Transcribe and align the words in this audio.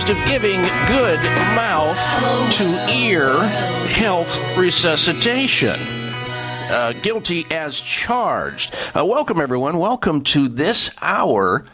Accused 0.00 0.10
of 0.10 0.28
giving 0.28 0.62
good 0.88 1.20
mouth 1.54 1.98
to 2.54 2.64
ear 2.92 3.38
health 3.90 4.56
resuscitation. 4.56 5.78
Uh, 6.70 6.92
guilty 7.02 7.44
as 7.50 7.80
charged. 7.80 8.74
Uh, 8.96 9.04
welcome, 9.04 9.40
everyone. 9.40 9.78
Welcome 9.78 10.22
to 10.24 10.48
this 10.48 10.90
hour 11.02 11.66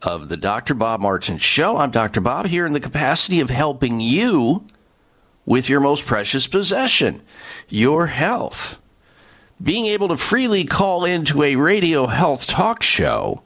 of 0.00 0.28
the 0.28 0.36
Dr. 0.36 0.74
Bob 0.74 1.00
Martin 1.00 1.38
Show. 1.38 1.76
I'm 1.76 1.90
Dr. 1.90 2.20
Bob 2.20 2.46
here 2.46 2.64
in 2.64 2.72
the 2.72 2.80
capacity 2.80 3.40
of 3.40 3.50
helping 3.50 4.00
you 4.00 4.64
with 5.44 5.68
your 5.68 5.80
most 5.80 6.06
precious 6.06 6.46
possession, 6.46 7.20
your 7.68 8.06
health. 8.06 8.78
Being 9.62 9.86
able 9.86 10.08
to 10.08 10.16
freely 10.16 10.64
call 10.64 11.04
into 11.04 11.42
a 11.42 11.56
radio 11.56 12.06
health 12.06 12.46
talk 12.46 12.82
show 12.82 13.42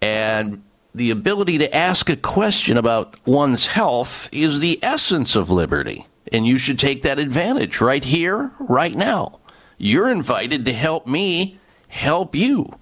and 0.00 0.62
the 0.96 1.10
ability 1.10 1.58
to 1.58 1.76
ask 1.76 2.08
a 2.08 2.16
question 2.16 2.78
about 2.78 3.14
one's 3.26 3.66
health 3.66 4.30
is 4.32 4.60
the 4.60 4.82
essence 4.82 5.36
of 5.36 5.50
liberty. 5.50 6.06
And 6.32 6.46
you 6.46 6.56
should 6.56 6.78
take 6.78 7.02
that 7.02 7.18
advantage 7.18 7.82
right 7.82 8.02
here, 8.02 8.50
right 8.58 8.94
now. 8.94 9.38
You're 9.76 10.08
invited 10.08 10.64
to 10.64 10.72
help 10.72 11.06
me 11.06 11.58
help 11.88 12.34
you 12.34 12.72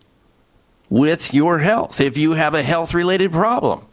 with 0.88 1.34
your 1.34 1.58
health. 1.58 2.00
If 2.00 2.16
you 2.16 2.34
have 2.34 2.54
a 2.54 2.62
health 2.62 2.94
related 2.94 3.32
problem, 3.32 3.84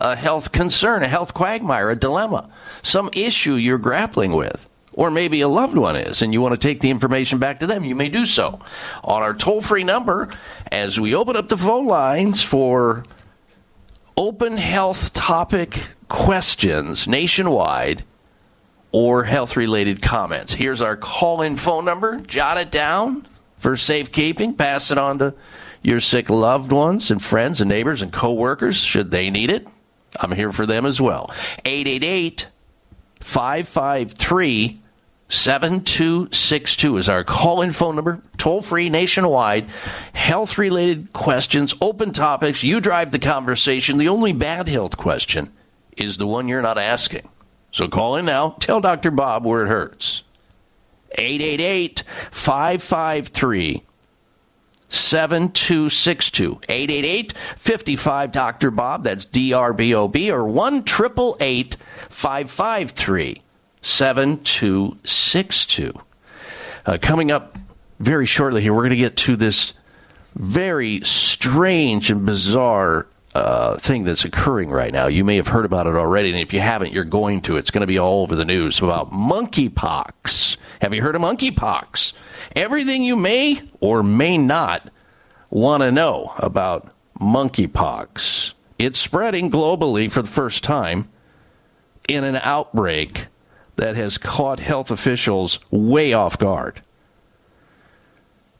a 0.00 0.16
health 0.16 0.50
concern, 0.50 1.04
a 1.04 1.08
health 1.08 1.32
quagmire, 1.32 1.90
a 1.90 1.96
dilemma, 1.96 2.50
some 2.82 3.08
issue 3.14 3.54
you're 3.54 3.78
grappling 3.78 4.32
with, 4.32 4.68
or 4.94 5.12
maybe 5.12 5.42
a 5.42 5.48
loved 5.48 5.78
one 5.78 5.94
is, 5.94 6.22
and 6.22 6.32
you 6.32 6.40
want 6.40 6.54
to 6.54 6.60
take 6.60 6.80
the 6.80 6.90
information 6.90 7.38
back 7.38 7.60
to 7.60 7.68
them, 7.68 7.84
you 7.84 7.94
may 7.94 8.08
do 8.08 8.26
so 8.26 8.58
on 9.04 9.22
our 9.22 9.32
toll 9.32 9.60
free 9.60 9.84
number 9.84 10.28
as 10.72 10.98
we 10.98 11.14
open 11.14 11.36
up 11.36 11.48
the 11.48 11.56
phone 11.56 11.86
lines 11.86 12.42
for 12.42 13.04
open 14.20 14.58
health 14.58 15.14
topic 15.14 15.82
questions 16.08 17.08
nationwide 17.08 18.04
or 18.92 19.24
health 19.24 19.56
related 19.56 20.02
comments. 20.02 20.52
Here's 20.52 20.82
our 20.82 20.94
call 20.94 21.40
in 21.40 21.56
phone 21.56 21.86
number. 21.86 22.18
Jot 22.18 22.58
it 22.58 22.70
down 22.70 23.26
for 23.56 23.78
safekeeping. 23.78 24.52
Pass 24.56 24.90
it 24.90 24.98
on 24.98 25.20
to 25.20 25.32
your 25.80 26.00
sick 26.00 26.28
loved 26.28 26.70
ones 26.70 27.10
and 27.10 27.24
friends 27.24 27.62
and 27.62 27.70
neighbors 27.70 28.02
and 28.02 28.12
coworkers 28.12 28.76
should 28.76 29.10
they 29.10 29.30
need 29.30 29.48
it. 29.50 29.66
I'm 30.20 30.32
here 30.32 30.52
for 30.52 30.66
them 30.66 30.84
as 30.84 31.00
well. 31.00 31.30
888 31.64 32.46
553 33.20 34.79
7262 35.30 36.96
is 36.96 37.08
our 37.08 37.22
call 37.22 37.62
in 37.62 37.70
phone 37.70 37.94
number, 37.94 38.20
toll 38.36 38.60
free 38.62 38.90
nationwide. 38.90 39.66
Health 40.12 40.58
related 40.58 41.12
questions, 41.12 41.72
open 41.80 42.12
topics. 42.12 42.64
You 42.64 42.80
drive 42.80 43.12
the 43.12 43.20
conversation. 43.20 43.98
The 43.98 44.08
only 44.08 44.32
bad 44.32 44.66
health 44.66 44.96
question 44.96 45.52
is 45.96 46.18
the 46.18 46.26
one 46.26 46.48
you're 46.48 46.62
not 46.62 46.78
asking. 46.78 47.28
So 47.70 47.86
call 47.86 48.16
in 48.16 48.24
now. 48.24 48.56
Tell 48.58 48.80
Dr. 48.80 49.12
Bob 49.12 49.46
where 49.46 49.64
it 49.64 49.68
hurts. 49.68 50.24
888 51.12 52.02
553 52.32 53.84
7262. 54.88 56.60
888 56.68 57.34
55 57.56 58.32
Dr. 58.32 58.70
Bob. 58.72 59.04
That's 59.04 59.24
D 59.24 59.52
R 59.52 59.72
B 59.72 59.94
O 59.94 60.08
B 60.08 60.32
or 60.32 60.44
1 60.44 60.78
888 60.78 61.76
553 62.08 63.42
7262. 63.82 65.92
Uh, 66.86 66.98
coming 67.00 67.30
up 67.30 67.56
very 67.98 68.26
shortly 68.26 68.62
here, 68.62 68.74
we're 68.74 68.82
going 68.82 68.90
to 68.90 68.96
get 68.96 69.16
to 69.18 69.36
this 69.36 69.74
very 70.34 71.00
strange 71.02 72.10
and 72.10 72.24
bizarre 72.24 73.06
uh, 73.34 73.76
thing 73.78 74.04
that's 74.04 74.24
occurring 74.24 74.70
right 74.70 74.92
now. 74.92 75.06
You 75.06 75.24
may 75.24 75.36
have 75.36 75.46
heard 75.46 75.64
about 75.64 75.86
it 75.86 75.94
already, 75.94 76.30
and 76.30 76.38
if 76.38 76.52
you 76.52 76.60
haven't, 76.60 76.92
you're 76.92 77.04
going 77.04 77.42
to. 77.42 77.56
It's 77.56 77.70
going 77.70 77.82
to 77.82 77.86
be 77.86 77.98
all 77.98 78.22
over 78.22 78.34
the 78.34 78.44
news 78.44 78.80
about 78.80 79.12
monkeypox. 79.12 80.56
Have 80.80 80.94
you 80.94 81.02
heard 81.02 81.14
of 81.14 81.22
monkeypox? 81.22 82.12
Everything 82.56 83.02
you 83.02 83.16
may 83.16 83.62
or 83.80 84.02
may 84.02 84.36
not 84.36 84.88
want 85.50 85.82
to 85.82 85.92
know 85.92 86.32
about 86.38 86.92
monkeypox. 87.20 88.54
It's 88.78 88.98
spreading 88.98 89.50
globally 89.50 90.10
for 90.10 90.22
the 90.22 90.28
first 90.28 90.64
time 90.64 91.08
in 92.08 92.24
an 92.24 92.36
outbreak 92.36 93.26
that 93.80 93.96
has 93.96 94.18
caught 94.18 94.60
health 94.60 94.90
officials 94.90 95.58
way 95.70 96.12
off 96.12 96.36
guard. 96.36 96.82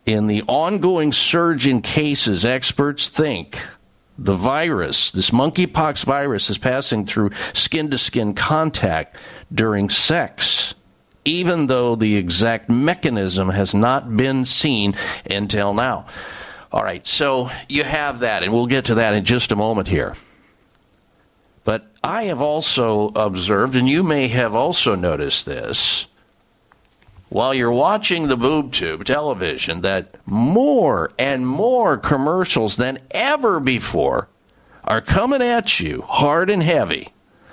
in 0.07 0.29
the 0.29 0.43
ongoing 0.49 1.13
surge 1.13 1.67
in 1.67 1.83
cases, 1.83 2.47
experts 2.47 3.11
think 3.11 3.59
the 4.17 4.33
virus, 4.33 5.11
this 5.11 5.31
monkeypox 5.31 6.07
virus, 6.07 6.49
is 6.49 6.57
passing 6.57 7.05
through 7.05 7.31
skin 7.53 7.91
to 7.91 7.99
skin 7.99 8.35
contact 8.35 9.15
during 9.55 9.91
sex, 9.91 10.75
even 11.27 11.67
though 11.67 11.95
the 11.97 12.17
exact 12.17 12.71
mechanism 12.71 13.51
has 13.51 13.75
not 13.75 14.17
been 14.17 14.47
seen 14.47 14.97
until 15.31 15.75
now. 15.75 16.07
All 16.73 16.83
right, 16.83 17.07
so 17.07 17.51
you 17.69 17.85
have 17.85 18.21
that, 18.21 18.43
and 18.43 18.55
we'll 18.55 18.67
get 18.67 18.87
to 18.87 18.95
that 18.97 19.13
in 19.13 19.27
just 19.27 19.53
a 19.53 19.57
moment 19.57 19.87
here. 19.87 20.15
But 21.65 21.91
I 22.03 22.25
have 22.25 22.41
also 22.41 23.09
observed, 23.09 23.77
and 23.77 23.89
you 23.89 24.03
may 24.03 24.29
have 24.29 24.55
also 24.55 24.95
noticed 24.95 25.47
this, 25.47 26.07
while 27.29 27.55
you're 27.55 27.71
watching 27.71 28.27
the 28.27 28.37
boob 28.37 28.73
tube 28.73 29.05
television 29.05 29.83
that 29.83 30.17
more 30.27 31.13
and 31.19 31.47
more 31.47 31.97
commercials 31.97 32.77
than 32.77 32.99
ever 33.13 33.61
before 33.61 34.29
are 34.85 35.01
coming 35.01 35.43
at 35.43 35.79
you 35.79 36.03
hard 36.03 36.51
and 36.51 36.63
heavy, 36.63 37.09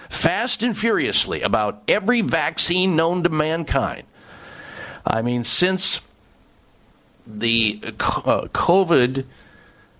fast 0.10 0.64
and 0.64 0.76
furiously 0.76 1.42
about 1.42 1.84
every 1.88 2.22
vaccine 2.22 2.96
known 2.96 3.22
to 3.24 3.30
mankind. 3.30 4.04
I 5.06 5.22
mean, 5.22 5.44
since 5.44 6.02
the 7.28 7.80
uh, 7.84 8.48
COVID 8.54 9.26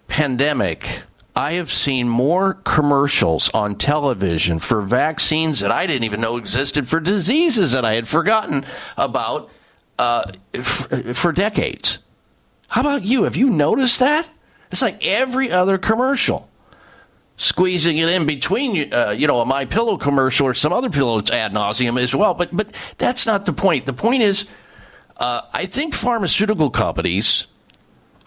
pandemic, 0.08 1.02
I 1.38 1.54
have 1.54 1.72
seen 1.72 2.10
more 2.10 2.56
commercials 2.56 3.52
on 3.54 3.76
television 3.76 4.58
for 4.58 4.82
vaccines 4.82 5.60
that 5.60 5.72
I 5.72 5.86
didn't 5.86 6.06
even 6.06 6.20
know 6.20 6.38
existed 6.38 6.90
for 6.90 7.00
diseases 7.00 7.74
that 7.74 7.86
I 7.86 7.94
had 7.94 8.08
forgotten 8.08 8.66
about 8.98 9.52
uh, 10.00 10.32
f- 10.56 11.16
for 11.16 11.32
decades. 11.32 12.00
How 12.70 12.82
about 12.82 13.04
you? 13.04 13.26
Have 13.26 13.36
you 13.36 13.52
noticed 13.52 14.00
that? 14.00 14.28
It's 14.72 14.82
like 14.82 15.06
every 15.06 15.52
other 15.52 15.78
commercial. 15.78 16.50
Squeezing 17.38 18.00
it 18.00 18.10
in 18.10 18.26
between, 18.26 18.92
uh, 18.92 19.12
you 19.12 19.28
know, 19.28 19.40
a 19.40 19.46
My 19.46 19.66
Pillow 19.66 19.98
commercial 19.98 20.48
or 20.48 20.56
some 20.56 20.74
other 20.74 20.90
pillow 20.90 21.20
ad 21.20 21.54
nauseum 21.54 22.02
as 22.02 22.16
well. 22.16 22.34
But 22.34 22.50
but 22.52 22.70
that's 22.98 23.28
not 23.28 23.46
the 23.46 23.54
point. 23.54 23.86
The 23.86 23.94
point 23.94 24.24
is, 24.24 24.48
uh, 25.18 25.42
I 25.54 25.68
think 25.68 25.94
pharmaceutical 25.94 26.72
companies 26.72 27.46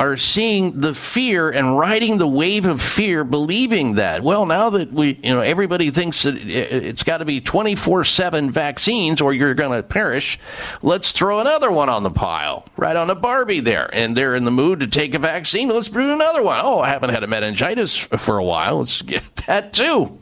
are 0.00 0.16
seeing 0.16 0.80
the 0.80 0.94
fear 0.94 1.50
and 1.50 1.78
riding 1.78 2.16
the 2.16 2.26
wave 2.26 2.64
of 2.64 2.80
fear, 2.80 3.22
believing 3.22 3.96
that, 3.96 4.22
well, 4.22 4.46
now 4.46 4.70
that 4.70 4.90
we, 4.90 5.20
you 5.22 5.34
know, 5.34 5.42
everybody 5.42 5.90
thinks 5.90 6.22
that 6.22 6.36
it's 6.38 7.02
got 7.02 7.18
to 7.18 7.26
be 7.26 7.38
24 7.38 8.04
7 8.04 8.50
vaccines 8.50 9.20
or 9.20 9.34
you're 9.34 9.52
going 9.52 9.78
to 9.78 9.86
perish, 9.86 10.38
let's 10.80 11.12
throw 11.12 11.40
another 11.40 11.70
one 11.70 11.90
on 11.90 12.02
the 12.02 12.10
pile, 12.10 12.64
right 12.78 12.96
on 12.96 13.08
the 13.08 13.14
Barbie 13.14 13.60
there. 13.60 13.94
And 13.94 14.16
they're 14.16 14.34
in 14.34 14.46
the 14.46 14.50
mood 14.50 14.80
to 14.80 14.86
take 14.86 15.12
a 15.12 15.18
vaccine. 15.18 15.68
Let's 15.68 15.90
do 15.90 16.00
another 16.00 16.42
one. 16.42 16.60
Oh, 16.62 16.80
I 16.80 16.88
haven't 16.88 17.10
had 17.10 17.22
a 17.22 17.26
meningitis 17.26 17.94
for 17.94 18.38
a 18.38 18.44
while. 18.44 18.78
Let's 18.78 19.02
get 19.02 19.22
that 19.46 19.74
too. 19.74 20.18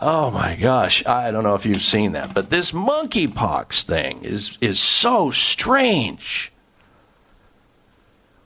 Oh 0.00 0.30
my 0.30 0.56
gosh, 0.56 1.04
I 1.04 1.30
don't 1.30 1.44
know 1.44 1.54
if 1.54 1.66
you've 1.66 1.82
seen 1.82 2.12
that, 2.12 2.32
but 2.32 2.48
this 2.48 2.72
monkeypox 2.72 3.82
thing 3.82 4.24
is 4.24 4.56
is 4.62 4.80
so 4.80 5.30
strange. 5.30 6.50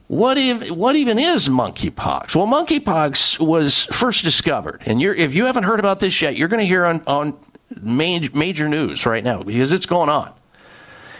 What 0.07 0.37
if 0.37 0.69
what 0.69 0.95
even 0.95 1.17
is 1.17 1.49
monkeypox? 1.49 2.35
Well, 2.35 2.45
monkeypox 2.47 3.39
was 3.39 3.85
first 3.85 4.23
discovered, 4.23 4.83
and 4.85 5.01
if 5.01 5.33
you 5.33 5.45
haven't 5.45 5.63
heard 5.63 5.79
about 5.79 5.99
this 5.99 6.21
yet, 6.21 6.35
you're 6.35 6.47
going 6.47 6.59
to 6.59 6.67
hear 6.67 6.85
on 6.85 7.03
on 7.07 7.37
major, 7.81 8.29
major 8.33 8.69
news 8.69 9.05
right 9.05 9.23
now 9.23 9.41
because 9.41 9.73
it's 9.73 9.87
going 9.87 10.09
on. 10.09 10.31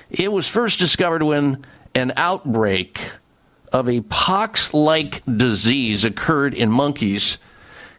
It 0.10 0.32
was 0.32 0.48
first 0.48 0.80
discovered 0.80 1.24
when 1.24 1.66
an 1.96 2.14
outbreak 2.16 3.00
of 3.72 3.90
a 3.90 4.02
pox-like 4.02 5.24
disease 5.26 6.06
occurred 6.06 6.54
in 6.54 6.70
monkeys 6.70 7.38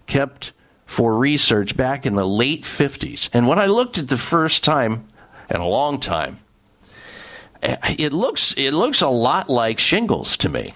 kept 0.06 0.52
for 0.86 1.18
research 1.18 1.76
back 1.76 2.06
in 2.06 2.14
the 2.14 2.26
late 2.26 2.62
50s. 2.62 3.28
And 3.32 3.48
when 3.48 3.58
I 3.58 3.66
looked 3.66 3.98
at 3.98 4.08
the 4.08 4.16
first 4.16 4.62
time 4.62 5.08
in 5.50 5.56
a 5.56 5.66
long 5.66 5.98
time, 5.98 6.38
it 7.62 8.12
looks 8.12 8.54
it 8.56 8.72
looks 8.72 9.02
a 9.02 9.08
lot 9.08 9.48
like 9.48 9.78
shingles 9.78 10.36
to 10.38 10.48
me 10.48 10.72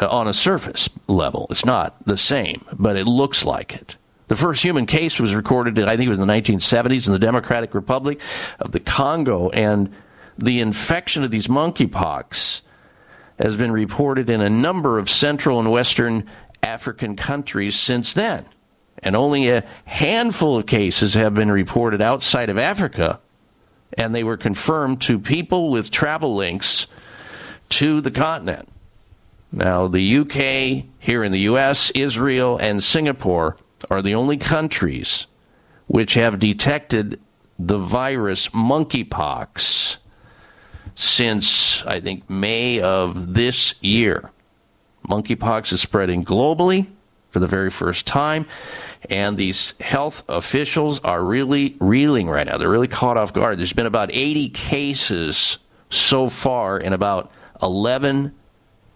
uh, 0.00 0.08
on 0.08 0.28
a 0.28 0.32
surface 0.32 0.88
level. 1.06 1.46
It's 1.50 1.64
not 1.64 1.94
the 2.04 2.16
same, 2.16 2.64
but 2.72 2.96
it 2.96 3.06
looks 3.06 3.44
like 3.44 3.74
it. 3.74 3.96
The 4.28 4.36
first 4.36 4.62
human 4.62 4.86
case 4.86 5.20
was 5.20 5.34
recorded, 5.34 5.78
in, 5.78 5.84
I 5.84 5.96
think 5.96 6.06
it 6.06 6.10
was 6.10 6.18
in 6.18 6.26
the 6.26 6.32
1970s, 6.32 7.06
in 7.06 7.12
the 7.12 7.18
Democratic 7.18 7.74
Republic 7.74 8.20
of 8.58 8.72
the 8.72 8.80
Congo, 8.80 9.50
and 9.50 9.92
the 10.38 10.60
infection 10.60 11.24
of 11.24 11.30
these 11.30 11.46
monkeypox 11.46 12.62
has 13.38 13.56
been 13.56 13.70
reported 13.70 14.30
in 14.30 14.40
a 14.40 14.48
number 14.48 14.98
of 14.98 15.10
Central 15.10 15.60
and 15.60 15.70
Western 15.70 16.28
African 16.62 17.16
countries 17.16 17.78
since 17.78 18.14
then. 18.14 18.46
And 19.02 19.14
only 19.14 19.50
a 19.50 19.64
handful 19.84 20.56
of 20.56 20.66
cases 20.66 21.14
have 21.14 21.34
been 21.34 21.50
reported 21.50 22.00
outside 22.00 22.48
of 22.48 22.56
Africa 22.56 23.20
and 23.96 24.14
they 24.14 24.24
were 24.24 24.36
confirmed 24.36 25.00
to 25.02 25.18
people 25.18 25.70
with 25.70 25.90
travel 25.90 26.34
links 26.34 26.86
to 27.70 28.00
the 28.00 28.10
continent. 28.10 28.68
Now, 29.52 29.86
the 29.86 30.18
UK, 30.18 30.84
here 30.98 31.22
in 31.22 31.32
the 31.32 31.40
US, 31.40 31.90
Israel, 31.92 32.58
and 32.58 32.82
Singapore 32.82 33.56
are 33.90 34.02
the 34.02 34.14
only 34.14 34.36
countries 34.36 35.26
which 35.86 36.14
have 36.14 36.38
detected 36.38 37.20
the 37.58 37.78
virus 37.78 38.48
monkeypox 38.48 39.98
since, 40.96 41.84
I 41.84 42.00
think, 42.00 42.28
May 42.28 42.80
of 42.80 43.34
this 43.34 43.74
year. 43.80 44.30
Monkeypox 45.08 45.72
is 45.72 45.80
spreading 45.80 46.24
globally 46.24 46.86
for 47.30 47.38
the 47.40 47.46
very 47.46 47.70
first 47.70 48.06
time. 48.06 48.46
And 49.10 49.36
these 49.36 49.74
health 49.80 50.24
officials 50.28 51.00
are 51.00 51.22
really 51.22 51.76
reeling 51.80 52.28
right 52.28 52.46
now. 52.46 52.58
They're 52.58 52.70
really 52.70 52.88
caught 52.88 53.16
off 53.16 53.32
guard. 53.32 53.58
There's 53.58 53.72
been 53.72 53.86
about 53.86 54.10
80 54.12 54.48
cases 54.50 55.58
so 55.90 56.28
far 56.28 56.78
in 56.78 56.92
about 56.92 57.30
11 57.62 58.34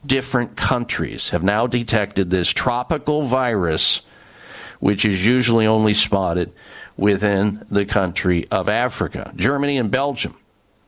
different 0.06 0.56
countries 0.56 1.30
have 1.30 1.42
now 1.42 1.66
detected 1.66 2.30
this 2.30 2.50
tropical 2.50 3.22
virus, 3.22 4.02
which 4.80 5.04
is 5.04 5.26
usually 5.26 5.66
only 5.66 5.92
spotted 5.92 6.52
within 6.96 7.64
the 7.70 7.84
country 7.84 8.48
of 8.50 8.68
Africa. 8.68 9.32
Germany 9.36 9.76
and 9.76 9.90
Belgium 9.90 10.36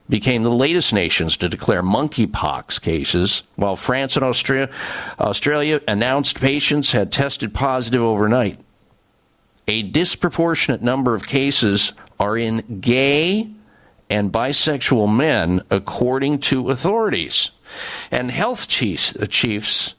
became 0.08 0.43
the 0.43 0.50
latest 0.50 0.93
nations 0.93 1.37
to 1.37 1.49
declare 1.49 1.82
monkeypox 1.82 2.81
cases, 2.81 3.44
while 3.55 3.76
France 3.76 4.16
and 4.16 4.25
Australia, 4.25 4.69
Australia 5.20 5.81
announced 5.87 6.40
patients 6.40 6.93
had 6.93 7.12
tested 7.12 7.54
positive 7.54 8.02
overnight. 8.02 8.59
A 9.70 9.82
disproportionate 9.82 10.82
number 10.82 11.14
of 11.14 11.28
cases 11.28 11.92
are 12.18 12.36
in 12.36 12.80
gay 12.80 13.48
and 14.10 14.32
bisexual 14.32 15.14
men, 15.14 15.62
according 15.70 16.40
to 16.40 16.70
authorities. 16.70 17.52
And 18.10 18.32
health 18.32 18.66
chiefs, 18.66 19.14
uh, 19.14 19.26
chiefs 19.26 19.94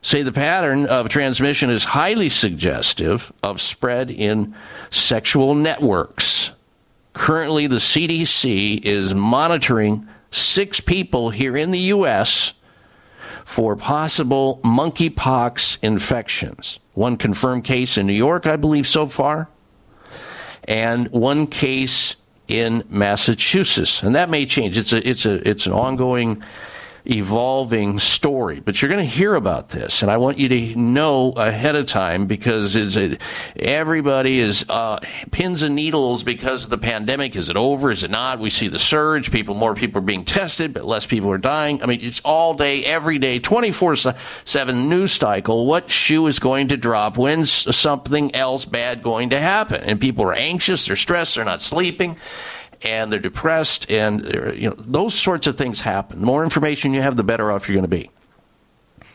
say 0.00 0.22
the 0.22 0.30
pattern 0.30 0.86
of 0.86 1.08
transmission 1.08 1.70
is 1.70 1.82
highly 1.82 2.28
suggestive 2.28 3.32
of 3.42 3.60
spread 3.60 4.12
in 4.12 4.54
sexual 4.90 5.56
networks. 5.56 6.52
Currently, 7.12 7.66
the 7.66 7.80
CDC 7.80 8.80
is 8.84 9.12
monitoring 9.12 10.06
six 10.30 10.78
people 10.78 11.30
here 11.30 11.56
in 11.56 11.72
the 11.72 11.90
U.S. 11.96 12.52
for 13.46 13.76
possible 13.76 14.60
monkeypox 14.64 15.78
infections. 15.80 16.80
One 16.94 17.16
confirmed 17.16 17.62
case 17.62 17.96
in 17.96 18.06
New 18.06 18.12
York, 18.12 18.44
I 18.44 18.56
believe, 18.56 18.88
so 18.88 19.06
far, 19.06 19.48
and 20.64 21.08
one 21.12 21.46
case 21.46 22.16
in 22.48 22.82
Massachusetts. 22.90 24.02
And 24.02 24.16
that 24.16 24.30
may 24.30 24.46
change. 24.46 24.76
It's 24.76 24.92
a, 24.92 25.08
it's 25.08 25.26
a, 25.26 25.48
it's 25.48 25.64
an 25.66 25.72
ongoing 25.72 26.42
evolving 27.10 27.98
story. 27.98 28.60
But 28.60 28.80
you're 28.80 28.90
going 28.90 29.04
to 29.04 29.10
hear 29.10 29.34
about 29.34 29.70
this, 29.70 30.02
and 30.02 30.10
I 30.10 30.16
want 30.16 30.38
you 30.38 30.48
to 30.48 30.76
know 30.76 31.32
ahead 31.32 31.76
of 31.76 31.86
time 31.86 32.26
because 32.26 32.76
a, 32.96 33.16
everybody 33.56 34.40
is 34.40 34.64
uh, 34.68 35.00
pins 35.30 35.62
and 35.62 35.74
needles 35.74 36.22
because 36.22 36.64
of 36.64 36.70
the 36.70 36.78
pandemic. 36.78 37.36
Is 37.36 37.50
it 37.50 37.56
over? 37.56 37.90
Is 37.90 38.04
it 38.04 38.10
not? 38.10 38.38
We 38.38 38.50
see 38.50 38.68
the 38.68 38.78
surge. 38.78 39.30
People, 39.30 39.54
more 39.54 39.74
people 39.74 39.98
are 39.98 40.04
being 40.06 40.24
tested, 40.24 40.74
but 40.74 40.84
less 40.84 41.06
people 41.06 41.30
are 41.30 41.38
dying. 41.38 41.82
I 41.82 41.86
mean, 41.86 42.00
it's 42.02 42.20
all 42.24 42.54
day, 42.54 42.84
every 42.84 43.18
day, 43.18 43.38
24 43.38 43.96
7 44.44 44.88
news 44.88 45.12
cycle. 45.12 45.66
What 45.66 45.90
shoe 45.90 46.26
is 46.26 46.38
going 46.38 46.68
to 46.68 46.76
drop? 46.76 47.16
When's 47.16 47.50
something 47.76 48.34
else 48.34 48.64
bad 48.64 49.02
going 49.02 49.30
to 49.30 49.40
happen? 49.40 49.82
And 49.82 50.00
people 50.00 50.24
are 50.24 50.34
anxious, 50.34 50.86
they're 50.86 50.96
stressed, 50.96 51.36
they're 51.36 51.44
not 51.44 51.60
sleeping 51.60 52.16
and 52.82 53.12
they're 53.12 53.20
depressed, 53.20 53.90
and 53.90 54.24
you 54.54 54.70
know 54.70 54.76
those 54.78 55.14
sorts 55.14 55.46
of 55.46 55.56
things 55.56 55.80
happen. 55.80 56.20
The 56.20 56.26
more 56.26 56.44
information 56.44 56.94
you 56.94 57.02
have, 57.02 57.16
the 57.16 57.22
better 57.22 57.50
off 57.50 57.68
you're 57.68 57.74
going 57.74 57.88
to 57.90 57.96
be. 57.96 58.10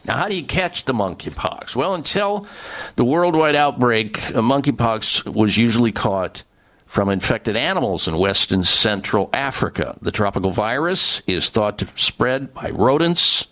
Now, 0.06 0.18
how 0.18 0.28
do 0.28 0.36
you 0.36 0.44
catch 0.44 0.86
the 0.86 0.94
monkeypox? 0.94 1.76
Well, 1.76 1.94
until 1.94 2.48
the 2.96 3.06
worldwide 3.06 3.56
outbreak, 3.56 4.18
uh, 4.30 4.42
monkeypox 4.42 5.32
was 5.34 5.58
usually 5.58 5.92
caught 5.92 6.44
from 6.88 7.08
infected 7.10 7.56
animals 7.56 8.08
in 8.08 8.18
West 8.18 8.52
and 8.52 8.66
Central 8.66 9.30
Africa. 9.32 9.98
The 10.02 10.12
tropical 10.12 10.50
virus 10.50 11.22
is 11.28 11.50
thought 11.50 11.78
to 11.80 11.88
spread 11.96 12.54
by 12.54 12.72
rodents 12.72 13.48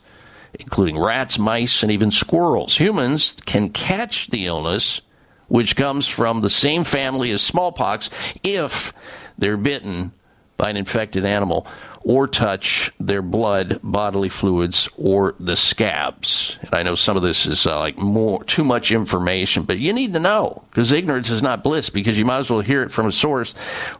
including 0.57 0.97
rats, 0.99 1.37
mice, 1.37 1.83
and 1.83 1.91
even 1.91 2.11
squirrels. 2.11 2.77
Humans 2.77 3.35
can 3.45 3.69
catch 3.69 4.27
the 4.29 4.45
illness, 4.45 5.01
which 5.47 5.75
comes 5.75 6.07
from 6.07 6.41
the 6.41 6.49
same 6.49 6.83
family 6.83 7.31
as 7.31 7.41
smallpox, 7.41 8.09
if 8.43 8.93
they're 9.39 9.57
bitten 9.57 10.11
by 10.57 10.69
an 10.69 10.77
infected 10.77 11.25
animal 11.25 11.65
or 12.03 12.27
touch 12.27 12.91
their 12.99 13.21
blood, 13.21 13.79
bodily 13.81 14.29
fluids, 14.29 14.89
or 14.97 15.35
the 15.39 15.55
scabs. 15.55 16.57
And 16.61 16.73
I 16.73 16.83
know 16.83 16.95
some 16.95 17.17
of 17.17 17.23
this 17.23 17.45
is 17.45 17.65
uh, 17.65 17.79
like 17.79 17.97
more 17.97 18.43
too 18.43 18.63
much 18.63 18.91
information, 18.91 19.63
but 19.63 19.79
you 19.79 19.93
need 19.93 20.13
to 20.13 20.19
know 20.19 20.63
because 20.69 20.91
ignorance 20.91 21.29
is 21.29 21.41
not 21.41 21.63
bliss. 21.63 21.89
Because 21.89 22.17
you 22.19 22.25
might 22.25 22.37
as 22.37 22.51
well 22.51 22.61
hear 22.61 22.83
it 22.83 22.91
from 22.91 23.07
a 23.07 23.11
source 23.11 23.53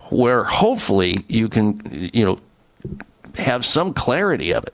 where 0.10 0.44
hopefully 0.44 1.24
you 1.28 1.50
can, 1.50 2.10
you 2.14 2.26
know, 2.26 2.40
have 3.36 3.66
some 3.66 3.94
clarity 3.94 4.52
of 4.54 4.64
it. 4.64 4.74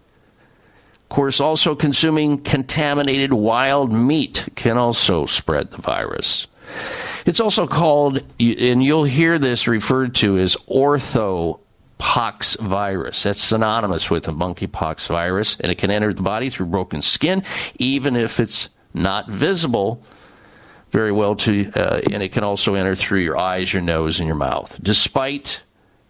Of 1.03 1.10
course, 1.10 1.39
also 1.39 1.75
consuming 1.75 2.39
contaminated 2.39 3.31
wild 3.31 3.91
meat 3.93 4.50
can 4.55 4.77
also 4.77 5.27
spread 5.27 5.69
the 5.69 5.77
virus. 5.77 6.48
It's 7.25 7.39
also 7.39 7.65
called, 7.65 8.20
and 8.39 8.84
you'll 8.84 9.03
hear 9.03 9.39
this 9.39 9.67
referred 9.67 10.15
to 10.15 10.38
as 10.38 10.55
ortho 10.67 11.60
pox 11.98 12.55
virus. 12.55 13.24
That's 13.24 13.41
synonymous 13.41 14.12
with 14.12 14.25
the 14.25 14.32
monkeypox 14.32 15.08
virus, 15.08 15.58
and 15.60 15.72
it 15.72 15.77
can 15.77 15.89
enter 15.89 16.13
the 16.13 16.22
body 16.22 16.50
through 16.50 16.67
broken 16.67 17.01
skin, 17.01 17.44
even 17.79 18.15
if 18.15 18.39
it's 18.39 18.70
not 18.94 19.29
visible 19.29 20.03
very 20.91 21.12
well 21.12 21.36
to, 21.36 21.72
uh, 21.75 22.00
and 22.12 22.24
it 22.24 22.32
can 22.32 22.44
also 22.44 22.75
enter 22.75 22.96
through 22.96 23.20
your 23.20 23.38
eyes, 23.38 23.74
your 23.74 23.82
nose, 23.82 24.20
and 24.20 24.27
your 24.27 24.38
mouth. 24.38 24.79
Despite 24.82 25.62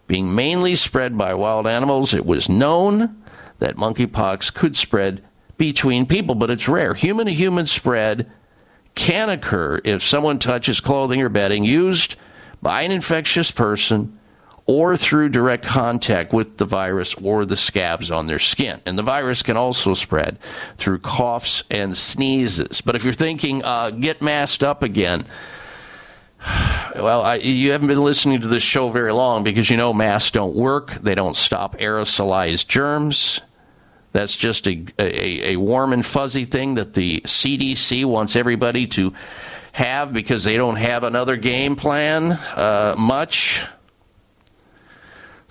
being 0.06 0.34
mainly 0.34 0.74
spread 0.76 1.18
by 1.18 1.34
wild 1.34 1.66
animals, 1.66 2.14
it 2.14 2.24
was 2.24 2.48
known 2.48 3.22
that 3.58 3.76
monkeypox 3.76 4.54
could 4.54 4.76
spread 4.76 5.24
between 5.56 6.06
people, 6.06 6.34
but 6.34 6.50
it's 6.50 6.68
rare. 6.68 6.94
Human 6.94 7.26
to 7.26 7.32
human 7.32 7.66
spread 7.66 8.30
can 8.96 9.30
occur 9.30 9.80
if 9.84 10.02
someone 10.02 10.40
touches 10.40 10.80
clothing 10.80 11.22
or 11.22 11.28
bedding 11.28 11.62
used 11.62 12.16
by 12.60 12.82
an 12.82 12.90
infectious 12.90 13.52
person 13.52 14.18
or 14.66 14.96
through 14.96 15.28
direct 15.28 15.64
contact 15.64 16.32
with 16.32 16.56
the 16.56 16.64
virus 16.64 17.14
or 17.14 17.44
the 17.44 17.56
scabs 17.56 18.10
on 18.10 18.26
their 18.26 18.40
skin. 18.40 18.80
And 18.84 18.98
the 18.98 19.02
virus 19.02 19.42
can 19.42 19.56
also 19.56 19.94
spread 19.94 20.38
through 20.76 20.98
coughs 20.98 21.62
and 21.70 21.96
sneezes. 21.96 22.80
But 22.80 22.96
if 22.96 23.04
you're 23.04 23.12
thinking, 23.12 23.62
uh, 23.62 23.90
get 23.90 24.20
masked 24.20 24.64
up 24.64 24.82
again, 24.82 25.26
well, 26.96 27.22
I, 27.22 27.36
you 27.36 27.70
haven't 27.70 27.88
been 27.88 28.02
listening 28.02 28.40
to 28.40 28.48
this 28.48 28.62
show 28.62 28.88
very 28.88 29.12
long 29.12 29.44
because 29.44 29.70
you 29.70 29.76
know 29.76 29.92
masks 29.92 30.32
don't 30.32 30.56
work. 30.56 30.94
They 30.94 31.14
don't 31.14 31.36
stop 31.36 31.78
aerosolized 31.78 32.66
germs. 32.66 33.40
That's 34.16 34.34
just 34.34 34.66
a, 34.66 34.82
a, 34.98 35.52
a 35.52 35.56
warm 35.56 35.92
and 35.92 36.04
fuzzy 36.04 36.46
thing 36.46 36.76
that 36.76 36.94
the 36.94 37.20
CDC 37.20 38.06
wants 38.06 38.34
everybody 38.34 38.86
to 38.86 39.12
have 39.72 40.14
because 40.14 40.42
they 40.42 40.56
don't 40.56 40.76
have 40.76 41.04
another 41.04 41.36
game 41.36 41.76
plan 41.76 42.32
uh, 42.32 42.94
much. 42.96 43.66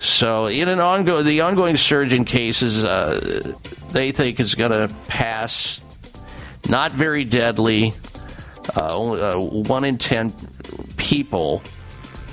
So, 0.00 0.46
in 0.46 0.68
an 0.68 0.80
ongoing, 0.80 1.24
the 1.24 1.42
ongoing 1.42 1.76
surge 1.76 2.12
in 2.12 2.24
cases, 2.24 2.84
uh, 2.84 3.20
they 3.92 4.10
think 4.10 4.40
is 4.40 4.56
going 4.56 4.72
to 4.72 4.92
pass. 5.06 5.80
Not 6.68 6.90
very 6.90 7.22
deadly. 7.22 7.92
Uh, 8.76 8.96
only, 8.96 9.22
uh, 9.22 9.38
one 9.68 9.84
in 9.84 9.96
ten 9.96 10.32
people 10.96 11.62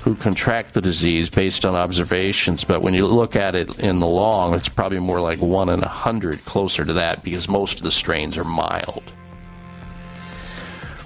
who 0.04 0.14
contract 0.14 0.74
the 0.74 0.82
disease 0.82 1.30
based 1.30 1.64
on 1.64 1.74
observations, 1.74 2.62
but 2.62 2.82
when 2.82 2.92
you 2.92 3.06
look 3.06 3.34
at 3.34 3.54
it 3.54 3.78
in 3.78 4.00
the 4.00 4.06
long, 4.06 4.54
it's 4.54 4.68
probably 4.68 4.98
more 4.98 5.18
like 5.18 5.38
one 5.38 5.70
in 5.70 5.82
a 5.82 5.88
hundred, 5.88 6.44
closer 6.44 6.84
to 6.84 6.92
that, 6.92 7.22
because 7.22 7.48
most 7.48 7.78
of 7.78 7.84
the 7.84 7.90
strains 7.90 8.36
are 8.36 8.44
mild. 8.44 9.02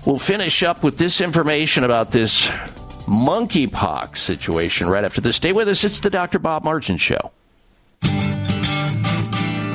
We'll 0.05 0.19
finish 0.19 0.65
up 0.65 0.83
with 0.83 0.99
this 0.99 1.21
information 1.21 1.85
about 1.85 2.11
this 2.11 2.49
monkeypox 3.07 4.17
situation 4.17 4.89
right 4.89 5.05
after 5.05 5.21
this. 5.21 5.37
Stay 5.37 5.53
with 5.53 5.69
us. 5.69 5.85
It's 5.85 6.01
the 6.01 6.11
Dr. 6.11 6.41
Bob 6.41 6.65
Martin 6.65 6.97
Show. 6.97 7.31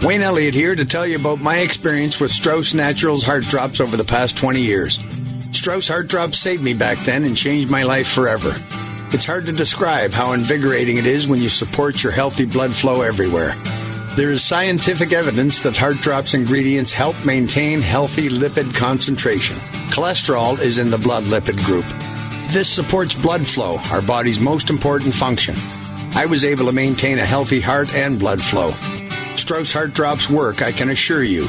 Wayne 0.03 0.21
Elliott 0.21 0.53
here 0.53 0.75
to 0.75 0.83
tell 0.83 1.07
you 1.07 1.15
about 1.15 1.39
my 1.39 1.59
experience 1.59 2.19
with 2.19 2.29
Strauss 2.29 2.73
Naturals 2.73 3.23
Heart 3.23 3.45
Drops 3.45 3.79
over 3.79 3.95
the 3.95 4.03
past 4.03 4.35
20 4.35 4.61
years. 4.61 4.99
Strauss 5.53 5.87
Heart 5.87 6.09
Drops 6.09 6.39
saved 6.39 6.61
me 6.61 6.73
back 6.73 6.97
then 7.05 7.23
and 7.23 7.37
changed 7.37 7.71
my 7.71 7.83
life 7.83 8.07
forever. 8.07 8.53
It's 9.13 9.25
hard 9.25 9.45
to 9.45 9.51
describe 9.51 10.11
how 10.11 10.33
invigorating 10.33 10.97
it 10.97 11.05
is 11.05 11.27
when 11.27 11.39
you 11.39 11.47
support 11.47 12.01
your 12.01 12.11
healthy 12.11 12.45
blood 12.45 12.73
flow 12.73 13.03
everywhere. 13.03 13.53
There 14.15 14.31
is 14.31 14.43
scientific 14.43 15.13
evidence 15.13 15.59
that 15.59 15.77
Heart 15.77 15.97
Drops 15.97 16.33
ingredients 16.33 16.91
help 16.91 17.23
maintain 17.23 17.79
healthy 17.79 18.27
lipid 18.27 18.75
concentration. 18.75 19.57
Cholesterol 19.93 20.59
is 20.59 20.79
in 20.79 20.89
the 20.89 20.97
blood 20.97 21.25
lipid 21.25 21.63
group. 21.63 21.85
This 22.51 22.67
supports 22.67 23.13
blood 23.13 23.45
flow, 23.45 23.77
our 23.91 24.01
body's 24.01 24.39
most 24.39 24.71
important 24.71 25.13
function. 25.13 25.53
I 26.15 26.25
was 26.25 26.43
able 26.43 26.65
to 26.65 26.71
maintain 26.71 27.19
a 27.19 27.25
healthy 27.25 27.61
heart 27.61 27.93
and 27.93 28.19
blood 28.19 28.41
flow. 28.41 28.71
Strauss 29.35 29.71
Heart 29.71 29.93
Drops 29.93 30.27
work, 30.27 30.63
I 30.63 30.71
can 30.71 30.89
assure 30.89 31.23
you. 31.23 31.43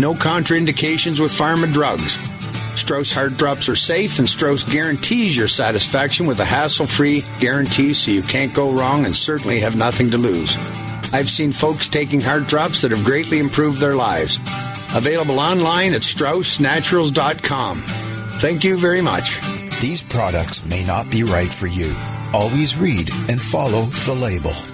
No 0.00 0.14
contraindications 0.14 1.20
with 1.20 1.32
pharma 1.32 1.70
drugs. 1.70 2.18
Strauss 2.76 3.12
Heart 3.12 3.36
Drops 3.36 3.68
are 3.68 3.76
safe, 3.76 4.18
and 4.18 4.28
Strauss 4.28 4.64
guarantees 4.64 5.36
your 5.36 5.48
satisfaction 5.48 6.26
with 6.26 6.40
a 6.40 6.44
hassle 6.44 6.86
free 6.86 7.24
guarantee 7.40 7.92
so 7.94 8.10
you 8.10 8.22
can't 8.22 8.54
go 8.54 8.72
wrong 8.72 9.06
and 9.06 9.14
certainly 9.14 9.60
have 9.60 9.76
nothing 9.76 10.10
to 10.10 10.18
lose. 10.18 10.56
I've 11.12 11.30
seen 11.30 11.52
folks 11.52 11.88
taking 11.88 12.20
heart 12.20 12.48
drops 12.48 12.82
that 12.82 12.90
have 12.90 13.04
greatly 13.04 13.38
improved 13.38 13.80
their 13.80 13.94
lives. 13.94 14.38
Available 14.94 15.38
online 15.38 15.94
at 15.94 16.02
StraussNaturals.com. 16.02 17.82
Thank 18.40 18.64
you 18.64 18.76
very 18.76 19.00
much. 19.00 19.40
These 19.80 20.02
products 20.02 20.64
may 20.64 20.84
not 20.84 21.10
be 21.10 21.22
right 21.22 21.52
for 21.52 21.66
you. 21.66 21.92
Always 22.32 22.76
read 22.76 23.08
and 23.28 23.40
follow 23.40 23.82
the 23.82 24.14
label. 24.14 24.73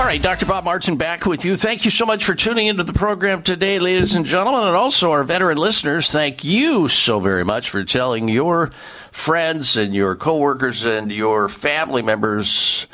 All 0.00 0.06
right, 0.06 0.22
Dr. 0.22 0.46
Bob 0.46 0.64
Martin 0.64 0.96
back 0.96 1.26
with 1.26 1.44
you. 1.44 1.56
Thank 1.56 1.84
you 1.84 1.90
so 1.90 2.06
much 2.06 2.24
for 2.24 2.34
tuning 2.34 2.68
into 2.68 2.84
the 2.84 2.94
program 2.94 3.42
today, 3.42 3.78
ladies 3.78 4.14
and 4.14 4.24
gentlemen, 4.24 4.62
and 4.62 4.74
also 4.74 5.10
our 5.10 5.22
veteran 5.22 5.58
listeners. 5.58 6.10
Thank 6.10 6.42
you 6.42 6.88
so 6.88 7.20
very 7.20 7.44
much 7.44 7.68
for 7.68 7.84
telling 7.84 8.26
your 8.26 8.70
friends 9.12 9.76
and 9.76 9.94
your 9.94 10.16
coworkers 10.16 10.86
and 10.86 11.12
your 11.12 11.50
family 11.50 12.00
members 12.00 12.86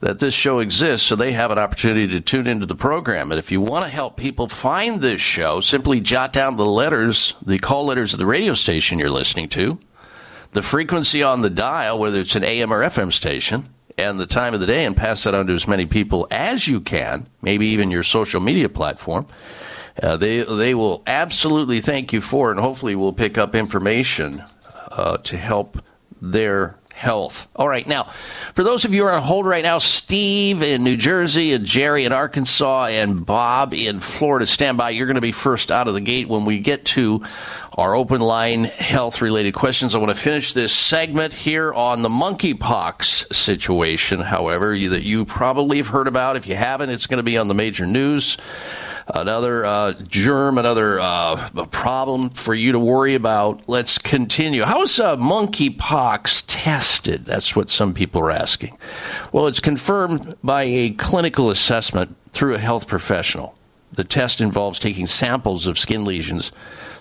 that 0.00 0.18
this 0.18 0.34
show 0.34 0.58
exists 0.58 1.06
so 1.06 1.16
they 1.16 1.32
have 1.32 1.52
an 1.52 1.58
opportunity 1.58 2.06
to 2.08 2.20
tune 2.20 2.46
into 2.46 2.66
the 2.66 2.76
program. 2.76 3.32
And 3.32 3.38
if 3.38 3.50
you 3.50 3.62
want 3.62 3.86
to 3.86 3.90
help 3.90 4.18
people 4.18 4.46
find 4.46 5.00
this 5.00 5.22
show, 5.22 5.60
simply 5.60 6.00
jot 6.00 6.34
down 6.34 6.58
the 6.58 6.66
letters, 6.66 7.32
the 7.40 7.60
call 7.60 7.86
letters 7.86 8.12
of 8.12 8.18
the 8.18 8.26
radio 8.26 8.52
station 8.52 8.98
you're 8.98 9.08
listening 9.08 9.48
to, 9.48 9.78
the 10.50 10.60
frequency 10.60 11.22
on 11.22 11.40
the 11.40 11.48
dial, 11.48 11.98
whether 11.98 12.20
it's 12.20 12.36
an 12.36 12.44
AM 12.44 12.74
or 12.74 12.82
FM 12.82 13.10
station, 13.10 13.70
and 13.98 14.18
the 14.18 14.26
time 14.26 14.54
of 14.54 14.60
the 14.60 14.66
day, 14.66 14.84
and 14.84 14.96
pass 14.96 15.24
that 15.24 15.34
on 15.34 15.46
to 15.46 15.54
as 15.54 15.68
many 15.68 15.86
people 15.86 16.26
as 16.30 16.66
you 16.66 16.80
can, 16.80 17.26
maybe 17.40 17.66
even 17.68 17.90
your 17.90 18.02
social 18.02 18.40
media 18.40 18.68
platform. 18.68 19.26
Uh, 20.02 20.16
they 20.16 20.42
they 20.42 20.74
will 20.74 21.02
absolutely 21.06 21.80
thank 21.80 22.12
you 22.12 22.20
for 22.20 22.50
and 22.50 22.58
hopefully 22.58 22.94
will 22.94 23.12
pick 23.12 23.36
up 23.36 23.54
information 23.54 24.42
uh, 24.90 25.18
to 25.18 25.36
help 25.36 25.82
their 26.20 26.76
health. 26.92 27.48
All 27.56 27.68
right, 27.68 27.86
now, 27.86 28.12
for 28.54 28.64
those 28.64 28.84
of 28.84 28.94
you 28.94 29.02
who 29.02 29.08
are 29.08 29.12
on 29.12 29.22
hold 29.22 29.46
right 29.46 29.62
now, 29.62 29.78
Steve 29.78 30.62
in 30.62 30.84
New 30.84 30.96
Jersey 30.96 31.52
and 31.52 31.64
Jerry 31.64 32.04
in 32.04 32.12
Arkansas 32.12 32.86
and 32.86 33.24
Bob 33.24 33.74
in 33.74 34.00
Florida, 34.00 34.46
stand 34.46 34.76
by. 34.76 34.90
You're 34.90 35.06
going 35.06 35.16
to 35.16 35.20
be 35.20 35.32
first 35.32 35.70
out 35.70 35.88
of 35.88 35.94
the 35.94 36.00
gate 36.00 36.28
when 36.28 36.44
we 36.44 36.58
get 36.60 36.84
to 36.86 37.24
our 37.74 37.94
open 37.94 38.20
line 38.20 38.64
health 38.64 39.22
related 39.22 39.54
questions. 39.54 39.94
I 39.94 39.98
want 39.98 40.14
to 40.14 40.20
finish 40.20 40.52
this 40.52 40.72
segment 40.72 41.32
here 41.32 41.72
on 41.72 42.02
the 42.02 42.08
monkeypox 42.08 43.34
situation, 43.34 44.20
however, 44.20 44.78
that 44.78 45.02
you 45.02 45.24
probably 45.24 45.78
have 45.78 45.88
heard 45.88 46.06
about. 46.06 46.36
If 46.36 46.46
you 46.46 46.54
haven't, 46.54 46.90
it's 46.90 47.06
going 47.06 47.18
to 47.18 47.22
be 47.22 47.38
on 47.38 47.48
the 47.48 47.54
major 47.54 47.86
news 47.86 48.36
another 49.12 49.64
uh, 49.64 49.92
germ, 50.08 50.58
another 50.58 50.98
uh, 50.98 51.66
problem 51.66 52.30
for 52.30 52.54
you 52.54 52.72
to 52.72 52.78
worry 52.78 53.14
about. 53.14 53.62
Let's 53.68 53.98
continue. 53.98 54.64
How 54.64 54.82
is 54.82 54.98
uh, 54.98 55.16
monkeypox 55.16 56.44
tested? 56.46 57.24
That's 57.26 57.54
what 57.54 57.70
some 57.70 57.94
people 57.94 58.22
are 58.22 58.30
asking. 58.30 58.76
Well, 59.32 59.46
it's 59.46 59.60
confirmed 59.60 60.36
by 60.42 60.64
a 60.64 60.90
clinical 60.90 61.50
assessment 61.50 62.16
through 62.32 62.54
a 62.54 62.58
health 62.58 62.86
professional. 62.86 63.54
The 63.94 64.04
test 64.04 64.40
involves 64.40 64.78
taking 64.78 65.04
samples 65.04 65.66
of 65.66 65.78
skin 65.78 66.06
lesions, 66.06 66.50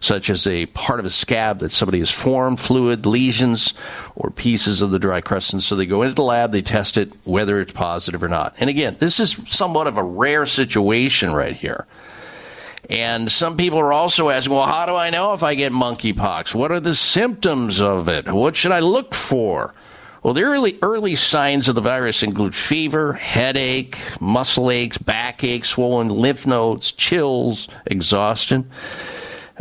such 0.01 0.29
as 0.29 0.45
a 0.45 0.65
part 0.67 0.99
of 0.99 1.05
a 1.05 1.09
scab 1.09 1.59
that 1.59 1.71
somebody 1.71 1.99
has 1.99 2.11
formed, 2.11 2.59
fluid, 2.59 3.05
lesions, 3.05 3.73
or 4.15 4.29
pieces 4.29 4.81
of 4.81 4.91
the 4.91 4.99
dry 4.99 5.21
crust. 5.21 5.53
And 5.53 5.63
so 5.63 5.77
they 5.77 5.85
go 5.85 6.01
into 6.01 6.15
the 6.15 6.23
lab, 6.23 6.51
they 6.51 6.61
test 6.61 6.97
it, 6.97 7.13
whether 7.23 7.61
it's 7.61 7.71
positive 7.71 8.21
or 8.21 8.27
not. 8.27 8.55
And 8.57 8.69
again, 8.69 8.97
this 8.99 9.21
is 9.21 9.39
somewhat 9.47 9.87
of 9.87 9.97
a 9.97 10.03
rare 10.03 10.45
situation 10.45 11.31
right 11.31 11.55
here. 11.55 11.85
And 12.91 13.31
some 13.31 13.55
people 13.55 13.79
are 13.79 13.93
also 13.93 14.29
asking, 14.29 14.53
well, 14.53 14.67
how 14.67 14.85
do 14.85 14.95
I 14.95 15.09
know 15.11 15.33
if 15.33 15.43
I 15.43 15.55
get 15.55 15.71
monkeypox? 15.71 16.53
What 16.53 16.73
are 16.73 16.81
the 16.81 16.93
symptoms 16.93 17.81
of 17.81 18.09
it? 18.09 18.29
What 18.29 18.57
should 18.57 18.73
I 18.73 18.81
look 18.81 19.15
for? 19.15 19.73
Well, 20.23 20.33
the 20.33 20.43
early 20.43 20.77
early 20.81 21.15
signs 21.15 21.69
of 21.69 21.75
the 21.75 21.81
virus 21.81 22.21
include 22.21 22.53
fever, 22.53 23.13
headache, 23.13 23.97
muscle 24.19 24.69
aches, 24.69 24.97
backache, 24.97 25.63
swollen 25.63 26.09
lymph 26.09 26.45
nodes, 26.45 26.91
chills, 26.91 27.69
exhaustion. 27.87 28.69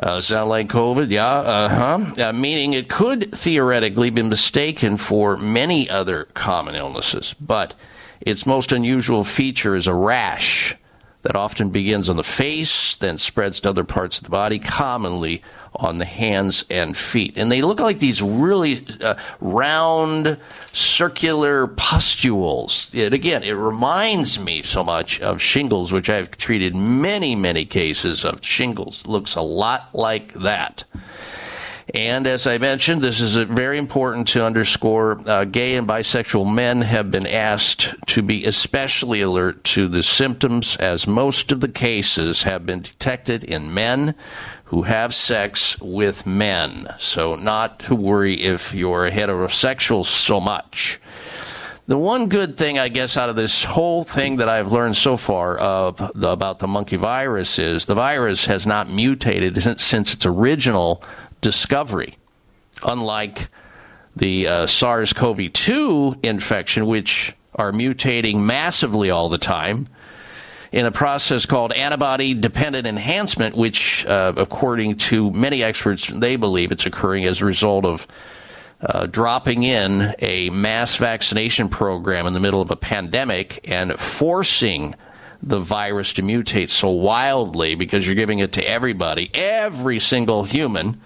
Uh, 0.02 0.20
sound 0.20 0.48
like 0.48 0.68
COVID? 0.68 1.10
Yeah, 1.10 1.26
uh-huh. 1.26 2.28
Uh, 2.28 2.32
meaning 2.32 2.72
it 2.72 2.88
could 2.88 3.32
theoretically 3.32 4.10
be 4.10 4.22
mistaken 4.22 4.96
for 4.96 5.36
many 5.36 5.88
other 5.88 6.24
common 6.34 6.74
illnesses, 6.74 7.34
but 7.40 7.74
its 8.20 8.44
most 8.44 8.72
unusual 8.72 9.24
feature 9.24 9.76
is 9.76 9.86
a 9.86 9.94
rash 9.94 10.76
that 11.22 11.36
often 11.36 11.70
begins 11.70 12.08
on 12.08 12.16
the 12.16 12.24
face, 12.24 12.96
then 12.96 13.18
spreads 13.18 13.60
to 13.60 13.68
other 13.68 13.84
parts 13.84 14.18
of 14.18 14.24
the 14.24 14.30
body, 14.30 14.58
commonly 14.58 15.42
on 15.74 15.98
the 15.98 16.04
hands 16.04 16.64
and 16.68 16.96
feet. 16.96 17.34
And 17.36 17.50
they 17.50 17.62
look 17.62 17.78
like 17.78 17.98
these 17.98 18.20
really 18.20 18.84
uh, 19.00 19.14
round, 19.40 20.36
circular 20.72 21.68
pustules. 21.68 22.90
And 22.92 23.14
again, 23.14 23.42
it 23.42 23.52
reminds 23.52 24.38
me 24.38 24.62
so 24.62 24.82
much 24.82 25.20
of 25.20 25.40
shingles, 25.40 25.92
which 25.92 26.10
I've 26.10 26.30
treated 26.32 26.74
many, 26.74 27.34
many 27.36 27.64
cases 27.64 28.24
of 28.24 28.44
shingles. 28.44 29.06
Looks 29.06 29.36
a 29.36 29.42
lot 29.42 29.90
like 29.94 30.32
that. 30.34 30.84
And 31.94 32.26
as 32.26 32.46
I 32.46 32.58
mentioned, 32.58 33.02
this 33.02 33.20
is 33.20 33.36
very 33.36 33.78
important 33.78 34.28
to 34.28 34.44
underscore. 34.44 35.20
Uh, 35.26 35.44
gay 35.44 35.76
and 35.76 35.88
bisexual 35.88 36.52
men 36.52 36.82
have 36.82 37.10
been 37.10 37.26
asked 37.26 37.94
to 38.08 38.22
be 38.22 38.44
especially 38.44 39.22
alert 39.22 39.64
to 39.64 39.88
the 39.88 40.02
symptoms, 40.02 40.76
as 40.76 41.06
most 41.06 41.50
of 41.50 41.60
the 41.60 41.68
cases 41.68 42.44
have 42.44 42.64
been 42.64 42.82
detected 42.82 43.42
in 43.42 43.74
men 43.74 44.14
who 44.64 44.82
have 44.82 45.14
sex 45.14 45.80
with 45.80 46.26
men. 46.26 46.94
So, 46.98 47.34
not 47.34 47.80
to 47.80 47.96
worry 47.96 48.40
if 48.40 48.72
you're 48.72 49.10
heterosexual 49.10 50.04
so 50.06 50.38
much. 50.38 51.00
The 51.88 51.98
one 51.98 52.28
good 52.28 52.56
thing, 52.56 52.78
I 52.78 52.88
guess, 52.88 53.16
out 53.16 53.30
of 53.30 53.34
this 53.34 53.64
whole 53.64 54.04
thing 54.04 54.36
that 54.36 54.48
I've 54.48 54.70
learned 54.70 54.96
so 54.96 55.16
far 55.16 55.58
of 55.58 55.96
the, 56.14 56.28
about 56.28 56.60
the 56.60 56.68
monkey 56.68 56.94
virus 56.94 57.58
is 57.58 57.86
the 57.86 57.96
virus 57.96 58.46
has 58.46 58.64
not 58.64 58.88
mutated 58.88 59.60
since 59.80 60.14
its 60.14 60.24
original 60.24 61.02
discovery, 61.40 62.16
unlike 62.82 63.48
the 64.16 64.46
uh, 64.46 64.66
SARS 64.66 65.12
CoV 65.12 65.52
2 65.52 66.16
infection, 66.22 66.86
which 66.86 67.34
are 67.54 67.72
mutating 67.72 68.40
massively 68.40 69.10
all 69.10 69.28
the 69.28 69.38
time 69.38 69.88
in 70.72 70.86
a 70.86 70.92
process 70.92 71.46
called 71.46 71.72
antibody 71.72 72.34
dependent 72.34 72.86
enhancement, 72.86 73.56
which, 73.56 74.06
uh, 74.06 74.32
according 74.36 74.96
to 74.96 75.30
many 75.32 75.62
experts, 75.62 76.08
they 76.08 76.36
believe 76.36 76.70
it's 76.70 76.86
occurring 76.86 77.24
as 77.24 77.40
a 77.40 77.44
result 77.44 77.84
of 77.84 78.06
uh, 78.80 79.06
dropping 79.06 79.62
in 79.62 80.14
a 80.20 80.48
mass 80.50 80.96
vaccination 80.96 81.68
program 81.68 82.26
in 82.26 82.32
the 82.32 82.40
middle 82.40 82.62
of 82.62 82.70
a 82.70 82.76
pandemic 82.76 83.60
and 83.68 83.98
forcing 83.98 84.94
the 85.42 85.58
virus 85.58 86.12
to 86.14 86.22
mutate 86.22 86.68
so 86.68 86.88
wildly 86.88 87.74
because 87.74 88.06
you're 88.06 88.14
giving 88.14 88.38
it 88.38 88.52
to 88.52 88.66
everybody, 88.66 89.30
every 89.34 89.98
single 89.98 90.44
human 90.44 91.00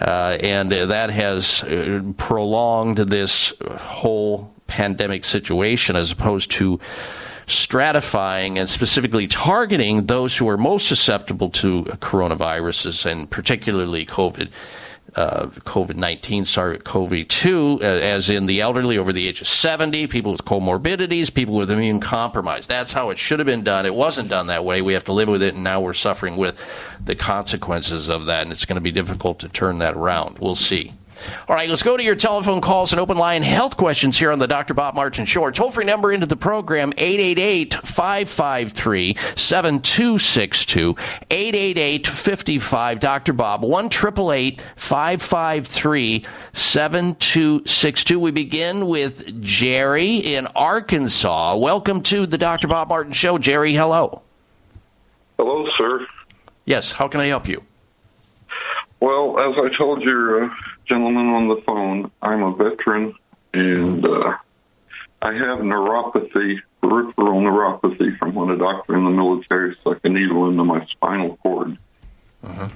uh, 0.00 0.38
and 0.40 0.72
that 0.72 1.10
has 1.10 1.62
uh, 1.64 2.02
prolonged 2.16 2.98
this 2.98 3.52
whole 3.78 4.52
pandemic 4.66 5.24
situation 5.24 5.96
as 5.96 6.10
opposed 6.10 6.50
to 6.50 6.80
stratifying 7.46 8.58
and 8.58 8.68
specifically 8.68 9.28
targeting 9.28 10.06
those 10.06 10.36
who 10.36 10.48
are 10.48 10.58
most 10.58 10.88
susceptible 10.88 11.48
to 11.48 11.84
coronaviruses 12.00 13.06
and 13.06 13.30
particularly 13.30 14.04
COVID 14.04 14.48
uh, 15.16 15.46
COVID 15.46 15.96
19, 15.96 16.44
SARS 16.44 16.82
CoV 16.84 17.26
2, 17.26 17.78
uh, 17.80 17.84
as 17.84 18.28
in 18.28 18.46
the 18.46 18.60
elderly 18.60 18.98
over 18.98 19.12
the 19.12 19.26
age 19.26 19.40
of 19.40 19.48
70, 19.48 20.06
people 20.08 20.32
with 20.32 20.44
comorbidities, 20.44 21.32
people 21.32 21.54
with 21.54 21.70
immune 21.70 22.00
compromise. 22.00 22.66
That's 22.66 22.92
how 22.92 23.10
it 23.10 23.18
should 23.18 23.38
have 23.38 23.46
been 23.46 23.64
done. 23.64 23.86
It 23.86 23.94
wasn't 23.94 24.28
done 24.28 24.48
that 24.48 24.64
way. 24.64 24.82
We 24.82 24.92
have 24.92 25.04
to 25.04 25.12
live 25.12 25.28
with 25.28 25.42
it, 25.42 25.54
and 25.54 25.64
now 25.64 25.80
we're 25.80 25.94
suffering 25.94 26.36
with 26.36 26.58
the 27.02 27.14
consequences 27.14 28.08
of 28.08 28.26
that, 28.26 28.42
and 28.42 28.52
it's 28.52 28.66
going 28.66 28.76
to 28.76 28.82
be 28.82 28.92
difficult 28.92 29.38
to 29.40 29.48
turn 29.48 29.78
that 29.78 29.94
around. 29.94 30.38
We'll 30.38 30.54
see. 30.54 30.92
All 31.48 31.56
right, 31.56 31.68
let's 31.68 31.82
go 31.82 31.96
to 31.96 32.02
your 32.02 32.14
telephone 32.14 32.60
calls 32.60 32.92
and 32.92 33.00
open 33.00 33.16
line 33.16 33.42
health 33.42 33.76
questions 33.76 34.18
here 34.18 34.32
on 34.32 34.38
the 34.38 34.46
Dr. 34.46 34.74
Bob 34.74 34.94
Martin 34.94 35.24
Show. 35.24 35.50
Toll 35.50 35.70
free 35.70 35.84
number 35.84 36.12
into 36.12 36.26
the 36.26 36.36
program 36.36 36.92
888 36.96 37.74
553 37.74 39.16
7262 39.36 40.96
888 41.30 42.06
55 42.06 43.00
Dr. 43.00 43.32
Bob 43.32 43.62
1 43.62 43.90
553 43.90 46.24
7262. 46.52 48.20
We 48.20 48.30
begin 48.30 48.86
with 48.86 49.42
Jerry 49.42 50.16
in 50.16 50.46
Arkansas. 50.48 51.56
Welcome 51.56 52.02
to 52.02 52.26
the 52.26 52.38
Dr. 52.38 52.68
Bob 52.68 52.88
Martin 52.88 53.12
Show. 53.12 53.38
Jerry, 53.38 53.74
hello. 53.74 54.22
Hello, 55.38 55.66
sir. 55.76 56.06
Yes, 56.64 56.92
how 56.92 57.08
can 57.08 57.20
I 57.20 57.26
help 57.26 57.48
you? 57.48 57.62
Well, 59.00 59.38
as 59.38 59.54
I 59.58 59.68
told 59.76 60.02
your 60.02 60.44
uh, 60.44 60.48
gentleman 60.86 61.26
on 61.26 61.48
the 61.48 61.62
phone, 61.66 62.10
I'm 62.22 62.42
a 62.42 62.54
veteran 62.54 63.14
and 63.52 64.04
uh, 64.04 64.36
I 65.22 65.32
have 65.32 65.58
neuropathy, 65.58 66.60
peripheral 66.80 67.40
neuropathy 67.40 68.16
from 68.18 68.34
when 68.34 68.50
a 68.50 68.58
doctor 68.58 68.96
in 68.96 69.04
the 69.04 69.10
military 69.10 69.76
stuck 69.80 69.98
a 70.04 70.08
needle 70.08 70.48
into 70.48 70.64
my 70.64 70.84
spinal 70.86 71.36
cord. 71.38 71.76
Uh-huh. 72.44 72.68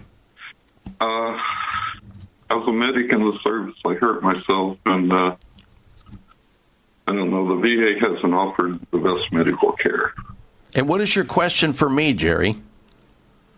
Uh, 1.01 1.38
as 2.51 2.66
a 2.66 2.73
medic 2.73 3.12
in 3.12 3.20
the 3.20 3.38
service, 3.44 3.77
I 3.87 3.94
hurt 3.94 4.23
myself, 4.23 4.79
and 4.87 5.12
uh, 5.12 5.37
I 7.07 7.12
don't 7.12 7.31
know, 7.31 7.57
the 7.57 7.61
VA 7.61 8.01
hasn't 8.01 8.35
offered 8.35 8.81
the 8.90 8.99
best 8.99 9.33
medical 9.33 9.73
care. 9.73 10.14
And 10.75 10.88
what 10.88 11.01
is 11.01 11.14
your 11.14 11.25
question 11.25 11.73
for 11.73 11.88
me, 11.88 12.12
Jerry? 12.12 12.55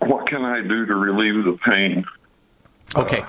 What 0.01 0.27
can 0.27 0.45
I 0.45 0.61
do 0.63 0.87
to 0.87 0.95
relieve 0.95 1.45
the 1.45 1.59
pain? 1.65 2.05
Okay. 2.97 3.25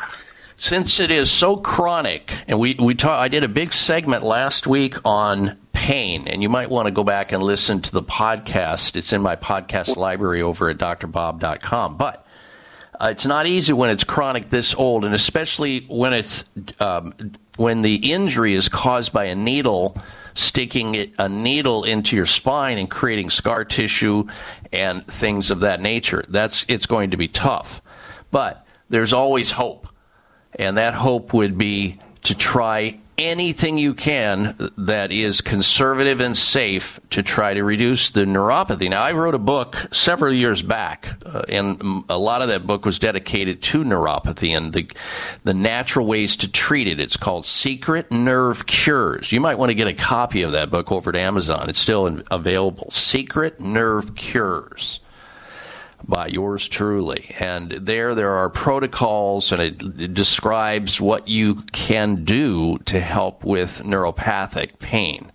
Since 0.56 1.00
it 1.00 1.12
is 1.12 1.32
so 1.32 1.58
chronic, 1.58 2.34
and 2.48 2.60
we, 2.60 2.76
we 2.80 2.96
talk, 2.96 3.20
I 3.20 3.28
did 3.28 3.44
a 3.44 3.48
big 3.48 3.74
segment 3.74 4.24
last 4.24 4.68
week 4.68 4.96
on 5.04 5.58
pain, 5.72 6.28
and 6.28 6.42
you 6.42 6.50
might 6.50 6.70
want 6.70 6.86
to 6.86 6.92
go 6.92 7.04
back 7.04 7.32
and 7.32 7.42
listen 7.42 7.82
to 7.82 7.92
the 7.92 8.04
podcast. 8.04 8.96
It's 8.96 9.12
in 9.14 9.22
my 9.22 9.36
podcast 9.36 9.98
library 9.98 10.42
over 10.42 10.70
at 10.70 10.78
drbob.com. 10.78 11.98
But 11.98 12.26
uh, 13.02 13.08
it's 13.08 13.26
not 13.26 13.48
easy 13.48 13.74
when 13.74 13.90
it's 13.90 14.04
chronic 14.04 14.50
this 14.50 14.76
old, 14.76 15.04
and 15.06 15.14
especially 15.14 15.82
when 15.90 16.14
it's 16.14 16.46
um, 16.80 17.14
when 17.58 17.82
the 17.82 18.12
injury 18.12 18.56
is 18.56 18.70
caused 18.70 19.12
by 19.12 19.26
a 19.26 19.36
needle 19.36 19.98
sticking 20.36 20.96
it, 20.96 21.14
a 21.20 21.30
needle 21.30 21.84
into 21.84 22.16
your 22.16 22.26
spine 22.26 22.78
and 22.78 22.90
creating 22.90 23.30
scar 23.30 23.66
tissue 23.66 24.26
and 24.72 25.06
things 25.08 25.52
of 25.52 25.62
that 25.62 25.82
nature. 25.82 26.24
That's 26.30 26.66
it's 26.68 26.86
going 26.86 27.12
to 27.12 27.18
be 27.18 27.28
tough, 27.28 27.82
but 28.32 28.66
there's 28.90 29.14
always 29.14 29.52
hope, 29.52 29.88
and 30.56 30.78
that 30.78 30.94
hope 30.94 31.34
would 31.34 31.58
be 31.58 31.96
to 32.24 32.36
try 32.36 33.00
anything 33.18 33.78
you 33.78 33.94
can 33.94 34.72
that 34.78 35.12
is 35.12 35.42
conservative 35.42 36.20
and 36.20 36.36
safe 36.36 37.00
to 37.12 37.22
try 37.22 37.54
to 37.54 37.64
reduce 37.64 38.12
the 38.12 38.22
neuropathy. 38.22 38.90
Now, 38.90 39.04
I 39.04 39.12
wrote 39.12 39.36
a 39.36 39.40
book 39.40 39.88
several 39.92 40.34
years 40.34 40.62
back, 40.62 41.16
uh, 41.26 41.44
and 41.48 42.04
a 42.10 42.18
lot 42.18 42.42
of 42.42 42.48
that 42.48 42.66
book 42.66 42.86
was 42.86 43.00
dedicated 43.00 43.62
to 43.64 43.84
neuropathy 43.84 44.56
and 44.56 44.74
the 44.74 44.90
the 45.44 45.54
natural 45.54 46.08
ways 46.08 46.36
to 46.38 46.52
treat 46.52 46.88
it. 46.88 47.00
It's 47.00 47.18
called 47.18 47.46
Secret 47.46 48.12
Nerve 48.12 48.66
Cures. 48.66 49.32
You 49.32 49.42
might 49.42 49.60
want 49.60 49.70
to 49.70 49.76
get 49.76 49.88
a 49.88 49.94
copy 49.94 50.42
of 50.42 50.54
that 50.54 50.70
book 50.72 50.92
over 50.92 51.10
at 51.10 51.16
Amazon. 51.16 51.70
It's 51.70 51.80
still 51.80 52.08
in, 52.08 52.24
available. 52.32 52.90
Secret 52.92 53.60
Nerve 53.60 54.16
Cures 54.16 55.00
by 56.08 56.28
yours 56.28 56.68
truly. 56.68 57.34
And 57.40 57.72
there, 57.72 58.16
there 58.16 58.32
are 58.32 58.50
protocols, 58.50 59.52
and 59.52 59.62
it, 59.62 59.82
it, 60.00 60.14
describes 60.14 61.00
what 61.00 61.28
you 61.28 61.56
can 61.72 62.24
do 62.24 62.78
to 62.86 63.00
help 63.00 63.44
with 63.44 63.82
neuropathic 63.84 64.80
pain. 64.80 65.32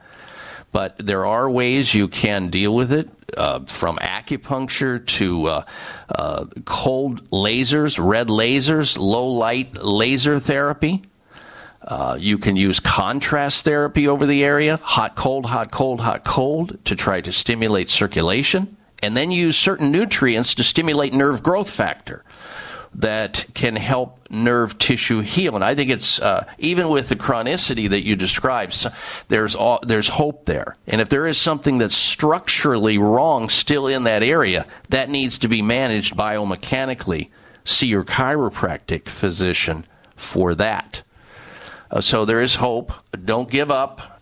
But 0.70 0.96
there 0.98 1.24
are 1.24 1.48
ways 1.50 1.94
you 1.94 2.08
can 2.08 2.48
deal 2.48 2.74
with 2.74 2.92
it, 2.92 3.08
uh, 3.36 3.60
from 3.64 3.96
acupuncture 3.98 5.04
to 5.06 5.46
uh, 5.46 5.64
uh, 6.08 6.44
cold 6.64 7.28
lasers, 7.30 7.98
red 8.02 8.28
lasers, 8.28 8.98
low 8.98 9.28
light 9.28 9.82
laser 9.82 10.38
therapy. 10.38 11.02
Uh, 11.82 12.16
you 12.20 12.36
can 12.36 12.54
use 12.54 12.80
contrast 12.80 13.64
therapy 13.64 14.08
over 14.08 14.26
the 14.26 14.44
area, 14.44 14.78
hot, 14.82 15.16
cold, 15.16 15.46
hot, 15.46 15.70
cold, 15.70 16.00
hot, 16.00 16.22
cold, 16.24 16.78
to 16.84 16.94
try 16.94 17.20
to 17.20 17.32
stimulate 17.32 17.88
circulation 17.88 18.76
and 19.02 19.16
then 19.16 19.30
use 19.30 19.56
certain 19.56 19.90
nutrients 19.90 20.54
to 20.54 20.62
stimulate 20.62 21.12
nerve 21.12 21.42
growth 21.42 21.70
factor 21.70 22.24
that 22.94 23.46
can 23.54 23.76
help 23.76 24.18
nerve 24.30 24.78
tissue 24.78 25.20
heal. 25.20 25.54
And 25.54 25.64
I 25.64 25.74
think 25.74 25.90
it's 25.90 26.20
uh, 26.20 26.46
even 26.58 26.88
with 26.88 27.08
the 27.08 27.16
chronicity 27.16 27.88
that 27.90 28.04
you 28.04 28.16
described, 28.16 28.86
there's 29.28 29.54
all, 29.54 29.80
there's 29.82 30.08
hope 30.08 30.46
there. 30.46 30.76
And 30.86 31.00
if 31.00 31.08
there 31.08 31.26
is 31.26 31.38
something 31.38 31.78
that's 31.78 31.96
structurally 31.96 32.98
wrong 32.98 33.50
still 33.50 33.86
in 33.86 34.04
that 34.04 34.22
area, 34.22 34.66
that 34.88 35.10
needs 35.10 35.38
to 35.40 35.48
be 35.48 35.62
managed 35.62 36.16
biomechanically. 36.16 37.28
See 37.64 37.88
your 37.88 38.04
chiropractic 38.04 39.08
physician 39.08 39.84
for 40.16 40.54
that. 40.54 41.02
Uh, 41.90 42.00
so 42.00 42.24
there 42.24 42.40
is 42.40 42.56
hope. 42.56 42.92
Don't 43.24 43.50
give 43.50 43.70
up. 43.70 44.20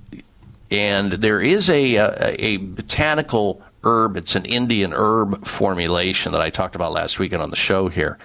And 0.71 1.13
there 1.13 1.41
is 1.41 1.71
a, 1.71 1.95
a, 1.95 2.45
a 2.45 2.57
botanical 2.57 3.63
herb. 3.87 4.17
It's 4.17 4.37
an 4.37 4.45
Indian 4.45 4.93
herb 4.93 5.47
formulation 5.47 6.33
that 6.33 6.41
I 6.41 6.51
talked 6.51 6.75
about 6.75 6.93
last 6.93 7.19
weekend 7.19 7.43
on 7.43 7.51
the 7.51 7.57
show 7.57 7.89
here 7.89 8.19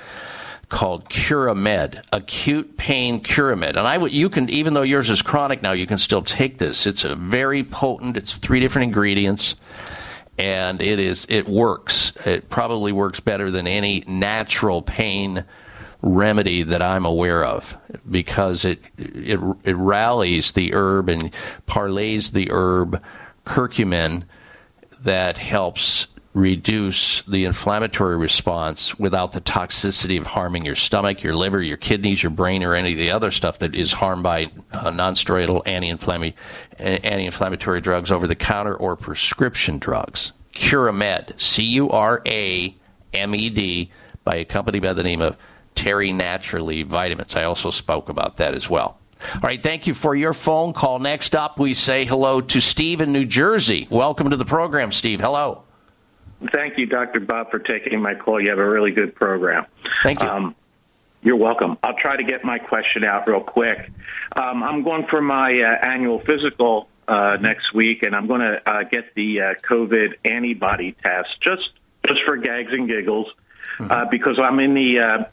called 0.71 1.10
Curamed, 1.10 2.02
acute 2.13 2.78
pain 2.78 3.21
Curamed. 3.21 3.78
And 3.78 3.80
I 3.80 3.97
would, 3.97 4.13
you 4.13 4.30
can, 4.30 4.50
even 4.50 4.74
though 4.74 4.82
yours 4.82 5.10
is 5.10 5.21
chronic 5.21 5.62
now, 5.62 5.74
you 5.74 5.86
can 5.86 5.97
still 5.97 6.24
take 6.24 6.58
this. 6.58 6.88
It's 6.88 7.04
a 7.04 7.13
very 7.13 7.63
potent, 7.63 8.15
it's 8.15 8.38
three 8.38 8.62
different 8.62 8.86
ingredients. 8.86 9.56
And 10.39 10.82
it 10.82 10.97
is, 10.97 11.28
it 11.30 11.47
works. 11.47 12.13
It 12.26 12.50
probably 12.50 12.93
works 12.93 13.19
better 13.19 13.52
than 13.52 13.67
any 13.67 14.04
natural 14.08 14.82
pain 14.82 15.43
remedy 16.02 16.63
that 16.63 16.82
I'm 16.82 17.06
aware 17.06 17.43
of 17.43 17.78
because 18.10 18.65
it, 18.65 18.80
it, 18.97 19.39
it 19.63 19.76
rallies 19.76 20.54
the 20.54 20.74
herb 20.74 21.10
and 21.10 21.34
parlays 21.67 22.32
the 22.32 22.50
herb 22.50 23.04
curcumin 23.45 24.24
that 25.04 25.38
helps 25.38 26.08
reduce 26.34 27.24
the 27.24 27.44
inflammatory 27.44 28.16
response 28.16 28.98
without 28.98 29.34
the 29.34 29.42
toxicity 29.42 30.18
of 30.18 30.26
harming 30.26 30.64
your 30.64 30.76
stomach, 30.76 31.24
your 31.24 31.36
liver, 31.36 31.62
your 31.62 31.76
kidneys, 31.76 32.24
your 32.24 32.30
brain, 32.30 32.64
or 32.64 32.74
any 32.74 32.94
of 32.94 32.98
the 32.98 33.12
other 33.12 33.32
stuff 33.32 33.60
that 33.60 33.76
is 33.76 33.92
harmed 33.92 34.24
by 34.24 34.46
uh, 34.72 34.90
non-steroidal 34.90 35.62
anti-inflammatory 35.68 37.82
drugs 37.82 38.12
over 38.12 38.28
the 38.28 38.36
counter 38.36 38.76
or 38.76 38.96
prescription 38.96 39.78
drugs. 39.78 40.32
Curamed, 40.54 41.38
C-U-R-A-M-E-D, 41.40 42.72
by 44.24 44.36
a 44.36 44.46
company 44.46 44.80
by 44.80 44.94
the 44.94 45.04
name 45.04 45.22
of 45.22 45.36
Terry 45.76 46.14
Naturally 46.14 46.84
Vitamins. 46.84 47.36
I 47.36 47.44
also 47.44 47.72
spoke 47.72 48.08
about 48.08 48.38
that 48.38 48.54
as 48.54 48.70
well. 48.70 49.01
All 49.36 49.42
right, 49.44 49.62
thank 49.62 49.88
you 49.88 49.94
for 49.94 50.16
your 50.16 50.34
phone 50.34 50.74
call. 50.74 51.00
Next 51.00 51.36
up, 51.36 51.60
we 51.60 51.74
say 51.74 52.06
hello 52.06 52.42
to 52.42 52.62
Steve 52.62 53.02
in 53.02 53.12
New 53.12 53.26
Jersey. 53.26 53.88
Welcome 53.90 54.30
to 54.30 54.38
the 54.38 54.46
program, 54.46 54.92
Steve. 54.92 55.22
Hello. 55.22 55.64
Thank 56.52 56.78
you, 56.78 56.88
Dr. 56.88 57.20
Bob, 57.20 57.52
for 57.52 57.60
taking 57.60 58.02
my 58.02 58.16
call. 58.16 58.42
You 58.42 58.50
have 58.50 58.60
a 58.60 58.68
really 58.68 58.92
good 58.92 59.14
program. 59.14 59.66
Thank 60.02 60.24
you. 60.24 60.30
Um, 60.30 60.56
you're 61.22 61.36
welcome. 61.36 61.78
I'll 61.84 61.96
try 61.96 62.18
to 62.18 62.24
get 62.24 62.44
my 62.44 62.58
question 62.58 63.04
out 63.04 63.28
real 63.28 63.42
quick. 63.42 63.92
Um, 64.36 64.64
I'm 64.64 64.84
going 64.84 65.06
for 65.06 65.22
my 65.22 65.62
uh, 65.62 65.88
annual 65.88 66.20
physical 66.20 66.88
uh, 67.08 67.38
next 67.40 67.74
week, 67.76 68.02
and 68.04 68.16
I'm 68.16 68.26
going 68.26 68.42
to 68.42 68.62
uh, 68.68 68.84
get 68.84 69.14
the 69.14 69.42
uh, 69.42 69.54
COVID 69.62 70.16
antibody 70.26 70.94
test 71.04 71.30
just 71.42 71.70
just 72.08 72.22
for 72.26 72.36
gags 72.36 72.72
and 72.72 72.88
giggles, 72.88 73.28
mm-hmm. 73.78 74.10
because 74.10 74.40
I'm 74.40 74.60
in 74.60 74.74
the 74.74 75.00
uh, 75.00 75.24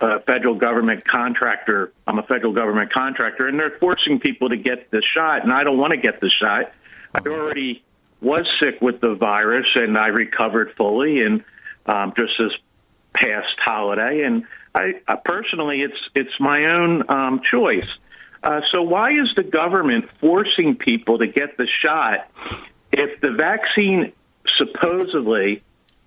a 0.00 0.20
federal 0.20 0.54
government 0.54 1.04
contractor. 1.04 1.92
I'm 2.06 2.18
a 2.18 2.22
federal 2.22 2.52
government 2.52 2.92
contractor, 2.92 3.48
and 3.48 3.58
they're 3.58 3.76
forcing 3.78 4.20
people 4.20 4.48
to 4.48 4.56
get 4.56 4.90
the 4.90 5.02
shot, 5.14 5.42
and 5.42 5.52
I 5.52 5.64
don't 5.64 5.78
want 5.78 5.92
to 5.92 5.96
get 5.96 6.20
the 6.20 6.30
shot. 6.30 6.72
I 7.14 7.20
already 7.28 7.82
was 8.20 8.46
sick 8.60 8.80
with 8.80 9.00
the 9.00 9.14
virus, 9.14 9.66
and 9.74 9.96
I 9.96 10.08
recovered 10.08 10.74
fully, 10.76 11.20
and 11.20 11.44
um, 11.86 12.12
just 12.16 12.32
this 12.38 12.52
past 13.14 13.58
holiday, 13.64 14.22
and 14.24 14.44
I, 14.74 15.00
I 15.08 15.16
personally, 15.16 15.80
it's 15.80 15.98
it's 16.14 16.38
my 16.38 16.64
own 16.66 17.08
um, 17.08 17.40
choice. 17.50 17.88
Uh, 18.42 18.60
so 18.72 18.82
why 18.82 19.10
is 19.12 19.28
the 19.34 19.42
government 19.42 20.08
forcing 20.20 20.76
people 20.76 21.18
to 21.18 21.26
get 21.26 21.56
the 21.56 21.66
shot 21.82 22.30
if 22.92 23.20
the 23.20 23.30
vaccine 23.32 24.12
supposedly 24.58 25.62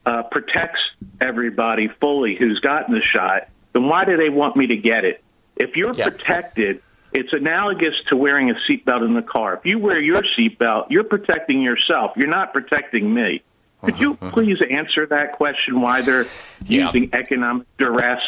uh, 0.05 0.23
protects 0.23 0.79
everybody 1.19 1.89
fully 1.99 2.35
who's 2.35 2.59
gotten 2.59 2.93
the 2.93 3.01
shot? 3.01 3.49
Then 3.73 3.87
why 3.87 4.05
do 4.05 4.17
they 4.17 4.29
want 4.29 4.55
me 4.55 4.67
to 4.67 4.77
get 4.77 5.05
it? 5.05 5.23
If 5.55 5.75
you're 5.75 5.93
yeah. 5.93 6.09
protected, 6.09 6.81
it's 7.11 7.33
analogous 7.33 7.95
to 8.07 8.15
wearing 8.15 8.49
a 8.49 8.55
seatbelt 8.55 9.05
in 9.05 9.13
the 9.13 9.21
car. 9.21 9.55
If 9.55 9.65
you 9.65 9.79
wear 9.79 9.99
your 9.99 10.23
seatbelt, 10.37 10.87
you're 10.89 11.03
protecting 11.03 11.61
yourself. 11.61 12.11
You're 12.15 12.27
not 12.27 12.53
protecting 12.53 13.13
me. 13.13 13.41
Could 13.83 13.99
you 13.99 14.13
uh-huh, 14.13 14.31
please 14.31 14.57
answer 14.69 15.05
that 15.07 15.33
question? 15.33 15.81
Why 15.81 16.01
they're 16.01 16.25
yeah. 16.65 16.85
using 16.87 17.09
economic 17.13 17.65
duress 17.77 18.21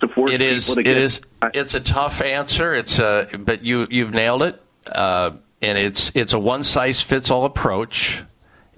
to 0.00 0.08
force 0.08 0.32
it 0.32 0.40
is, 0.40 0.64
people 0.64 0.74
to 0.76 0.80
it 0.80 0.84
get? 0.84 0.96
Is, 0.96 1.20
it's 1.52 1.74
a 1.74 1.80
tough 1.80 2.22
answer. 2.22 2.74
It's 2.74 2.98
a, 2.98 3.28
but 3.38 3.62
you 3.62 3.86
you've 3.90 4.12
nailed 4.12 4.42
it. 4.42 4.62
Uh, 4.86 5.32
and 5.62 5.78
it's 5.78 6.12
it's 6.14 6.32
a 6.32 6.38
one 6.38 6.62
size 6.62 7.00
fits 7.02 7.30
all 7.30 7.44
approach. 7.44 8.22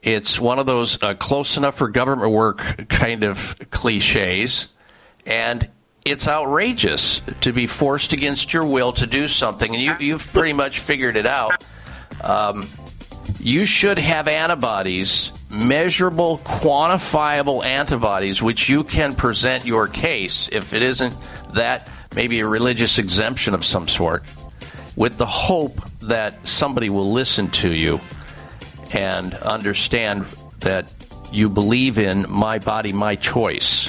It's 0.03 0.41
one 0.41 0.59
of 0.59 0.67
those 0.67 1.03
uh, 1.03 1.15
close 1.15 1.57
enough 1.57 1.77
for 1.77 1.89
government 1.89 2.33
work 2.33 2.89
kind 2.89 3.25
of 3.25 3.57
cliches, 3.71 4.69
and 5.27 5.69
it's 6.11 6.29
outrageous 6.29 7.21
to 7.43 7.53
be 7.53 7.67
forced 7.67 8.13
against 8.13 8.53
your 8.53 8.65
will 8.65 8.93
to 8.95 9.07
do 9.07 9.29
something, 9.29 9.75
and 9.75 9.83
you, 9.83 9.95
you've 10.01 10.33
pretty 10.33 10.53
much 10.53 10.81
figured 10.81 11.17
it 11.17 11.27
out. 11.27 11.65
Um, 12.23 12.69
you 13.41 13.67
should 13.67 13.99
have 13.99 14.29
antibodies 14.29 15.33
measurable, 15.51 16.39
quantifiable 16.39 17.65
antibodies 17.65 18.43
which 18.43 18.69
you 18.69 18.85
can 18.85 19.15
present 19.15 19.65
your 19.65 19.87
case, 19.87 20.49
if 20.53 20.75
it 20.75 20.83
isn't 20.83 21.17
that, 21.55 21.91
maybe 22.15 22.41
a 22.41 22.47
religious 22.47 22.99
exemption 22.99 23.55
of 23.55 23.65
some 23.65 23.89
sort, 23.89 24.23
with 24.97 25.17
the 25.17 25.27
hope 25.27 25.77
that 26.01 26.47
somebody 26.47 26.91
will 26.91 27.13
listen 27.13 27.51
to 27.51 27.73
you 27.73 28.01
and 28.93 29.35
understand 29.35 30.23
that 30.61 30.93
you 31.33 31.49
believe 31.49 31.99
in 31.99 32.27
my 32.29 32.59
body, 32.59 32.93
my 32.93 33.15
choice. 33.15 33.89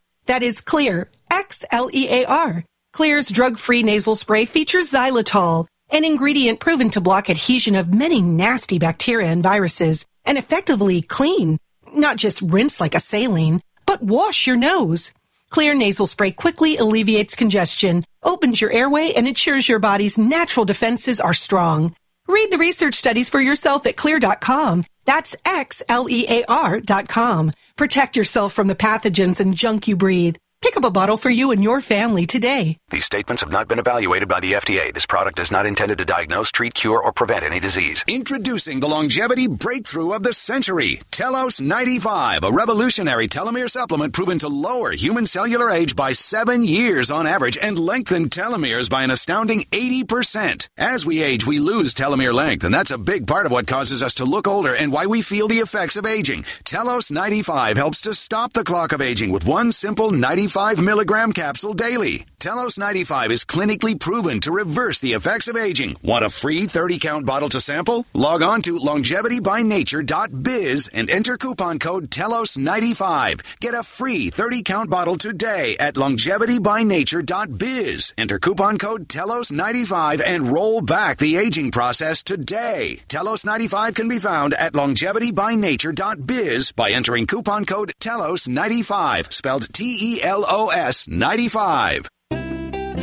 That 0.31 0.43
is 0.43 0.61
Xlear, 0.61 1.07
X-L-E-A-R. 1.29 2.63
Xlear's 2.95 3.29
drug-free 3.29 3.83
nasal 3.83 4.15
spray 4.15 4.45
features 4.45 4.89
xylitol, 4.89 5.67
an 5.89 6.05
ingredient 6.05 6.61
proven 6.61 6.89
to 6.91 7.01
block 7.01 7.29
adhesion 7.29 7.75
of 7.75 7.93
many 7.93 8.21
nasty 8.21 8.79
bacteria 8.79 9.27
and 9.27 9.43
viruses 9.43 10.05
and 10.23 10.37
effectively 10.37 11.01
clean, 11.01 11.57
not 11.93 12.15
just 12.15 12.41
rinse 12.41 12.79
like 12.79 12.95
a 12.95 13.01
saline, 13.01 13.59
but 13.85 14.01
wash 14.01 14.47
your 14.47 14.55
nose. 14.55 15.11
Xlear 15.51 15.77
nasal 15.77 16.07
spray 16.07 16.31
quickly 16.31 16.77
alleviates 16.77 17.35
congestion, 17.35 18.01
opens 18.23 18.61
your 18.61 18.71
airway, 18.71 19.11
and 19.11 19.27
ensures 19.27 19.67
your 19.67 19.79
body's 19.79 20.17
natural 20.17 20.63
defenses 20.63 21.19
are 21.19 21.33
strong. 21.33 21.93
Read 22.27 22.51
the 22.51 22.57
research 22.57 22.95
studies 22.95 23.29
for 23.29 23.41
yourself 23.41 23.85
at 23.85 23.95
xlear.com. 23.97 24.83
That's 25.05 25.35
X-L-E-A-R 25.45 26.79
dot 26.81 27.07
com. 27.09 27.51
Protect 27.75 28.15
yourself 28.15 28.53
from 28.53 28.67
the 28.67 28.75
pathogens 28.75 29.39
and 29.39 29.55
junk 29.55 29.87
you 29.87 29.95
breathe. 29.95 30.35
Pick 30.61 30.77
up 30.77 30.85
a 30.85 30.91
bottle 30.91 31.17
for 31.17 31.31
you 31.31 31.49
and 31.49 31.63
your 31.63 31.81
family 31.81 32.27
today. 32.27 32.77
These 32.91 33.05
statements 33.05 33.41
have 33.41 33.51
not 33.51 33.67
been 33.67 33.79
evaluated 33.79 34.29
by 34.29 34.39
the 34.39 34.53
FDA. 34.53 34.93
This 34.93 35.07
product 35.07 35.39
is 35.39 35.49
not 35.49 35.65
intended 35.65 35.97
to 35.97 36.05
diagnose, 36.05 36.51
treat, 36.51 36.75
cure, 36.75 37.01
or 37.01 37.11
prevent 37.11 37.43
any 37.43 37.59
disease. 37.59 38.03
Introducing 38.07 38.79
the 38.79 38.87
longevity 38.87 39.47
breakthrough 39.47 40.11
of 40.11 40.21
the 40.21 40.33
century, 40.33 41.01
Telos 41.09 41.59
95, 41.59 42.43
a 42.43 42.51
revolutionary 42.51 43.27
telomere 43.27 43.71
supplement 43.71 44.13
proven 44.13 44.37
to 44.37 44.49
lower 44.49 44.91
human 44.91 45.25
cellular 45.25 45.71
age 45.71 45.95
by 45.95 46.11
seven 46.11 46.63
years 46.63 47.09
on 47.09 47.25
average 47.25 47.57
and 47.59 47.79
lengthen 47.79 48.29
telomeres 48.29 48.87
by 48.87 49.01
an 49.01 49.09
astounding 49.09 49.61
80%. 49.71 50.69
As 50.77 51.07
we 51.07 51.23
age, 51.23 51.47
we 51.47 51.57
lose 51.57 51.95
telomere 51.95 52.35
length, 52.35 52.65
and 52.65 52.73
that's 52.73 52.91
a 52.91 52.99
big 52.99 53.25
part 53.25 53.47
of 53.47 53.51
what 53.51 53.65
causes 53.65 54.03
us 54.03 54.13
to 54.15 54.25
look 54.25 54.47
older 54.47 54.75
and 54.75 54.91
why 54.91 55.07
we 55.07 55.23
feel 55.23 55.47
the 55.47 55.55
effects 55.55 55.95
of 55.95 56.05
aging. 56.05 56.45
Telos 56.65 57.09
95 57.09 57.77
helps 57.77 58.01
to 58.01 58.13
stop 58.13 58.53
the 58.53 58.63
clock 58.63 58.91
of 58.91 59.01
aging 59.01 59.31
with 59.31 59.47
one 59.47 59.71
simple 59.71 60.11
95 60.11 60.50
milligram 60.81 61.31
capsule 61.31 61.73
daily. 61.73 62.25
Telos 62.41 62.77
95 62.79 63.31
is 63.31 63.45
clinically 63.45 63.99
proven 63.99 64.39
to 64.39 64.51
reverse 64.51 64.99
the 64.99 65.13
effects 65.13 65.47
of 65.47 65.55
aging. 65.55 65.95
Want 66.01 66.25
a 66.25 66.29
free 66.31 66.65
30 66.65 66.97
count 66.97 67.23
bottle 67.23 67.49
to 67.49 67.61
sample? 67.61 68.03
Log 68.15 68.41
on 68.41 68.63
to 68.63 68.77
longevitybynature.biz 68.77 70.89
and 70.91 71.07
enter 71.11 71.37
coupon 71.37 71.77
code 71.77 72.09
TELOS95. 72.09 73.59
Get 73.59 73.75
a 73.75 73.83
free 73.83 74.31
30 74.31 74.63
count 74.63 74.89
bottle 74.89 75.17
today 75.17 75.77
at 75.79 75.93
longevitybynature.biz. 75.93 78.13
Enter 78.17 78.39
coupon 78.39 78.79
code 78.79 79.07
TELOS95 79.07 80.21
and 80.25 80.47
roll 80.47 80.81
back 80.81 81.19
the 81.19 81.35
aging 81.35 81.69
process 81.69 82.23
today. 82.23 83.01
Telos 83.07 83.45
95 83.45 83.93
can 83.93 84.09
be 84.09 84.17
found 84.17 84.55
at 84.55 84.73
longevitybynature.biz 84.73 86.71
by 86.71 86.89
entering 86.89 87.27
coupon 87.27 87.65
code 87.65 87.93
TELOS95, 87.99 89.31
spelled 89.31 89.71
T 89.71 90.15
E 90.15 90.23
L 90.23 90.43
O 90.47 90.69
S 90.69 91.07
95. 91.07 92.09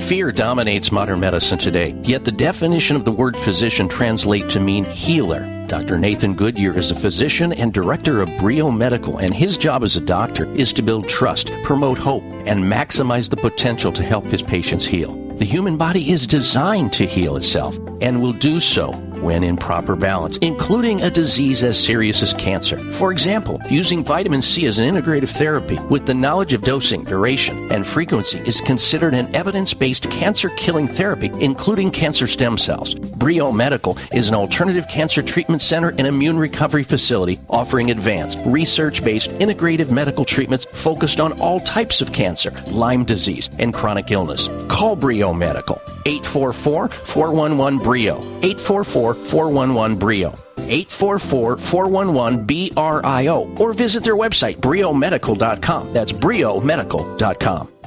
Fear 0.09 0.33
dominates 0.33 0.91
modern 0.91 1.21
medicine 1.21 1.59
today, 1.59 1.95
yet 2.03 2.25
the 2.25 2.33
definition 2.33 2.97
of 2.97 3.05
the 3.05 3.13
word 3.13 3.37
physician 3.37 3.87
translates 3.87 4.55
to 4.55 4.59
mean 4.59 4.85
healer. 4.85 5.67
Dr. 5.67 5.99
Nathan 5.99 6.33
Goodyear 6.33 6.79
is 6.79 6.91
a 6.91 6.95
physician 6.95 7.53
and 7.53 7.75
director 7.75 8.23
of 8.23 8.35
Brio 8.39 8.71
Medical, 8.71 9.19
and 9.19 9.35
his 9.35 9.59
job 9.59 9.83
as 9.83 9.99
a 9.99 10.01
doctor 10.01 10.51
is 10.55 10.73
to 10.73 10.83
build 10.83 11.11
trust, 11.11 11.53
promote 11.63 11.99
hope, 11.99 12.23
and 12.47 12.65
maximize 12.65 13.29
the 13.29 13.37
potential 13.37 13.93
to 13.93 14.03
help 14.03 14.25
his 14.25 14.43
patients 14.43 14.87
heal. 14.87 15.13
The 15.37 15.45
human 15.45 15.77
body 15.77 16.11
is 16.11 16.27
designed 16.27 16.95
to 16.95 17.05
heal 17.05 17.37
itself 17.37 17.77
and 18.01 18.23
will 18.23 18.33
do 18.33 18.61
so 18.61 18.93
when 19.23 19.43
in 19.43 19.57
proper 19.57 19.97
balance, 19.97 20.39
including 20.39 21.03
a 21.03 21.11
disease 21.11 21.65
as 21.65 21.83
serious 21.83 22.23
as 22.23 22.35
cancer. 22.35 22.79
For 22.93 23.13
example, 23.13 23.61
using 23.71 24.05
vitamin 24.05 24.43
C 24.43 24.67
as 24.67 24.79
an 24.79 24.95
integrative 24.95 25.31
therapy 25.31 25.79
with 25.91 26.07
the 26.07 26.15
knowledge 26.15 26.53
of 26.53 26.63
dosing, 26.63 27.05
duration, 27.05 27.71
and 27.73 27.87
frequency 27.87 28.39
is 28.41 28.61
considered 28.61 29.15
an 29.15 29.35
evidence 29.35 29.75
based 29.75 30.11
cancer 30.11 30.49
killing 30.51 30.87
therapy, 30.87 31.31
including 31.41 31.91
cancer 31.91 32.27
stem 32.27 32.57
cells. 32.59 32.95
Brio 32.95 33.53
Medical 33.53 33.97
is 34.13 34.29
an 34.29 34.35
alternative 34.35 34.87
cancer 34.89 35.23
treatment 35.23 35.63
center 35.63 35.91
and 35.91 36.07
immune 36.07 36.39
recovery 36.39 36.83
facility 36.83 37.39
offering 37.49 37.91
advanced, 37.91 38.39
research 38.47 39.05
based 39.05 39.31
integrative 39.33 39.91
medical 39.91 40.25
treatments 40.25 40.67
focused 40.73 41.21
on 41.21 41.33
all 41.41 41.61
types 41.61 42.01
of 42.01 42.13
cancer, 42.13 42.53
Lyme 42.69 43.05
disease, 43.05 43.51
and 43.59 43.75
chronic 43.75 44.11
illness. 44.11 44.49
Call 44.69 44.97
Brio 44.97 45.33
Medical 45.33 45.81
844 46.07 46.89
411 46.89 47.79
Brio 47.81 48.19
844 48.19 49.08
411 49.15 49.97
Brio 49.99 50.35
844 50.59 51.59
411 51.59 52.47
BRIO 52.47 53.61
or 53.61 53.73
visit 53.73 54.05
their 54.05 54.17
website 54.17 54.57
briomedical.com. 54.59 55.93
That's 55.93 56.13
briomedical.com. 56.13 57.78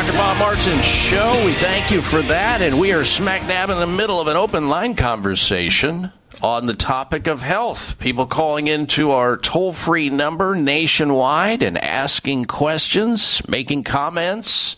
Dr. 0.00 0.16
Bob 0.16 0.38
Martin 0.38 0.80
Show. 0.80 1.42
We 1.44 1.52
thank 1.52 1.90
you 1.90 2.00
for 2.00 2.22
that. 2.22 2.62
And 2.62 2.80
we 2.80 2.94
are 2.94 3.04
smack 3.04 3.46
dab 3.46 3.68
in 3.68 3.78
the 3.78 3.86
middle 3.86 4.18
of 4.18 4.28
an 4.28 4.36
open 4.36 4.70
line 4.70 4.96
conversation 4.96 6.10
on 6.42 6.64
the 6.64 6.72
topic 6.72 7.26
of 7.26 7.42
health. 7.42 7.98
People 7.98 8.24
calling 8.24 8.66
into 8.66 9.10
our 9.10 9.36
toll 9.36 9.74
free 9.74 10.08
number 10.08 10.54
nationwide 10.54 11.62
and 11.62 11.76
asking 11.76 12.46
questions, 12.46 13.46
making 13.46 13.84
comments 13.84 14.76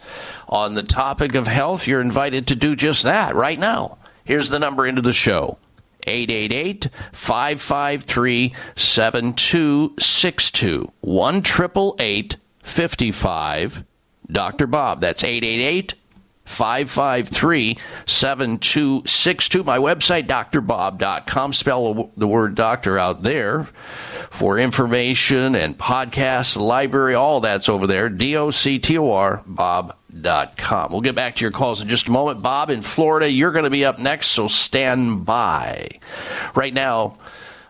on 0.48 0.74
the 0.74 0.82
topic 0.82 1.36
of 1.36 1.46
health. 1.46 1.86
You're 1.86 2.00
invited 2.00 2.48
to 2.48 2.56
do 2.56 2.74
just 2.74 3.04
that 3.04 3.36
right 3.36 3.60
now. 3.60 3.98
Here's 4.24 4.50
the 4.50 4.58
number 4.58 4.88
into 4.88 5.02
the 5.02 5.12
show 5.12 5.56
888 6.04 6.88
553 7.12 8.54
7262 8.74 10.92
1 11.00 11.42
55 12.64 13.84
Dr. 14.32 14.66
Bob. 14.66 15.00
That's 15.00 15.22
888 15.22 15.94
553 16.44 17.78
7262. 18.06 19.62
My 19.62 19.78
website, 19.78 20.26
drbob.com. 20.26 21.52
Spell 21.52 22.10
the 22.16 22.26
word 22.26 22.54
doctor 22.54 22.98
out 22.98 23.22
there 23.22 23.68
for 24.30 24.58
information 24.58 25.54
and 25.54 25.78
podcasts, 25.78 26.56
library, 26.56 27.14
all 27.14 27.40
that's 27.40 27.68
over 27.68 27.86
there. 27.86 28.08
D 28.08 28.36
O 28.36 28.50
C 28.50 28.78
T 28.78 28.98
O 28.98 29.12
R, 29.12 29.42
Bob.com. 29.46 30.92
We'll 30.92 31.00
get 31.00 31.14
back 31.14 31.36
to 31.36 31.44
your 31.44 31.52
calls 31.52 31.80
in 31.80 31.88
just 31.88 32.08
a 32.08 32.10
moment. 32.10 32.42
Bob 32.42 32.70
in 32.70 32.82
Florida, 32.82 33.30
you're 33.30 33.52
going 33.52 33.64
to 33.64 33.70
be 33.70 33.84
up 33.84 33.98
next, 33.98 34.28
so 34.28 34.48
stand 34.48 35.24
by. 35.24 36.00
Right 36.54 36.74
now, 36.74 37.18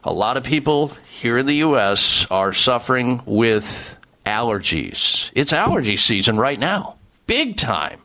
a 0.02 0.12
lot 0.12 0.36
of 0.36 0.44
people 0.44 0.88
here 1.08 1.38
in 1.38 1.46
the 1.46 1.56
U.S. 1.56 2.26
are 2.30 2.52
suffering 2.52 3.22
with 3.26 3.96
allergies. 4.24 5.30
It's 5.34 5.52
allergy 5.52 5.96
season 5.96 6.36
right 6.36 6.58
now, 6.58 6.96
big 7.26 7.56
time. 7.56 8.00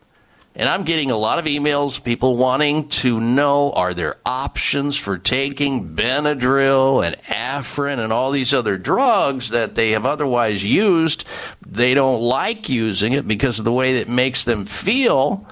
And 0.59 0.67
I'm 0.67 0.85
getting 0.85 1.11
a 1.11 1.17
lot 1.17 1.37
of 1.37 1.45
emails, 1.45 2.03
people 2.03 2.35
wanting 2.35 2.87
to 2.89 3.19
know 3.19 3.71
are 3.73 3.93
there 3.93 4.15
options 4.25 4.97
for 4.97 5.19
taking 5.19 5.95
Benadryl 5.95 7.05
and 7.05 7.15
Afrin 7.25 7.99
and 7.99 8.11
all 8.11 8.31
these 8.31 8.55
other 8.55 8.75
drugs 8.75 9.49
that 9.49 9.75
they 9.75 9.91
have 9.91 10.07
otherwise 10.07 10.63
used? 10.63 11.25
They 11.63 11.93
don't 11.93 12.21
like 12.21 12.69
using 12.69 13.13
it 13.13 13.27
because 13.27 13.59
of 13.59 13.65
the 13.65 13.71
way 13.71 13.99
that 13.99 14.09
makes 14.09 14.45
them 14.45 14.65
feel, 14.65 15.45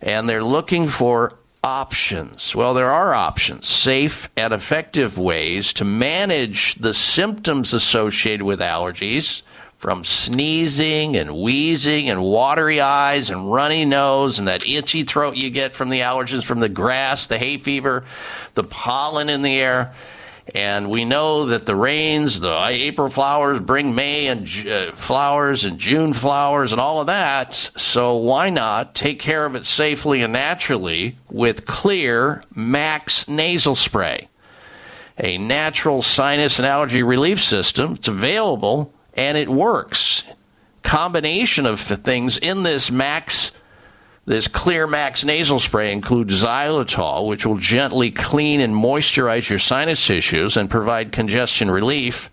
and 0.00 0.26
they're 0.26 0.42
looking 0.42 0.88
for 0.88 1.34
options. 1.62 2.56
Well, 2.56 2.72
there 2.72 2.90
are 2.90 3.12
options, 3.12 3.68
safe 3.68 4.30
and 4.34 4.54
effective 4.54 5.18
ways 5.18 5.74
to 5.74 5.84
manage 5.84 6.76
the 6.76 6.94
symptoms 6.94 7.74
associated 7.74 8.44
with 8.44 8.60
allergies 8.60 9.42
from 9.78 10.02
sneezing 10.02 11.16
and 11.16 11.36
wheezing 11.36 12.10
and 12.10 12.20
watery 12.20 12.80
eyes 12.80 13.30
and 13.30 13.50
runny 13.50 13.84
nose 13.84 14.40
and 14.40 14.48
that 14.48 14.66
itchy 14.66 15.04
throat 15.04 15.36
you 15.36 15.50
get 15.50 15.72
from 15.72 15.88
the 15.88 16.00
allergens 16.00 16.44
from 16.44 16.58
the 16.58 16.68
grass, 16.68 17.26
the 17.26 17.38
hay 17.38 17.58
fever, 17.58 18.04
the 18.54 18.64
pollen 18.64 19.28
in 19.28 19.42
the 19.42 19.54
air. 19.54 19.94
And 20.52 20.90
we 20.90 21.04
know 21.04 21.46
that 21.46 21.66
the 21.66 21.76
rains, 21.76 22.40
the 22.40 22.58
April 22.66 23.08
flowers 23.08 23.60
bring 23.60 23.94
May 23.94 24.26
and 24.26 24.48
uh, 24.66 24.92
flowers 24.96 25.64
and 25.64 25.78
June 25.78 26.12
flowers 26.12 26.72
and 26.72 26.80
all 26.80 27.00
of 27.00 27.06
that. 27.06 27.54
So 27.76 28.16
why 28.16 28.50
not 28.50 28.94
take 28.94 29.20
care 29.20 29.44
of 29.44 29.54
it 29.54 29.64
safely 29.64 30.22
and 30.22 30.32
naturally 30.32 31.18
with 31.30 31.66
Xlear 31.66 32.42
Max 32.52 33.28
nasal 33.28 33.76
spray? 33.76 34.28
A 35.18 35.38
natural 35.38 36.02
sinus 36.02 36.58
and 36.58 36.66
allergy 36.66 37.02
relief 37.02 37.40
system. 37.40 37.92
It's 37.92 38.08
available 38.08 38.92
and 39.18 39.36
it 39.36 39.48
works. 39.48 40.22
Combination 40.84 41.66
of 41.66 41.80
things 41.80 42.38
in 42.38 42.62
this 42.62 42.90
Max, 42.90 43.50
this 44.24 44.46
Xlear 44.46 44.88
Max 44.88 45.24
nasal 45.24 45.58
spray 45.58 45.92
includes 45.92 46.42
xylitol, 46.42 47.26
which 47.26 47.44
will 47.44 47.56
gently 47.56 48.12
clean 48.12 48.60
and 48.60 48.72
moisturize 48.72 49.50
your 49.50 49.58
sinus 49.58 50.06
tissues 50.06 50.56
and 50.56 50.70
provide 50.70 51.10
congestion 51.10 51.68
relief. 51.70 52.30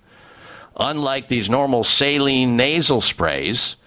Unlike 0.77 1.27
these 1.27 1.49
normal 1.49 1.83
saline 1.83 2.55
nasal 2.55 3.01
sprays, 3.01 3.77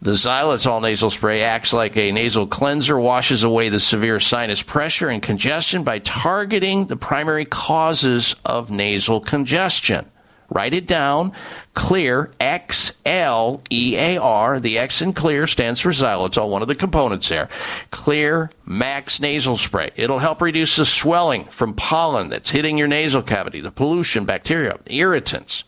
the 0.00 0.12
xylitol 0.12 0.80
nasal 0.80 1.10
spray 1.10 1.42
acts 1.42 1.74
like 1.74 1.94
a 1.98 2.10
nasal 2.10 2.46
cleanser, 2.46 2.98
washes 2.98 3.44
away 3.44 3.68
the 3.68 3.80
severe 3.80 4.18
sinus 4.18 4.62
pressure 4.62 5.10
and 5.10 5.22
congestion 5.22 5.84
by 5.84 5.98
targeting 5.98 6.86
the 6.86 6.96
primary 6.96 7.44
causes 7.44 8.34
of 8.46 8.70
nasal 8.70 9.20
congestion. 9.20 10.06
Write 10.50 10.74
it 10.74 10.86
down. 10.88 11.32
Xlear, 11.76 12.32
X 12.40 12.92
L 13.06 13.62
E 13.70 13.96
A 13.96 14.18
R. 14.18 14.58
The 14.58 14.78
X 14.78 15.00
in 15.00 15.14
Xlear 15.14 15.48
stands 15.48 15.80
for 15.80 15.90
xylitol, 15.90 16.50
one 16.50 16.60
of 16.62 16.68
the 16.68 16.74
components 16.74 17.28
there. 17.28 17.48
Xlear 17.92 18.50
Max 18.66 19.20
Nasal 19.20 19.56
Spray. 19.56 19.92
It'll 19.94 20.18
help 20.18 20.42
reduce 20.42 20.74
the 20.76 20.84
swelling 20.84 21.44
from 21.44 21.74
pollen 21.74 22.30
that's 22.30 22.50
hitting 22.50 22.76
your 22.76 22.88
nasal 22.88 23.22
cavity, 23.22 23.60
the 23.60 23.70
pollution, 23.70 24.24
bacteria, 24.24 24.78
irritants. 24.86 25.64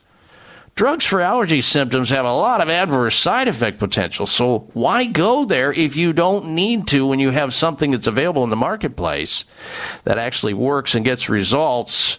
Drugs 0.75 1.05
for 1.05 1.21
allergy 1.21 1.61
symptoms 1.61 2.09
have 2.09 2.25
a 2.25 2.33
lot 2.33 2.63
of 2.63 2.71
adverse 2.71 3.15
side 3.15 3.47
effect 3.47 3.79
potential, 3.79 4.25
so 4.25 4.71
why 4.73 5.05
go 5.05 5.45
there 5.45 5.71
if 5.71 5.97
you 5.97 6.15
don't 6.15 6.55
need 6.55 6.87
to 6.89 7.07
when 7.07 7.21
you 7.21 7.31
have 7.31 7.53
something 7.53 7.91
that's 7.91 8.07
available 8.07 8.43
in 8.43 8.49
the 8.49 8.57
marketplace 8.57 9.45
that 10.05 10.17
actually 10.17 10.55
works 10.55 10.95
and 10.95 11.05
gets 11.05 11.29
results? 11.29 12.19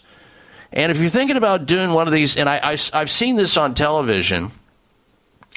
And 0.74 0.92
if 0.92 0.98
you're 1.00 1.10
thinking 1.10 1.38
about 1.38 1.66
doing 1.68 1.94
one 1.94 2.08
of 2.08 2.14
these, 2.14 2.36
and 2.36 2.50
I, 2.50 2.60
I, 2.74 2.78
I've 2.94 3.10
seen 3.10 3.36
this 3.36 3.58
on 3.58 3.76
television, 3.76 4.52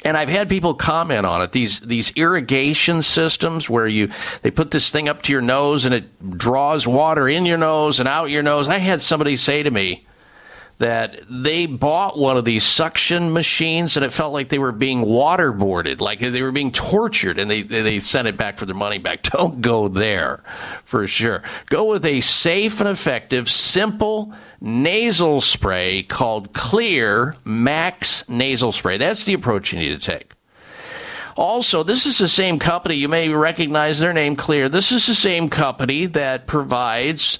and 0.05 0.15
I've 0.15 0.29
had 0.29 0.47
people 0.47 0.75
comment 0.75 1.25
on 1.25 1.41
it. 1.41 1.51
These 1.51 1.79
these 1.81 2.11
irrigation 2.15 3.01
systems 3.01 3.69
where 3.69 3.87
you 3.87 4.11
they 4.43 4.51
put 4.51 4.71
this 4.71 4.91
thing 4.91 5.09
up 5.09 5.23
to 5.23 5.31
your 5.31 5.41
nose 5.41 5.85
and 5.85 5.93
it 5.93 6.37
draws 6.37 6.87
water 6.87 7.27
in 7.27 7.45
your 7.45 7.57
nose 7.57 7.99
and 7.99 8.07
out 8.07 8.29
your 8.29 8.43
nose. 8.43 8.69
I 8.69 8.77
had 8.77 9.01
somebody 9.01 9.35
say 9.35 9.63
to 9.63 9.71
me 9.71 10.06
that 10.79 11.21
they 11.29 11.65
bought 11.65 12.17
one 12.17 12.37
of 12.37 12.45
these 12.45 12.63
suction 12.63 13.33
machines 13.33 13.97
and 13.97 14.05
it 14.05 14.13
felt 14.13 14.31
like 14.31 14.49
they 14.49 14.59
were 14.59 14.71
being 14.71 15.03
waterboarded, 15.03 16.01
like 16.01 16.19
they 16.19 16.41
were 16.41 16.51
being 16.51 16.71
tortured, 16.71 17.39
and 17.39 17.49
they 17.49 17.63
they 17.63 17.99
sent 17.99 18.27
it 18.27 18.37
back 18.37 18.57
for 18.57 18.65
their 18.65 18.75
money 18.75 18.99
back. 18.99 19.23
Don't 19.23 19.61
go 19.61 19.87
there, 19.87 20.43
for 20.83 21.07
sure. 21.07 21.41
Go 21.67 21.89
with 21.89 22.05
a 22.05 22.21
safe 22.21 22.79
and 22.79 22.89
effective, 22.89 23.49
simple 23.49 24.33
nasal 24.61 25.41
spray 25.41 26.03
called 26.03 26.53
Xlear 26.53 27.35
Max 27.43 28.27
Nasal 28.29 28.71
Spray. 28.71 28.97
That's 28.97 29.25
the 29.25 29.33
approach 29.33 29.73
you 29.73 29.79
need 29.79 29.99
to 29.99 30.11
take. 30.11 30.33
Also, 31.35 31.83
this 31.83 32.07
is 32.07 32.17
the 32.17 32.27
same 32.27 32.57
company, 32.57 32.95
you 32.95 33.07
may 33.07 33.29
recognize 33.29 33.99
their 33.99 34.13
name 34.13 34.35
Xlear. 34.35 34.71
This 34.71 34.91
is 34.91 35.05
the 35.05 35.13
same 35.13 35.49
company 35.49 36.07
that 36.07 36.47
provides 36.47 37.39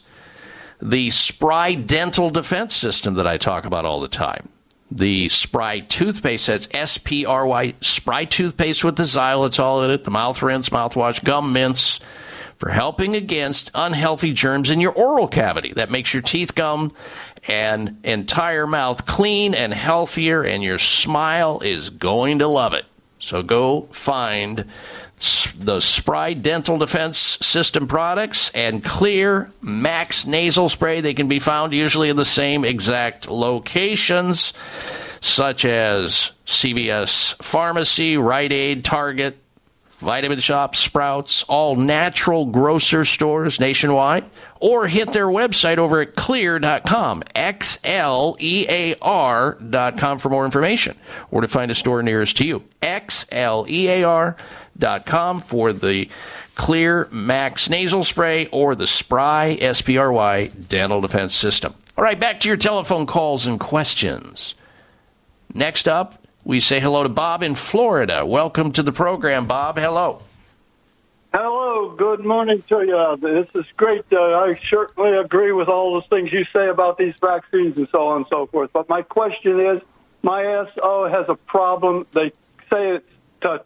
the 0.81 1.09
Spry 1.09 1.75
Dental 1.75 2.29
Defense 2.29 2.75
System 2.75 3.15
that 3.15 3.27
I 3.27 3.37
talk 3.37 3.65
about 3.65 3.85
all 3.85 3.99
the 3.99 4.07
time. 4.07 4.49
The 4.89 5.27
Spry 5.29 5.81
toothpaste, 5.81 6.47
that's 6.47 6.67
S 6.71 6.97
P 6.97 7.25
R 7.25 7.45
Y, 7.45 7.73
Spry 7.81 8.25
toothpaste 8.25 8.83
with 8.83 8.95
the 8.95 9.03
xylitol 9.03 9.83
in 9.83 9.91
it, 9.91 10.03
the 10.03 10.11
mouth 10.11 10.41
rinse, 10.41 10.69
mouthwash, 10.69 11.23
gum 11.23 11.51
mints 11.51 11.99
for 12.57 12.69
helping 12.69 13.15
against 13.15 13.69
unhealthy 13.75 14.33
germs 14.33 14.71
in 14.71 14.79
your 14.79 14.93
oral 14.93 15.27
cavity. 15.27 15.73
That 15.73 15.91
makes 15.91 16.13
your 16.13 16.23
teeth 16.23 16.55
gum 16.55 16.93
and 17.47 17.99
entire 18.03 18.65
mouth 18.65 19.05
clean 19.05 19.53
and 19.53 19.73
healthier, 19.73 20.43
and 20.43 20.63
your 20.63 20.77
smile 20.77 21.59
is 21.59 21.89
going 21.89 22.39
to 22.39 22.47
love 22.47 22.73
it. 22.73 22.85
So 23.19 23.43
go 23.43 23.89
find 23.91 24.65
the 25.57 25.79
Spry 25.79 26.33
Dental 26.33 26.77
Defense 26.77 27.17
System 27.41 27.87
products 27.87 28.51
and 28.51 28.83
Xlear 28.83 29.51
Max 29.61 30.25
Nasal 30.25 30.69
Spray. 30.69 31.01
They 31.01 31.13
can 31.13 31.27
be 31.27 31.39
found 31.39 31.73
usually 31.73 32.09
in 32.09 32.17
the 32.17 32.25
same 32.25 32.63
exact 32.63 33.27
locations, 33.29 34.53
such 35.19 35.65
as 35.65 36.33
CVS 36.45 37.41
Pharmacy, 37.43 38.17
Rite 38.17 38.51
Aid, 38.51 38.85
Target, 38.85 39.37
Vitamin 39.89 40.37
Shoppe, 40.37 40.75
Sprouts, 40.75 41.43
all 41.47 41.75
natural 41.75 42.45
grocer 42.45 43.03
stores 43.03 43.59
nationwide, 43.59 44.25
or 44.59 44.87
hit 44.87 45.11
their 45.11 45.25
website 45.25 45.79
over 45.79 46.01
at 46.01 46.15
xlear.com, 46.15 47.23
X 47.33 47.79
L 47.83 48.37
E 48.39 48.67
A 48.69 48.95
R.com 49.01 50.19
for 50.19 50.29
more 50.29 50.45
information, 50.45 50.95
or 51.31 51.41
to 51.41 51.47
find 51.47 51.71
a 51.71 51.75
store 51.75 52.03
nearest 52.03 52.37
to 52.37 52.45
you, 52.45 52.63
X 52.83 53.25
L 53.31 53.65
E 53.67 53.87
A 53.87 54.03
R.com 54.03 54.45
for 55.41 55.73
the 55.73 56.09
Xlear 56.55 57.11
Max 57.11 57.69
nasal 57.69 58.03
spray 58.03 58.47
or 58.47 58.75
the 58.75 58.87
Spry, 58.87 59.57
S 59.59 59.81
P 59.81 59.97
R 59.97 60.11
Y, 60.11 60.47
dental 60.47 61.01
defense 61.01 61.33
system. 61.33 61.73
All 61.97 62.03
right, 62.03 62.19
back 62.19 62.39
to 62.41 62.47
your 62.47 62.57
telephone 62.57 63.05
calls 63.05 63.47
and 63.47 63.59
questions. 63.59 64.55
Next 65.53 65.87
up, 65.87 66.23
we 66.43 66.59
say 66.59 66.79
hello 66.79 67.03
to 67.03 67.09
Bob 67.09 67.43
in 67.43 67.55
Florida. 67.55 68.25
Welcome 68.25 68.71
to 68.73 68.83
the 68.83 68.91
program, 68.91 69.47
Bob. 69.47 69.77
Hello. 69.77 70.21
Hello, 71.33 71.93
good 71.95 72.23
morning 72.23 72.63
to 72.69 72.83
you. 72.83 73.17
This 73.19 73.47
is 73.53 73.65
great. 73.75 74.05
Uh, 74.11 74.17
I 74.17 74.59
certainly 74.69 75.17
agree 75.17 75.51
with 75.51 75.67
all 75.67 75.93
those 75.93 76.07
things 76.09 76.31
you 76.31 76.45
say 76.53 76.67
about 76.67 76.97
these 76.97 77.15
vaccines 77.19 77.75
and 77.77 77.87
so 77.91 78.07
on 78.07 78.17
and 78.17 78.25
so 78.29 78.45
forth. 78.47 78.71
But 78.71 78.87
my 78.87 79.01
question 79.01 79.59
is, 79.59 79.81
my 80.23 80.65
SO 80.73 81.07
has 81.09 81.25
a 81.27 81.35
problem. 81.35 82.07
They 82.13 82.31
say 82.71 82.95
it's 82.95 83.11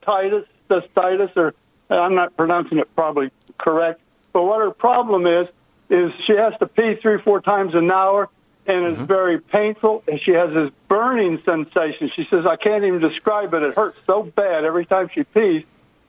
titus, 0.02 0.46
cystitis, 0.72 1.36
or 1.36 1.54
I'm 1.90 2.16
not 2.16 2.36
pronouncing 2.38 2.78
it 2.78 2.96
probably 2.96 3.32
correct. 3.58 4.00
But 4.34 4.44
what 4.44 4.62
her 4.62 4.72
problem 4.72 5.28
is, 5.28 5.48
is 5.90 6.14
she 6.26 6.34
has 6.34 6.54
to 6.60 6.68
pee 6.68 6.96
three, 6.96 7.20
four 7.22 7.42
times 7.42 7.76
an 7.76 7.92
hour, 7.92 8.30
and 8.66 8.86
it's 8.86 9.02
very 9.02 9.40
painful. 9.40 10.04
And 10.08 10.22
she 10.22 10.32
has 10.32 10.54
this 10.54 10.72
burning 10.88 11.42
sensation. 11.44 12.10
She 12.16 12.26
says, 12.30 12.46
I 12.46 12.56
can't 12.56 12.86
even 12.86 13.02
describe 13.02 13.54
it. 13.54 13.62
It 13.62 13.76
hurts 13.76 14.00
so 14.08 14.24
bad 14.24 14.64
every 14.64 14.86
time 14.86 15.10
she 15.14 15.24
pees, 15.24 15.66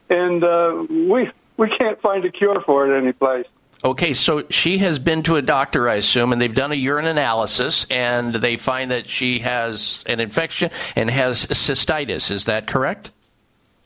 and 0.09 0.43
uh, 0.43 0.85
we 0.89 1.29
we 1.57 1.69
can't 1.77 1.99
find 2.01 2.23
a 2.23 2.31
cure 2.31 2.61
for 2.61 2.89
it 2.89 2.97
anyplace. 2.97 3.45
Okay, 3.85 4.13
so 4.13 4.45
she 4.49 4.77
has 4.77 4.97
been 4.97 5.23
to 5.23 5.35
a 5.35 5.41
doctor, 5.41 5.89
I 5.89 5.95
assume, 5.95 6.31
and 6.31 6.41
they've 6.41 6.55
done 6.55 6.71
a 6.71 6.75
urine 6.75 7.05
analysis, 7.05 7.85
and 7.89 8.33
they 8.33 8.55
find 8.55 8.91
that 8.91 9.09
she 9.09 9.39
has 9.39 10.05
an 10.07 10.21
infection 10.21 10.71
and 10.95 11.09
has 11.09 11.45
cystitis. 11.47 12.31
Is 12.31 12.45
that 12.45 12.65
correct? 12.65 13.11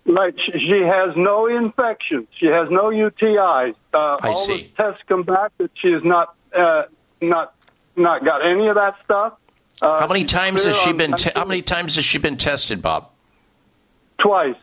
Like 0.08 0.36
she 0.40 0.54
she 0.54 0.82
has 0.84 1.16
no 1.18 1.48
infections. 1.48 2.28
She 2.40 2.46
has 2.46 2.70
no 2.72 2.86
UTIs. 2.86 3.76
Uh, 3.94 4.18
I 4.22 4.30
all 4.30 4.36
see. 4.36 4.72
the 4.78 4.84
tests 4.84 5.04
come 5.06 5.24
back 5.24 5.52
that 5.58 5.70
she 5.76 5.92
has 5.92 6.02
not 6.02 6.34
uh, 6.54 6.84
not 7.22 7.54
not 7.98 8.24
got 8.24 8.46
any 8.46 8.70
of 8.70 8.76
that 8.76 8.96
stuff. 9.04 9.34
Uh, 9.82 10.00
how 10.00 10.08
many 10.08 10.24
times 10.24 10.64
has 10.64 10.78
she 10.78 10.94
been? 10.94 11.12
Te- 11.14 11.32
how 11.36 11.44
many 11.44 11.62
times 11.62 11.96
has 11.96 12.06
she 12.06 12.20
been 12.20 12.38
tested, 12.38 12.82
Bob? 12.82 13.10
Twice. 14.18 14.56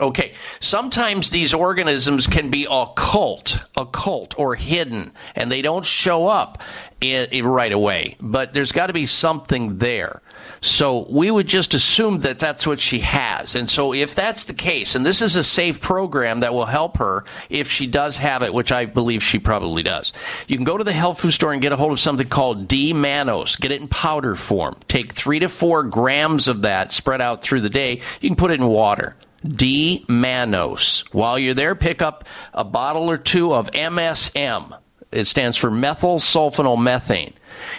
Okay, 0.00 0.32
sometimes 0.60 1.28
these 1.28 1.52
organisms 1.52 2.26
can 2.26 2.48
be 2.48 2.66
occult, 2.70 3.60
occult 3.76 4.38
or 4.38 4.54
hidden, 4.54 5.12
and 5.34 5.52
they 5.52 5.60
don't 5.60 5.84
show 5.84 6.26
up 6.26 6.62
in, 7.02 7.26
in 7.30 7.46
right 7.46 7.72
away. 7.72 8.16
But 8.18 8.54
there's 8.54 8.72
got 8.72 8.86
to 8.86 8.94
be 8.94 9.04
something 9.04 9.76
there. 9.76 10.22
So 10.62 11.06
we 11.10 11.30
would 11.30 11.46
just 11.46 11.74
assume 11.74 12.20
that 12.20 12.38
that's 12.38 12.66
what 12.66 12.80
she 12.80 13.00
has. 13.00 13.54
And 13.54 13.68
so 13.68 13.92
if 13.92 14.14
that's 14.14 14.44
the 14.44 14.54
case, 14.54 14.94
and 14.94 15.04
this 15.04 15.22
is 15.22 15.36
a 15.36 15.44
safe 15.44 15.80
program 15.80 16.40
that 16.40 16.52
will 16.52 16.66
help 16.66 16.98
her 16.98 17.24
if 17.48 17.70
she 17.70 17.86
does 17.86 18.18
have 18.18 18.42
it, 18.42 18.52
which 18.52 18.72
I 18.72 18.86
believe 18.86 19.22
she 19.22 19.38
probably 19.38 19.82
does, 19.82 20.12
you 20.48 20.56
can 20.56 20.64
go 20.64 20.76
to 20.76 20.84
the 20.84 20.92
health 20.92 21.20
food 21.20 21.32
store 21.32 21.52
and 21.52 21.62
get 21.62 21.72
a 21.72 21.76
hold 21.76 21.92
of 21.92 22.00
something 22.00 22.28
called 22.28 22.68
D-mannose. 22.68 23.60
Get 23.60 23.70
it 23.70 23.80
in 23.80 23.88
powder 23.88 24.34
form. 24.34 24.76
Take 24.88 25.12
three 25.12 25.40
to 25.40 25.48
four 25.48 25.82
grams 25.82 26.48
of 26.48 26.62
that 26.62 26.92
spread 26.92 27.20
out 27.20 27.42
through 27.42 27.60
the 27.60 27.70
day. 27.70 28.00
You 28.20 28.28
can 28.28 28.36
put 28.36 28.50
it 28.50 28.60
in 28.60 28.66
water. 28.66 29.16
D-mannose. 29.44 31.04
While 31.12 31.38
you're 31.38 31.54
there, 31.54 31.74
pick 31.74 32.02
up 32.02 32.24
a 32.52 32.64
bottle 32.64 33.10
or 33.10 33.16
two 33.16 33.54
of 33.54 33.70
MSM. 33.70 34.78
It 35.12 35.26
stands 35.26 35.56
for 35.56 35.70
methyl 35.70 36.18
sulfonylmethane. 36.18 37.32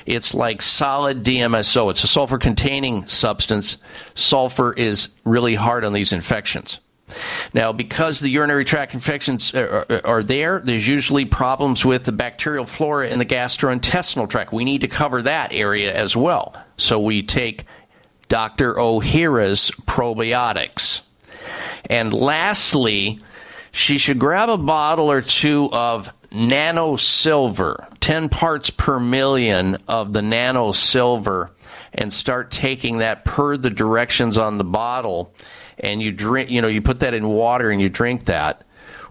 It's 0.05 0.33
like 0.33 0.61
solid 0.61 1.23
DMSO. 1.23 1.89
It's 1.91 2.03
a 2.03 2.07
sulfur 2.07 2.37
containing 2.37 3.07
substance. 3.07 3.77
Sulfur 4.15 4.73
is 4.73 5.09
really 5.23 5.55
hard 5.55 5.85
on 5.85 5.93
these 5.93 6.13
infections. 6.13 6.79
Now, 7.53 7.73
because 7.73 8.19
the 8.19 8.29
urinary 8.29 8.63
tract 8.63 8.93
infections 8.93 9.53
are, 9.53 9.85
are, 9.89 10.01
are, 10.05 10.23
there, 10.23 10.59
there's 10.59 10.87
usually 10.87 11.25
problems 11.25 11.85
with 11.85 12.05
the 12.05 12.11
bacterial 12.11 12.65
flora 12.65 13.09
in 13.09 13.19
the 13.19 13.25
gastrointestinal 13.25 14.29
tract. 14.29 14.53
We 14.53 14.63
need 14.63 14.81
to 14.81 14.87
cover 14.87 15.21
that 15.23 15.51
area 15.51 15.93
as 15.93 16.15
well. 16.15 16.55
So 16.77 16.99
we 16.99 17.23
take 17.23 17.65
Dr. 18.29 18.75
Ohhira's 18.75 19.71
probiotics. 19.85 21.05
And 21.89 22.13
lastly, 22.13 23.19
she 23.71 23.97
should 23.97 24.19
grab 24.19 24.49
a 24.49 24.57
bottle 24.57 25.11
or 25.11 25.21
two 25.21 25.69
of 25.71 26.11
nano 26.31 26.95
silver, 26.95 27.87
10 27.99 28.29
parts 28.29 28.69
per 28.69 28.99
million 28.99 29.77
of 29.87 30.13
the 30.13 30.21
nano 30.21 30.71
silver, 30.71 31.51
and 31.93 32.13
start 32.13 32.51
taking 32.51 32.99
that 32.99 33.25
per 33.25 33.57
the 33.57 33.69
directions 33.69 34.37
on 34.37 34.57
the 34.57 34.63
bottle. 34.63 35.33
And 35.79 36.01
you 36.01 36.11
drink, 36.11 36.49
you 36.49 36.61
know, 36.61 36.67
you 36.67 36.81
put 36.81 36.99
that 37.01 37.13
in 37.13 37.27
water 37.27 37.69
and 37.69 37.81
you 37.81 37.89
drink 37.89 38.25
that, 38.25 38.63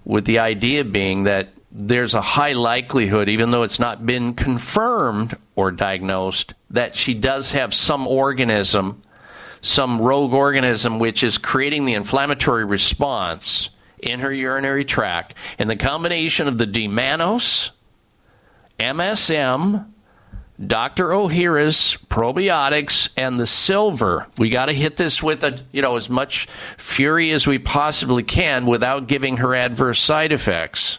with 0.04 0.24
the 0.24 0.38
idea 0.38 0.84
being 0.84 1.24
that 1.24 1.48
there's 1.72 2.14
a 2.14 2.20
high 2.20 2.52
likelihood, 2.52 3.28
even 3.28 3.50
though 3.50 3.62
it's 3.62 3.78
not 3.78 4.04
been 4.04 4.34
confirmed 4.34 5.36
or 5.54 5.70
diagnosed, 5.70 6.54
that 6.70 6.94
she 6.94 7.14
does 7.14 7.52
have 7.52 7.72
some 7.74 8.06
organism, 8.06 9.00
some 9.62 10.00
rogue 10.00 10.32
organism, 10.32 10.98
which 10.98 11.22
is 11.22 11.38
creating 11.38 11.84
the 11.84 11.94
inflammatory 11.94 12.64
response 12.64 13.70
in 13.98 14.20
her 14.20 14.32
urinary 14.32 14.84
tract. 14.84 15.34
And 15.58 15.68
the 15.68 15.76
combination 15.76 16.48
of 16.48 16.58
the 16.58 16.66
D-mannose, 16.66 17.70
MSM, 18.78 19.86
Dr. 20.66 21.08
Ohhira's 21.08 21.96
probiotics 22.08 23.08
and 23.16 23.40
the 23.40 23.46
silver. 23.46 24.26
We 24.36 24.50
got 24.50 24.66
to 24.66 24.72
hit 24.72 24.96
this 24.96 25.22
with 25.22 25.42
a, 25.42 25.58
you 25.72 25.80
know, 25.80 25.96
as 25.96 26.10
much 26.10 26.48
fury 26.76 27.30
as 27.30 27.46
we 27.46 27.58
possibly 27.58 28.22
can 28.22 28.66
without 28.66 29.06
giving 29.06 29.38
her 29.38 29.54
adverse 29.54 30.00
side 30.00 30.32
effects. 30.32 30.98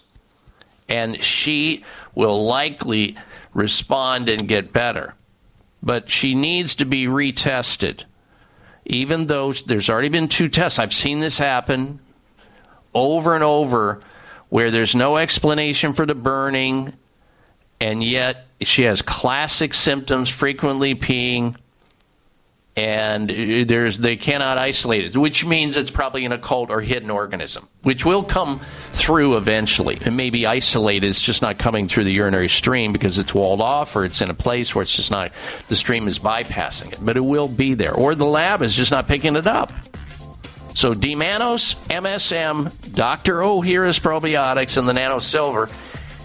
And 0.90 1.22
she 1.24 1.86
will 2.16 2.46
likely 2.46 3.18
respond 3.54 4.30
and 4.30 4.48
get 4.48 4.74
better. 4.74 5.14
But 5.84 6.10
she 6.10 6.34
needs 6.34 6.76
to 6.76 6.86
be 6.86 7.06
retested. 7.06 8.04
Even 8.92 9.28
though 9.28 9.54
there's 9.54 9.90
already 9.90 10.10
been 10.10 10.28
two 10.28 10.50
tests. 10.50 10.78
I've 10.78 10.94
seen 10.94 11.22
this 11.22 11.38
happen 11.38 12.00
over 12.94 13.36
and 13.36 13.44
over 13.44 14.02
where 14.50 14.70
there's 14.70 14.94
no 14.94 15.16
explanation 15.16 15.94
for 15.94 16.06
the 16.06 16.14
burning, 16.14 16.92
and 17.80 18.04
yet 18.04 18.48
she 18.60 18.84
has 18.84 19.02
classic 19.02 19.74
symptoms, 19.74 20.28
frequently 20.28 20.94
peeing, 20.94 21.56
and 22.76 23.30
uh, 23.30 23.66
there's 23.68 23.98
they 23.98 24.16
cannot 24.16 24.58
isolate 24.58 25.06
it, 25.06 25.18
which 25.18 25.46
means 25.46 25.76
it's 25.76 25.92
probably 25.92 26.26
an 26.26 26.32
occult 26.32 26.70
or 26.70 26.80
hidden 26.82 27.12
organism, 27.12 27.68
which 27.84 28.06
will 28.06 28.24
come 28.24 28.62
through 28.94 29.38
eventually. 29.38 29.96
It 29.96 30.12
may 30.12 30.30
be 30.30 30.46
isolated; 30.46 31.08
it's 31.08 31.22
just 31.22 31.42
not 31.42 31.58
coming 31.58 31.88
through 31.88 32.06
the 32.06 32.14
urinary 32.14 32.48
stream 32.48 32.94
because 32.94 33.20
it's 33.20 33.34
walled 33.34 33.62
off, 33.62 33.96
or 33.96 34.06
it's 34.06 34.22
in 34.22 34.30
a 34.30 34.34
place 34.34 34.74
where 34.74 34.84
it's 34.84 34.96
just 34.96 35.12
not 35.12 35.34
the 35.68 35.76
stream 35.76 36.08
is 36.08 36.20
bypassing 36.20 36.94
it. 36.94 37.00
But 37.02 37.18
it 37.18 37.26
will 37.26 37.50
be 37.50 37.74
there, 37.74 37.94
or 37.94 38.16
the 38.16 38.26
lab 38.26 38.62
is 38.62 38.76
just 38.76 38.92
not 38.92 39.08
picking 39.08 39.36
it 39.36 39.48
up. 39.48 39.72
So 40.74 40.94
D-mannose, 40.94 41.76
MSM, 41.90 42.96
Dr. 42.96 43.40
Ohhira's 43.40 44.00
probiotics, 44.00 44.78
and 44.78 44.88
the 44.88 44.94
Nano 44.94 45.20
Silver. 45.20 45.68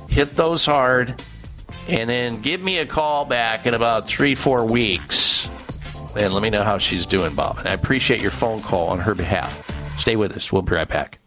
Hit 0.08 0.30
those 0.30 0.64
hard, 0.64 1.12
and 1.88 2.08
then 2.08 2.40
give 2.40 2.62
me 2.62 2.78
a 2.78 2.86
call 2.86 3.24
back 3.24 3.66
in 3.66 3.74
about 3.74 4.06
three, 4.06 4.36
four 4.36 4.64
weeks, 4.64 5.65
and 6.16 6.32
let 6.32 6.42
me 6.42 6.50
know 6.50 6.62
how 6.62 6.78
she's 6.78 7.06
doing, 7.06 7.34
Bob. 7.34 7.58
And 7.58 7.68
I 7.68 7.72
appreciate 7.74 8.20
your 8.20 8.30
phone 8.30 8.60
call 8.60 8.88
on 8.88 8.98
her 8.98 9.14
behalf. 9.14 9.98
Stay 9.98 10.16
with 10.16 10.32
us. 10.32 10.52
We'll 10.52 10.62
be 10.62 10.74
right 10.74 10.88
back. 10.88 11.18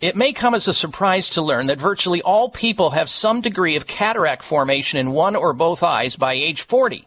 It 0.00 0.16
may 0.16 0.32
come 0.32 0.54
as 0.54 0.66
a 0.66 0.72
surprise 0.72 1.28
to 1.30 1.42
learn 1.42 1.66
that 1.66 1.78
virtually 1.78 2.22
all 2.22 2.48
people 2.48 2.90
have 2.90 3.10
some 3.10 3.42
degree 3.42 3.76
of 3.76 3.86
cataract 3.86 4.42
formation 4.42 4.98
in 4.98 5.12
one 5.12 5.36
or 5.36 5.52
both 5.52 5.82
eyes 5.82 6.16
by 6.16 6.32
age 6.32 6.62
40. 6.62 7.06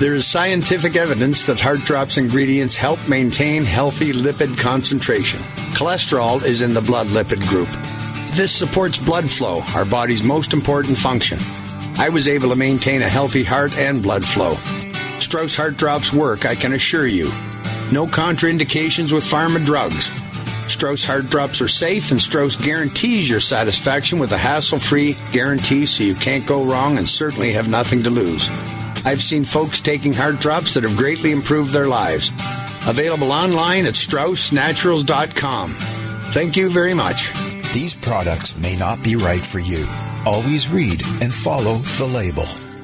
There 0.00 0.14
is 0.14 0.26
scientific 0.26 0.96
evidence 0.96 1.44
that 1.44 1.60
heart 1.60 1.80
drops 1.80 2.16
ingredients 2.16 2.74
help 2.74 3.06
maintain 3.06 3.64
healthy 3.64 4.12
lipid 4.12 4.58
concentration. 4.58 5.40
Cholesterol 5.76 6.42
is 6.42 6.62
in 6.62 6.72
the 6.72 6.80
blood 6.80 7.06
lipid 7.08 7.46
group. 7.48 7.68
This 8.34 8.52
supports 8.52 8.98
blood 8.98 9.30
flow, 9.30 9.60
our 9.74 9.84
body's 9.84 10.22
most 10.22 10.54
important 10.54 10.96
function. 10.96 11.38
I 11.98 12.08
was 12.08 12.28
able 12.28 12.48
to 12.48 12.56
maintain 12.56 13.02
a 13.02 13.08
healthy 13.08 13.44
heart 13.44 13.76
and 13.76 14.02
blood 14.02 14.24
flow. 14.24 14.54
Strauss 15.20 15.54
Heart 15.54 15.76
Drops 15.76 16.12
work, 16.12 16.46
I 16.46 16.54
can 16.54 16.72
assure 16.72 17.06
you. 17.06 17.28
No 17.92 18.06
contraindications 18.06 19.12
with 19.12 19.24
pharma 19.24 19.64
drugs. 19.64 20.10
Strauss 20.68 21.04
Heart 21.04 21.30
Drops 21.30 21.60
are 21.60 21.68
safe, 21.68 22.10
and 22.10 22.20
Strauss 22.20 22.56
guarantees 22.56 23.30
your 23.30 23.40
satisfaction 23.40 24.18
with 24.18 24.32
a 24.32 24.38
hassle 24.38 24.78
free 24.78 25.16
guarantee 25.32 25.86
so 25.86 26.04
you 26.04 26.14
can't 26.14 26.46
go 26.46 26.64
wrong 26.64 26.98
and 26.98 27.08
certainly 27.08 27.52
have 27.52 27.68
nothing 27.68 28.02
to 28.02 28.10
lose. 28.10 28.48
I've 29.04 29.22
seen 29.22 29.44
folks 29.44 29.80
taking 29.80 30.12
heart 30.12 30.40
drops 30.40 30.74
that 30.74 30.82
have 30.82 30.96
greatly 30.96 31.30
improved 31.30 31.72
their 31.72 31.86
lives. 31.86 32.30
Available 32.86 33.32
online 33.32 33.86
at 33.86 33.94
StraussNaturals.com. 33.94 35.70
Thank 36.32 36.56
you 36.56 36.68
very 36.68 36.94
much. 36.94 37.32
These 37.72 37.94
products 37.94 38.56
may 38.56 38.76
not 38.76 39.02
be 39.02 39.16
right 39.16 39.44
for 39.44 39.60
you. 39.60 39.86
Always 40.24 40.68
read 40.68 41.00
and 41.22 41.32
follow 41.32 41.76
the 41.76 42.06
label. 42.06 42.75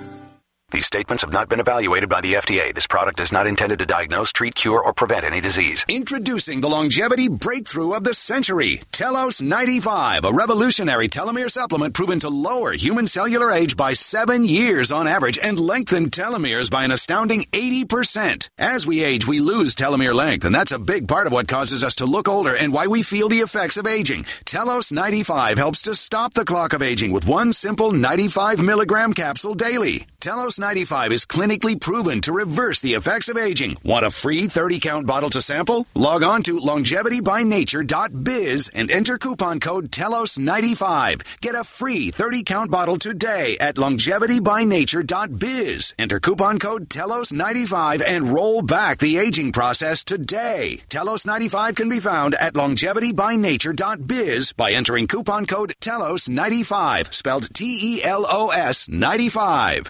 These 0.72 0.86
statements 0.86 1.22
have 1.22 1.32
not 1.32 1.50
been 1.50 1.60
evaluated 1.60 2.08
by 2.08 2.22
the 2.22 2.32
FDA. 2.32 2.74
This 2.74 2.86
product 2.86 3.20
is 3.20 3.30
not 3.30 3.46
intended 3.46 3.78
to 3.80 3.86
diagnose, 3.86 4.32
treat, 4.32 4.54
cure, 4.54 4.82
or 4.82 4.94
prevent 4.94 5.24
any 5.26 5.38
disease. 5.38 5.84
Introducing 5.86 6.62
the 6.62 6.68
longevity 6.70 7.28
breakthrough 7.28 7.92
of 7.92 8.04
the 8.04 8.14
century, 8.14 8.80
Telos 8.90 9.42
95, 9.42 10.24
a 10.24 10.32
revolutionary 10.32 11.08
telomere 11.08 11.50
supplement 11.50 11.92
proven 11.92 12.18
to 12.20 12.30
lower 12.30 12.72
human 12.72 13.06
cellular 13.06 13.52
age 13.52 13.76
by 13.76 13.92
seven 13.92 14.44
years 14.44 14.90
on 14.90 15.06
average 15.06 15.38
and 15.42 15.60
lengthen 15.60 16.08
telomeres 16.08 16.70
by 16.70 16.84
an 16.84 16.90
astounding 16.90 17.42
80%. 17.52 18.48
As 18.56 18.86
we 18.86 19.04
age, 19.04 19.26
we 19.26 19.40
lose 19.40 19.74
telomere 19.74 20.14
length, 20.14 20.46
and 20.46 20.54
that's 20.54 20.72
a 20.72 20.78
big 20.78 21.06
part 21.06 21.26
of 21.26 21.34
what 21.34 21.48
causes 21.48 21.84
us 21.84 21.96
to 21.96 22.06
look 22.06 22.28
older 22.28 22.56
and 22.56 22.72
why 22.72 22.86
we 22.86 23.02
feel 23.02 23.28
the 23.28 23.44
effects 23.44 23.76
of 23.76 23.86
aging. 23.86 24.24
Telos 24.46 24.90
95 24.90 25.58
helps 25.58 25.82
to 25.82 25.94
stop 25.94 26.32
the 26.32 26.46
clock 26.46 26.72
of 26.72 26.80
aging 26.80 27.12
with 27.12 27.28
one 27.28 27.52
simple 27.52 27.92
95 27.92 28.62
milligram 28.62 29.12
capsule 29.12 29.52
daily. 29.52 30.06
Telos 30.22 30.56
95 30.56 31.10
is 31.10 31.26
clinically 31.26 31.74
proven 31.80 32.20
to 32.20 32.32
reverse 32.32 32.80
the 32.80 32.94
effects 32.94 33.28
of 33.28 33.36
aging. 33.36 33.76
Want 33.82 34.06
a 34.06 34.10
free 34.10 34.46
30 34.46 34.78
count 34.78 35.04
bottle 35.04 35.30
to 35.30 35.42
sample? 35.42 35.84
Log 35.96 36.22
on 36.22 36.44
to 36.44 36.58
longevitybynature.biz 36.58 38.70
and 38.72 38.88
enter 38.92 39.18
coupon 39.18 39.58
code 39.58 39.90
TELOS95. 39.90 41.40
Get 41.40 41.56
a 41.56 41.64
free 41.64 42.12
30 42.12 42.44
count 42.44 42.70
bottle 42.70 42.98
today 42.98 43.56
at 43.58 43.74
longevitybynature.biz. 43.74 45.94
Enter 45.98 46.20
coupon 46.20 46.60
code 46.60 46.88
TELOS95 46.88 48.02
and 48.06 48.28
roll 48.28 48.62
back 48.62 48.98
the 48.98 49.18
aging 49.18 49.50
process 49.50 50.04
today. 50.04 50.82
Telos 50.88 51.26
95 51.26 51.74
can 51.74 51.88
be 51.88 51.98
found 51.98 52.36
at 52.36 52.54
longevitybynature.biz 52.54 54.52
by 54.52 54.70
entering 54.70 55.08
coupon 55.08 55.46
code 55.46 55.74
TELOS95, 55.80 57.12
spelled 57.12 57.52
T 57.52 57.96
E 57.96 58.04
L 58.04 58.24
O 58.28 58.50
S 58.50 58.88
95. 58.88 59.88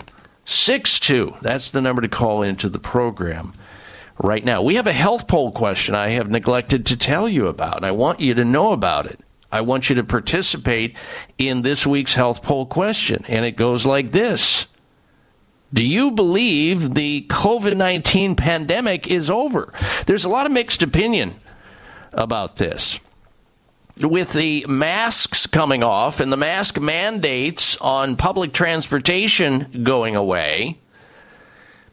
That's 1.41 1.71
the 1.71 1.81
number 1.81 2.03
to 2.03 2.09
call 2.09 2.43
into 2.43 2.69
the 2.69 2.79
program 2.79 3.53
right 4.19 4.45
now. 4.45 4.63
We 4.63 4.77
have 4.77 4.87
a 4.87 4.93
health 4.93 5.27
poll 5.27 5.53
question 5.53 5.95
I 5.95 6.11
have 6.11 6.31
neglected 6.31 6.87
to 6.87 6.97
tell 6.97 7.29
you 7.29 7.49
about, 7.49 7.77
and 7.77 7.87
I 7.87 7.93
want 7.93 8.21
you 8.21 8.35
to 8.35 8.45
know 8.45 8.73
about 8.73 9.07
it. 9.07 9.21
I 9.51 9.61
want 9.61 9.91
you 9.91 9.97
to 9.97 10.05
participate 10.05 10.97
in 11.37 11.63
this 11.63 11.87
week's 11.87 12.15
health 12.15 12.43
poll 12.43 12.67
question, 12.67 13.25
and 13.29 13.45
it 13.45 13.57
goes 13.57 13.85
like 13.85 14.13
this. 14.13 14.67
Do 15.75 15.85
you 15.85 16.11
believe 16.11 16.95
the 16.95 17.27
COVID 17.29 17.77
19 17.77 18.37
pandemic 18.37 19.09
is 19.09 19.31
over? 19.31 19.73
There's 20.07 20.25
a 20.25 20.31
lot 20.31 20.47
of 20.47 20.53
mixed 20.53 20.83
opinion 20.83 21.35
about 22.13 22.57
this. 22.57 22.99
With 24.01 24.33
the 24.33 24.65
masks 24.67 25.47
coming 25.47 25.85
off 25.85 26.21
and 26.21 26.33
the 26.33 26.37
mask 26.37 26.81
mandates 26.81 27.77
on 27.77 28.17
public 28.17 28.53
transportation 28.53 29.83
going 29.85 30.17
away, 30.17 30.79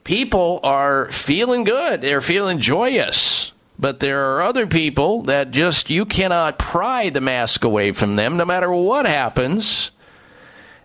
people 0.05 0.61
are 0.63 1.11
feeling 1.11 1.65
good. 1.65 2.01
They're 2.01 2.21
feeling 2.21 2.59
joyous. 2.59 3.51
But 3.77 3.99
there 3.99 4.31
are 4.35 4.41
other 4.41 4.65
people 4.65 5.23
that 5.23 5.51
just, 5.51 5.89
you 5.89 6.05
cannot 6.05 6.57
pry 6.57 7.09
the 7.09 7.21
mask 7.21 7.63
away 7.63 7.91
from 7.91 8.15
them 8.15 8.37
no 8.37 8.45
matter 8.45 8.71
what 8.71 9.05
happens. 9.05 9.91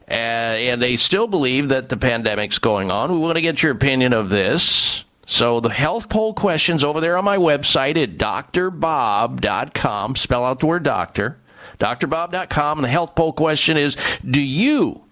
Uh, 0.09 0.12
and 0.12 0.83
they 0.83 0.97
still 0.97 1.27
believe 1.27 1.71
that 1.71 1.89
the 1.89 1.97
pandemic's 1.97 2.59
going 2.59 2.91
on. 2.91 3.12
We 3.12 3.19
want 3.19 3.37
to 3.37 3.41
get 3.41 3.62
your 3.62 3.73
opinion 3.73 4.12
of 4.12 4.29
this. 4.31 5.04
So 5.27 5.61
the 5.61 5.70
health 5.70 6.09
poll 6.09 6.35
questions 6.35 6.85
over 6.85 7.01
there 7.01 7.16
on 7.16 7.25
my 7.25 7.37
website 7.37 7.97
at 8.03 8.18
drbob.com. 8.53 10.16
Spell 10.16 10.45
out 10.45 10.61
the 10.61 10.66
word 10.66 10.83
doctor. 10.83 11.39
drbob.com. 11.79 12.83
The 12.83 12.89
health 12.89 13.14
poll 13.14 13.33
question 13.33 13.77
is 13.77 13.97
Do 14.29 14.41
you 14.41 15.03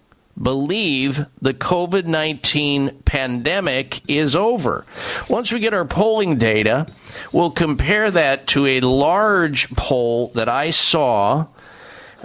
believe 0.40 1.26
the 1.40 1.54
COVID 1.54 2.06
19 2.06 3.02
pandemic 3.04 4.00
is 4.08 4.34
over? 4.36 4.84
Once 5.28 5.52
we 5.52 5.60
get 5.60 5.74
our 5.74 5.84
polling 5.84 6.38
data, 6.38 6.86
we'll 7.32 7.50
compare 7.50 8.10
that 8.10 8.46
to 8.48 8.66
a 8.66 8.80
large 8.80 9.70
poll 9.76 10.28
that 10.34 10.48
I 10.48 10.70
saw 10.70 11.46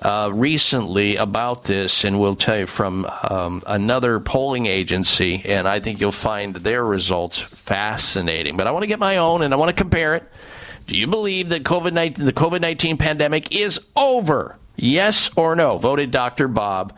uh, 0.01 0.31
recently 0.33 1.15
about 1.15 1.63
this, 1.63 2.03
and 2.03 2.19
we'll 2.19 2.35
tell 2.35 2.57
you 2.59 2.65
from 2.65 3.05
um, 3.05 3.63
another 3.65 4.19
polling 4.19 4.65
agency, 4.65 5.41
and 5.45 5.67
I 5.67 5.79
think 5.79 6.01
you'll 6.01 6.11
find 6.11 6.55
their 6.55 6.83
results 6.83 7.39
fascinating. 7.39 8.57
But 8.57 8.67
I 8.67 8.71
want 8.71 8.83
to 8.83 8.87
get 8.87 8.99
my 8.99 9.17
own, 9.17 9.41
and 9.41 9.53
I 9.53 9.57
want 9.57 9.69
to 9.69 9.81
compare 9.81 10.15
it. 10.15 10.23
Do 10.85 10.97
you 10.97 11.07
believe 11.07 11.49
that 11.49 11.63
COVID 11.63 11.93
nineteen 11.93 12.25
the 12.25 12.33
COVID 12.33 12.61
nineteen 12.61 12.97
pandemic 12.97 13.51
is 13.51 13.79
over? 13.95 14.57
Yes 14.75 15.29
or 15.35 15.55
no? 15.55 15.77
Voted 15.77 16.11
Dr. 16.11 16.47
Bob. 16.47 16.97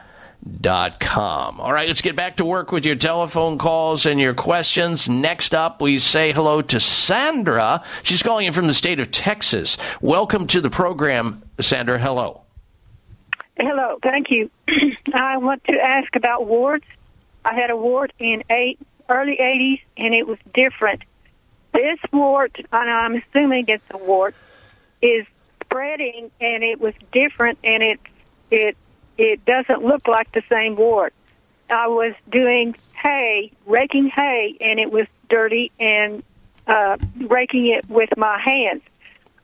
Dot 0.62 1.02
com. 1.02 1.60
All 1.60 1.74
right, 1.74 1.90
let's 1.90 2.00
get 2.00 2.16
back 2.16 2.38
to 2.38 2.46
work 2.46 2.72
with 2.72 2.86
your 2.86 2.96
telephone 2.96 3.58
calls 3.58 4.06
and 4.06 4.22
your 4.22 4.34
questions. 4.34 5.10
Next 5.10 5.54
up, 5.54 5.82
we 5.82 6.00
say 6.00 6.32
hello 6.32 6.62
to 6.62 6.80
Sandra. 6.80 7.84
She's 8.04 8.24
calling 8.24 8.48
in 8.48 8.54
from 8.54 8.68
the 8.68 8.74
state 8.74 9.02
of 9.02 9.12
Texas. 9.12 9.78
Welcome 10.00 10.48
to 10.48 10.62
the 10.62 10.70
program, 10.70 11.44
Sandra. 11.60 12.00
Hello. 12.00 12.44
Hello, 13.62 14.00
thank 14.02 14.32
you. 14.32 14.50
I 15.14 15.38
want 15.38 15.66
to 15.66 15.74
ask 15.74 16.16
about 16.16 16.46
warts. 16.48 16.86
I 17.44 17.56
had 17.56 17.70
a 17.70 17.76
wart 17.76 18.14
in 18.18 18.44
eight, 18.50 18.80
early 19.10 19.36
80s, 19.36 19.82
and 19.98 20.14
it 20.14 20.26
was 20.26 20.38
different. 20.54 21.04
This 21.74 22.00
wart, 22.14 22.56
and 22.58 22.90
I'm 22.90 23.16
assuming 23.16 23.66
it's 23.68 23.84
a 23.92 23.98
wart, 23.98 24.34
is 25.02 25.26
spreading, 25.62 26.32
and 26.40 26.64
it 26.64 26.80
was 26.80 26.94
different, 27.12 27.60
and 27.64 27.84
it 27.84 28.00
it 28.50 28.78
it 29.18 29.44
doesn't 29.44 29.84
look 29.84 30.08
like 30.08 30.32
the 30.32 30.44
same 30.50 30.78
wart. 30.78 31.14
I 31.70 31.88
was 31.88 32.16
doing 32.30 32.76
hay, 32.94 33.52
raking 33.66 34.08
hay, 34.08 34.56
and 34.62 34.80
it 34.80 34.90
was 34.90 35.06
dirty, 35.28 35.72
and 35.80 36.24
uh, 36.66 36.98
raking 37.18 37.68
it 37.68 37.90
with 37.90 38.16
my 38.16 38.40
hands. 38.40 38.84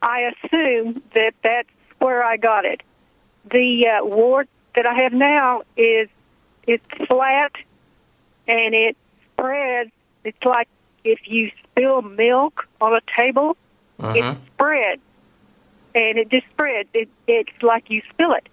I 0.01 0.31
assume 0.31 1.01
that 1.13 1.33
that's 1.43 1.69
where 1.99 2.23
I 2.23 2.37
got 2.37 2.63
it 2.63 2.81
the 3.51 3.87
uh, 3.87 4.05
wart 4.05 4.47
that 4.75 4.85
I 4.85 4.93
have 5.03 5.13
now 5.13 5.61
is 5.77 6.09
it's 6.67 6.83
flat 7.07 7.51
and 8.47 8.73
it 8.75 8.97
spreads. 9.33 9.91
It's 10.23 10.43
like 10.43 10.67
if 11.03 11.19
you 11.25 11.51
spill 11.63 12.01
milk 12.01 12.67
on 12.81 12.93
a 12.93 13.01
table, 13.15 13.57
Uh-huh. 13.99 14.13
it 14.17 14.37
spreads 14.53 15.01
and 15.93 16.17
it 16.17 16.29
just 16.29 16.45
spreads. 16.53 16.89
It, 16.93 17.07
it's 17.27 17.61
like 17.61 17.89
you 17.89 18.01
spill 18.11 18.33
it, 18.33 18.47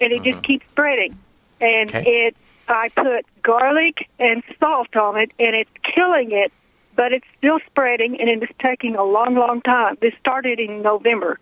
and 0.00 0.12
it 0.12 0.22
just 0.22 0.42
keeps 0.42 0.66
spreading. 0.72 1.14
And 1.60 1.88
Okay. 1.90 2.04
it, 2.26 2.36
I 2.68 2.90
put 2.90 3.24
garlic 3.42 4.08
and 4.18 4.42
salt 4.60 4.94
on 4.96 5.16
it, 5.16 5.32
and 5.38 5.54
it's 5.54 5.70
killing 5.82 6.32
it. 6.32 6.52
but 6.96 7.12
it's 7.12 7.26
still 7.38 7.58
spreading 7.66 8.18
and 8.20 8.28
it's 8.30 8.50
taking 8.58 8.96
a 8.96 9.04
long, 9.04 9.34
long 9.34 9.60
time. 9.60 9.98
This 10.00 10.14
started 10.18 10.58
in 10.58 10.80
November, 10.80 11.38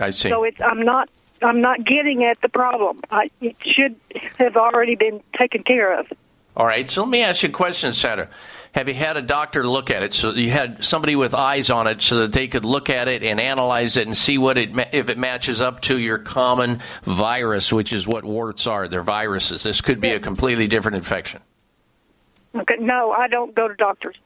I 0.00 0.08
see. 0.10 0.30
so 0.30 0.42
it's 0.42 0.58
I'm 0.60 0.82
not 0.82 1.10
I'm 1.42 1.60
not 1.60 1.84
getting 1.84 2.24
at 2.24 2.40
the 2.40 2.48
problem. 2.48 3.00
I, 3.10 3.30
it 3.40 3.56
should 3.64 3.96
have 4.38 4.56
already 4.56 4.96
been 4.96 5.22
taken 5.36 5.62
care 5.62 5.98
of. 5.98 6.06
All 6.56 6.66
right, 6.66 6.88
so 6.88 7.02
let 7.02 7.10
me 7.10 7.22
ask 7.22 7.42
you 7.42 7.50
a 7.50 7.52
question, 7.52 7.92
Sarah. 7.92 8.30
Have 8.72 8.88
you 8.88 8.94
had 8.94 9.16
a 9.16 9.22
doctor 9.22 9.66
look 9.66 9.90
at 9.90 10.02
it? 10.02 10.12
So 10.12 10.32
you 10.32 10.50
had 10.50 10.84
somebody 10.84 11.16
with 11.16 11.34
eyes 11.34 11.70
on 11.70 11.86
it, 11.86 12.02
so 12.02 12.20
that 12.20 12.32
they 12.32 12.46
could 12.46 12.64
look 12.64 12.90
at 12.90 13.08
it 13.08 13.22
and 13.22 13.40
analyze 13.40 13.96
it 13.96 14.06
and 14.06 14.16
see 14.16 14.36
what 14.36 14.58
it 14.58 14.70
if 14.92 15.08
it 15.08 15.16
matches 15.16 15.62
up 15.62 15.80
to 15.82 15.98
your 15.98 16.18
common 16.18 16.82
virus, 17.02 17.72
which 17.72 17.92
is 17.92 18.06
what 18.06 18.24
warts 18.24 18.66
are. 18.66 18.86
They're 18.86 19.02
viruses. 19.02 19.62
This 19.62 19.80
could 19.80 20.00
be 20.00 20.10
a 20.10 20.20
completely 20.20 20.66
different 20.66 20.96
infection. 20.96 21.40
Okay, 22.54 22.76
no, 22.78 23.12
I 23.12 23.28
don't 23.28 23.54
go 23.54 23.66
to 23.66 23.74
doctors. 23.74 24.16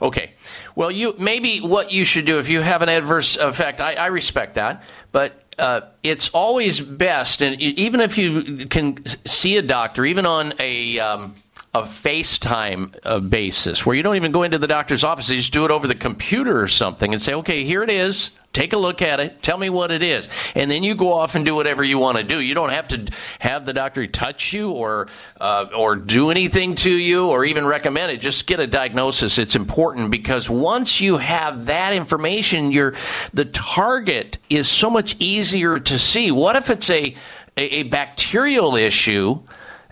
Okay. 0.00 0.32
Well, 0.74 0.90
you 0.90 1.14
maybe 1.18 1.60
what 1.60 1.92
you 1.92 2.04
should 2.04 2.26
do 2.26 2.38
if 2.38 2.48
you 2.48 2.60
have 2.60 2.82
an 2.82 2.88
adverse 2.88 3.36
effect. 3.36 3.80
I, 3.80 3.94
I 3.94 4.06
respect 4.06 4.54
that, 4.54 4.82
but 5.12 5.47
uh, 5.58 5.82
it's 6.02 6.28
always 6.30 6.80
best, 6.80 7.42
and 7.42 7.60
even 7.60 8.00
if 8.00 8.16
you 8.16 8.66
can 8.66 9.04
see 9.26 9.56
a 9.56 9.62
doctor, 9.62 10.04
even 10.04 10.26
on 10.26 10.54
a 10.58 10.98
um, 11.00 11.34
a 11.74 11.82
FaceTime 11.82 12.96
uh, 13.04 13.20
basis, 13.20 13.84
where 13.84 13.96
you 13.96 14.02
don't 14.02 14.16
even 14.16 14.32
go 14.32 14.42
into 14.42 14.58
the 14.58 14.66
doctor's 14.66 15.04
office, 15.04 15.28
you 15.30 15.36
just 15.36 15.52
do 15.52 15.64
it 15.64 15.70
over 15.70 15.86
the 15.86 15.94
computer 15.94 16.60
or 16.60 16.68
something, 16.68 17.12
and 17.12 17.20
say, 17.20 17.34
"Okay, 17.34 17.64
here 17.64 17.82
it 17.82 17.90
is." 17.90 18.37
Take 18.52 18.72
a 18.72 18.78
look 18.78 19.02
at 19.02 19.20
it. 19.20 19.40
Tell 19.40 19.58
me 19.58 19.68
what 19.68 19.90
it 19.90 20.02
is, 20.02 20.28
and 20.54 20.70
then 20.70 20.82
you 20.82 20.94
go 20.94 21.12
off 21.12 21.34
and 21.34 21.44
do 21.44 21.54
whatever 21.54 21.84
you 21.84 21.98
want 21.98 22.16
to 22.16 22.24
do. 22.24 22.40
You 22.40 22.54
don't 22.54 22.70
have 22.70 22.88
to 22.88 23.10
have 23.38 23.66
the 23.66 23.74
doctor 23.74 24.06
touch 24.06 24.54
you 24.54 24.70
or 24.70 25.08
uh, 25.38 25.66
or 25.76 25.96
do 25.96 26.30
anything 26.30 26.74
to 26.76 26.90
you 26.90 27.28
or 27.28 27.44
even 27.44 27.66
recommend 27.66 28.10
it. 28.10 28.22
Just 28.22 28.46
get 28.46 28.58
a 28.58 28.66
diagnosis. 28.66 29.36
It's 29.36 29.54
important 29.54 30.10
because 30.10 30.48
once 30.48 30.98
you 31.00 31.18
have 31.18 31.66
that 31.66 31.92
information, 31.92 32.72
your 32.72 32.94
the 33.34 33.44
target 33.44 34.38
is 34.48 34.66
so 34.66 34.88
much 34.88 35.16
easier 35.18 35.78
to 35.78 35.98
see. 35.98 36.30
What 36.30 36.56
if 36.56 36.70
it's 36.70 36.88
a 36.88 37.14
a, 37.56 37.62
a 37.62 37.82
bacterial 37.84 38.76
issue? 38.76 39.40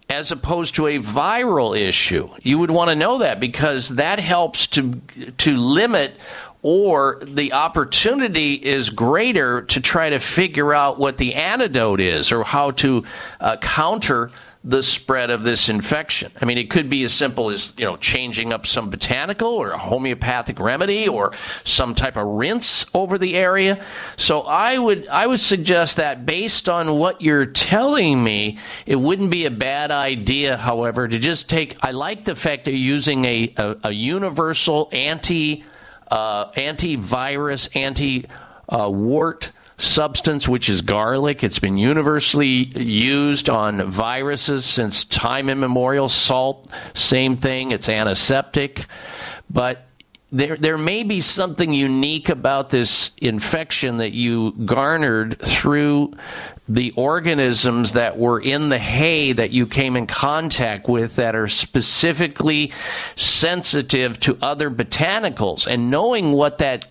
as 0.09 0.31
opposed 0.31 0.77
to 0.77 0.87
a 0.87 0.99
viral 0.99 1.77
issue. 1.77 2.29
You 2.43 2.59
would 2.61 2.71
want 2.71 2.91
to 2.91 2.95
know 2.95 3.19
that 3.19 3.41
because 3.41 3.89
that 3.91 4.21
helps 4.21 4.67
to 4.69 5.01
to 5.39 5.57
limit 5.57 6.17
or 6.69 7.21
the 7.23 7.53
opportunity 7.53 8.55
is 8.55 8.91
greater 8.91 9.63
to 9.63 9.81
try 9.81 10.11
to 10.11 10.19
figure 10.19 10.75
out 10.75 10.99
what 10.99 11.17
the 11.17 11.37
antidote 11.37 12.01
is 12.01 12.33
or 12.33 12.43
how 12.43 12.73
to 12.73 13.05
uh, 13.39 13.57
counter 13.59 14.29
the 14.65 14.83
spread 14.83 15.31
of 15.31 15.45
this 15.45 15.69
infection. 15.69 16.33
I 16.43 16.45
mean, 16.45 16.59
it 16.59 16.69
could 16.69 16.89
be 16.89 17.05
as 17.05 17.13
simple 17.13 17.51
as, 17.51 17.73
you 17.79 17.85
know, 17.85 17.97
changing 17.97 18.53
up 18.53 18.67
some 18.67 18.91
botanical 18.91 19.47
or 19.47 19.71
a 19.71 19.79
homeopathic 19.79 20.59
remedy 20.59 21.07
or 21.07 21.35
some 21.63 21.95
type 21.95 22.17
of 22.17 22.27
rinse 22.27 22.85
over 22.93 23.17
the 23.17 23.37
area. 23.37 23.85
So 24.17 24.41
I 24.41 24.77
would, 24.77 25.07
I 25.07 25.29
would 25.29 25.39
suggest 25.39 25.99
that 25.99 26.27
based 26.27 26.69
on 26.69 26.99
what 26.99 27.23
you're 27.23 27.47
telling 27.47 28.25
me, 28.25 28.59
it 28.87 28.97
wouldn't 28.97 29.31
be 29.31 29.47
a 29.47 29.53
bad 29.53 29.93
idea, 29.93 30.57
however, 30.57 31.07
to 31.07 31.17
just 31.21 31.49
take, 31.49 31.77
I 31.81 31.93
like 31.93 32.25
the 32.25 32.35
fact 32.35 32.65
that 32.65 32.73
you're 32.73 32.81
using 32.81 33.25
a, 33.25 33.55
a, 33.57 33.77
a 33.85 33.93
universal 33.93 34.89
anti, 34.91 35.63
uh, 36.11 36.51
antivirus, 36.53 37.75
anti, 37.75 38.27
uh, 38.69 38.89
wart 38.91 39.53
substance, 39.79 40.49
which 40.49 40.69
is 40.69 40.81
garlic. 40.83 41.45
It's 41.45 41.59
been 41.59 41.77
universally 41.77 42.65
used 42.79 43.51
on 43.51 43.89
viruses 43.91 44.65
since 44.65 45.05
time 45.05 45.49
immemorial. 45.49 46.09
Salt, 46.09 46.71
same 46.95 47.37
thing. 47.37 47.73
It's 47.73 47.89
antiseptic. 47.89 48.87
But 49.51 49.87
there, 50.37 50.57
there 50.57 50.79
may 50.79 51.03
be 51.03 51.21
something 51.21 51.73
unique 51.73 52.29
about 52.29 52.69
this 52.69 53.11
infection 53.19 53.99
that 53.99 54.13
you 54.13 54.53
garnered 54.53 55.39
through 55.41 56.13
the 56.69 56.93
organisms 56.93 57.95
that 57.95 58.19
were 58.19 58.41
in 58.41 58.69
the 58.69 58.79
hay 58.79 59.33
that 59.33 59.53
you 59.53 59.67
came 59.67 59.97
in 59.97 60.07
contact 60.07 60.89
with 60.89 61.17
that 61.17 61.35
are 61.35 61.49
specifically 61.49 62.73
sensitive 63.15 64.21
to 64.21 64.37
other 64.43 64.71
botanicals. 64.71 65.67
And 65.67 65.91
knowing 65.91 66.33
what 66.33 66.59
that 66.59 66.87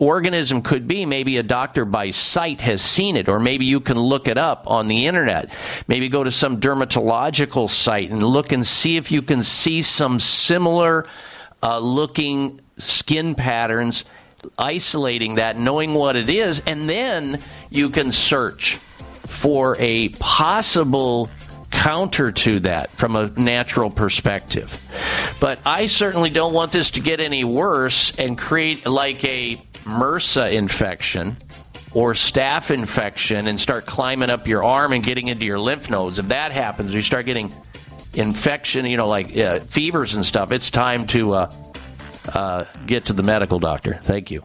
organism 0.00 0.62
could 0.62 0.88
be. 0.88 1.06
Maybe 1.06 1.36
a 1.36 1.44
doctor 1.44 1.84
by 1.84 2.10
sight 2.10 2.60
has 2.60 2.82
seen 2.82 3.16
it, 3.16 3.28
or 3.28 3.38
maybe 3.38 3.64
you 3.66 3.78
can 3.78 3.96
look 3.96 4.26
it 4.26 4.36
up 4.36 4.64
on 4.66 4.88
the 4.88 5.06
internet. 5.06 5.48
Maybe 5.86 6.08
go 6.08 6.24
to 6.24 6.30
some 6.32 6.60
dermatological 6.60 7.70
site 7.70 8.10
and 8.10 8.20
look 8.20 8.50
and 8.50 8.66
see 8.66 8.96
if 8.96 9.12
you 9.12 9.22
can 9.22 9.42
see 9.42 9.80
some 9.82 10.18
similar 10.18 11.06
uh, 11.62 11.78
looking 11.78 12.60
skin 12.80 13.34
patterns, 13.34 14.04
isolating 14.58 15.36
that, 15.36 15.58
knowing 15.58 15.94
what 15.94 16.16
it 16.16 16.28
is, 16.28 16.60
and 16.66 16.88
then 16.88 17.40
you 17.70 17.90
can 17.90 18.12
search 18.12 18.76
for 18.76 19.76
a 19.78 20.08
possible 20.10 21.30
counter 21.70 22.32
to 22.32 22.60
that 22.60 22.90
from 22.90 23.16
a 23.16 23.28
natural 23.38 23.90
perspective. 23.90 24.70
But 25.40 25.60
I 25.64 25.86
certainly 25.86 26.30
don't 26.30 26.52
want 26.52 26.72
this 26.72 26.90
to 26.92 27.00
get 27.00 27.20
any 27.20 27.44
worse 27.44 28.18
and 28.18 28.36
create 28.36 28.86
like 28.86 29.24
a 29.24 29.56
MRSA 29.84 30.52
infection 30.52 31.36
or 31.94 32.12
staph 32.12 32.70
infection 32.70 33.46
and 33.46 33.60
start 33.60 33.86
climbing 33.86 34.30
up 34.30 34.46
your 34.46 34.62
arm 34.62 34.92
and 34.92 35.02
getting 35.02 35.28
into 35.28 35.46
your 35.46 35.58
lymph 35.58 35.90
nodes. 35.90 36.18
If 36.18 36.28
that 36.28 36.52
happens, 36.52 36.94
you 36.94 37.02
start 37.02 37.26
getting 37.26 37.52
infection, 38.14 38.86
you 38.86 38.96
know, 38.96 39.08
like 39.08 39.36
uh, 39.36 39.60
fevers 39.60 40.14
and 40.14 40.24
stuff, 40.24 40.52
it's 40.52 40.70
time 40.70 41.06
to 41.08 41.34
uh, 41.34 41.52
uh, 42.28 42.64
get 42.86 43.06
to 43.06 43.12
the 43.12 43.22
medical 43.22 43.58
doctor. 43.58 43.98
Thank 44.02 44.30
you. 44.30 44.44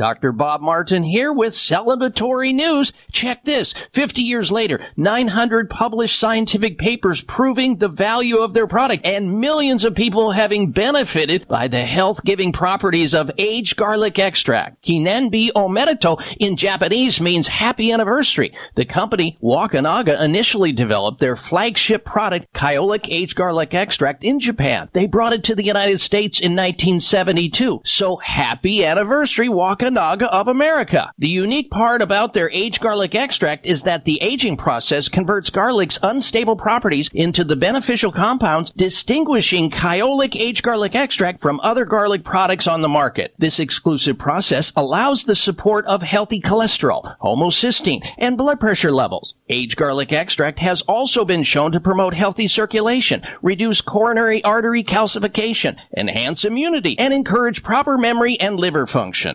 Dr. 0.00 0.32
Bob 0.32 0.62
Martin 0.62 1.02
here 1.02 1.30
with 1.30 1.52
celebratory 1.52 2.54
news. 2.54 2.90
Check 3.12 3.44
this. 3.44 3.74
50 3.90 4.22
years 4.22 4.50
later, 4.50 4.80
900 4.96 5.68
published 5.68 6.18
scientific 6.18 6.78
papers 6.78 7.22
proving 7.22 7.76
the 7.76 7.88
value 7.90 8.38
of 8.38 8.54
their 8.54 8.66
product 8.66 9.04
and 9.04 9.40
millions 9.40 9.84
of 9.84 9.94
people 9.94 10.30
having 10.30 10.70
benefited 10.70 11.46
by 11.48 11.68
the 11.68 11.82
health 11.82 12.24
giving 12.24 12.50
properties 12.50 13.14
of 13.14 13.30
aged 13.36 13.76
garlic 13.76 14.18
extract. 14.18 14.82
Kinenbi 14.82 15.52
Omerito 15.52 16.18
in 16.38 16.56
Japanese 16.56 17.20
means 17.20 17.48
happy 17.48 17.92
anniversary. 17.92 18.54
The 18.76 18.86
company 18.86 19.36
Wakunaga 19.42 20.18
initially 20.18 20.72
developed 20.72 21.20
their 21.20 21.36
flagship 21.36 22.06
product, 22.06 22.50
Kyolic 22.54 23.06
aged 23.10 23.36
garlic 23.36 23.74
extract 23.74 24.24
in 24.24 24.40
Japan. 24.40 24.88
They 24.94 25.06
brought 25.06 25.34
it 25.34 25.44
to 25.44 25.54
the 25.54 25.66
United 25.66 26.00
States 26.00 26.40
in 26.40 26.52
1972. 26.52 27.82
So 27.84 28.16
happy 28.16 28.82
anniversary, 28.82 29.48
Wakunaga. 29.48 29.89
Wakunaga 29.90 30.28
of 30.28 30.48
America. 30.48 31.12
The 31.18 31.28
unique 31.28 31.70
part 31.70 32.02
about 32.02 32.32
their 32.32 32.50
aged 32.52 32.80
garlic 32.80 33.14
extract 33.14 33.66
is 33.66 33.82
that 33.82 34.04
the 34.04 34.20
aging 34.22 34.56
process 34.56 35.08
converts 35.08 35.50
garlic's 35.50 35.98
unstable 36.02 36.56
properties 36.56 37.10
into 37.12 37.44
the 37.44 37.56
beneficial 37.56 38.12
compounds 38.12 38.70
distinguishing 38.70 39.70
Kyolic 39.70 40.36
aged 40.36 40.62
garlic 40.62 40.94
extract 40.94 41.40
from 41.40 41.60
other 41.60 41.84
garlic 41.84 42.24
products 42.24 42.66
on 42.66 42.82
the 42.82 42.88
market. 42.88 43.34
This 43.38 43.58
exclusive 43.58 44.18
process 44.18 44.72
allows 44.76 45.24
the 45.24 45.34
support 45.34 45.86
of 45.86 46.02
healthy 46.02 46.40
cholesterol, 46.40 47.18
homocysteine, 47.18 48.06
and 48.18 48.38
blood 48.38 48.60
pressure 48.60 48.92
levels. 48.92 49.34
Aged 49.48 49.76
garlic 49.76 50.12
extract 50.12 50.60
has 50.60 50.82
also 50.82 51.24
been 51.24 51.42
shown 51.42 51.72
to 51.72 51.80
promote 51.80 52.14
healthy 52.14 52.46
circulation, 52.46 53.22
reduce 53.42 53.80
coronary 53.80 54.42
artery 54.44 54.84
calcification, 54.84 55.76
enhance 55.96 56.44
immunity, 56.44 56.98
and 56.98 57.12
encourage 57.12 57.62
proper 57.62 57.98
memory 57.98 58.38
and 58.38 58.58
liver 58.58 58.86
function. 58.86 59.34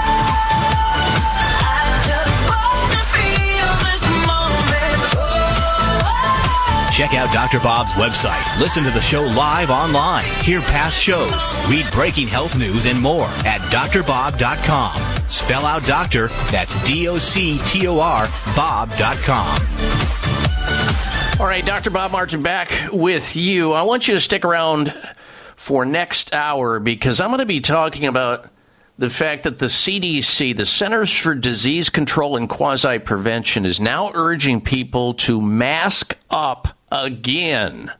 Check 7.01 7.15
out 7.15 7.33
Dr. 7.33 7.59
Bob's 7.61 7.93
website. 7.93 8.59
Listen 8.59 8.83
to 8.83 8.91
the 8.91 9.01
show 9.01 9.23
live 9.23 9.71
online. 9.71 10.23
Hear 10.43 10.61
past 10.61 11.01
shows. 11.01 11.33
Read 11.67 11.91
breaking 11.91 12.27
health 12.27 12.55
news 12.55 12.85
and 12.85 13.01
more 13.01 13.25
at 13.43 13.59
drbob.com. 13.71 15.01
Spell 15.27 15.65
out 15.65 15.83
doctor, 15.87 16.27
that's 16.51 16.87
D 16.87 17.07
O 17.07 17.17
C 17.17 17.57
T 17.65 17.87
O 17.87 17.99
R, 17.99 18.27
Bob.com. 18.55 19.61
All 21.39 21.47
right, 21.47 21.65
Dr. 21.65 21.89
Bob 21.89 22.11
Martin 22.11 22.43
back 22.43 22.89
with 22.91 23.35
you. 23.35 23.73
I 23.73 23.81
want 23.81 24.07
you 24.07 24.13
to 24.13 24.21
stick 24.21 24.45
around 24.45 24.93
for 25.55 25.85
next 25.85 26.35
hour 26.35 26.79
because 26.79 27.19
I'm 27.19 27.29
going 27.29 27.39
to 27.39 27.47
be 27.47 27.61
talking 27.61 28.05
about 28.05 28.47
the 28.97 29.09
fact 29.09 29.43
that 29.43 29.59
the 29.59 29.67
CDC, 29.67 30.55
the 30.55 30.65
Centers 30.65 31.11
for 31.11 31.33
Disease 31.33 31.89
Control 31.89 32.37
and 32.37 32.49
Quasi 32.49 32.99
Prevention, 32.99 33.65
is 33.65 33.79
now 33.79 34.11
urging 34.13 34.61
people 34.61 35.13
to 35.15 35.41
mask 35.41 36.17
up 36.29 36.67
again. 36.91 37.91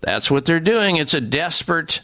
That's 0.00 0.30
what 0.30 0.44
they're 0.44 0.60
doing. 0.60 0.96
It's 0.96 1.14
a 1.14 1.20
desperate 1.20 2.00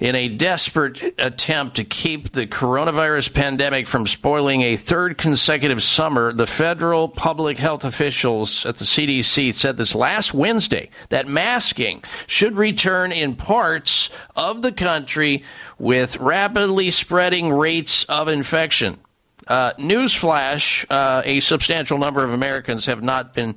in 0.00 0.14
a 0.14 0.28
desperate 0.28 1.14
attempt 1.18 1.76
to 1.76 1.84
keep 1.84 2.30
the 2.32 2.46
coronavirus 2.46 3.34
pandemic 3.34 3.86
from 3.86 4.06
spoiling 4.06 4.62
a 4.62 4.76
third 4.76 5.18
consecutive 5.18 5.82
summer, 5.82 6.32
the 6.32 6.46
federal 6.46 7.08
public 7.08 7.58
health 7.58 7.84
officials 7.84 8.64
at 8.64 8.76
the 8.76 8.84
CDC 8.84 9.52
said 9.54 9.76
this 9.76 9.94
last 9.94 10.32
Wednesday 10.32 10.90
that 11.08 11.26
masking 11.26 12.02
should 12.26 12.56
return 12.56 13.10
in 13.10 13.34
parts 13.34 14.10
of 14.36 14.62
the 14.62 14.72
country 14.72 15.42
with 15.78 16.16
rapidly 16.18 16.90
spreading 16.90 17.52
rates 17.52 18.04
of 18.04 18.28
infection. 18.28 18.98
Uh, 19.48 19.72
newsflash: 19.78 20.84
uh, 20.90 21.22
a 21.24 21.40
substantial 21.40 21.98
number 21.98 22.22
of 22.22 22.32
Americans 22.32 22.86
have 22.86 23.02
not 23.02 23.32
been 23.32 23.56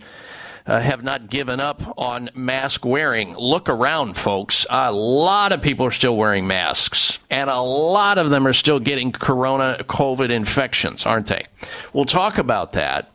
uh, 0.66 0.80
have 0.80 1.04
not 1.04 1.30
given 1.30 1.60
up 1.60 1.82
on 1.98 2.30
mask 2.34 2.86
wearing. 2.86 3.36
Look 3.36 3.70
around, 3.70 4.16
folks. 4.16 4.66
A 4.70 4.92
lot 4.92 5.52
of 5.52 5.62
people 5.62 5.86
are 5.86 5.92
still 5.92 6.16
wearing 6.16 6.48
masks, 6.48 7.20
and 7.30 7.50
a 7.50 7.62
lot 7.62 8.18
of 8.18 8.30
them 8.30 8.48
are 8.48 8.54
still 8.54 8.80
getting 8.80 9.12
corona 9.12 9.78
COVID 9.82 10.30
infections, 10.30 11.06
aren't 11.06 11.28
they? 11.28 11.46
We'll 11.94 12.06
talk 12.06 12.38
about 12.38 12.74
that. 12.74 13.10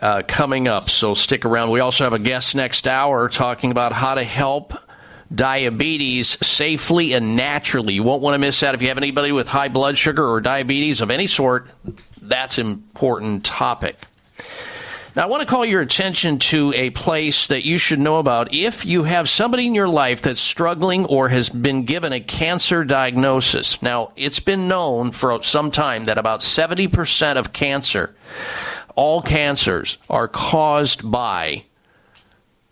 Uh, 0.00 0.22
coming 0.26 0.68
up, 0.68 0.90
so 0.90 1.14
stick 1.14 1.44
around. 1.44 1.70
We 1.70 1.80
also 1.80 2.04
have 2.04 2.12
a 2.12 2.18
guest 2.18 2.54
next 2.54 2.86
hour 2.86 3.28
talking 3.28 3.70
about 3.70 3.92
how 3.92 4.16
to 4.16 4.24
help 4.24 4.74
diabetes 5.34 6.36
safely 6.46 7.12
and 7.12 7.36
naturally. 7.36 7.94
You 7.94 8.02
won't 8.02 8.20
want 8.20 8.34
to 8.34 8.38
miss 8.38 8.60
that 8.60 8.74
if 8.74 8.82
you 8.82 8.88
have 8.88 8.98
anybody 8.98 9.32
with 9.32 9.48
high 9.48 9.68
blood 9.68 9.96
sugar 9.96 10.28
or 10.28 10.40
diabetes 10.40 11.00
of 11.00 11.10
any 11.10 11.26
sort. 11.26 11.68
That's 12.20 12.58
an 12.58 12.66
important 12.66 13.44
topic. 13.44 13.96
Now, 15.16 15.22
I 15.22 15.26
want 15.26 15.42
to 15.42 15.46
call 15.46 15.64
your 15.64 15.80
attention 15.80 16.40
to 16.40 16.72
a 16.74 16.90
place 16.90 17.46
that 17.46 17.64
you 17.64 17.78
should 17.78 18.00
know 18.00 18.18
about 18.18 18.52
if 18.52 18.84
you 18.84 19.04
have 19.04 19.28
somebody 19.28 19.64
in 19.64 19.74
your 19.74 19.86
life 19.86 20.22
that's 20.22 20.40
struggling 20.40 21.06
or 21.06 21.28
has 21.28 21.48
been 21.48 21.84
given 21.84 22.12
a 22.12 22.18
cancer 22.18 22.82
diagnosis. 22.82 23.80
Now, 23.80 24.10
it's 24.16 24.40
been 24.40 24.66
known 24.66 25.12
for 25.12 25.40
some 25.44 25.70
time 25.70 26.06
that 26.06 26.18
about 26.18 26.40
70% 26.40 27.36
of 27.36 27.52
cancer, 27.52 28.16
all 28.96 29.22
cancers, 29.22 29.98
are 30.10 30.26
caused 30.26 31.08
by 31.08 31.62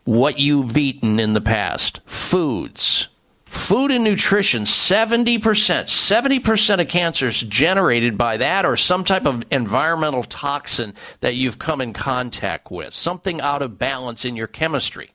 what 0.04 0.40
you've 0.40 0.76
eaten 0.76 1.20
in 1.20 1.34
the 1.34 1.40
past 1.40 2.00
foods. 2.06 3.06
Food 3.52 3.90
and 3.90 4.02
nutrition, 4.02 4.62
70%, 4.62 5.38
70% 5.38 6.80
of 6.80 6.88
cancers 6.88 7.42
generated 7.42 8.16
by 8.16 8.38
that 8.38 8.64
or 8.64 8.78
some 8.78 9.04
type 9.04 9.26
of 9.26 9.44
environmental 9.50 10.22
toxin 10.22 10.94
that 11.20 11.34
you've 11.34 11.58
come 11.58 11.82
in 11.82 11.92
contact 11.92 12.70
with, 12.70 12.94
something 12.94 13.42
out 13.42 13.60
of 13.60 13.78
balance 13.78 14.24
in 14.24 14.36
your 14.36 14.46
chemistry. 14.46 15.10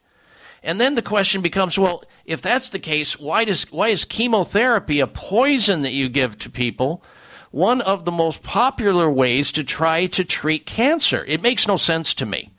And 0.61 0.79
then 0.79 0.93
the 0.93 1.01
question 1.01 1.41
becomes, 1.41 1.79
well, 1.79 2.03
if 2.25 2.43
that's 2.43 2.69
the 2.69 2.77
case, 2.77 3.19
why 3.19 3.43
does 3.43 3.63
why 3.71 3.87
is 3.87 4.05
chemotherapy 4.05 4.99
a 4.99 5.07
poison 5.07 5.81
that 5.81 5.93
you 5.93 6.07
give 6.07 6.37
to 6.37 6.49
people? 6.51 7.03
One 7.49 7.81
of 7.81 8.05
the 8.05 8.11
most 8.11 8.43
popular 8.43 9.09
ways 9.09 9.51
to 9.53 9.63
try 9.63 10.05
to 10.05 10.23
treat 10.23 10.67
cancer. 10.67 11.25
It 11.27 11.41
makes 11.41 11.67
no 11.67 11.75
sense 11.75 12.13
to 12.13 12.27
me 12.27 12.51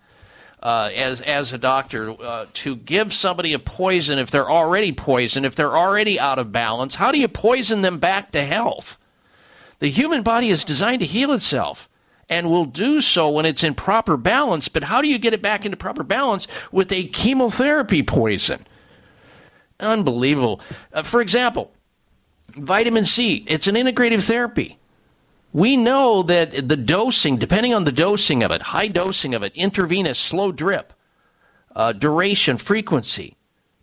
uh, 0.63 0.91
as 0.95 1.21
as 1.21 1.53
a 1.53 1.59
doctor 1.59 2.11
uh, 2.11 2.47
to 2.53 2.77
give 2.77 3.13
somebody 3.13 3.53
a 3.53 3.59
poison 3.59 4.19
if 4.19 4.31
they're 4.31 4.51
already 4.51 4.93
poisoned, 4.93 5.47
if 5.47 5.55
they're 5.55 5.77
already 5.77 6.19
out 6.19 6.39
of 6.39 6.53
balance. 6.53 6.97
How 6.97 7.13
do 7.13 7.21
you 7.21 7.29
poison 7.29 7.83
them 7.83 7.99
back 7.99 8.33
to 8.33 8.45
health? 8.45 8.97
The 9.79 9.89
human 9.89 10.23
body 10.23 10.51
is 10.51 10.65
designed 10.65 11.01
to 11.01 11.07
heal 11.07 11.33
itself 11.33 11.89
and 12.29 12.51
will 12.51 12.65
do 12.65 13.01
so 13.01 13.31
when 13.31 13.47
it's 13.47 13.65
in 13.65 13.75
proper 13.75 14.17
balance. 14.17 14.69
But 14.69 14.85
how 14.85 15.01
do 15.01 15.09
you 15.09 15.19
get 15.19 15.33
it 15.33 15.43
back 15.43 15.65
into 15.65 15.77
proper 15.77 16.03
balance 16.03 16.47
with 16.73 16.93
a 16.93 17.05
chemotherapy 17.05 18.03
poison? 18.03 18.67
Unbelievable. 19.81 20.61
Uh, 20.93 21.03
for 21.03 21.21
example, 21.21 21.71
vitamin 22.57 23.05
C, 23.05 23.45
it's 23.47 23.69
an 23.69 23.77
integrative 23.77 24.25
therapy. 24.25 24.79
We 25.53 25.77
know 25.77 26.23
that 26.25 26.69
the 26.69 26.77
dosing, 26.77 27.39
depending 27.39 27.73
on 27.73 27.85
the 27.85 27.93
dosing 27.93 28.43
of 28.43 28.51
it, 28.51 28.63
high 28.63 28.89
dosing 28.89 29.35
of 29.35 29.43
it, 29.43 29.55
intravenous, 29.55 30.19
slow 30.19 30.53
drip, 30.53 30.93
uh, 31.75 31.93
duration, 31.93 32.57
frequency, 32.59 33.37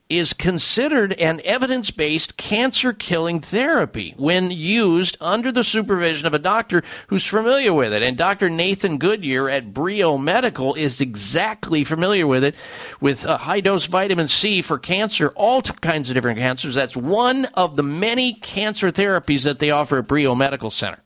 is 0.07 0.33
considered 0.33 1.13
an 1.13 1.41
evidence 1.43 1.89
based 1.89 2.37
cancer 2.37 2.93
killing 2.93 3.39
therapy 3.39 4.13
when 4.17 4.51
used 4.51 5.17
under 5.19 5.51
the 5.51 5.63
supervision 5.63 6.27
of 6.27 6.33
a 6.35 6.39
doctor 6.39 6.83
who's 7.07 7.25
familiar 7.25 7.73
with 7.73 7.91
it. 7.91 8.03
And 8.03 8.15
Dr. 8.15 8.49
Nathan 8.49 8.99
Goodyear 8.99 9.49
at 9.49 9.73
Brio 9.73 10.17
Medical 10.19 10.75
is 10.75 11.01
exactly 11.01 11.83
familiar 11.83 12.27
with 12.27 12.43
it 12.43 12.53
with 13.01 13.25
a 13.25 13.37
high 13.37 13.61
dose 13.61 13.87
vitamin 13.87 14.27
C 14.27 14.61
for 14.61 14.77
cancer, 14.77 15.29
all 15.29 15.63
kinds 15.63 16.11
of 16.11 16.13
different 16.13 16.37
cancers. 16.37 16.75
That's 16.75 16.95
one 16.95 17.45
of 17.55 17.75
the 17.75 17.83
many 17.83 18.33
cancer 18.35 18.91
therapies 18.91 19.43
that 19.45 19.57
they 19.57 19.71
offer 19.71 19.97
at 19.97 20.07
Brio 20.07 20.35
Medical 20.35 20.69
Center. 20.69 20.99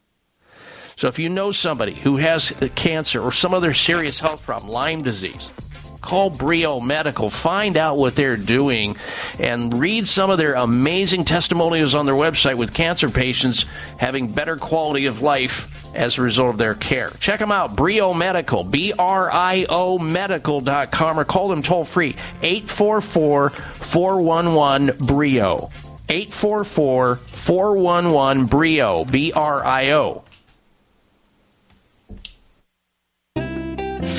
So 1.00 1.08
if 1.08 1.18
you 1.18 1.30
know 1.30 1.50
somebody 1.50 1.94
who 1.94 2.18
has 2.18 2.52
cancer 2.76 3.22
or 3.22 3.32
some 3.32 3.54
other 3.54 3.74
serious 3.74 4.20
health 4.20 4.46
problem, 4.46 4.70
Lyme 4.70 5.02
disease, 5.02 5.56
Call 6.02 6.30
Brio 6.30 6.82
Medical. 6.82 7.30
Find 7.30 7.78
out 7.78 7.96
what 7.96 8.18
they're 8.18 8.36
doing 8.36 8.98
and 9.40 9.74
read 9.80 10.10
some 10.10 10.30
of 10.30 10.38
their 10.38 10.56
amazing 10.56 11.24
testimonials 11.24 11.96
on 11.96 12.06
their 12.06 12.16
website 12.16 12.58
with 12.58 12.74
cancer 12.74 13.08
patients 13.08 13.66
having 13.98 14.34
better 14.34 14.58
quality 14.58 15.06
of 15.06 15.22
life 15.22 15.96
as 15.96 16.18
a 16.18 16.22
result 16.22 16.50
of 16.50 16.58
their 16.58 16.76
care. 16.76 17.12
Check 17.22 17.40
them 17.40 17.54
out, 17.54 17.78
Brio 17.78 18.14
Medical, 18.14 18.66
B 18.66 18.92
R 19.00 19.32
I 19.32 19.68
O 19.70 19.98
medical.com, 20.00 21.18
or 21.18 21.24
call 21.24 21.48
them 21.48 21.62
toll 21.62 21.86
free, 21.86 22.18
844 22.42 23.52
411 23.52 25.08
Brio. 25.08 25.70
844 26.10 27.16
411 27.16 28.46
Brio, 28.48 29.06
B 29.06 29.32
R 29.32 29.66
I 29.66 29.92
O. 29.92 30.24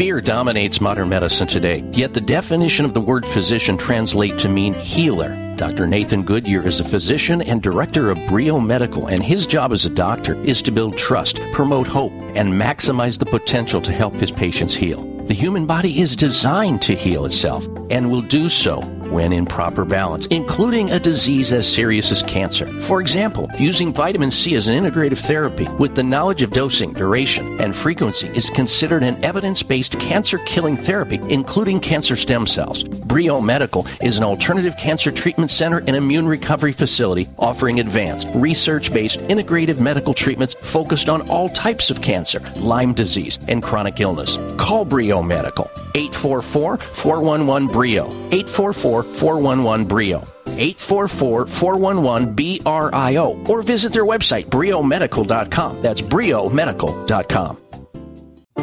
Fear 0.01 0.22
dominates 0.22 0.80
modern 0.80 1.11
medicine 1.11 1.46
today, 1.46 1.84
yet 1.92 2.14
the 2.14 2.22
definition 2.22 2.86
of 2.86 2.94
the 2.94 3.01
word 3.03 3.26
physician 3.26 3.76
translates 3.76 4.42
to 4.44 4.48
mean 4.48 4.72
healer. 4.72 5.36
Dr. 5.57 5.86
Nathan 5.86 6.22
Goodyear 6.22 6.66
is 6.66 6.80
a 6.80 6.84
physician 6.84 7.42
and 7.42 7.62
director 7.62 8.11
of 8.11 8.18
Brio 8.26 8.59
Medical, 8.59 9.09
and 9.09 9.22
his 9.22 9.46
job 9.46 9.72
as 9.72 9.84
a 9.84 9.90
doctor 9.90 10.42
is 10.42 10.62
to 10.62 10.72
build 10.72 10.96
trust, 10.96 11.38
promote 11.53 11.86
hope, 11.86 12.14
and 12.34 12.51
maximize 12.51 13.18
the 13.18 13.26
potential 13.26 13.82
to 13.82 13.92
help 13.92 14.14
his 14.14 14.30
patients 14.30 14.74
heal. 14.74 15.05
The 15.26 15.34
human 15.34 15.66
body 15.66 16.01
is 16.01 16.16
designed 16.16 16.80
to 16.80 16.96
heal 16.96 17.26
itself 17.26 17.66
and 17.90 18.11
will 18.11 18.22
do 18.22 18.48
so 18.48 18.80
when 19.11 19.32
in 19.32 19.46
proper 19.46 19.84
balance, 19.84 20.26
including 20.28 20.90
a 20.90 21.00
disease 21.00 21.52
as 21.52 21.70
serious 21.70 22.11
as 22.11 22.22
cancer. 22.22 22.66
For 22.82 23.00
example, 23.00 23.48
using 23.58 23.92
vitamin 23.92 24.30
C 24.30 24.54
as 24.54 24.68
an 24.68 24.82
integrative 24.82 25.18
therapy 25.18 25.66
with 25.78 25.94
the 25.94 26.02
knowledge 26.02 26.42
of 26.42 26.50
dosing, 26.52 26.92
duration, 26.92 27.61
and 27.61 27.74
frequency 27.74 28.28
is 28.28 28.50
considered 28.50 29.02
an 29.02 29.22
evidence 29.24 29.62
based 29.62 29.98
cancer 29.98 30.38
killing 30.38 30.76
therapy, 30.76 31.20
including 31.28 31.80
cancer 31.80 32.16
stem 32.16 32.46
cells. 32.46 32.82
Brio 32.84 33.40
Medical 33.40 33.86
is 34.00 34.18
an 34.18 34.24
alternative 34.24 34.76
cancer 34.76 35.11
treatment 35.11 35.50
center 35.50 35.78
and 35.78 35.96
immune 35.96 36.26
recovery 36.26 36.72
facility 36.72 37.28
offering 37.38 37.80
advanced, 37.80 38.28
research 38.34 38.92
based 38.92 39.20
integrative 39.20 39.80
medical 39.80 40.14
treatments 40.14 40.54
focused 40.62 41.08
on 41.08 41.28
all 41.28 41.48
types 41.48 41.90
of 41.90 42.00
cancer, 42.00 42.40
Lyme 42.56 42.94
disease, 42.94 43.38
and 43.48 43.62
chronic 43.62 44.00
illness. 44.00 44.38
Call 44.56 44.84
Brio 44.84 45.22
Medical 45.22 45.70
844 45.94 46.78
411 46.78 47.68
Brio 47.68 48.06
844 48.06 48.99
411 49.03 49.86
Brio 49.86 50.22
844 50.46 51.46
411 51.46 52.34
BRIO 52.34 53.48
or 53.48 53.62
visit 53.62 53.92
their 53.92 54.05
website 54.05 54.46
briomedical.com. 54.46 55.80
That's 55.80 56.01
briomedical.com. 56.01 57.59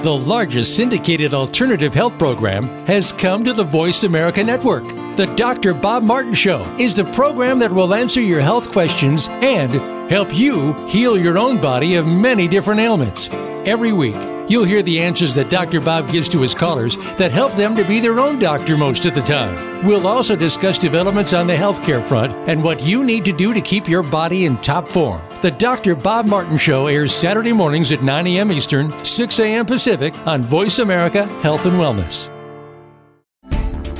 The 0.03 0.13
largest 0.13 0.75
syndicated 0.75 1.33
alternative 1.33 1.93
health 1.93 2.17
program 2.19 2.65
has 2.85 3.11
come 3.11 3.43
to 3.45 3.53
the 3.53 3.63
Voice 3.63 4.03
America 4.03 4.43
Network. 4.43 4.83
The 5.17 5.33
Dr. 5.35 5.73
Bob 5.73 6.03
Martin 6.03 6.35
Show 6.35 6.61
is 6.77 6.93
the 6.95 7.05
program 7.05 7.57
that 7.59 7.71
will 7.71 7.95
answer 7.95 8.21
your 8.21 8.41
health 8.41 8.71
questions 8.71 9.27
and 9.29 9.71
help 10.11 10.33
you 10.37 10.73
heal 10.87 11.17
your 11.17 11.39
own 11.39 11.59
body 11.59 11.95
of 11.95 12.05
many 12.05 12.47
different 12.47 12.79
ailments. 12.79 13.27
Every 13.65 13.91
week, 13.91 14.15
you'll 14.47 14.63
hear 14.63 14.81
the 14.81 14.99
answers 14.99 15.35
that 15.35 15.49
Dr. 15.49 15.81
Bob 15.81 16.11
gives 16.11 16.29
to 16.29 16.41
his 16.41 16.55
callers 16.55 16.97
that 17.17 17.31
help 17.31 17.53
them 17.53 17.75
to 17.75 17.83
be 17.83 17.99
their 17.99 18.19
own 18.19 18.39
doctor 18.39 18.77
most 18.77 19.05
of 19.05 19.15
the 19.15 19.21
time. 19.21 19.85
We'll 19.85 20.07
also 20.07 20.35
discuss 20.35 20.77
developments 20.77 21.33
on 21.33 21.47
the 21.47 21.55
healthcare 21.55 22.03
front 22.03 22.33
and 22.49 22.63
what 22.63 22.81
you 22.81 23.03
need 23.03 23.25
to 23.25 23.33
do 23.33 23.53
to 23.53 23.61
keep 23.61 23.87
your 23.87 24.03
body 24.03 24.45
in 24.45 24.57
top 24.57 24.87
form. 24.87 25.21
The 25.41 25.51
Dr. 25.51 25.95
Bob 25.95 26.25
Martin 26.25 26.57
Show 26.57 26.87
airs 26.87 27.13
Saturday 27.13 27.53
mornings 27.53 27.91
at 27.91 28.03
9 28.03 28.27
a.m. 28.27 28.51
Eastern, 28.51 28.91
6 29.05 29.39
a.m. 29.39 29.65
Pacific 29.65 30.15
on 30.27 30.41
Voice 30.41 30.79
America 30.79 31.25
Health 31.41 31.65
and 31.65 31.75
Wellness. 31.75 32.36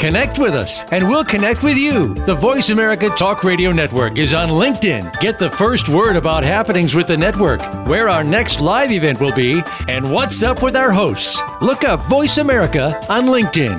Connect 0.00 0.38
with 0.38 0.54
us, 0.54 0.82
and 0.92 1.06
we'll 1.06 1.26
connect 1.26 1.62
with 1.62 1.76
you. 1.76 2.14
The 2.14 2.34
Voice 2.34 2.70
America 2.70 3.10
Talk 3.10 3.44
Radio 3.44 3.70
Network 3.70 4.18
is 4.18 4.32
on 4.32 4.48
LinkedIn. 4.48 5.20
Get 5.20 5.38
the 5.38 5.50
first 5.50 5.90
word 5.90 6.16
about 6.16 6.42
happenings 6.42 6.94
with 6.94 7.06
the 7.06 7.18
network, 7.18 7.60
where 7.86 8.08
our 8.08 8.24
next 8.24 8.62
live 8.62 8.90
event 8.90 9.20
will 9.20 9.34
be, 9.34 9.62
and 9.88 10.10
what's 10.10 10.42
up 10.42 10.62
with 10.62 10.74
our 10.74 10.90
hosts. 10.90 11.42
Look 11.60 11.84
up 11.84 12.00
Voice 12.04 12.38
America 12.38 12.98
on 13.12 13.26
LinkedIn. 13.26 13.78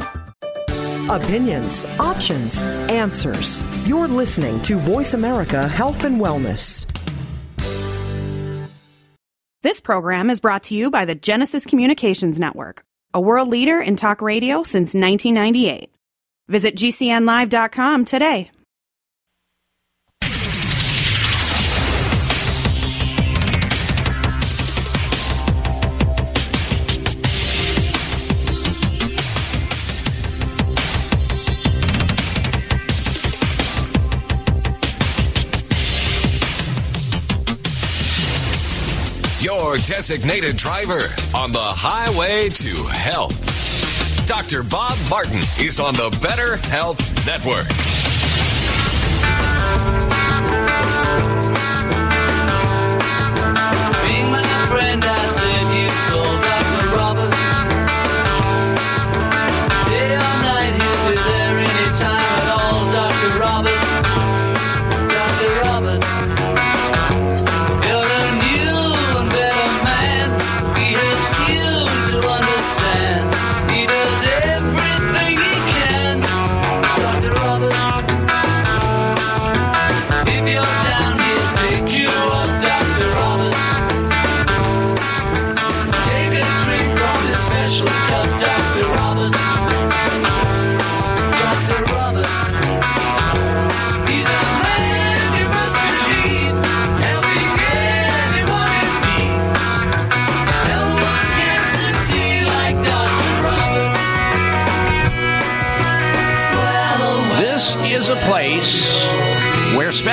Opinions, 1.09 1.85
options, 1.99 2.61
answers. 2.87 3.63
You're 3.87 4.07
listening 4.07 4.61
to 4.61 4.77
Voice 4.77 5.15
America 5.15 5.67
Health 5.67 6.03
and 6.03 6.21
Wellness. 6.21 6.85
This 9.63 9.81
program 9.81 10.29
is 10.29 10.39
brought 10.39 10.61
to 10.65 10.75
you 10.75 10.91
by 10.91 11.05
the 11.05 11.15
Genesis 11.15 11.65
Communications 11.65 12.39
Network, 12.39 12.83
a 13.11 13.19
world 13.19 13.47
leader 13.47 13.81
in 13.81 13.95
talk 13.95 14.21
radio 14.21 14.61
since 14.61 14.93
1998. 14.93 15.89
Visit 16.51 16.75
GCNlive.com 16.75 18.03
today. 18.03 18.51
Your 39.39 39.77
designated 39.77 40.57
driver 40.57 40.99
on 41.33 41.53
the 41.53 41.59
highway 41.61 42.49
to 42.49 42.83
health. 42.87 43.70
Dr. 44.25 44.63
Bob 44.63 44.97
Martin 45.09 45.39
is 45.59 45.79
on 45.79 45.93
the 45.93 46.17
Better 46.21 46.57
Health 46.69 46.99
Network. 47.25 47.90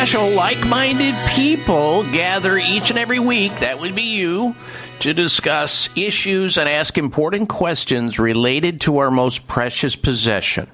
Special 0.08 0.30
like 0.30 0.66
minded 0.66 1.14
people 1.32 2.02
gather 2.04 2.56
each 2.56 2.88
and 2.88 2.98
every 2.98 3.18
week. 3.18 3.54
That 3.56 3.78
would 3.78 3.94
be 3.94 4.16
you. 4.16 4.54
To 5.00 5.12
discuss 5.12 5.90
issues 5.96 6.56
and 6.56 6.66
ask 6.66 6.96
important 6.96 7.50
questions 7.50 8.18
related 8.18 8.80
to 8.82 8.96
our 8.98 9.10
most 9.10 9.46
precious 9.46 9.96
possession 9.96 10.66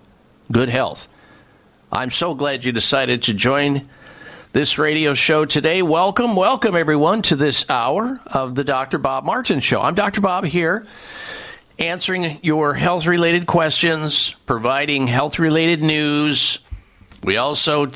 good 0.53 0.69
health. 0.69 1.09
I'm 1.91 2.13
so 2.13 2.37
glad 2.37 2.65
you 2.65 2.71
decided 2.71 3.25
to 3.25 3.35
join 3.35 3.89
this 4.53 4.79
radio 4.79 5.15
show 5.15 5.45
today. 5.45 5.83
Welcome, 5.83 6.37
welcome 6.37 6.77
everyone 6.77 7.23
to 7.23 7.35
this 7.35 7.69
hour 7.69 8.21
of 8.29 8.55
the 8.55 8.63
Dr. 8.63 8.99
Bob 8.99 9.25
Martin 9.25 9.59
Show. 9.59 9.81
I'm 9.81 9.97
Dr. 9.97 10.21
Bob 10.21 10.45
here 10.45 10.87
answering 11.81 12.39
your 12.43 12.73
health 12.75 13.05
related 13.07 13.49
questions, 13.49 14.37
providing 14.47 15.09
health 15.09 15.41
related 15.41 15.83
news. 15.83 16.61
We 17.25 17.37
also, 17.37 17.89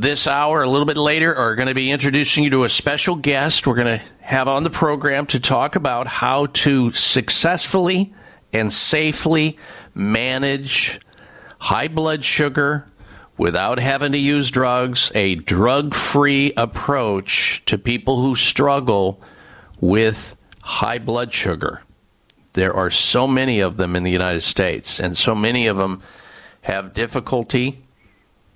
this 0.00 0.28
hour, 0.28 0.62
a 0.62 0.70
little 0.70 0.86
bit 0.86 0.96
later, 0.96 1.34
are 1.34 1.56
going 1.56 1.66
to 1.66 1.74
be 1.74 1.90
introducing 1.90 2.44
you 2.44 2.50
to 2.50 2.62
a 2.62 2.68
special 2.68 3.16
guest 3.16 3.66
we're 3.66 3.74
going 3.74 3.98
to 3.98 4.04
have 4.20 4.46
on 4.46 4.62
the 4.62 4.70
program 4.70 5.26
to 5.26 5.40
talk 5.40 5.74
about 5.74 6.06
how 6.06 6.46
to 6.46 6.92
successfully 6.92 8.14
and 8.52 8.72
safely 8.72 9.58
manage 9.94 11.00
high 11.58 11.88
blood 11.88 12.24
sugar 12.24 12.86
without 13.38 13.80
having 13.80 14.12
to 14.12 14.18
use 14.18 14.52
drugs, 14.52 15.10
a 15.16 15.34
drug 15.34 15.92
free 15.92 16.52
approach 16.56 17.60
to 17.66 17.76
people 17.76 18.22
who 18.22 18.36
struggle 18.36 19.20
with 19.80 20.36
high 20.62 21.00
blood 21.00 21.32
sugar. 21.32 21.82
There 22.52 22.72
are 22.72 22.90
so 22.90 23.26
many 23.26 23.58
of 23.58 23.76
them 23.76 23.96
in 23.96 24.04
the 24.04 24.12
United 24.12 24.42
States, 24.42 25.00
and 25.00 25.16
so 25.16 25.34
many 25.34 25.66
of 25.66 25.76
them 25.76 26.02
have 26.60 26.94
difficulty. 26.94 27.82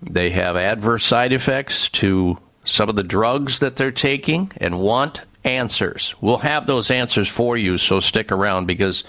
They 0.02 0.30
have 0.30 0.56
adverse 0.56 1.04
side 1.04 1.32
effects 1.32 1.88
to 1.90 2.38
some 2.64 2.88
of 2.88 2.96
the 2.96 3.02
drugs 3.02 3.60
that 3.60 3.76
they're 3.76 3.90
taking 3.90 4.50
and 4.56 4.80
want 4.80 5.22
answers. 5.44 6.14
We'll 6.20 6.38
have 6.38 6.66
those 6.66 6.90
answers 6.90 7.28
for 7.28 7.56
you, 7.56 7.78
so 7.78 8.00
stick 8.00 8.30
around 8.32 8.66
because 8.66 9.04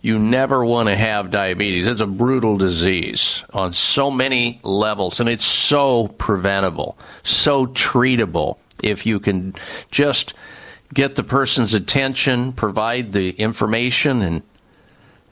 you 0.00 0.18
never 0.18 0.64
want 0.64 0.88
to 0.88 0.96
have 0.96 1.30
diabetes. 1.30 1.86
It's 1.86 2.00
a 2.00 2.06
brutal 2.06 2.56
disease 2.56 3.44
on 3.52 3.72
so 3.72 4.10
many 4.10 4.60
levels, 4.62 5.20
and 5.20 5.28
it's 5.28 5.44
so 5.44 6.08
preventable, 6.08 6.98
so 7.24 7.66
treatable 7.66 8.58
if 8.82 9.06
you 9.06 9.18
can 9.20 9.54
just 9.90 10.34
get 10.94 11.16
the 11.16 11.24
person's 11.24 11.74
attention, 11.74 12.52
provide 12.52 13.12
the 13.12 13.30
information 13.30 14.22
and 14.22 14.42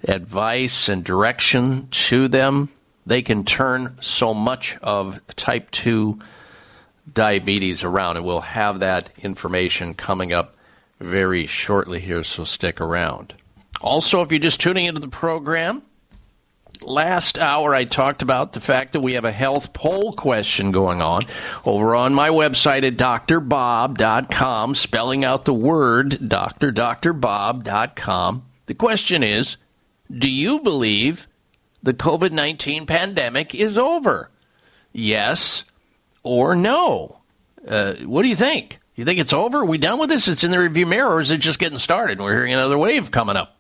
advice 0.05 0.89
and 0.89 1.05
direction 1.05 1.89
to 1.91 2.29
them. 2.29 2.69
They 3.07 3.23
can 3.23 3.45
turn 3.45 3.97
so 4.01 4.35
much 4.35 4.77
of 4.83 5.21
type 5.37 5.71
2 5.71 6.19
diabetes 7.13 7.85
around, 7.85 8.17
and 8.17 8.27
we'll 8.27 8.41
have 8.41 8.81
that 8.81 9.11
information 9.19 9.95
coming 9.95 10.33
up 10.33 10.57
very 10.99 11.47
shortly 11.47 12.01
here, 12.01 12.25
so 12.25 12.45
stick 12.45 12.81
around. 12.81 13.35
Also, 13.81 14.23
if 14.23 14.33
you're 14.33 14.39
just 14.39 14.61
tuning 14.61 14.87
into 14.87 15.01
the 15.01 15.09
program, 15.09 15.83
last 16.83 17.39
hour 17.39 17.75
I 17.75 17.85
talked 17.85 18.23
about 18.23 18.53
the 18.53 18.61
fact 18.61 18.93
that 18.93 19.01
we 19.01 19.15
have 19.15 19.25
a 19.25 19.33
health 19.33 19.73
poll 19.73 20.13
question 20.15 20.73
going 20.73 21.03
on 21.03 21.23
over 21.65 21.95
on 21.95 22.15
my 22.15 22.31
website 22.31 22.83
at 22.83 22.97
drbob.com, 22.97 24.75
spelling 24.75 25.25
out 25.25 25.45
the 25.45 25.55
word 25.55 26.29
doctor, 26.29 26.73
drbob.com. 26.73 28.43
The 28.67 28.75
question 28.75 29.23
is 29.23 29.57
Do 30.11 30.31
you 30.31 30.61
believe 30.61 31.29
the 31.87 31.95
COVID 31.95 32.33
19 32.33 32.85
pandemic 32.85 33.55
is 33.55 33.79
over? 33.79 34.29
Yes 34.93 35.65
or 36.25 36.57
no? 36.57 37.21
Uh, 37.67 37.95
what 38.05 38.23
do 38.23 38.29
you 38.29 38.35
think? 38.35 38.81
You 38.97 39.05
think 39.05 39.21
it's 39.21 39.33
over? 39.33 39.59
Are 39.59 39.65
we 39.65 39.79
done 39.79 40.01
with 40.01 40.09
this? 40.11 40.27
It's 40.27 40.43
in 40.43 40.51
the 40.51 40.59
review 40.59 40.85
mirror, 40.85 41.15
or 41.15 41.21
is 41.21 41.31
it 41.31 41.39
just 41.39 41.61
getting 41.61 41.79
started? 41.79 42.21
We're 42.21 42.33
hearing 42.33 42.55
another 42.55 42.77
wave 42.77 43.13
coming 43.13 43.37
up. 43.37 43.57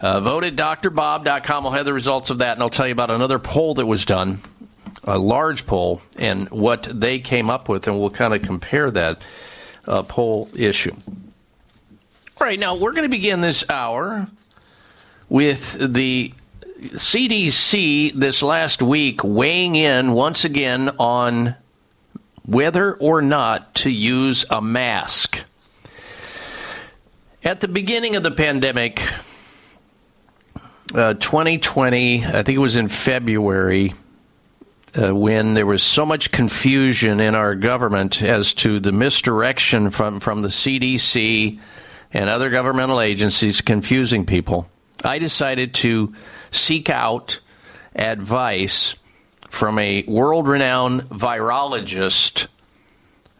Uh, 0.00 0.20
vote 0.20 0.42
at 0.42 0.56
drbob.com. 0.56 1.62
We'll 1.62 1.72
have 1.74 1.84
the 1.84 1.92
results 1.92 2.30
of 2.30 2.38
that, 2.38 2.54
and 2.54 2.62
I'll 2.62 2.68
tell 2.68 2.86
you 2.86 2.92
about 2.92 3.12
another 3.12 3.38
poll 3.38 3.74
that 3.74 3.86
was 3.86 4.04
done, 4.04 4.40
a 5.04 5.16
large 5.16 5.66
poll, 5.66 6.02
and 6.18 6.50
what 6.50 6.88
they 6.90 7.20
came 7.20 7.48
up 7.48 7.68
with, 7.68 7.86
and 7.86 7.96
we'll 7.96 8.10
kind 8.10 8.34
of 8.34 8.42
compare 8.42 8.90
that 8.90 9.22
uh, 9.86 10.02
poll 10.02 10.48
issue. 10.56 10.96
All 11.06 12.46
right, 12.46 12.58
now 12.58 12.74
we're 12.74 12.92
going 12.92 13.04
to 13.04 13.08
begin 13.08 13.40
this 13.40 13.64
hour 13.70 14.26
with 15.28 15.74
the 15.74 16.32
CDC 16.92 18.12
this 18.12 18.42
last 18.42 18.82
week 18.82 19.24
weighing 19.24 19.74
in 19.74 20.12
once 20.12 20.44
again 20.44 20.90
on 20.98 21.56
whether 22.44 22.94
or 22.94 23.22
not 23.22 23.74
to 23.76 23.90
use 23.90 24.44
a 24.50 24.60
mask. 24.60 25.40
At 27.42 27.60
the 27.60 27.68
beginning 27.68 28.16
of 28.16 28.22
the 28.22 28.30
pandemic, 28.30 29.00
uh, 30.94 31.14
2020, 31.14 32.24
I 32.26 32.42
think 32.42 32.56
it 32.56 32.58
was 32.58 32.76
in 32.76 32.88
February, 32.88 33.94
uh, 34.94 35.14
when 35.14 35.54
there 35.54 35.66
was 35.66 35.82
so 35.82 36.04
much 36.04 36.32
confusion 36.32 37.18
in 37.18 37.34
our 37.34 37.54
government 37.54 38.22
as 38.22 38.52
to 38.54 38.78
the 38.78 38.92
misdirection 38.92 39.90
from, 39.90 40.20
from 40.20 40.42
the 40.42 40.48
CDC 40.48 41.58
and 42.12 42.30
other 42.30 42.50
governmental 42.50 43.00
agencies 43.00 43.62
confusing 43.62 44.26
people, 44.26 44.68
I 45.02 45.18
decided 45.18 45.74
to 45.74 46.14
seek 46.54 46.90
out 46.90 47.40
advice 47.94 48.94
from 49.48 49.78
a 49.78 50.02
world 50.06 50.48
renowned 50.48 51.02
virologist, 51.10 52.48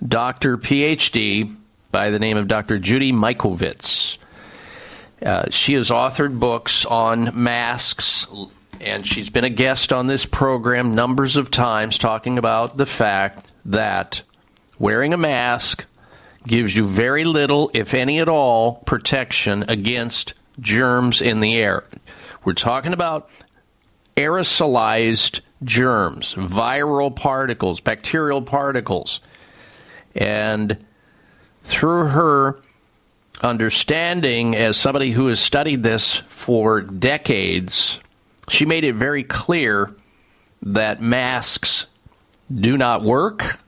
Dr. 0.06 0.56
PhD, 0.56 1.56
by 1.90 2.10
the 2.10 2.18
name 2.18 2.36
of 2.36 2.48
Dr. 2.48 2.78
Judy 2.78 3.12
Mikovits. 3.12 4.18
Uh, 5.24 5.48
she 5.50 5.74
has 5.74 5.90
authored 5.90 6.38
books 6.38 6.84
on 6.84 7.30
masks, 7.42 8.28
and 8.80 9.06
she's 9.06 9.30
been 9.30 9.44
a 9.44 9.50
guest 9.50 9.92
on 9.92 10.06
this 10.06 10.26
program 10.26 10.94
numbers 10.94 11.36
of 11.36 11.50
times 11.50 11.98
talking 11.98 12.36
about 12.38 12.76
the 12.76 12.86
fact 12.86 13.46
that 13.64 14.22
wearing 14.78 15.14
a 15.14 15.16
mask 15.16 15.86
gives 16.46 16.76
you 16.76 16.84
very 16.84 17.24
little, 17.24 17.70
if 17.74 17.94
any 17.94 18.20
at 18.20 18.28
all, 18.28 18.74
protection 18.86 19.64
against 19.68 20.34
germs 20.60 21.22
in 21.22 21.40
the 21.40 21.54
air. 21.54 21.84
We're 22.44 22.52
talking 22.52 22.92
about 22.92 23.30
aerosolized 24.16 25.40
germs, 25.62 26.34
viral 26.34 27.14
particles, 27.14 27.80
bacterial 27.80 28.42
particles. 28.42 29.20
And 30.14 30.84
through 31.62 32.08
her 32.08 32.60
understanding 33.42 34.54
as 34.54 34.76
somebody 34.76 35.10
who 35.10 35.26
has 35.28 35.40
studied 35.40 35.82
this 35.82 36.16
for 36.28 36.82
decades, 36.82 37.98
she 38.48 38.66
made 38.66 38.84
it 38.84 38.94
very 38.94 39.24
clear 39.24 39.94
that 40.62 41.00
masks 41.00 41.86
do 42.54 42.76
not 42.76 43.02
work 43.02 43.58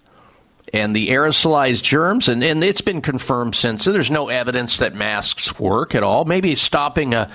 and 0.72 0.94
the 0.94 1.08
aerosolized 1.08 1.82
germs, 1.82 2.28
and, 2.28 2.42
and 2.42 2.62
it's 2.62 2.80
been 2.80 3.00
confirmed 3.00 3.54
since. 3.54 3.84
There's 3.84 4.10
no 4.10 4.28
evidence 4.28 4.78
that 4.78 4.94
masks 4.94 5.58
work 5.58 5.94
at 5.94 6.02
all. 6.02 6.24
Maybe 6.24 6.54
stopping 6.54 7.14
a, 7.14 7.30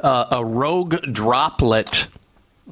a, 0.00 0.26
a 0.32 0.44
rogue 0.44 0.96
droplet 1.12 2.08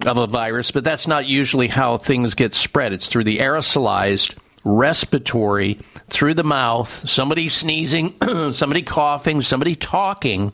of 0.07 0.19
a 0.19 0.27
virus, 0.27 0.71
but 0.71 0.85
that's 0.85 1.07
not 1.07 1.27
usually 1.27 1.69
how 1.69 1.97
things 1.97 2.35
get 2.35 2.55
spread. 2.55 2.93
It's 2.93 3.07
through 3.07 3.25
the 3.25 3.39
aerosolized 3.39 4.37
respiratory 4.65 5.79
through 6.11 6.35
the 6.35 6.45
mouth, 6.45 6.89
somebody 7.09 7.49
sneezing, 7.49 8.15
somebody 8.53 8.83
coughing, 8.83 9.41
somebody 9.41 9.75
talking, 9.75 10.53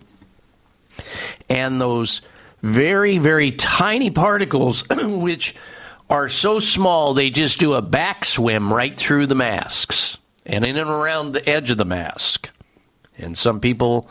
and 1.48 1.80
those 1.80 2.20
very, 2.62 3.18
very 3.18 3.50
tiny 3.50 4.10
particles, 4.10 4.88
which 4.90 5.54
are 6.08 6.28
so 6.28 6.58
small 6.58 7.14
they 7.14 7.30
just 7.30 7.58
do 7.58 7.74
a 7.74 7.82
back 7.82 8.24
swim 8.24 8.72
right 8.72 8.96
through 8.96 9.26
the 9.26 9.34
masks 9.34 10.18
and 10.44 10.64
in 10.64 10.76
and 10.76 10.90
around 10.90 11.32
the 11.32 11.48
edge 11.48 11.70
of 11.70 11.78
the 11.78 11.84
mask. 11.84 12.50
And 13.18 13.36
some 13.36 13.60
people 13.60 14.08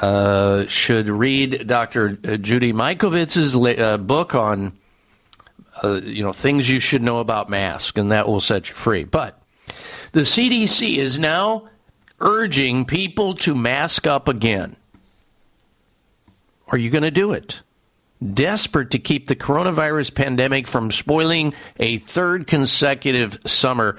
uh, 0.00 0.66
should 0.66 1.08
read 1.08 1.66
Dr. 1.66 2.10
Judy 2.38 2.72
Mikovits's 2.72 3.54
uh, 3.54 3.98
book 3.98 4.34
on, 4.34 4.76
uh, 5.82 6.00
you 6.02 6.22
know, 6.22 6.32
things 6.32 6.68
you 6.68 6.80
should 6.80 7.02
know 7.02 7.18
about 7.18 7.48
masks, 7.48 7.98
and 7.98 8.12
that 8.12 8.26
will 8.26 8.40
set 8.40 8.68
you 8.68 8.74
free. 8.74 9.04
But 9.04 9.40
the 10.12 10.20
CDC 10.20 10.98
is 10.98 11.18
now 11.18 11.68
urging 12.20 12.84
people 12.84 13.34
to 13.34 13.54
mask 13.54 14.06
up 14.06 14.28
again. 14.28 14.76
Are 16.68 16.78
you 16.78 16.90
going 16.90 17.02
to 17.02 17.10
do 17.10 17.32
it? 17.32 17.62
Desperate 18.32 18.92
to 18.92 18.98
keep 18.98 19.26
the 19.26 19.36
coronavirus 19.36 20.14
pandemic 20.14 20.66
from 20.66 20.90
spoiling 20.90 21.52
a 21.78 21.98
third 21.98 22.46
consecutive 22.46 23.38
summer, 23.44 23.96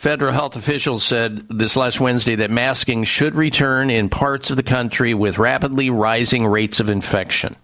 federal 0.00 0.32
health 0.32 0.56
officials 0.56 1.04
said 1.04 1.46
this 1.50 1.76
last 1.76 2.00
Wednesday 2.00 2.34
that 2.36 2.50
masking 2.50 3.04
should 3.04 3.34
return 3.34 3.90
in 3.90 4.08
parts 4.08 4.48
of 4.50 4.56
the 4.56 4.62
country 4.62 5.12
with 5.12 5.38
rapidly 5.38 5.90
rising 5.90 6.46
rates 6.46 6.80
of 6.80 6.88
infection. 6.88 7.54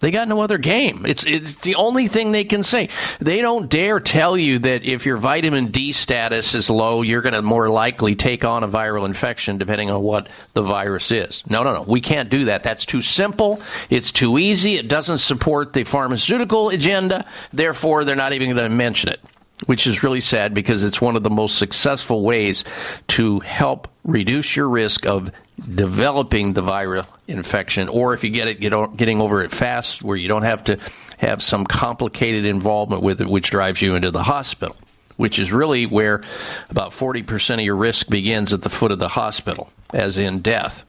They 0.00 0.10
got 0.10 0.28
no 0.28 0.42
other 0.42 0.58
game. 0.58 1.06
It's 1.06 1.24
it's 1.24 1.54
the 1.54 1.76
only 1.76 2.06
thing 2.06 2.32
they 2.32 2.44
can 2.44 2.64
say. 2.64 2.90
They 3.18 3.40
don't 3.40 3.70
dare 3.70 3.98
tell 3.98 4.36
you 4.36 4.58
that 4.58 4.84
if 4.84 5.06
your 5.06 5.16
vitamin 5.16 5.68
D 5.68 5.92
status 5.92 6.54
is 6.54 6.68
low, 6.68 7.00
you're 7.00 7.22
going 7.22 7.32
to 7.32 7.40
more 7.40 7.70
likely 7.70 8.14
take 8.14 8.44
on 8.44 8.62
a 8.62 8.68
viral 8.68 9.06
infection 9.06 9.56
depending 9.56 9.90
on 9.90 10.02
what 10.02 10.28
the 10.52 10.60
virus 10.60 11.10
is. 11.10 11.42
No, 11.48 11.62
no, 11.62 11.72
no. 11.72 11.82
We 11.82 12.02
can't 12.02 12.28
do 12.28 12.44
that. 12.44 12.62
That's 12.62 12.84
too 12.84 13.00
simple. 13.00 13.62
It's 13.88 14.12
too 14.12 14.36
easy. 14.36 14.74
It 14.74 14.88
doesn't 14.88 15.18
support 15.18 15.72
the 15.72 15.84
pharmaceutical 15.84 16.68
agenda. 16.68 17.24
Therefore, 17.54 18.04
they're 18.04 18.16
not 18.16 18.34
even 18.34 18.54
going 18.54 18.70
to 18.70 18.76
mention 18.76 19.08
it 19.08 19.20
which 19.66 19.86
is 19.86 20.02
really 20.02 20.20
sad 20.20 20.52
because 20.52 20.84
it's 20.84 21.00
one 21.00 21.16
of 21.16 21.22
the 21.22 21.30
most 21.30 21.58
successful 21.58 22.22
ways 22.22 22.64
to 23.08 23.40
help 23.40 23.88
reduce 24.04 24.56
your 24.56 24.68
risk 24.68 25.06
of 25.06 25.30
developing 25.74 26.52
the 26.52 26.62
viral 26.62 27.06
infection, 27.28 27.88
or 27.88 28.14
if 28.14 28.24
you 28.24 28.30
get 28.30 28.48
it, 28.48 28.60
get, 28.60 28.96
getting 28.96 29.20
over 29.20 29.42
it 29.42 29.50
fast, 29.50 30.02
where 30.02 30.16
you 30.16 30.28
don't 30.28 30.42
have 30.42 30.64
to 30.64 30.78
have 31.18 31.42
some 31.42 31.64
complicated 31.64 32.44
involvement 32.44 33.02
with 33.02 33.20
it, 33.20 33.28
which 33.28 33.50
drives 33.50 33.80
you 33.80 33.94
into 33.94 34.10
the 34.10 34.22
hospital, 34.22 34.76
which 35.16 35.38
is 35.38 35.52
really 35.52 35.86
where 35.86 36.22
about 36.70 36.90
40% 36.90 37.54
of 37.54 37.60
your 37.60 37.76
risk 37.76 38.08
begins 38.08 38.52
at 38.52 38.62
the 38.62 38.68
foot 38.68 38.90
of 38.90 38.98
the 38.98 39.08
hospital, 39.08 39.70
as 39.92 40.18
in 40.18 40.40
death. 40.40 40.84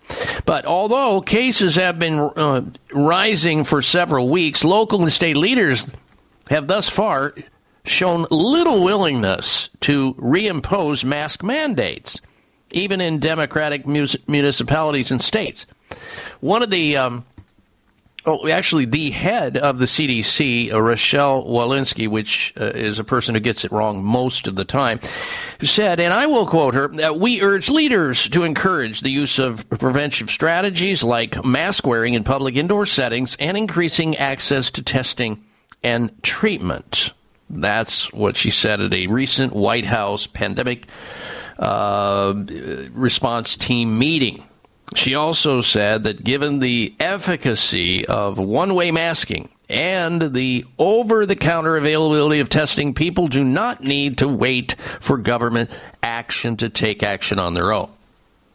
But 0.45 0.65
although 0.65 1.21
cases 1.21 1.75
have 1.75 1.99
been 1.99 2.19
uh, 2.19 2.63
rising 2.91 3.63
for 3.63 3.81
several 3.81 4.29
weeks, 4.29 4.63
local 4.63 5.03
and 5.03 5.13
state 5.13 5.37
leaders 5.37 5.93
have 6.49 6.67
thus 6.67 6.89
far 6.89 7.35
shown 7.85 8.25
little 8.29 8.83
willingness 8.83 9.69
to 9.81 10.13
reimpose 10.15 11.03
mask 11.03 11.43
mandates, 11.43 12.19
even 12.71 13.01
in 13.01 13.19
democratic 13.19 13.85
municipalities 13.87 15.11
and 15.11 15.21
states. 15.21 15.65
One 16.41 16.63
of 16.63 16.71
the 16.71 16.97
um, 16.97 17.25
Oh, 18.27 18.47
actually, 18.47 18.85
the 18.85 19.11
head 19.11 19.55
of 19.55 19.77
the 19.77 19.85
CDC, 19.85 20.73
uh, 20.73 20.81
Rochelle 20.81 21.43
Walensky, 21.43 22.07
which 22.07 22.53
uh, 22.59 22.65
is 22.65 22.97
a 22.97 23.03
person 23.03 23.35
who 23.35 23.39
gets 23.41 23.63
it 23.63 23.71
wrong 23.71 24.03
most 24.03 24.47
of 24.47 24.55
the 24.55 24.65
time, 24.65 24.99
said, 25.61 25.99
and 25.99 26.11
I 26.11 26.25
will 26.25 26.47
quote 26.47 26.73
her, 26.73 26.87
"That 26.87 27.19
we 27.19 27.43
urge 27.43 27.69
leaders 27.69 28.27
to 28.29 28.43
encourage 28.43 29.01
the 29.01 29.11
use 29.11 29.37
of 29.37 29.69
preventive 29.69 30.31
strategies 30.31 31.03
like 31.03 31.45
mask 31.45 31.85
wearing 31.85 32.15
in 32.15 32.23
public 32.23 32.55
indoor 32.55 32.87
settings 32.87 33.37
and 33.39 33.55
increasing 33.55 34.17
access 34.17 34.71
to 34.71 34.81
testing 34.81 35.43
and 35.83 36.11
treatment. 36.23 37.13
That's 37.49 38.11
what 38.11 38.37
she 38.37 38.51
said 38.51 38.81
at 38.81 38.93
a 38.93 39.07
recent 39.07 39.53
White 39.53 39.85
House 39.85 40.27
pandemic 40.27 40.87
uh, 41.59 42.33
response 42.91 43.55
team 43.55 43.97
meeting. 43.97 44.43
She 44.95 45.15
also 45.15 45.61
said 45.61 46.03
that 46.03 46.23
given 46.23 46.59
the 46.59 46.93
efficacy 46.99 48.05
of 48.05 48.37
one 48.37 48.75
way 48.75 48.91
masking 48.91 49.49
and 49.67 50.33
the 50.33 50.65
over 50.77 51.25
the 51.25 51.35
counter 51.35 51.75
availability 51.75 52.39
of 52.39 52.49
testing, 52.49 52.93
people 52.93 53.27
do 53.27 53.43
not 53.43 53.83
need 53.83 54.19
to 54.19 54.27
wait 54.27 54.75
for 54.99 55.17
government 55.17 55.69
action 56.03 56.57
to 56.57 56.69
take 56.69 57.03
action 57.03 57.39
on 57.39 57.53
their 57.53 57.73
own. 57.73 57.89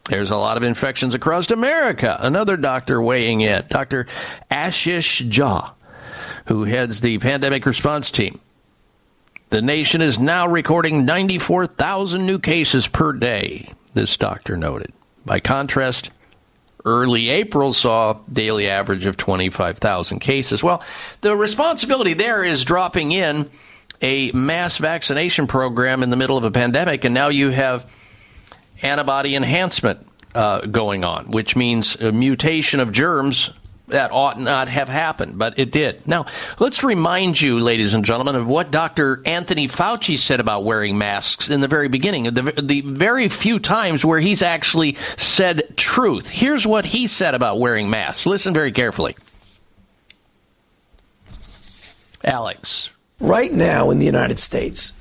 There's 0.09 0.31
a 0.31 0.37
lot 0.37 0.57
of 0.57 0.63
infections 0.63 1.15
across 1.15 1.51
America. 1.51 2.17
Another 2.21 2.57
doctor 2.57 3.01
weighing 3.01 3.43
in, 3.43 3.65
Dr. 3.69 4.07
Ashish 4.51 5.31
Jha, 5.31 5.73
who 6.47 6.65
heads 6.65 7.01
the 7.01 7.19
pandemic 7.19 7.67
response 7.67 8.11
team. 8.11 8.41
The 9.51 9.61
nation 9.61 10.01
is 10.01 10.17
now 10.17 10.47
recording 10.47 11.05
94,000 11.05 12.25
new 12.25 12.39
cases 12.39 12.87
per 12.87 13.13
day, 13.13 13.73
this 13.95 14.17
doctor 14.17 14.57
noted. 14.57 14.93
By 15.27 15.41
contrast, 15.41 16.11
early 16.85 17.31
April 17.31 17.73
saw 17.73 18.13
a 18.13 18.21
daily 18.33 18.69
average 18.69 19.07
of 19.07 19.17
25,000 19.17 20.21
cases. 20.21 20.63
Well, 20.63 20.85
the 21.23 21.37
responsibility 21.37 22.15
there 22.15 22.45
is 22.45 22.65
dropping 22.65 23.11
in 23.11 23.51
a 24.01 24.31
mass 24.31 24.79
vaccination 24.79 25.49
program 25.49 26.05
in 26.05 26.11
the 26.11 26.17
middle 26.17 26.37
of 26.37 26.45
a 26.45 26.53
pandemic, 26.53 27.05
and 27.05 27.13
now 27.13 27.27
you 27.27 27.51
have 27.51 27.91
antibody 28.83 29.35
enhancement 29.35 30.07
uh, 30.33 30.61
going 30.61 31.03
on, 31.03 31.33
which 31.33 31.57
means 31.57 31.97
a 31.97 32.13
mutation 32.13 32.79
of 32.79 32.93
germs 32.93 33.51
that 33.93 34.11
ought 34.13 34.39
not 34.39 34.69
have 34.69 34.89
happened, 34.89 35.39
but 35.39 35.59
it 35.59 35.71
did. 35.71 36.07
Now, 36.07 36.27
let's 36.59 36.83
remind 36.85 37.41
you, 37.41 37.59
ladies 37.59 37.95
and 37.95 38.05
gentlemen, 38.05 38.37
of 38.37 38.49
what 38.49 38.71
Dr. 38.71 39.23
Anthony 39.25 39.69
Fauci 39.69 40.17
said 40.17 40.41
about 40.41 40.65
wearing 40.65 40.99
masks 40.99 41.51
in 41.51 41.61
the 41.61 41.69
very 41.69 41.89
beginning, 41.89 42.25
the, 42.25 42.55
the 42.63 42.81
very 42.83 43.29
few 43.29 43.59
times 43.59 44.05
where 44.05 44.21
he's 44.21 44.43
actually 44.43 44.97
said 45.17 45.77
truth. 45.77 46.29
Here's 46.29 46.67
what 46.67 46.85
he 46.85 47.07
said 47.07 47.35
about 47.35 47.61
wearing 47.61 47.91
masks. 47.91 48.27
Listen 48.27 48.55
very 48.55 48.73
carefully. 48.73 49.17
Alex. 52.25 52.91
Right 53.19 53.53
now 53.53 53.91
in 53.91 53.99
the 53.99 54.07
United 54.07 54.39
States, 54.39 54.93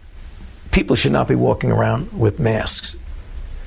people 0.72 0.96
should 0.96 1.12
not 1.12 1.28
be 1.28 1.36
walking 1.36 1.72
around 1.72 2.18
with 2.18 2.40
masks. 2.40 2.96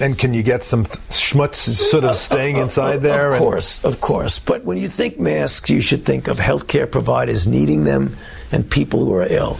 And 0.00 0.18
can 0.18 0.34
you 0.34 0.42
get 0.42 0.64
some 0.64 0.84
schmutz 0.84 1.54
sort 1.54 2.04
of 2.04 2.16
staying 2.16 2.56
inside 2.56 2.98
there? 2.98 3.32
Of 3.32 3.38
course, 3.38 3.84
of 3.84 4.00
course. 4.00 4.38
But 4.40 4.64
when 4.64 4.76
you 4.76 4.88
think 4.88 5.20
masks, 5.20 5.70
you 5.70 5.80
should 5.80 6.04
think 6.04 6.26
of 6.26 6.38
healthcare 6.38 6.90
providers 6.90 7.46
needing 7.46 7.84
them 7.84 8.16
and 8.50 8.68
people 8.68 9.04
who 9.04 9.14
are 9.14 9.26
ill. 9.28 9.56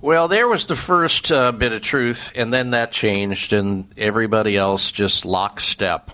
Well, 0.00 0.28
there 0.28 0.48
was 0.48 0.66
the 0.66 0.76
first 0.76 1.30
uh, 1.30 1.52
bit 1.52 1.72
of 1.72 1.82
truth, 1.82 2.32
and 2.34 2.52
then 2.52 2.70
that 2.70 2.90
changed, 2.90 3.52
and 3.52 3.86
everybody 3.98 4.56
else 4.56 4.90
just 4.90 5.26
lockstep 5.26 6.10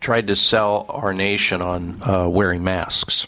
tried 0.00 0.26
to 0.26 0.36
sell 0.36 0.86
our 0.88 1.14
nation 1.14 1.62
on 1.62 2.02
uh, 2.02 2.28
wearing 2.28 2.62
masks. 2.62 3.26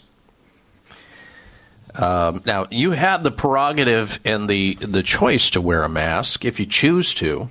Um, 2.01 2.41
now, 2.45 2.67
you 2.71 2.91
have 2.91 3.23
the 3.23 3.31
prerogative 3.31 4.19
and 4.25 4.49
the, 4.49 4.73
the 4.75 5.03
choice 5.03 5.51
to 5.51 5.61
wear 5.61 5.83
a 5.83 5.89
mask 5.89 6.43
if 6.43 6.59
you 6.59 6.65
choose 6.65 7.13
to. 7.15 7.49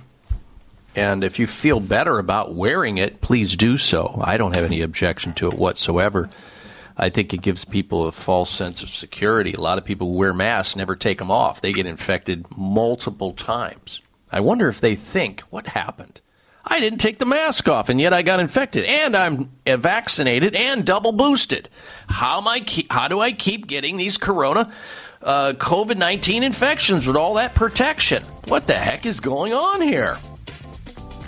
And 0.95 1.23
if 1.23 1.39
you 1.39 1.47
feel 1.47 1.79
better 1.79 2.19
about 2.19 2.53
wearing 2.53 2.97
it, 2.97 3.21
please 3.21 3.55
do 3.55 3.77
so. 3.77 4.19
I 4.21 4.35
don't 4.35 4.55
have 4.55 4.65
any 4.65 4.81
objection 4.81 5.33
to 5.35 5.47
it 5.47 5.57
whatsoever. 5.57 6.29
I 6.97 7.09
think 7.09 7.33
it 7.33 7.41
gives 7.41 7.65
people 7.65 8.07
a 8.07 8.11
false 8.11 8.49
sense 8.49 8.83
of 8.83 8.89
security. 8.89 9.53
A 9.53 9.61
lot 9.61 9.77
of 9.77 9.85
people 9.85 10.07
who 10.07 10.17
wear 10.17 10.33
masks 10.33 10.75
never 10.75 10.95
take 10.95 11.19
them 11.19 11.31
off. 11.31 11.61
They 11.61 11.71
get 11.71 11.85
infected 11.85 12.45
multiple 12.57 13.33
times. 13.33 14.01
I 14.31 14.41
wonder 14.41 14.69
if 14.69 14.81
they 14.81 14.95
think, 14.95 15.41
what 15.49 15.67
happened? 15.67 16.20
I 16.65 16.79
didn't 16.79 16.99
take 16.99 17.17
the 17.17 17.25
mask 17.25 17.67
off, 17.67 17.89
and 17.89 17.99
yet 17.99 18.13
I 18.13 18.21
got 18.21 18.39
infected, 18.39 18.85
and 18.85 19.15
I'm 19.15 19.51
vaccinated 19.65 20.55
and 20.55 20.85
double 20.85 21.11
boosted. 21.11 21.69
How 22.07 22.39
am 22.39 22.47
I? 22.47 22.59
Keep, 22.59 22.91
how 22.91 23.07
do 23.07 23.19
I 23.19 23.31
keep 23.31 23.67
getting 23.67 23.97
these 23.97 24.17
corona, 24.17 24.71
uh, 25.23 25.53
COVID 25.57 25.97
nineteen 25.97 26.43
infections 26.43 27.07
with 27.07 27.15
all 27.15 27.33
that 27.35 27.55
protection? 27.55 28.23
What 28.47 28.67
the 28.67 28.73
heck 28.73 29.05
is 29.05 29.19
going 29.19 29.53
on 29.53 29.81
here? 29.81 30.17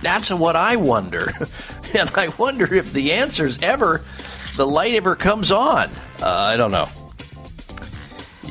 That's 0.02 0.30
what 0.32 0.56
I 0.56 0.76
wonder, 0.76 1.32
and 1.98 2.10
I 2.16 2.30
wonder 2.38 2.72
if 2.74 2.94
the 2.94 3.14
answer's 3.14 3.62
ever, 3.64 4.02
the 4.56 4.68
light 4.68 4.94
ever 4.94 5.16
comes 5.16 5.52
on. 5.52 5.90
Uh, 6.22 6.28
I 6.28 6.58
don't 6.58 6.72
know. 6.72 6.88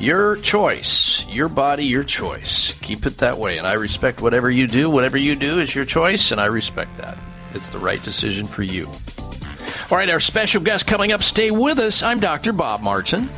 Your 0.02 0.34
choice, 0.38 1.24
your 1.28 1.48
body, 1.48 1.84
your 1.84 2.02
choice. 2.02 2.74
Keep 2.82 3.06
it 3.06 3.18
that 3.18 3.38
way. 3.38 3.58
And 3.58 3.68
I 3.68 3.74
respect 3.74 4.20
whatever 4.20 4.50
you 4.50 4.66
do. 4.66 4.90
Whatever 4.90 5.16
you 5.16 5.36
do 5.36 5.60
is 5.60 5.76
your 5.76 5.84
choice, 5.84 6.32
and 6.32 6.40
I 6.40 6.46
respect 6.46 6.96
that. 6.96 7.16
It's 7.54 7.68
the 7.68 7.78
right 7.78 8.02
decision 8.02 8.48
for 8.48 8.64
you. 8.64 8.86
All 9.92 9.96
right, 9.96 10.10
our 10.10 10.18
special 10.18 10.60
guest 10.60 10.88
coming 10.88 11.12
up. 11.12 11.22
Stay 11.22 11.52
with 11.52 11.78
us. 11.78 12.02
I'm 12.02 12.18
Dr. 12.18 12.52
Bob 12.52 12.80
Martin. 12.80 13.28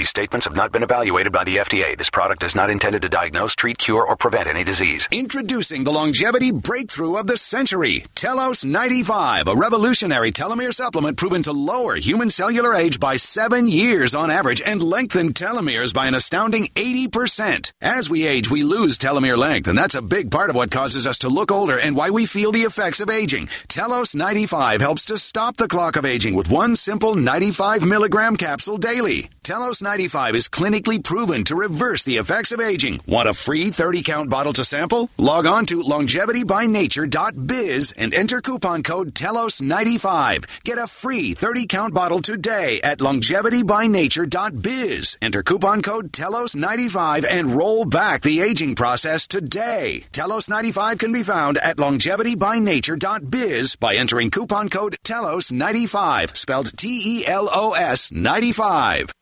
These 0.00 0.08
statements 0.08 0.46
have 0.46 0.56
not 0.56 0.72
been 0.72 0.82
evaluated 0.82 1.30
by 1.30 1.44
the 1.44 1.58
FDA. 1.58 1.94
This 1.94 2.08
product 2.08 2.42
is 2.42 2.54
not 2.54 2.70
intended 2.70 3.02
to 3.02 3.10
diagnose, 3.10 3.54
treat, 3.54 3.76
cure, 3.76 4.02
or 4.02 4.16
prevent 4.16 4.46
any 4.46 4.64
disease. 4.64 5.06
Introducing 5.12 5.84
the 5.84 5.92
longevity 5.92 6.52
breakthrough 6.52 7.16
of 7.16 7.26
the 7.26 7.36
century, 7.36 8.06
Telos 8.14 8.64
95, 8.64 9.46
a 9.46 9.54
revolutionary 9.54 10.32
telomere 10.32 10.72
supplement 10.72 11.18
proven 11.18 11.42
to 11.42 11.52
lower 11.52 11.96
human 11.96 12.30
cellular 12.30 12.74
age 12.74 12.98
by 12.98 13.16
seven 13.16 13.68
years 13.68 14.14
on 14.14 14.30
average 14.30 14.62
and 14.64 14.82
lengthen 14.82 15.34
telomeres 15.34 15.92
by 15.92 16.06
an 16.06 16.14
astounding 16.14 16.68
80%. 16.68 17.70
As 17.82 18.08
we 18.08 18.26
age, 18.26 18.50
we 18.50 18.62
lose 18.62 18.96
telomere 18.96 19.36
length, 19.36 19.68
and 19.68 19.76
that's 19.76 19.94
a 19.94 20.00
big 20.16 20.30
part 20.30 20.48
of 20.48 20.56
what 20.56 20.70
causes 20.70 21.06
us 21.06 21.18
to 21.18 21.28
look 21.28 21.52
older 21.52 21.78
and 21.78 21.94
why 21.94 22.08
we 22.08 22.24
feel 22.24 22.52
the 22.52 22.62
effects 22.62 23.00
of 23.00 23.10
aging. 23.10 23.50
Telos 23.68 24.14
95 24.14 24.80
helps 24.80 25.04
to 25.04 25.18
stop 25.18 25.58
the 25.58 25.68
clock 25.68 25.96
of 25.96 26.06
aging 26.06 26.34
with 26.34 26.50
one 26.50 26.74
simple 26.74 27.14
95 27.14 27.84
milligram 27.84 28.34
capsule 28.34 28.78
daily. 28.78 29.28
Telos 29.50 29.82
95 29.82 30.36
is 30.36 30.48
clinically 30.48 31.02
proven 31.02 31.42
to 31.42 31.56
reverse 31.56 32.04
the 32.04 32.18
effects 32.18 32.52
of 32.52 32.60
aging. 32.60 33.00
Want 33.08 33.28
a 33.28 33.34
free 33.34 33.70
30 33.70 34.04
count 34.04 34.30
bottle 34.30 34.52
to 34.52 34.64
sample? 34.64 35.10
Log 35.18 35.44
on 35.44 35.66
to 35.66 35.80
longevitybynature.biz 35.80 37.92
and 37.98 38.14
enter 38.14 38.40
coupon 38.40 38.84
code 38.84 39.12
TELOS95. 39.12 40.62
Get 40.62 40.78
a 40.78 40.86
free 40.86 41.34
30 41.34 41.66
count 41.66 41.92
bottle 41.92 42.20
today 42.20 42.80
at 42.82 43.00
longevitybynature.biz. 43.00 45.18
Enter 45.20 45.42
coupon 45.42 45.82
code 45.82 46.12
TELOS95 46.12 47.24
and 47.28 47.50
roll 47.50 47.84
back 47.84 48.22
the 48.22 48.42
aging 48.42 48.76
process 48.76 49.26
today. 49.26 50.04
Telos 50.12 50.48
95 50.48 50.98
can 50.98 51.12
be 51.12 51.24
found 51.24 51.58
at 51.58 51.78
longevitybynature.biz 51.78 53.74
by 53.74 53.96
entering 53.96 54.30
coupon 54.30 54.68
code 54.68 54.94
TELOS95, 55.02 56.36
spelled 56.36 56.78
T 56.78 57.18
E 57.18 57.26
L 57.26 57.48
O 57.50 57.72
S 57.72 58.12
95. 58.12 59.12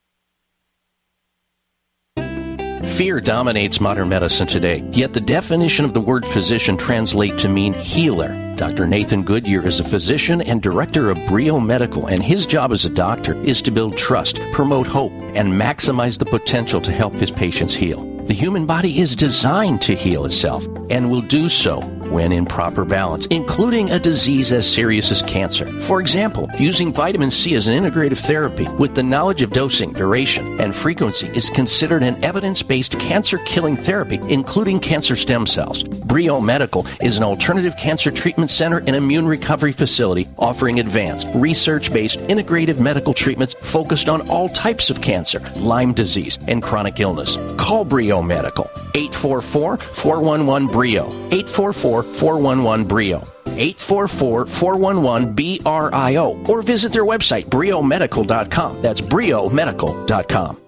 Fear 2.99 3.20
dominates 3.20 3.81
modern 3.81 4.09
medicine 4.09 4.49
today, 4.49 4.83
yet 4.91 5.12
the 5.12 5.20
definition 5.20 5.85
of 5.85 5.95
the 5.95 6.01
word 6.01 6.27
physician 6.27 6.77
translates 6.77 7.41
to 7.43 7.49
mean 7.49 7.73
healer. 7.73 8.35
Dr. 8.57 8.89
Nathan 8.89 9.23
Goodyear 9.23 9.65
is 9.65 9.79
a 9.79 9.85
physician 9.85 10.43
and 10.43 10.61
director 10.61 11.09
of 11.09 11.25
Brio 11.29 11.61
Medical, 11.61 12.07
and 12.07 12.20
his 12.20 12.45
job 12.45 12.73
as 12.73 12.87
a 12.87 12.91
doctor 12.91 13.41
is 13.43 13.62
to 13.62 13.70
build 13.70 13.97
trust, 13.97 14.41
promote 14.51 14.89
hope, 14.89 15.12
and 15.37 15.53
maximize 15.53 16.19
the 16.19 16.25
potential 16.25 16.81
to 16.81 16.91
help 16.91 17.15
his 17.15 17.31
patients 17.31 17.73
heal. 17.73 18.03
The 18.25 18.35
human 18.35 18.66
body 18.66 18.99
is 18.99 19.15
designed 19.15 19.81
to 19.83 19.95
heal 19.95 20.25
itself 20.25 20.66
and 20.91 21.09
will 21.09 21.23
do 21.23 21.49
so 21.49 21.81
when 22.10 22.32
in 22.32 22.47
proper 22.47 22.85
balance, 22.85 23.26
including 23.26 23.90
a 23.90 23.98
disease 23.98 24.52
as 24.52 24.70
serious 24.70 25.10
as 25.10 25.22
cancer. 25.22 25.66
For 25.82 26.01
example, 26.01 26.48
using 26.59 26.93
vitamin 26.93 27.30
C 27.30 27.55
as 27.55 27.68
an 27.68 27.82
integrative 27.82 28.18
therapy 28.18 28.66
with 28.78 28.94
the 28.94 29.02
knowledge 29.02 29.43
of 29.43 29.51
dosing, 29.51 29.93
duration, 29.93 30.60
and 30.60 30.74
frequency 30.74 31.28
is 31.28 31.51
considered 31.51 32.02
an 32.02 32.22
evidence 32.24 32.62
based 32.62 32.98
cancer 32.98 33.39
killing 33.39 33.76
therapy, 33.76 34.18
including 34.28 34.80
cancer 34.80 35.16
stem 35.16 35.47
cells. 35.47 35.82
Brio 35.82 36.40
Medical 36.40 36.86
is 37.01 37.18
an 37.18 37.24
alternative 37.24 37.76
cancer 37.76 38.10
treatment 38.10 38.51
center 38.51 38.78
and 38.78 38.97
immune 38.97 39.26
recovery 39.26 39.72
facility 39.72 40.26
offering 40.39 40.80
advanced, 40.80 41.28
research 41.35 41.93
based 41.93 42.18
integrative 42.20 42.80
medical 42.80 43.14
treatments 43.14 43.55
focused 43.60 44.09
on 44.09 44.28
all 44.28 44.48
types 44.48 44.90
of 44.90 45.01
cancer, 45.01 45.40
Lyme 45.56 45.93
disease, 45.93 46.39
and 46.48 46.62
chronic 46.62 47.01
illness. 47.01 47.36
Call 47.56 47.85
Brio 47.85 48.22
Medical 48.22 48.70
844 48.94 49.76
411 49.78 50.68
Brio 50.68 51.06
844 51.06 51.98
411 52.03 52.87
Brio 52.87 53.23
844 53.47 54.47
411 54.47 55.35
BRIO 55.35 56.49
or 56.49 56.62
visit 56.62 56.93
their 56.93 57.05
website 57.05 57.47
briomedical.com. 57.47 58.81
That's 58.81 59.01
briomedical.com. 59.01 60.61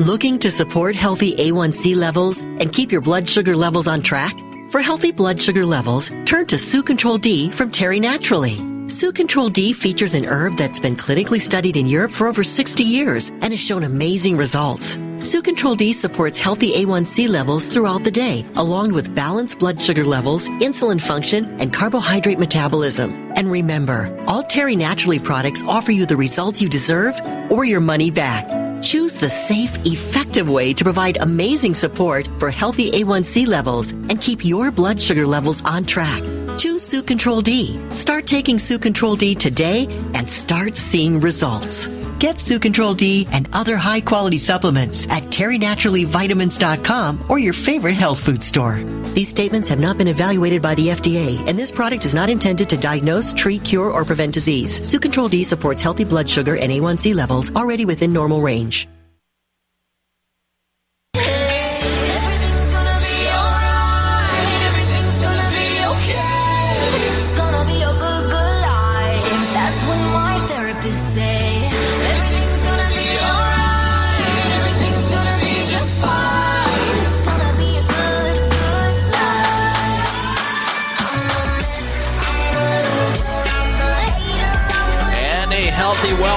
Looking 0.00 0.38
to 0.38 0.50
support 0.50 0.96
healthy 0.96 1.36
A1C 1.36 1.94
levels 1.94 2.40
and 2.40 2.72
keep 2.72 2.90
your 2.90 3.02
blood 3.02 3.28
sugar 3.28 3.54
levels 3.54 3.86
on 3.86 4.02
track? 4.02 4.34
For 4.70 4.80
healthy 4.80 5.12
blood 5.12 5.40
sugar 5.40 5.66
levels, 5.66 6.10
turn 6.24 6.46
to 6.46 6.58
Sue 6.58 6.82
Control 6.82 7.18
D 7.18 7.50
from 7.50 7.70
Terry 7.70 8.00
Naturally. 8.00 8.71
Sue 8.92 9.10
Control 9.10 9.48
D 9.48 9.72
features 9.72 10.12
an 10.12 10.26
herb 10.26 10.58
that's 10.58 10.78
been 10.78 10.94
clinically 10.96 11.40
studied 11.40 11.78
in 11.78 11.86
Europe 11.86 12.12
for 12.12 12.26
over 12.26 12.44
60 12.44 12.84
years 12.84 13.30
and 13.30 13.44
has 13.44 13.58
shown 13.58 13.84
amazing 13.84 14.36
results. 14.36 14.98
Sue 15.22 15.40
Control 15.40 15.74
D 15.74 15.94
supports 15.94 16.38
healthy 16.38 16.74
A1C 16.74 17.26
levels 17.26 17.68
throughout 17.68 18.04
the 18.04 18.10
day, 18.10 18.44
along 18.56 18.92
with 18.92 19.14
balanced 19.14 19.60
blood 19.60 19.80
sugar 19.80 20.04
levels, 20.04 20.46
insulin 20.60 21.00
function, 21.00 21.58
and 21.58 21.72
carbohydrate 21.72 22.38
metabolism. 22.38 23.32
And 23.34 23.50
remember, 23.50 24.14
all 24.28 24.42
Terry 24.42 24.76
Naturally 24.76 25.18
products 25.18 25.62
offer 25.62 25.90
you 25.90 26.04
the 26.04 26.18
results 26.18 26.60
you 26.60 26.68
deserve 26.68 27.18
or 27.50 27.64
your 27.64 27.80
money 27.80 28.10
back. 28.10 28.46
Choose 28.82 29.20
the 29.20 29.30
safe, 29.30 29.72
effective 29.86 30.50
way 30.50 30.74
to 30.74 30.82
provide 30.82 31.18
amazing 31.18 31.74
support 31.74 32.26
for 32.38 32.50
healthy 32.50 32.90
A1C 32.90 33.46
levels 33.46 33.92
and 33.92 34.20
keep 34.20 34.44
your 34.44 34.72
blood 34.72 35.00
sugar 35.00 35.24
levels 35.24 35.62
on 35.64 35.84
track. 35.84 36.22
Choose 36.58 36.82
Sue 36.82 37.02
Control 37.02 37.40
D. 37.40 37.78
Start 37.90 38.26
taking 38.26 38.58
Sue 38.58 38.78
Control 38.78 39.16
D 39.16 39.34
today 39.34 39.86
and 40.14 40.28
start 40.28 40.76
seeing 40.76 41.20
results. 41.20 41.88
Get 42.18 42.40
Sue 42.40 42.60
Control 42.60 42.94
D 42.94 43.26
and 43.32 43.48
other 43.52 43.76
high 43.76 44.00
quality 44.00 44.36
supplements 44.36 45.08
at 45.08 45.24
terrynaturallyvitamins.com 45.24 47.24
or 47.28 47.38
your 47.38 47.52
favorite 47.52 47.96
health 47.96 48.20
food 48.20 48.42
store. 48.42 48.82
These 49.14 49.28
statements 49.28 49.68
have 49.68 49.80
not 49.80 49.98
been 49.98 50.08
evaluated 50.08 50.62
by 50.62 50.74
the 50.74 50.88
FDA, 50.88 51.36
and 51.48 51.58
this 51.58 51.70
product 51.70 52.04
is 52.04 52.14
not 52.14 52.30
intended 52.30 52.70
to 52.70 52.76
diagnose, 52.76 53.34
treat, 53.34 53.64
cure, 53.64 53.90
or 53.90 54.04
prevent 54.04 54.32
disease. 54.32 54.88
Sue 54.88 55.00
Control 55.00 55.28
D 55.28 55.42
supports 55.42 55.82
healthy 55.82 56.04
blood 56.04 56.30
sugar 56.30 56.56
and 56.56 56.70
A1C 56.70 57.14
levels 57.14 57.54
already 57.56 57.84
within 57.84 58.12
normal 58.12 58.40
range. 58.40 58.71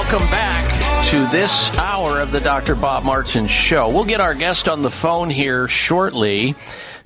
Welcome 0.08 0.30
back 0.30 1.06
to 1.06 1.26
this 1.36 1.76
hour 1.78 2.20
of 2.20 2.30
the 2.30 2.38
Dr. 2.38 2.76
Bob 2.76 3.02
Martin 3.02 3.48
Show. 3.48 3.88
We'll 3.88 4.04
get 4.04 4.20
our 4.20 4.36
guest 4.36 4.68
on 4.68 4.82
the 4.82 4.90
phone 4.90 5.30
here 5.30 5.66
shortly 5.66 6.54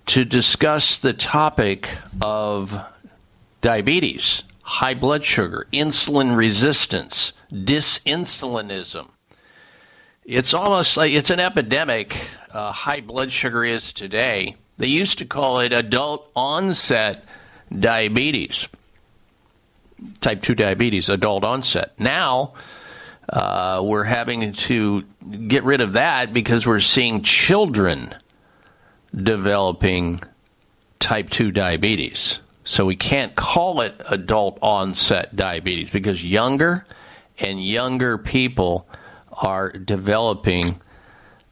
to 0.05 0.27
discuss 0.27 0.99
the 0.99 1.15
topic 1.15 1.89
of 2.21 2.79
diabetes, 3.63 4.45
high 4.61 4.93
blood 4.93 5.25
sugar, 5.25 5.67
insulin 5.73 6.37
resistance, 6.37 7.33
dysinsulinism. 7.51 9.09
It's 10.27 10.53
almost 10.53 10.99
like 10.99 11.13
it's 11.13 11.31
an 11.31 11.41
epidemic. 11.41 12.15
Uh, 12.53 12.71
high 12.71 13.01
blood 13.01 13.33
sugar 13.33 13.65
is 13.65 13.95
today. 13.95 14.57
They 14.77 14.89
used 14.89 15.17
to 15.21 15.25
call 15.25 15.61
it 15.61 15.73
adult 15.73 16.31
onset 16.37 17.25
diabetes, 17.73 18.69
type 20.21 20.43
2 20.43 20.55
diabetes, 20.55 21.09
adult 21.09 21.45
onset. 21.45 21.99
Now, 21.99 22.53
uh, 23.31 23.81
we're 23.85 24.05
having 24.05 24.53
to 24.53 25.05
get 25.47 25.63
rid 25.63 25.81
of 25.81 25.93
that 25.93 26.33
because 26.33 26.67
we're 26.67 26.81
seeing 26.81 27.23
children 27.23 28.13
developing 29.15 30.21
type 30.99 31.31
2 31.31 31.53
diabetes. 31.53 32.41
So 32.65 32.85
we 32.85 32.97
can't 32.97 33.35
call 33.35 33.81
it 33.81 33.95
adult 34.09 34.59
onset 34.63 35.35
diabetes 35.35 35.91
because 35.91 36.25
younger 36.25 36.85
and 37.39 37.65
younger 37.65 38.19
people 38.19 38.87
are 39.33 39.71
developing 39.71 40.81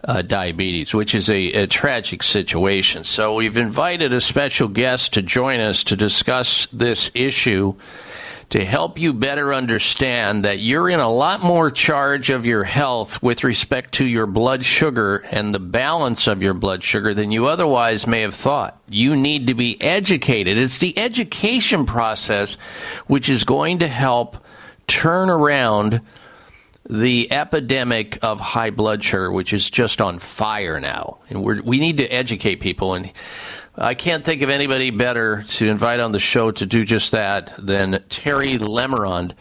uh, 0.05 0.22
diabetes, 0.22 0.92
which 0.94 1.14
is 1.14 1.30
a, 1.30 1.52
a 1.52 1.66
tragic 1.66 2.22
situation. 2.22 3.05
So 3.05 3.34
we've 3.34 3.56
invited 3.56 4.12
a 4.12 4.20
special 4.20 4.68
guest 4.68 5.14
to 5.14 5.22
join 5.22 5.60
us 5.60 5.84
to 5.84 5.96
discuss 5.96 6.66
this 6.72 7.10
issue 7.14 7.74
to 8.50 8.64
help 8.64 8.98
you 8.98 9.12
better 9.12 9.52
understand 9.52 10.44
that 10.44 10.58
you're 10.58 10.88
in 10.88 11.00
a 11.00 11.10
lot 11.10 11.42
more 11.42 11.70
charge 11.70 12.30
of 12.30 12.46
your 12.46 12.64
health 12.64 13.22
with 13.22 13.44
respect 13.44 13.92
to 13.92 14.06
your 14.06 14.26
blood 14.26 14.64
sugar 14.64 15.16
and 15.30 15.54
the 15.54 15.58
balance 15.58 16.26
of 16.26 16.42
your 16.42 16.54
blood 16.54 16.82
sugar 16.82 17.12
than 17.12 17.30
you 17.30 17.46
otherwise 17.46 18.06
may 18.06 18.22
have 18.22 18.34
thought. 18.34 18.80
You 18.88 19.16
need 19.16 19.48
to 19.48 19.54
be 19.54 19.80
educated. 19.82 20.56
It's 20.56 20.78
the 20.78 20.98
education 20.98 21.84
process 21.84 22.54
which 23.06 23.28
is 23.28 23.44
going 23.44 23.80
to 23.80 23.88
help 23.88 24.38
turn 24.86 25.28
around 25.28 26.00
the 26.88 27.30
epidemic 27.30 28.18
of 28.22 28.40
high 28.40 28.70
blood 28.70 29.04
sugar, 29.04 29.30
which 29.30 29.52
is 29.52 29.68
just 29.68 30.00
on 30.00 30.18
fire 30.18 30.80
now. 30.80 31.18
And 31.28 31.44
we 31.44 31.78
need 31.78 31.98
to 31.98 32.06
educate 32.06 32.56
people. 32.60 32.94
And 32.94 33.12
I 33.80 33.94
can't 33.94 34.24
think 34.24 34.42
of 34.42 34.50
anybody 34.50 34.90
better 34.90 35.44
to 35.50 35.68
invite 35.68 36.00
on 36.00 36.10
the 36.10 36.18
show 36.18 36.50
to 36.50 36.66
do 36.66 36.84
just 36.84 37.12
that 37.12 37.55
than 37.59 38.02
Terry 38.09 38.59
Lemerond. 38.59 39.34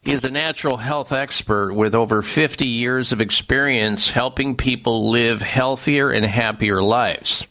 He 0.00 0.12
is 0.12 0.24
a 0.24 0.30
natural 0.30 0.78
health 0.78 1.12
expert 1.12 1.74
with 1.74 1.94
over 1.94 2.22
50 2.22 2.66
years 2.66 3.12
of 3.12 3.20
experience 3.20 4.10
helping 4.10 4.56
people 4.56 5.10
live 5.10 5.42
healthier 5.42 6.08
and 6.08 6.24
happier 6.24 6.82
lives. 6.82 7.46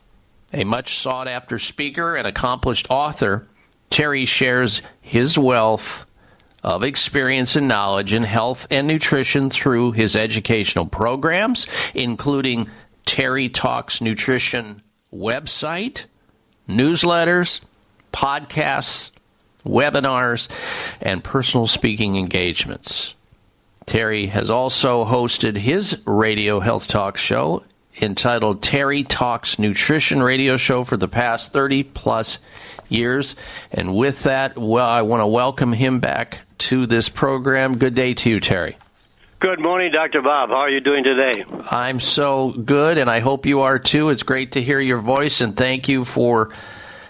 A 0.53 0.64
much 0.64 0.97
sought 0.97 1.27
after 1.27 1.60
speaker 1.60 2.15
and 2.15 2.26
accomplished 2.26 2.88
author, 2.89 3.47
Terry 3.91 4.26
shares 4.26 4.81
his 5.01 5.38
wealth 5.38 6.07
of 6.64 6.84
experience 6.84 7.55
and 7.55 7.68
knowledge 7.68 8.11
in 8.11 8.23
health 8.23 8.65
and 8.72 8.88
nutrition 8.88 9.51
through 9.51 9.91
his 9.91 10.15
educational 10.15 10.88
programs, 10.88 11.68
including 11.93 12.72
Terry 13.05 13.49
Talks 13.49 14.01
Nutrition 14.01 14.81
website, 15.14 16.05
newsletters, 16.68 17.61
podcasts, 18.14 19.11
webinars, 19.65 20.49
and 21.02 21.23
personal 21.23 21.68
speaking 21.68 22.15
engagements. 22.15 23.15
Terry 23.85 24.27
has 24.27 24.49
also 24.49 25.06
hosted 25.06 25.57
his 25.57 25.99
radio 26.06 26.60
health 26.60 26.88
talk 26.88 27.18
show 27.18 27.64
entitled 28.02 28.61
Terry 28.61 29.03
Talks 29.03 29.60
Nutrition 29.60 30.22
Radio 30.22 30.57
Show 30.57 30.84
for 30.84 30.98
the 30.98 31.07
past 31.07 31.53
30 31.53 31.84
plus 31.84 32.40
years. 32.90 33.35
And 33.72 33.95
with 33.95 34.23
that, 34.23 34.57
well, 34.57 34.88
I 34.88 35.02
want 35.02 35.22
to 35.22 35.27
welcome 35.27 35.73
him 35.73 35.99
back 35.99 36.40
to 36.60 36.85
this 36.85 37.10
program. 37.10 37.77
Good 37.77 37.95
day 37.95 38.14
to 38.15 38.30
you, 38.30 38.40
Terry. 38.40 38.77
Good 39.44 39.60
morning, 39.60 39.91
Dr. 39.91 40.22
Bob. 40.22 40.52
How 40.52 40.60
are 40.60 40.70
you 40.70 40.80
doing 40.80 41.03
today? 41.03 41.44
I'm 41.70 41.99
so 41.99 42.52
good, 42.52 42.98
and 42.98 43.10
I 43.10 43.20
hope 43.20 43.45
you 43.45 43.60
are 43.60 43.78
too. 43.78 44.07
It's 44.07 44.24
great 44.24 44.53
to 44.53 44.61
hear 44.61 44.80
your 44.80 44.99
voice, 44.99 45.41
and 45.41 45.57
thank 45.57 45.90
you 45.90 46.06
for 46.06 46.52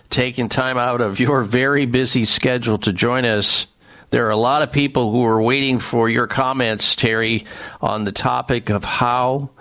taking 0.10 0.50
time 0.50 0.80
out 0.80 1.00
of 1.00 1.20
your 1.20 1.44
very 1.44 1.86
busy 1.86 2.26
schedule 2.26 2.80
to 2.80 2.92
join 2.92 3.26
us. 3.26 3.68
There 4.10 4.26
are 4.26 4.32
a 4.32 4.36
lot 4.36 4.64
of 4.64 4.72
people 4.72 5.12
who 5.12 5.24
are 5.26 5.40
waiting 5.40 5.78
for 5.78 6.10
your 6.10 6.26
comments, 6.26 6.96
Terry, 6.96 7.46
on 7.82 8.04
the 8.04 8.12
topic 8.12 8.72
of 8.72 8.84
how 8.84 9.52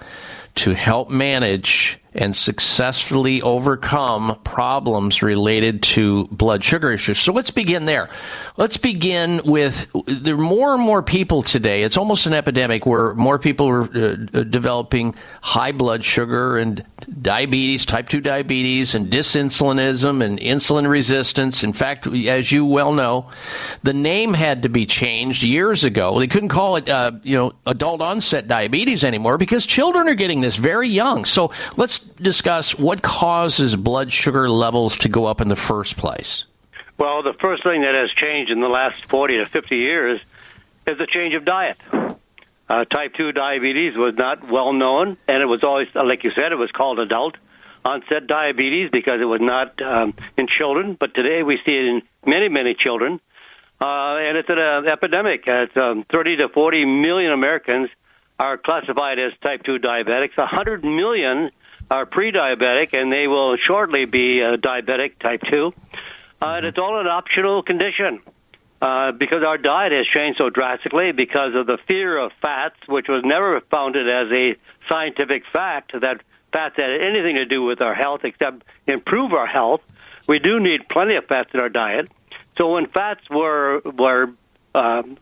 to 0.55 0.75
help 0.75 1.11
manage 1.11 1.99
and 2.15 2.35
successfully 2.35 3.41
overcome 3.43 4.39
problems 4.45 5.23
related 5.23 5.83
to 5.83 6.27
blood 6.27 6.63
sugar 6.65 6.93
issues. 6.93 7.19
So 7.19 7.33
let's 7.33 7.51
begin 7.51 7.87
there. 7.87 8.09
Let's 8.59 8.77
begin 8.77 9.41
with 9.47 9.87
there 10.07 10.35
are 10.35 10.39
more 10.39 10.75
and 10.75 10.83
more 10.83 11.03
people 11.03 11.43
today. 11.43 11.85
It's 11.85 11.97
almost 11.97 12.27
an 12.27 12.35
epidemic 12.35 12.85
where 12.85 13.15
more 13.15 13.39
people 13.39 13.67
are 13.67 13.83
uh, 13.83 14.17
uh, 14.35 14.43
developing 14.43 15.15
high 15.41 15.73
blood 15.73 16.05
sugar 16.05 16.59
and 16.59 16.85
diabetes, 17.23 17.87
type 17.87 18.11
2 18.11 18.21
diabetes, 18.21 18.95
and 18.95 19.11
dysinsulinism 19.11 20.23
and 20.23 20.39
insulin 20.39 20.87
resistance. 20.87 21.65
In 21.65 21.73
fact, 21.73 22.07
as 22.07 22.53
you 22.53 22.67
well 22.67 22.93
know, 22.93 23.31
the 23.85 23.95
name 23.95 24.35
had 24.35 24.65
to 24.65 24.69
be 24.69 24.85
changed 24.85 25.43
years 25.43 25.85
ago. 25.85 26.19
They 26.19 26.27
couldn't 26.27 26.51
call 26.51 26.77
it, 26.77 26.91
uh, 26.91 27.13
you 27.23 27.39
know, 27.39 27.55
adult 27.65 28.03
onset 28.03 28.49
diabetes 28.49 29.03
anymore 29.03 29.39
because 29.39 29.65
children 29.65 30.09
are 30.09 30.15
getting 30.15 30.43
this 30.43 30.57
very 30.57 30.91
young. 30.91 31.25
So 31.25 31.53
let's 31.79 32.01
discuss 32.01 32.79
what 32.79 33.01
causes 33.01 33.77
blood 33.77 34.13
sugar 34.13 34.51
levels 34.51 34.99
to 34.99 35.09
go 35.09 35.25
up 35.25 35.41
in 35.41 35.49
the 35.49 35.57
first 35.57 35.97
place. 35.97 36.45
Well, 37.03 37.25
the 37.25 37.33
first 37.33 37.65
thing 37.65 37.81
that 37.81 37.97
has 37.97 38.13
changed 38.13 38.53
in 38.53 38.61
the 38.61 38.69
last 38.69 39.07
40 39.07 39.39
to 39.39 39.47
50 39.47 39.75
years 39.77 40.21
is 40.87 40.99
the 40.99 41.09
change 41.13 41.35
of 41.35 41.45
diet. 41.45 41.77
Uh, 41.91 42.85
type 42.85 43.15
2 43.15 43.33
diabetes 43.33 43.97
was 43.97 44.15
not 44.15 44.49
well 44.49 44.73
known, 44.73 45.17
and 45.27 45.43
it 45.43 45.47
was 45.47 45.65
always, 45.65 45.89
like 45.97 46.23
you 46.23 46.31
said, 46.37 46.53
it 46.53 46.59
was 46.59 46.71
called 46.71 47.01
adult 47.01 47.35
onset 47.85 48.29
diabetes 48.29 48.91
because 48.93 49.21
it 49.21 49.25
was 49.25 49.41
not 49.41 49.83
um, 49.83 50.15
in 50.37 50.47
children, 50.47 50.95
but 50.95 51.13
today 51.13 51.43
we 51.43 51.59
see 51.67 51.73
it 51.73 51.87
in 51.87 52.03
many, 52.25 52.49
many 52.49 52.77
children. 52.79 53.21
Uh, 53.81 54.19
and 54.19 54.39
it's 54.39 54.49
an 54.49 54.61
uh, 54.61 54.89
epidemic. 54.89 55.43
It's, 55.45 55.77
um, 55.77 56.05
30 56.09 56.37
to 56.37 56.51
40 56.51 56.85
million 56.85 57.33
Americans 57.33 57.91
are 58.39 58.59
classified 58.59 59.19
as 59.19 59.33
type 59.43 59.65
2 59.65 59.81
diabetics. 59.81 60.37
100 60.37 60.85
million 60.85 61.51
are 61.91 62.07
pre-diabetic, 62.07 62.93
and 62.93 63.13
they 63.13 63.27
will 63.27 63.57
shortly 63.57 64.05
be 64.05 64.41
uh, 64.41 64.57
diabetic 64.57 65.19
type 65.19 65.41
2. 65.51 65.75
Uh, 66.43 66.57
and 66.57 66.67
it's 66.67 66.79
all 66.79 66.99
an 66.99 67.07
optional 67.07 67.63
condition 67.63 68.21
uh, 68.81 69.13
because 69.13 69.45
our 69.45 69.57
diet 69.57 69.93
has 69.93 70.05
changed 70.07 70.39
so 70.39 70.51
drastically 70.51 71.13
because 71.13 71.55
of 71.55 71.69
the 71.69 71.79
fear 71.87 72.19
of 72.19 72.33
fats, 72.43 72.75
which 72.89 73.07
was 73.09 73.23
never 73.25 73.61
founded 73.71 74.09
as 74.09 74.33
a 74.33 74.57
scientific 74.89 75.45
fact 75.53 75.93
that 75.93 76.21
fats 76.53 76.75
had 76.77 76.91
anything 76.91 77.37
to 77.37 77.45
do 77.45 77.63
with 77.63 77.81
our 77.81 77.95
health 77.95 78.23
except 78.25 78.65
improve 78.89 79.33
our 79.33 79.47
health. 79.47 79.83
We 80.27 80.41
do 80.41 80.59
need 80.59 80.89
plenty 80.89 81.15
of 81.15 81.27
fats 81.27 81.51
in 81.55 81.61
our 81.61 81.69
diet. 81.69 82.11
So 82.59 82.73
when 82.73 82.89
fats 82.89 83.23
were 83.31 83.81
were 83.85 84.33
um, 84.75 85.19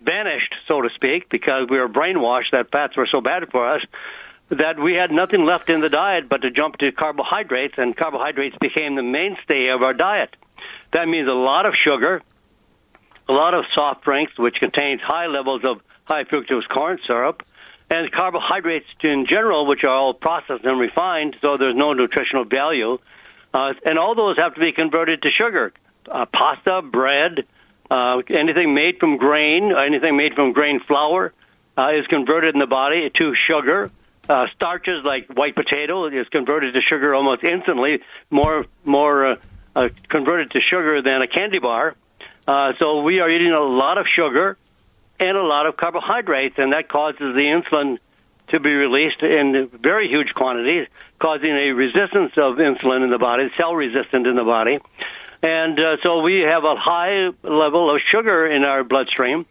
banished, 0.00 0.54
so 0.66 0.80
to 0.80 0.88
speak, 0.94 1.28
because 1.28 1.68
we 1.68 1.78
were 1.78 1.88
brainwashed 1.88 2.52
that 2.52 2.70
fats 2.72 2.96
were 2.96 3.08
so 3.12 3.20
bad 3.20 3.50
for 3.50 3.74
us, 3.74 3.82
that 4.48 4.78
we 4.78 4.94
had 4.94 5.10
nothing 5.10 5.44
left 5.44 5.68
in 5.68 5.82
the 5.82 5.90
diet 5.90 6.30
but 6.30 6.38
to 6.42 6.50
jump 6.50 6.78
to 6.78 6.92
carbohydrates, 6.92 7.74
and 7.76 7.94
carbohydrates 7.94 8.56
became 8.58 8.94
the 8.94 9.02
mainstay 9.02 9.68
of 9.68 9.82
our 9.82 9.92
diet. 9.92 10.34
That 10.92 11.08
means 11.08 11.28
a 11.28 11.32
lot 11.32 11.66
of 11.66 11.74
sugar, 11.74 12.22
a 13.28 13.32
lot 13.32 13.54
of 13.54 13.64
soft 13.74 14.04
drinks, 14.04 14.38
which 14.38 14.56
contains 14.56 15.00
high 15.00 15.26
levels 15.26 15.62
of 15.64 15.80
high 16.04 16.24
fructose 16.24 16.68
corn 16.68 16.98
syrup, 17.06 17.42
and 17.90 18.10
carbohydrates 18.10 18.86
in 19.02 19.26
general, 19.28 19.66
which 19.66 19.84
are 19.84 19.90
all 19.90 20.14
processed 20.14 20.64
and 20.64 20.78
refined, 20.78 21.36
so 21.40 21.56
there's 21.56 21.76
no 21.76 21.92
nutritional 21.92 22.44
value. 22.44 22.98
Uh, 23.54 23.74
and 23.84 23.98
all 23.98 24.14
those 24.14 24.36
have 24.36 24.54
to 24.54 24.60
be 24.60 24.72
converted 24.72 25.22
to 25.22 25.30
sugar. 25.30 25.72
Uh, 26.10 26.26
pasta, 26.26 26.82
bread, 26.82 27.46
uh, 27.90 28.20
anything 28.30 28.74
made 28.74 28.98
from 28.98 29.16
grain, 29.16 29.72
anything 29.72 30.16
made 30.16 30.34
from 30.34 30.52
grain 30.52 30.80
flour 30.80 31.32
uh, 31.76 31.90
is 31.92 32.06
converted 32.06 32.54
in 32.54 32.60
the 32.60 32.66
body 32.66 33.10
to 33.10 33.34
sugar. 33.34 33.90
Uh, 34.28 34.46
starches 34.54 35.04
like 35.04 35.28
white 35.28 35.54
potato 35.54 36.06
is 36.06 36.26
converted 36.28 36.74
to 36.74 36.80
sugar 36.80 37.14
almost 37.14 37.44
instantly, 37.44 38.00
more 38.30 38.66
more 38.84 39.38
uh, 39.76 39.88
converted 40.08 40.50
to 40.52 40.60
sugar 40.60 41.02
than 41.02 41.20
a 41.22 41.28
candy 41.28 41.58
bar. 41.58 41.94
Uh, 42.48 42.72
so 42.78 43.02
we 43.02 43.20
are 43.20 43.30
eating 43.30 43.52
a 43.52 43.60
lot 43.60 43.98
of 43.98 44.06
sugar 44.08 44.56
and 45.20 45.36
a 45.36 45.42
lot 45.42 45.66
of 45.66 45.76
carbohydrates, 45.76 46.56
and 46.58 46.72
that 46.72 46.88
causes 46.88 47.18
the 47.18 47.42
insulin 47.42 47.98
to 48.48 48.60
be 48.60 48.70
released 48.70 49.22
in 49.22 49.68
very 49.82 50.08
huge 50.08 50.32
quantities, 50.34 50.86
causing 51.18 51.50
a 51.50 51.72
resistance 51.72 52.32
of 52.36 52.56
insulin 52.56 53.04
in 53.04 53.10
the 53.10 53.18
body, 53.18 53.50
cell 53.58 53.74
resistant 53.74 54.26
in 54.26 54.36
the 54.36 54.44
body. 54.44 54.78
And 55.42 55.78
uh, 55.78 55.96
so 56.02 56.22
we 56.22 56.40
have 56.40 56.64
a 56.64 56.76
high 56.76 57.28
level 57.42 57.94
of 57.94 58.00
sugar 58.10 58.46
in 58.46 58.64
our 58.64 58.82
bloodstream. 58.82 59.46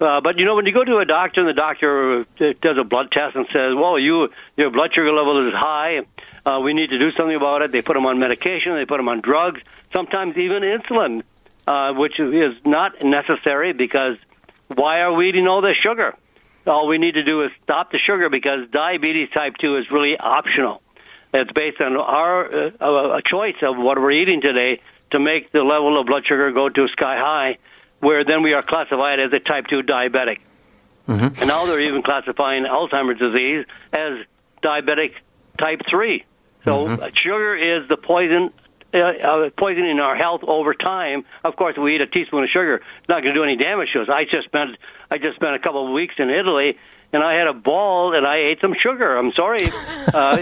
Uh, 0.00 0.20
but 0.20 0.38
you 0.38 0.44
know, 0.44 0.54
when 0.54 0.66
you 0.66 0.72
go 0.72 0.84
to 0.84 0.98
a 0.98 1.04
doctor 1.04 1.40
and 1.40 1.48
the 1.48 1.60
doctor 1.60 2.20
uh, 2.20 2.24
does 2.62 2.78
a 2.80 2.84
blood 2.84 3.10
test 3.10 3.34
and 3.34 3.46
says, 3.52 3.74
"Well, 3.74 3.98
you 3.98 4.28
your 4.56 4.70
blood 4.70 4.90
sugar 4.94 5.12
level 5.12 5.48
is 5.48 5.54
high. 5.54 6.00
Uh, 6.48 6.60
we 6.60 6.72
need 6.72 6.90
to 6.90 6.98
do 6.98 7.10
something 7.12 7.36
about 7.36 7.62
it." 7.62 7.72
They 7.72 7.82
put 7.82 7.94
them 7.94 8.06
on 8.06 8.18
medication. 8.18 8.74
They 8.74 8.86
put 8.86 8.96
them 8.96 9.08
on 9.08 9.20
drugs. 9.20 9.60
Sometimes 9.92 10.36
even 10.36 10.62
insulin, 10.62 11.22
uh, 11.66 11.92
which 11.94 12.18
is 12.18 12.54
not 12.64 13.02
necessary 13.02 13.72
because 13.72 14.16
why 14.68 15.00
are 15.00 15.12
we 15.12 15.28
eating 15.28 15.46
all 15.46 15.60
this 15.60 15.76
sugar? 15.76 16.14
All 16.66 16.86
we 16.86 16.98
need 16.98 17.14
to 17.14 17.24
do 17.24 17.42
is 17.42 17.50
stop 17.64 17.90
the 17.92 17.98
sugar 17.98 18.28
because 18.28 18.68
diabetes 18.70 19.30
type 19.30 19.54
two 19.60 19.76
is 19.76 19.90
really 19.90 20.16
optional. 20.18 20.82
It's 21.32 21.52
based 21.52 21.80
on 21.80 21.96
our 21.96 22.46
uh, 22.46 23.18
a 23.18 23.22
choice 23.22 23.56
of 23.62 23.76
what 23.76 23.98
we're 23.98 24.12
eating 24.12 24.40
today 24.40 24.80
to 25.10 25.18
make 25.18 25.52
the 25.52 25.62
level 25.62 25.98
of 26.00 26.06
blood 26.06 26.24
sugar 26.26 26.52
go 26.52 26.68
to 26.68 26.88
sky 26.88 27.16
high, 27.18 27.58
where 28.00 28.24
then 28.24 28.42
we 28.42 28.52
are 28.52 28.62
classified 28.62 29.20
as 29.20 29.32
a 29.32 29.38
type 29.38 29.66
2 29.68 29.82
diabetic. 29.82 30.38
Mm-hmm. 31.08 31.40
And 31.40 31.46
now 31.48 31.66
they're 31.66 31.80
even 31.80 32.02
classifying 32.02 32.64
Alzheimer's 32.64 33.18
disease 33.18 33.66
as 33.92 34.26
diabetic 34.62 35.12
type 35.58 35.80
3. 35.88 36.24
So 36.68 36.86
Mm-hmm. 36.86 37.02
uh, 37.02 37.08
sugar 37.14 37.56
is 37.56 37.88
the 37.88 37.96
poison. 37.96 38.50
Uh, 38.94 38.98
uh, 38.98 39.50
poisoning 39.58 40.00
our 40.00 40.16
health 40.16 40.40
over 40.44 40.72
time. 40.72 41.24
Of 41.44 41.56
course, 41.56 41.76
we 41.76 41.96
eat 41.96 42.00
a 42.00 42.06
teaspoon 42.06 42.44
of 42.44 42.48
sugar; 42.48 42.76
it's 42.76 43.08
not 43.08 43.22
going 43.22 43.34
to 43.34 43.38
do 43.38 43.44
any 43.44 43.56
damage 43.56 43.88
to 43.92 44.00
us. 44.00 44.08
I 44.08 44.24
just 44.24 44.46
spent 44.46 44.78
I 45.10 45.18
just 45.18 45.36
spent 45.36 45.54
a 45.54 45.58
couple 45.58 45.86
of 45.86 45.92
weeks 45.92 46.14
in 46.16 46.30
Italy, 46.30 46.78
and 47.12 47.22
I 47.22 47.34
had 47.34 47.48
a 47.48 47.52
ball, 47.52 48.14
and 48.16 48.26
I 48.26 48.36
ate 48.48 48.62
some 48.62 48.72
sugar. 48.80 49.18
I'm 49.18 49.32
sorry, 49.32 49.70
uh, 50.14 50.38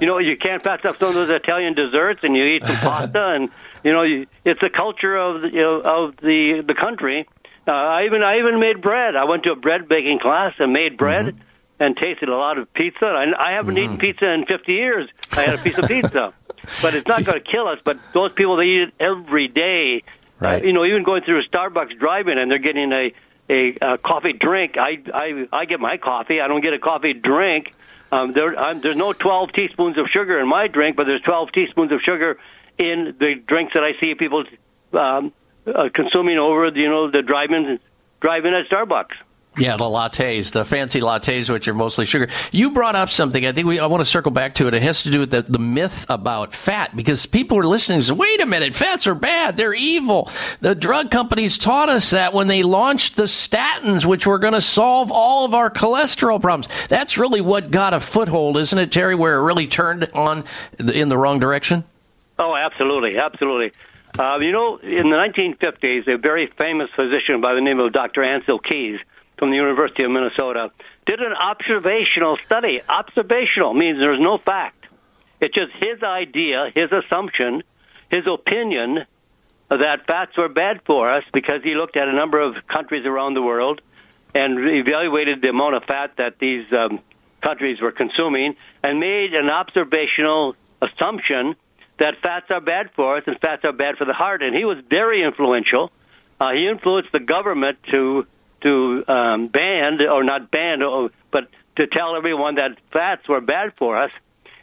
you 0.00 0.06
know, 0.06 0.16
you 0.20 0.38
can't 0.38 0.64
pass 0.64 0.82
up 0.86 0.98
some 1.00 1.10
of 1.10 1.14
those 1.16 1.28
Italian 1.28 1.74
desserts, 1.74 2.20
and 2.24 2.34
you 2.34 2.44
eat 2.44 2.62
some 2.66 2.76
pasta, 2.76 3.26
and 3.36 3.50
you 3.84 3.92
know, 3.92 4.04
you, 4.04 4.26
it's 4.42 4.60
the 4.62 4.70
culture 4.70 5.14
of 5.14 5.42
the, 5.42 5.50
you 5.52 5.60
know, 5.60 5.80
of 5.82 6.16
the 6.16 6.64
the 6.66 6.74
country. 6.74 7.28
Uh, 7.68 7.72
I 7.72 8.04
even 8.06 8.22
I 8.22 8.38
even 8.38 8.58
made 8.58 8.80
bread. 8.80 9.16
I 9.16 9.24
went 9.24 9.42
to 9.42 9.52
a 9.52 9.56
bread 9.56 9.86
baking 9.86 10.18
class 10.18 10.54
and 10.58 10.72
made 10.72 10.96
bread 10.96 11.36
and 11.80 11.96
tasted 11.96 12.28
a 12.28 12.36
lot 12.36 12.58
of 12.58 12.72
pizza. 12.74 13.06
I, 13.06 13.50
I 13.50 13.52
haven't 13.52 13.76
eaten 13.78 13.98
pizza 13.98 14.30
in 14.30 14.46
50 14.46 14.72
years. 14.72 15.08
I 15.32 15.42
had 15.42 15.54
a 15.54 15.62
piece 15.62 15.78
of 15.78 15.86
pizza, 15.88 16.32
but 16.80 16.94
it's 16.94 17.08
not 17.08 17.24
going 17.26 17.42
to 17.42 17.50
kill 17.50 17.66
us. 17.68 17.78
But 17.84 17.98
those 18.12 18.32
people 18.32 18.56
that 18.56 18.62
eat 18.62 18.88
it 18.88 18.94
every 19.00 19.48
day, 19.48 20.02
Right. 20.38 20.62
uh, 20.62 20.66
you 20.66 20.72
know, 20.72 20.84
even 20.84 21.02
going 21.04 21.22
through 21.22 21.40
a 21.40 21.44
Starbucks 21.44 21.98
drive-in 21.98 22.36
and 22.38 22.50
they're 22.50 22.58
getting 22.58 22.92
a 22.92 23.12
a, 23.50 23.76
uh 23.80 23.96
coffee 23.98 24.32
drink. 24.32 24.76
I 24.78 24.98
I 25.12 25.46
I 25.52 25.64
get 25.66 25.78
my 25.80 25.96
coffee. 25.98 26.40
I 26.40 26.48
don't 26.48 26.62
get 26.62 26.72
a 26.74 26.78
coffee 26.78 27.12
drink. 27.12 27.74
Um, 28.10 28.32
there, 28.32 28.58
I'm, 28.58 28.80
there's 28.80 28.96
no 28.96 29.12
12 29.12 29.52
teaspoons 29.52 29.96
of 29.98 30.06
sugar 30.08 30.38
in 30.38 30.46
my 30.48 30.68
drink, 30.68 30.96
but 30.96 31.06
there's 31.06 31.22
12 31.22 31.50
teaspoons 31.52 31.92
of 31.92 32.00
sugar 32.02 32.38
in 32.78 33.14
the 33.18 33.34
drinks 33.46 33.72
that 33.74 33.82
I 33.82 33.98
see 34.00 34.14
people 34.14 34.44
um, 34.92 35.32
uh, 35.66 35.88
consuming 35.94 36.38
over, 36.38 36.68
you 36.68 36.88
know, 36.90 37.10
the 37.10 37.22
drive-in 37.22 37.78
drive 38.20 38.44
in 38.44 38.52
at 38.54 38.68
Starbucks. 38.68 39.14
Yeah, 39.58 39.76
the 39.76 39.84
lattes, 39.84 40.50
the 40.52 40.64
fancy 40.64 41.02
lattes, 41.02 41.50
which 41.50 41.68
are 41.68 41.74
mostly 41.74 42.06
sugar. 42.06 42.28
You 42.52 42.70
brought 42.70 42.96
up 42.96 43.10
something. 43.10 43.44
I 43.44 43.52
think 43.52 43.66
we. 43.66 43.78
I 43.78 43.84
want 43.84 44.00
to 44.00 44.06
circle 44.06 44.32
back 44.32 44.54
to 44.54 44.66
it. 44.66 44.72
It 44.72 44.82
has 44.82 45.02
to 45.02 45.10
do 45.10 45.20
with 45.20 45.30
the, 45.30 45.42
the 45.42 45.58
myth 45.58 46.06
about 46.08 46.54
fat 46.54 46.96
because 46.96 47.26
people 47.26 47.58
are 47.58 47.66
listening. 47.66 48.00
Say, 48.00 48.14
Wait 48.14 48.40
a 48.40 48.46
minute, 48.46 48.74
fats 48.74 49.06
are 49.06 49.14
bad. 49.14 49.58
They're 49.58 49.74
evil. 49.74 50.30
The 50.60 50.74
drug 50.74 51.10
companies 51.10 51.58
taught 51.58 51.90
us 51.90 52.10
that 52.10 52.32
when 52.32 52.46
they 52.46 52.62
launched 52.62 53.16
the 53.16 53.24
statins, 53.24 54.06
which 54.06 54.26
were 54.26 54.38
going 54.38 54.54
to 54.54 54.62
solve 54.62 55.12
all 55.12 55.44
of 55.44 55.52
our 55.52 55.68
cholesterol 55.68 56.40
problems. 56.40 56.68
That's 56.88 57.18
really 57.18 57.42
what 57.42 57.70
got 57.70 57.92
a 57.92 58.00
foothold, 58.00 58.56
isn't 58.56 58.78
it, 58.78 58.90
Terry? 58.90 59.14
Where 59.14 59.36
it 59.36 59.42
really 59.42 59.66
turned 59.66 60.08
on 60.14 60.44
in 60.78 61.10
the 61.10 61.18
wrong 61.18 61.40
direction. 61.40 61.84
Oh, 62.38 62.56
absolutely, 62.56 63.18
absolutely. 63.18 63.72
Uh, 64.18 64.38
you 64.38 64.52
know, 64.52 64.78
in 64.78 65.10
the 65.10 65.16
1950s, 65.16 66.08
a 66.08 66.16
very 66.16 66.46
famous 66.46 66.88
physician 66.96 67.42
by 67.42 67.54
the 67.54 67.60
name 67.60 67.80
of 67.80 67.92
Dr. 67.92 68.22
Ancel 68.22 68.62
Keys 68.62 68.98
from 69.38 69.50
the 69.50 69.56
University 69.56 70.04
of 70.04 70.10
Minnesota 70.10 70.70
did 71.06 71.20
an 71.20 71.32
observational 71.32 72.38
study. 72.44 72.80
Observational 72.88 73.74
means 73.74 73.98
there's 73.98 74.20
no 74.20 74.38
fact. 74.38 74.86
It's 75.40 75.54
just 75.54 75.72
his 75.72 76.02
idea, 76.02 76.70
his 76.74 76.90
assumption, 76.92 77.62
his 78.10 78.24
opinion 78.26 79.04
that 79.68 80.06
fats 80.06 80.36
were 80.36 80.48
bad 80.48 80.82
for 80.84 81.10
us 81.10 81.24
because 81.32 81.62
he 81.64 81.74
looked 81.74 81.96
at 81.96 82.06
a 82.06 82.12
number 82.12 82.40
of 82.40 82.54
countries 82.68 83.06
around 83.06 83.34
the 83.34 83.42
world 83.42 83.80
and 84.34 84.58
evaluated 84.58 85.42
the 85.42 85.48
amount 85.48 85.74
of 85.74 85.84
fat 85.84 86.12
that 86.18 86.38
these 86.38 86.64
um, 86.72 87.00
countries 87.40 87.80
were 87.80 87.92
consuming 87.92 88.54
and 88.82 89.00
made 89.00 89.34
an 89.34 89.50
observational 89.50 90.54
assumption 90.80 91.54
that 91.98 92.14
fats 92.22 92.46
are 92.50 92.60
bad 92.60 92.90
for 92.94 93.16
us 93.16 93.24
and 93.26 93.38
fats 93.40 93.64
are 93.64 93.72
bad 93.72 93.96
for 93.96 94.04
the 94.04 94.12
heart. 94.12 94.42
And 94.42 94.56
he 94.56 94.64
was 94.64 94.78
very 94.88 95.22
influential. 95.22 95.90
Uh, 96.40 96.52
he 96.52 96.68
influenced 96.68 97.12
the 97.12 97.20
government 97.20 97.78
to 97.90 98.26
to 98.62 99.04
um, 99.08 99.48
ban 99.48 99.98
or 100.00 100.24
not 100.24 100.50
ban, 100.50 100.80
but 101.30 101.48
to 101.76 101.86
tell 101.86 102.16
everyone 102.16 102.56
that 102.56 102.78
fats 102.92 103.28
were 103.28 103.40
bad 103.40 103.72
for 103.78 103.96
us. 103.96 104.10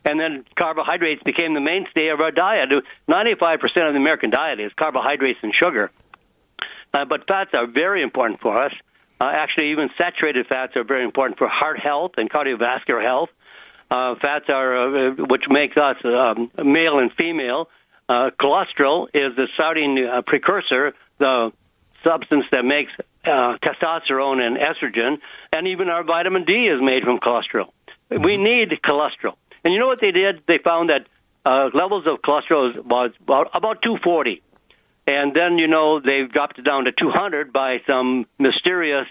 And 0.06 0.20
then 0.20 0.46
carbohydrates 0.56 1.22
became 1.24 1.54
the 1.54 1.60
mainstay 1.60 2.08
of 2.10 2.22
our 2.22 2.32
diet. 2.32 2.70
95% 3.08 3.64
of 3.64 3.94
the 3.94 4.00
American 4.00 4.30
diet 4.30 4.60
is 4.60 4.72
carbohydrates 4.74 5.40
and 5.44 5.54
sugar. 5.54 5.92
Uh, 6.94 7.06
but 7.06 7.28
fats 7.28 7.52
are 7.54 7.68
very 7.68 8.02
important 8.02 8.40
for 8.40 8.62
us. 8.62 8.74
Uh, 9.22 9.26
actually, 9.26 9.72
even 9.72 9.90
saturated 9.98 10.48
fats 10.48 10.76
are 10.78 10.84
very 10.84 11.04
important 11.04 11.38
for 11.38 11.48
heart 11.48 11.80
health 11.80 12.14
and 12.18 12.30
cardiovascular 12.30 13.04
health. 13.04 13.30
Uh, 13.92 14.16
fats 14.22 14.46
are, 14.50 15.10
uh, 15.10 15.12
which 15.16 15.44
makes 15.50 15.76
us 15.76 15.98
um, 16.06 16.50
male 16.64 17.00
and 17.00 17.12
female. 17.14 17.70
Uh, 18.08 18.32
cholesterol 18.40 19.08
is 19.14 19.36
the 19.36 19.48
starting 19.54 20.08
uh, 20.08 20.22
precursor, 20.22 20.94
the 21.18 21.52
substance 22.04 22.46
that 22.52 22.64
makes 22.64 22.92
uh, 23.26 23.58
testosterone 23.62 24.42
and 24.42 24.58
estrogen, 24.58 25.18
and 25.54 25.68
even 25.68 25.90
our 25.90 26.04
vitamin 26.04 26.46
D 26.46 26.54
is 26.68 26.82
made 26.82 27.04
from 27.04 27.20
cholesterol. 27.20 27.70
We 28.10 28.38
need 28.38 28.70
cholesterol. 28.84 29.36
And 29.64 29.74
you 29.74 29.80
know 29.80 29.88
what 29.88 30.02
they 30.02 30.12
did? 30.12 30.42
They 30.48 30.58
found 30.58 30.90
that 30.90 31.08
uh, 31.46 31.70
levels 31.74 32.06
of 32.08 32.22
cholesterol 32.22 32.76
was 32.84 33.12
about, 33.20 33.50
about 33.54 33.82
240. 33.82 34.42
And 35.08 35.34
then, 35.34 35.58
you 35.58 35.68
know, 35.68 36.00
they've 36.00 36.32
dropped 36.32 36.60
it 36.60 36.64
down 36.64 36.86
to 36.86 36.92
200 36.92 37.52
by 37.52 37.82
some 37.88 38.26
mysterious, 38.38 39.08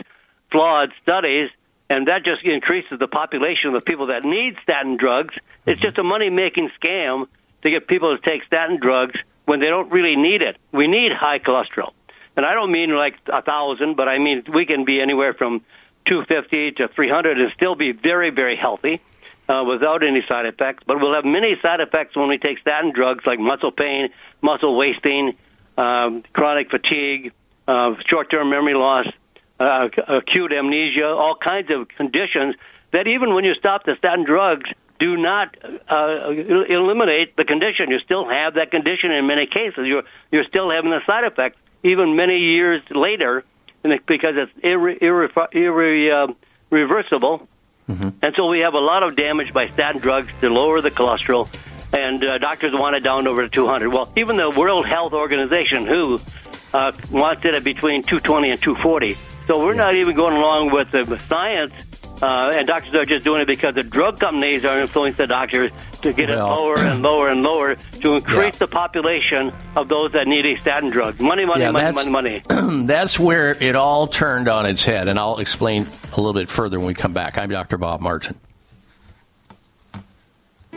flawed 0.50 0.90
studies, 1.02 1.50
and 1.90 2.08
that 2.08 2.24
just 2.24 2.44
increases 2.44 2.98
the 2.98 3.08
population 3.08 3.68
of 3.68 3.74
the 3.74 3.80
people 3.80 4.06
that 4.06 4.24
need 4.24 4.56
statin 4.62 4.96
drugs. 4.96 5.34
It's 5.66 5.80
just 5.80 5.98
a 5.98 6.04
money 6.04 6.30
making 6.30 6.70
scam 6.80 7.26
to 7.62 7.70
get 7.70 7.88
people 7.88 8.16
to 8.16 8.22
take 8.22 8.44
statin 8.44 8.78
drugs 8.80 9.18
when 9.46 9.60
they 9.60 9.66
don't 9.66 9.90
really 9.90 10.16
need 10.16 10.42
it. 10.42 10.56
We 10.72 10.86
need 10.86 11.12
high 11.12 11.38
cholesterol. 11.38 11.92
And 12.38 12.46
I 12.46 12.54
don't 12.54 12.70
mean 12.70 12.90
like 12.90 13.16
a 13.26 13.42
thousand, 13.42 13.96
but 13.96 14.08
I 14.08 14.18
mean 14.18 14.44
we 14.54 14.64
can 14.64 14.84
be 14.84 15.00
anywhere 15.00 15.34
from 15.34 15.60
250 16.06 16.70
to 16.76 16.86
300 16.86 17.36
and 17.36 17.50
still 17.52 17.74
be 17.74 17.90
very, 17.90 18.30
very 18.30 18.54
healthy 18.54 19.00
uh, 19.48 19.64
without 19.66 20.04
any 20.04 20.22
side 20.30 20.46
effects. 20.46 20.84
But 20.86 21.00
we'll 21.00 21.14
have 21.14 21.24
many 21.24 21.56
side 21.60 21.80
effects 21.80 22.14
when 22.14 22.28
we 22.28 22.38
take 22.38 22.60
statin 22.60 22.92
drugs 22.94 23.26
like 23.26 23.40
muscle 23.40 23.72
pain, 23.72 24.10
muscle 24.40 24.76
wasting, 24.76 25.36
um, 25.76 26.22
chronic 26.32 26.70
fatigue, 26.70 27.32
uh, 27.66 27.96
short-term 28.06 28.50
memory 28.50 28.74
loss, 28.74 29.08
uh, 29.58 29.88
acute 30.06 30.52
amnesia, 30.52 31.08
all 31.08 31.34
kinds 31.34 31.72
of 31.72 31.88
conditions 31.88 32.54
that 32.92 33.08
even 33.08 33.34
when 33.34 33.42
you 33.42 33.54
stop 33.54 33.82
the 33.84 33.96
statin 33.98 34.24
drugs, 34.24 34.70
do 35.00 35.16
not 35.16 35.56
uh, 35.90 36.30
eliminate 36.30 37.36
the 37.36 37.44
condition. 37.44 37.90
You 37.90 37.98
still 37.98 38.28
have 38.28 38.54
that 38.54 38.70
condition 38.70 39.10
in 39.10 39.26
many 39.26 39.46
cases. 39.46 39.86
You're 39.86 40.04
you're 40.30 40.44
still 40.44 40.70
having 40.70 40.90
the 40.90 41.00
side 41.04 41.24
effects 41.24 41.58
even 41.82 42.16
many 42.16 42.38
years 42.38 42.82
later, 42.90 43.44
because 43.82 44.34
it's 44.36 44.52
irre, 44.64 44.98
irre, 45.00 45.28
irre, 45.52 46.30
uh, 46.30 46.32
irreversible. 46.70 47.48
Mm-hmm. 47.88 48.08
And 48.20 48.34
so 48.36 48.48
we 48.48 48.60
have 48.60 48.74
a 48.74 48.80
lot 48.80 49.02
of 49.02 49.16
damage 49.16 49.52
by 49.52 49.68
statin 49.68 50.00
drugs 50.00 50.30
to 50.40 50.50
lower 50.50 50.80
the 50.80 50.90
cholesterol, 50.90 51.46
and 51.94 52.22
uh, 52.22 52.38
doctors 52.38 52.74
want 52.74 52.96
it 52.96 53.02
down 53.02 53.26
over 53.26 53.42
to 53.42 53.48
200. 53.48 53.88
Well, 53.88 54.12
even 54.16 54.36
the 54.36 54.50
World 54.50 54.86
Health 54.86 55.14
Organization, 55.14 55.86
WHO, 55.86 56.18
uh, 56.74 56.92
wants 57.10 57.44
it 57.46 57.54
at 57.54 57.64
between 57.64 58.02
220 58.02 58.50
and 58.50 58.60
240. 58.60 59.14
So 59.14 59.64
we're 59.64 59.74
not 59.74 59.94
even 59.94 60.14
going 60.14 60.36
along 60.36 60.72
with 60.72 60.90
the 60.90 61.18
science, 61.18 61.87
uh, 62.22 62.52
and 62.54 62.66
doctors 62.66 62.94
are 62.94 63.04
just 63.04 63.24
doing 63.24 63.40
it 63.40 63.46
because 63.46 63.74
the 63.74 63.82
drug 63.82 64.18
companies 64.18 64.64
are 64.64 64.78
influencing 64.78 65.16
the 65.16 65.26
doctors 65.26 65.72
to 66.00 66.12
get 66.12 66.28
Well. 66.28 66.46
it 66.46 66.50
lower 66.50 66.78
and 66.78 67.02
lower 67.02 67.28
and 67.28 67.42
lower 67.42 67.74
to 67.74 68.14
increase 68.16 68.54
Yeah. 68.54 68.58
the 68.58 68.66
population 68.68 69.52
of 69.76 69.88
those 69.88 70.12
that 70.12 70.26
need 70.26 70.46
a 70.46 70.56
statin 70.60 70.90
drug. 70.90 71.20
Money, 71.20 71.44
money, 71.46 71.62
Yeah, 71.62 71.70
money, 71.72 71.84
that's- 71.84 72.06
money, 72.06 72.40
money. 72.50 72.84
That's 72.86 73.18
where 73.18 73.50
it 73.62 73.74
all 73.76 74.06
turned 74.06 74.48
on 74.48 74.66
its 74.66 74.84
head, 74.84 75.08
and 75.08 75.18
I'll 75.18 75.38
explain 75.38 75.82
a 76.12 76.16
little 76.16 76.32
bit 76.34 76.48
further 76.48 76.78
when 76.78 76.86
we 76.88 76.94
come 76.94 77.12
back. 77.12 77.36
I'm 77.38 77.50
Dr. 77.50 77.76
Bob 77.78 78.00
Martin. 78.00 78.36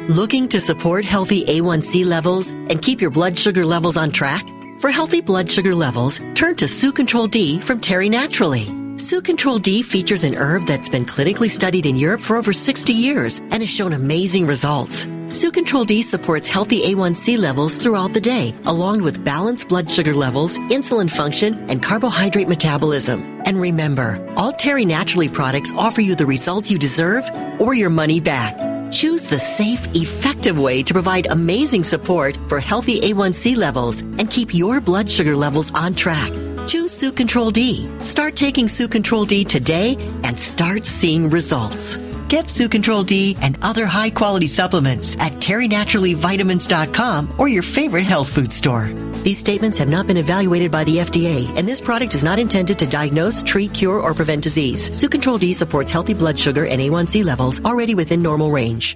Looking 0.08 0.48
to 0.50 0.60
support 0.60 1.06
healthy 1.06 1.46
A1C 1.46 2.06
levels 2.06 2.52
and 2.52 2.82
keep 2.82 3.02
your 3.02 3.12
blood 3.12 3.38
sugar 3.38 3.66
levels 3.66 3.98
on 3.98 4.12
track? 4.12 4.44
For 4.80 4.90
healthy 4.90 5.22
blood 5.22 5.50
sugar 5.50 5.76
levels, 5.76 6.20
turn 6.34 6.56
to 6.56 6.68
Sue 6.68 6.92
Control 6.92 7.28
D 7.28 7.60
from 7.62 7.80
Terry 7.80 8.10
Naturally. 8.10 8.66
Sue 9.02 9.20
Control 9.20 9.58
D 9.58 9.82
features 9.82 10.24
an 10.24 10.36
herb 10.36 10.68
that's 10.68 10.88
been 10.88 11.08
clinically 11.08 11.50
studied 11.50 11.88
in 11.88 11.96
Europe 11.96 12.22
for 12.22 12.36
over 12.36 12.54
60 12.54 12.94
years 12.94 13.40
and 13.40 13.56
has 13.56 13.68
shown 13.68 13.94
amazing 13.94 14.46
results. 14.46 15.08
Sue 15.32 15.52
Control 15.52 15.84
D 15.84 16.04
supports 16.04 16.48
healthy 16.48 16.84
A1C 16.84 17.40
levels 17.40 17.78
throughout 17.80 18.14
the 18.14 18.22
day, 18.22 18.54
along 18.66 19.02
with 19.02 19.26
balanced 19.26 19.70
blood 19.70 19.90
sugar 19.90 20.14
levels, 20.14 20.60
insulin 20.70 21.10
function, 21.10 21.56
and 21.68 21.82
carbohydrate 21.82 22.48
metabolism. 22.48 23.42
And 23.48 23.60
remember, 23.60 24.24
all 24.38 24.54
Terry 24.54 24.86
Naturally 24.86 25.30
products 25.30 25.74
offer 25.76 26.02
you 26.02 26.14
the 26.14 26.28
results 26.28 26.70
you 26.70 26.78
deserve 26.78 27.28
or 27.60 27.74
your 27.74 27.90
money 27.90 28.20
back. 28.20 28.56
Choose 28.92 29.28
the 29.28 29.40
safe, 29.40 29.84
effective 29.96 30.60
way 30.60 30.84
to 30.84 30.94
provide 30.94 31.26
amazing 31.26 31.86
support 31.86 32.38
for 32.48 32.60
healthy 32.60 33.00
A1C 33.00 33.58
levels 33.58 34.02
and 34.02 34.30
keep 34.30 34.54
your 34.54 34.80
blood 34.80 35.10
sugar 35.10 35.36
levels 35.36 35.74
on 35.74 35.96
track. 35.96 36.32
Choose 36.72 36.94
Sue 36.94 37.12
Control 37.12 37.52
D. 37.52 37.86
Start 38.00 38.38
taking 38.38 38.70
Sue 38.70 38.88
Control 38.88 39.26
D 39.26 39.44
today 39.44 39.98
and 40.24 40.40
start 40.40 40.86
seeing 40.86 41.30
results. 41.30 41.98
Get 42.30 42.50
Sue 42.50 42.70
Control 42.70 43.04
D 43.04 43.36
and 43.42 43.60
other 43.62 43.86
high 43.86 44.10
quality 44.10 44.48
supplements 44.48 45.18
at 45.18 45.34
terrynaturallyvitamins.com 45.34 47.34
or 47.38 47.50
your 47.50 47.62
favorite 47.62 48.06
health 48.06 48.34
food 48.34 48.54
store. 48.54 48.88
These 49.24 49.38
statements 49.38 49.78
have 49.80 49.90
not 49.90 50.08
been 50.08 50.16
evaluated 50.16 50.72
by 50.72 50.86
the 50.86 51.00
FDA, 51.00 51.46
and 51.58 51.68
this 51.68 51.82
product 51.82 52.14
is 52.14 52.24
not 52.24 52.40
intended 52.40 52.80
to 52.80 52.88
diagnose, 52.88 53.44
treat, 53.44 53.74
cure, 53.74 54.00
or 54.00 54.14
prevent 54.14 54.42
disease. 54.42 54.98
Sue 54.98 55.10
Control 55.10 55.38
D 55.38 55.52
supports 55.52 55.92
healthy 55.92 56.14
blood 56.14 56.40
sugar 56.40 56.68
and 56.68 56.80
A1C 56.80 57.26
levels 57.26 57.60
already 57.66 57.96
within 57.96 58.22
normal 58.22 58.50
range. 58.50 58.96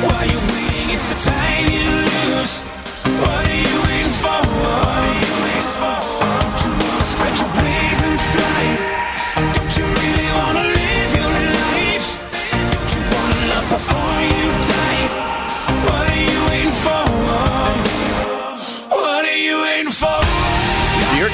While 0.00 0.26
you're 0.30 0.47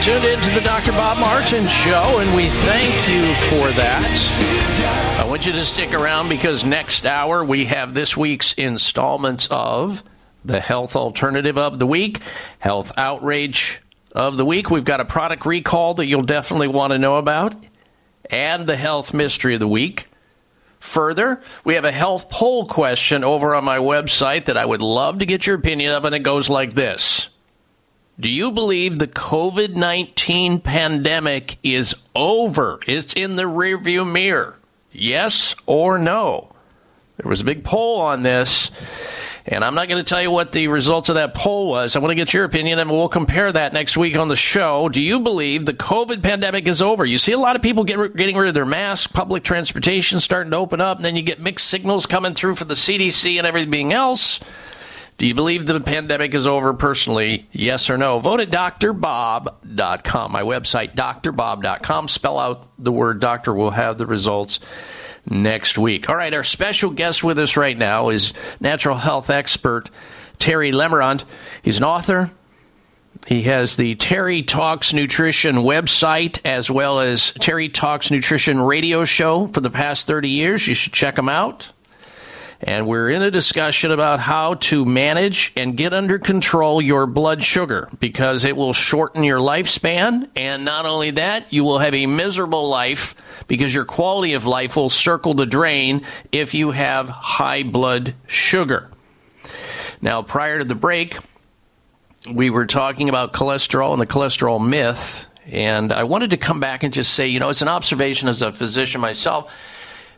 tuned 0.05 0.25
in 0.27 0.39
to 0.39 0.51
the 0.51 0.61
Dr. 0.61 0.93
Bob 0.93 1.19
Martin 1.19 1.67
Show, 1.67 2.19
and 2.19 2.37
we 2.37 2.45
thank 2.45 2.93
you 3.09 3.25
for 3.49 3.73
that. 3.79 5.19
I 5.19 5.27
want 5.27 5.47
you 5.47 5.53
to 5.53 5.65
stick 5.65 5.95
around 5.95 6.29
because 6.29 6.63
next 6.63 7.07
hour 7.07 7.43
we 7.43 7.65
have 7.65 7.95
this 7.95 8.15
week's 8.15 8.53
installments 8.53 9.49
of 9.51 10.05
the 10.45 10.61
Health 10.61 10.95
Alternative 10.95 11.57
of 11.57 11.79
the 11.79 11.87
Week, 11.87 12.21
Health 12.59 12.93
Outrage 12.99 13.81
of 14.13 14.37
the 14.37 14.45
Week. 14.45 14.69
We've 14.69 14.85
got 14.85 15.01
a 15.01 15.07
product 15.07 15.47
recall 15.47 15.95
that 15.95 16.05
you'll 16.05 16.21
definitely 16.21 16.69
want 16.69 16.93
to 16.93 16.99
know 16.99 17.17
about, 17.17 17.55
and 18.29 18.67
the 18.67 18.77
Health 18.77 19.15
Mystery 19.15 19.55
of 19.55 19.61
the 19.61 19.69
Week. 19.69 20.07
Further, 20.81 21.43
we 21.65 21.77
have 21.77 21.87
a 21.87 21.93
health 21.93 22.29
poll 22.29 22.67
question 22.67 23.25
over 23.25 23.55
on 23.55 23.65
my 23.65 23.79
website 23.79 24.45
that 24.45 24.59
I 24.59 24.67
would 24.67 24.83
love 24.83 25.21
to 25.21 25.27
get 25.27 25.47
your 25.47 25.57
opinion 25.57 25.93
of, 25.95 26.05
and 26.05 26.15
it 26.15 26.19
goes 26.19 26.51
like 26.51 26.75
this. 26.75 27.31
Do 28.19 28.31
you 28.31 28.53
believe 28.53 28.99
the 28.99 29.09
COVID 29.09 29.75
19 29.75 30.61
pandemic 30.61 31.59
is 31.65 31.97
over? 32.15 32.79
It's 32.87 33.15
in 33.15 33.35
the 33.35 33.43
rearview 33.43 34.11
mirror? 34.11 34.57
Yes 34.93 35.57
or 35.67 35.99
no? 35.99 36.55
There 37.17 37.29
was 37.29 37.41
a 37.41 37.45
big 37.45 37.65
poll 37.65 38.01
on 38.01 38.23
this, 38.23 38.71
and 39.47 39.65
I'm 39.65 39.75
not 39.75 39.89
going 39.89 40.03
to 40.03 40.09
tell 40.09 40.23
you 40.23 40.31
what 40.31 40.53
the 40.53 40.69
results 40.69 41.09
of 41.09 41.17
that 41.17 41.35
poll 41.35 41.69
was. 41.69 41.97
I 41.97 41.99
want 41.99 42.13
to 42.13 42.17
get 42.17 42.33
your 42.33 42.45
opinion, 42.45 42.79
and 42.79 42.89
we'll 42.89 43.09
compare 43.09 43.51
that 43.51 43.73
next 43.73 43.97
week 43.97 44.17
on 44.17 44.29
the 44.29 44.37
show. 44.37 44.89
Do 44.89 45.01
you 45.01 45.19
believe 45.19 45.67
the 45.67 45.75
COVID 45.75 46.23
pandemic 46.23 46.69
is 46.69 46.83
over? 46.83 47.05
You 47.05 47.19
see 47.19 47.33
a 47.33 47.39
lot 47.39 47.57
of 47.57 47.63
people 47.63 47.83
get, 47.83 48.17
getting 48.17 48.37
rid 48.37 48.49
of 48.49 48.55
their 48.55 48.65
masks, 48.65 49.09
public 49.09 49.43
transportation 49.43 50.21
starting 50.21 50.53
to 50.53 50.57
open 50.57 50.81
up, 50.81 50.99
and 50.99 51.05
then 51.05 51.17
you 51.17 51.23
get 51.23 51.41
mixed 51.41 51.69
signals 51.69 52.07
coming 52.07 52.35
through 52.35 52.55
for 52.55 52.65
the 52.65 52.75
CDC 52.75 53.39
and 53.39 53.47
everything 53.47 53.93
else. 53.93 54.39
Do 55.17 55.27
you 55.27 55.35
believe 55.35 55.65
the 55.65 55.81
pandemic 55.81 56.35
is 56.35 56.47
over 56.47 56.75
personally? 56.75 57.49
Yes 57.53 57.89
or 57.89 57.97
no? 57.97 58.19
Vote 58.19 58.41
at 58.41 58.51
drbob.com. 58.51 60.33
My 60.33 60.43
website, 60.43 60.97
drbob.com. 60.97 62.09
Spell 62.09 62.39
out 62.39 62.69
the 62.79 62.93
word 62.93 63.21
doctor. 63.21 63.55
We'll 63.55 63.71
have 63.71 63.97
the 63.97 64.07
results 64.07 64.59
next 65.29 65.79
week. 65.79 66.09
All 66.09 66.17
right, 66.17 66.35
our 66.35 66.43
special 66.43 66.91
guest 66.91 67.23
with 67.23 67.39
us 67.39 67.57
right 67.57 67.79
now 67.79 68.11
is 68.11 68.33
natural 68.61 68.97
health 68.97 69.31
expert 69.31 69.91
Terry 70.39 70.73
Lemerond. 70.73 71.25
He's 71.63 71.79
an 71.79 71.85
author. 71.85 72.31
He 73.27 73.43
has 73.45 73.77
the 73.77 73.95
Terry 73.95 74.43
Talks 74.43 74.93
Nutrition 74.93 75.57
website 75.57 76.41
as 76.45 76.71
well 76.71 77.01
as 77.01 77.33
Terry 77.33 77.69
Talks 77.69 78.11
Nutrition 78.11 78.61
radio 78.61 79.05
show 79.05 79.47
for 79.47 79.61
the 79.61 79.71
past 79.71 80.07
30 80.07 80.29
years. 80.29 80.67
You 80.67 80.75
should 80.75 80.93
check 80.93 81.17
him 81.17 81.29
out. 81.29 81.71
And 82.67 82.87
we're 82.87 83.11
in 83.11 83.23
a 83.23 83.31
discussion 83.31 83.91
about 83.91 84.21
how 84.21 84.55
to 84.55 84.87
manage 84.87 85.53
and 85.55 85.77
get 85.77 85.93
under 85.93 86.19
control 86.19 86.81
your 86.81 87.07
blood 87.07 87.45
sugar 87.45 87.91
because 88.01 88.47
it 88.47 88.57
will 88.57 88.73
shorten 88.73 89.23
your 89.23 89.39
lifespan. 89.39 90.31
And 90.35 90.65
not 90.65 90.87
only 90.87 91.11
that, 91.11 91.53
you 91.53 91.63
will 91.63 91.79
have 91.79 91.93
a 91.93 92.07
miserable 92.07 92.71
life 92.71 93.15
because 93.49 93.75
your 93.75 93.85
quality 93.85 94.33
of 94.33 94.47
life 94.47 94.77
will 94.77 94.89
circle 94.89 95.35
the 95.35 95.45
drain 95.45 96.07
if 96.33 96.55
you 96.55 96.71
have 96.71 97.11
high 97.11 97.65
blood 97.65 98.15
sugar. 98.27 98.91
Now, 100.01 100.23
prior 100.23 100.59
to 100.59 100.65
the 100.65 100.75
break, 100.75 101.19
we 102.33 102.49
were 102.49 102.65
talking 102.65 103.11
about 103.11 103.35
cholesterol 103.35 103.93
and 103.93 104.01
the 104.01 104.07
cholesterol 104.07 104.67
myth. 104.67 105.27
And 105.45 105.93
I 105.93 106.05
wanted 106.05 106.31
to 106.31 106.39
come 106.39 106.61
back 106.61 106.83
and 106.83 106.95
just 106.95 107.13
say, 107.13 107.29
you 107.29 107.41
know, 107.41 107.51
it's 107.51 107.61
an 107.61 107.69
observation 107.69 108.27
as 108.31 108.41
a 108.41 108.53
physician 108.53 109.03
myself. 109.03 109.53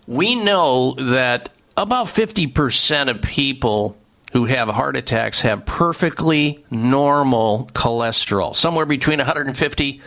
We 0.06 0.36
know 0.36 0.94
that 0.94 1.51
about 1.77 2.07
50% 2.07 3.11
of 3.11 3.23
people 3.23 3.97
who 4.32 4.47
have 4.47 4.69
heart 4.69 4.97
attacks 4.97 5.40
have 5.43 5.65
perfectly 5.66 6.65
normal 6.70 7.70
cholesterol, 7.74 8.55
somewhere 8.55 8.86
between 8.86 9.19
150 9.19 10.01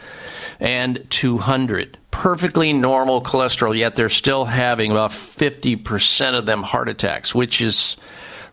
and 0.60 1.06
200. 1.10 1.98
Perfectly 2.12 2.74
normal 2.74 3.22
cholesterol, 3.22 3.76
yet 3.76 3.96
they're 3.96 4.10
still 4.10 4.46
having 4.46 4.92
about 4.92 5.12
50% 5.12 6.38
of 6.38 6.46
them 6.46 6.64
heart 6.64 6.90
attacks, 6.90 7.34
which 7.34 7.62
is 7.62 7.98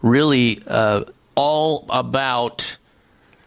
really 0.02 0.62
uh, 0.66 1.04
all 1.34 1.86
about 1.90 2.76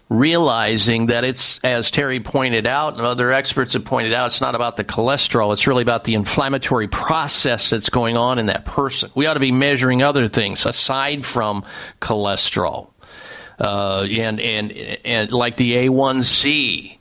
realizing 0.10 1.06
that 1.08 1.24
it's, 1.24 1.60
as 1.64 1.92
Terry 1.92 2.20
pointed 2.20 2.68
out 2.68 2.98
and 2.98 3.06
other 3.06 3.32
experts 3.32 3.74
have 3.74 3.86
pointed 3.86 4.12
out, 4.12 4.28
it's 4.28 4.42
not 4.42 4.56
about 4.56 4.76
the 4.76 4.84
cholesterol. 4.84 5.54
It's 5.54 5.68
really 5.68 5.84
about 5.84 6.04
the 6.04 6.16
inflammatory 6.16 6.88
process 6.88 7.70
that's 7.70 7.90
going 7.90 8.18
on 8.18 8.40
in 8.40 8.48
that 8.48 8.66
person. 8.66 9.12
We 9.16 9.28
ought 9.28 9.36
to 9.36 9.40
be 9.40 9.52
measuring 9.52 10.02
other 10.02 10.28
things 10.28 10.66
aside 10.66 11.26
from 11.26 11.64
cholesterol. 12.02 12.90
Uh, 13.60 14.04
and, 14.04 14.40
and, 14.40 14.72
and 14.72 15.32
like 15.32 15.58
the 15.58 15.74
A1C 15.74 16.99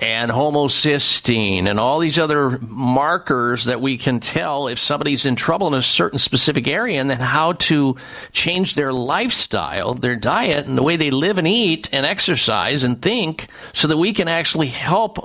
and 0.00 0.30
homocysteine 0.30 1.68
and 1.68 1.78
all 1.78 1.98
these 1.98 2.18
other 2.18 2.58
markers 2.60 3.66
that 3.66 3.80
we 3.82 3.98
can 3.98 4.18
tell 4.18 4.66
if 4.66 4.78
somebody's 4.78 5.26
in 5.26 5.36
trouble 5.36 5.66
in 5.66 5.74
a 5.74 5.82
certain 5.82 6.18
specific 6.18 6.66
area 6.66 7.00
and 7.00 7.10
then 7.10 7.18
how 7.18 7.52
to 7.52 7.96
change 8.32 8.74
their 8.74 8.92
lifestyle, 8.92 9.94
their 9.94 10.16
diet, 10.16 10.66
and 10.66 10.78
the 10.78 10.82
way 10.82 10.96
they 10.96 11.10
live 11.10 11.36
and 11.36 11.46
eat 11.46 11.88
and 11.92 12.06
exercise 12.06 12.82
and 12.82 13.02
think 13.02 13.48
so 13.74 13.88
that 13.88 13.98
we 13.98 14.14
can 14.14 14.26
actually 14.26 14.68
help 14.68 15.18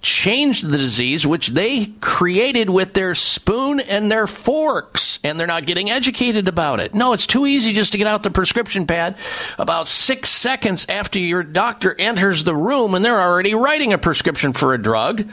change 0.00 0.62
the 0.62 0.78
disease 0.78 1.26
which 1.26 1.48
they 1.48 1.86
created 2.00 2.70
with 2.70 2.94
their 2.94 3.14
spoon 3.14 3.80
and 3.80 4.10
their 4.10 4.26
forks 4.26 5.18
and 5.22 5.38
they're 5.38 5.46
not 5.46 5.66
getting 5.66 5.90
educated 5.90 6.48
about 6.48 6.80
it. 6.80 6.94
No, 6.94 7.12
it's 7.12 7.26
too 7.26 7.46
easy 7.46 7.74
just 7.74 7.92
to 7.92 7.98
get 7.98 8.06
out 8.06 8.22
the 8.22 8.30
prescription 8.30 8.86
pad 8.86 9.16
about 9.58 9.88
six 9.88 10.30
seconds 10.30 10.86
after 10.88 11.18
your 11.18 11.42
doctor 11.42 11.94
enters 11.98 12.44
the 12.44 12.54
room 12.54 12.94
and 12.94 13.04
they're 13.04 13.20
already 13.20 13.54
writing 13.54 13.89
a 13.92 13.98
prescription 13.98 14.52
for 14.52 14.74
a 14.74 14.78
drug. 14.78 15.28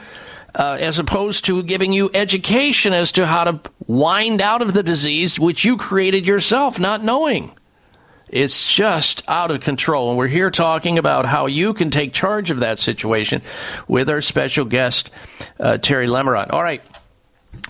Uh, 0.56 0.76
as 0.80 0.98
opposed 0.98 1.46
to 1.46 1.62
giving 1.62 1.94
you 1.94 2.10
education 2.16 2.92
as 2.92 3.12
to 3.12 3.28
how 3.28 3.44
to 3.44 3.60
wind 3.86 4.42
out 4.42 4.64
of 4.64 4.74
the 4.74 4.82
disease 4.82 5.40
which 5.40 5.64
you 5.64 5.78
created 5.78 6.26
yourself, 6.26 6.80
not 6.80 7.04
knowing. 7.04 7.52
It's 8.30 8.74
just 8.74 9.24
out 9.28 9.52
of 9.52 9.62
control. 9.62 10.10
And 10.10 10.18
we're 10.18 10.28
here 10.28 10.50
talking 10.50 10.98
about 10.98 11.26
how 11.26 11.46
you 11.46 11.74
can 11.74 11.92
take 11.92 12.12
charge 12.12 12.50
of 12.50 12.62
that 12.62 12.80
situation 12.80 13.42
with 13.88 14.10
our 14.10 14.22
special 14.22 14.66
guest, 14.66 15.12
uh, 15.60 15.78
Terry 15.78 16.08
Lemerond. 16.08 16.52
All 16.52 16.64
right. 16.64 16.82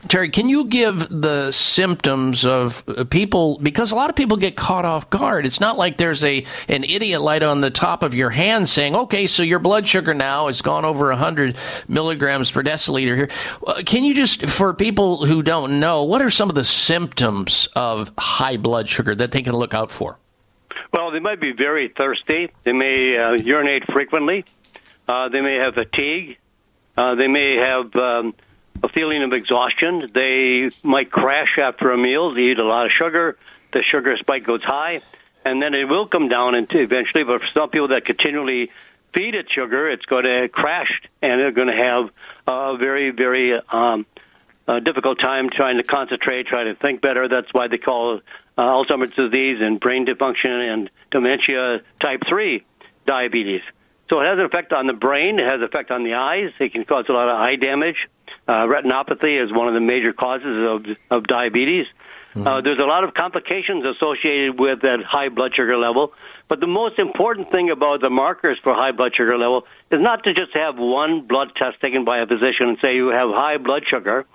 Terry, 0.08 0.30
can 0.30 0.50
you 0.50 0.66
give 0.66 1.08
the 1.10 1.52
symptoms 1.52 2.46
of 2.46 2.84
uh, 2.88 3.04
people 3.04 3.60
because 3.62 3.92
a 3.92 3.96
lot 3.96 4.10
of 4.10 4.16
people 4.16 4.38
get 4.38 4.56
caught 4.56 4.86
off 4.86 5.10
guard. 5.10 5.46
It's 5.46 5.60
not 5.60 5.78
like 5.78 5.98
there's 5.98 6.24
a 6.24 6.46
an 6.68 6.84
idiot 6.84 7.22
light 7.22 7.44
on 7.44 7.62
the 7.62 7.70
top 7.70 8.04
of 8.04 8.14
your 8.14 8.30
hand 8.30 8.70
saying, 8.70 8.96
"Okay, 8.96 9.28
so 9.28 9.44
your 9.44 9.60
blood 9.60 9.88
sugar 9.88 10.14
now 10.14 10.48
has 10.48 10.62
gone 10.62 10.86
over 10.86 11.10
100 11.10 11.58
milligrams 11.88 12.52
per 12.52 12.64
deciliter." 12.64 13.16
Here, 13.16 13.30
uh, 13.66 13.82
can 13.86 14.04
you 14.04 14.14
just 14.14 14.48
for 14.48 14.74
people 14.74 15.26
who 15.26 15.42
don't 15.42 15.80
know, 15.80 16.04
what 16.04 16.22
are 16.22 16.30
some 16.30 16.50
of 16.50 16.56
the 16.56 16.64
symptoms 16.64 17.68
of 17.76 18.12
high 18.18 18.58
blood 18.58 18.88
sugar 18.88 19.16
that 19.16 19.32
they 19.32 19.42
can 19.42 19.54
look 19.54 19.74
out 19.74 19.92
for? 19.92 20.18
Well, 20.94 21.12
they 21.12 21.20
might 21.20 21.42
be 21.42 21.52
very 21.52 21.90
thirsty. 21.90 22.50
They 22.64 22.72
may 22.72 23.18
uh, 23.18 23.34
urinate 23.34 23.92
frequently. 23.92 24.46
Uh, 25.08 25.30
they 25.30 25.42
may 25.42 25.56
have 25.56 25.74
fatigue. 25.74 26.38
Uh, 26.98 27.16
they 27.16 27.28
may 27.28 27.58
have 27.58 27.96
um, 27.96 28.34
a 28.84 28.90
feeling 28.90 29.24
of 29.24 29.34
exhaustion. 29.34 30.10
They 30.14 30.70
might 30.84 31.12
crash 31.12 31.58
after 31.62 31.92
a 31.92 31.98
meal. 31.98 32.34
They 32.34 32.42
eat 32.42 32.60
a 32.60 32.66
lot 32.66 32.86
of 32.86 32.92
sugar. 32.92 33.38
The 33.72 33.84
sugar 33.84 34.16
spike 34.18 34.46
goes 34.46 34.64
high, 34.64 35.02
and 35.44 35.62
then 35.62 35.74
it 35.74 35.86
will 35.86 36.08
come 36.08 36.30
down 36.30 36.56
into 36.56 36.80
eventually. 36.80 37.24
But 37.24 37.42
for 37.42 37.48
some 37.54 37.70
people 37.70 37.90
that 37.90 38.06
continually 38.06 38.72
feed 39.14 39.36
it 39.36 39.48
sugar, 39.54 39.90
it's 39.90 40.06
going 40.06 40.26
to 40.26 40.48
crash, 40.50 41.02
and 41.22 41.40
they're 41.40 41.52
going 41.52 41.68
to 41.68 41.84
have 41.84 42.10
a 42.48 42.78
very, 42.78 43.12
very 43.12 43.60
um, 43.70 44.06
uh, 44.68 44.80
difficult 44.80 45.20
time 45.20 45.50
trying 45.50 45.78
to 45.78 45.84
concentrate, 45.84 46.48
trying 46.48 46.74
to 46.74 46.80
think 46.80 47.02
better. 47.02 47.28
That's 47.28 47.52
why 47.54 47.68
they 47.68 47.78
call 47.78 48.22
uh, 48.58 48.62
Alzheimer's 48.62 49.14
disease 49.14 49.58
and 49.62 49.80
brain 49.80 50.06
dysfunction 50.06 50.74
and 50.74 50.90
dementia 51.12 51.82
type 52.02 52.22
3 52.28 52.64
diabetes. 53.06 53.62
So 54.10 54.22
it 54.22 54.26
has 54.26 54.40
an 54.40 54.46
effect 54.46 54.72
on 54.72 54.88
the 54.88 54.94
brain. 54.94 55.40
It 55.40 55.46
has 55.46 55.60
an 55.60 55.64
effect 55.64 55.92
on 55.92 56.04
the 56.04 56.14
eyes. 56.14 56.52
It 56.60 56.74
can 56.74 56.86
cause 56.86 57.06
a 57.10 57.12
lot 57.12 57.28
of 57.28 57.36
eye 57.36 57.56
damage. 57.56 58.08
Uh, 58.48 58.66
retinopathy 58.66 59.44
is 59.44 59.52
one 59.52 59.68
of 59.68 59.74
the 59.74 59.82
major 59.82 60.14
causes 60.14 60.46
of, 60.70 60.86
of 61.12 61.28
diabetes. 61.28 61.86
Uh, 62.46 62.62
there's 62.62 62.78
a 62.78 62.86
lot 62.86 63.04
of 63.04 63.16
complications 63.16 63.84
associated 63.84 64.60
with 64.60 64.82
that 64.82 65.00
high 65.04 65.30
blood 65.30 65.56
sugar 65.56 65.76
level. 65.76 66.14
But 66.48 66.60
the 66.60 66.68
most 66.68 67.00
important 67.00 67.52
thing 67.52 67.72
about 67.72 68.02
the 68.02 68.12
markers 68.12 68.60
for 68.64 68.76
high 68.76 68.92
blood 68.92 69.14
sugar 69.16 69.38
level 69.38 69.66
is 69.92 70.00
not 70.00 70.24
to 70.26 70.34
just 70.34 70.54
have 70.54 70.78
one 70.78 71.26
blood 71.26 71.54
test 71.56 71.82
taken 71.82 72.06
by 72.06 72.20
a 72.20 72.28
physician 72.28 72.70
and 72.70 72.78
say 72.80 72.96
you 72.96 73.08
have 73.08 73.30
high 73.32 73.58
blood 73.58 73.84
sugar. 73.90 74.26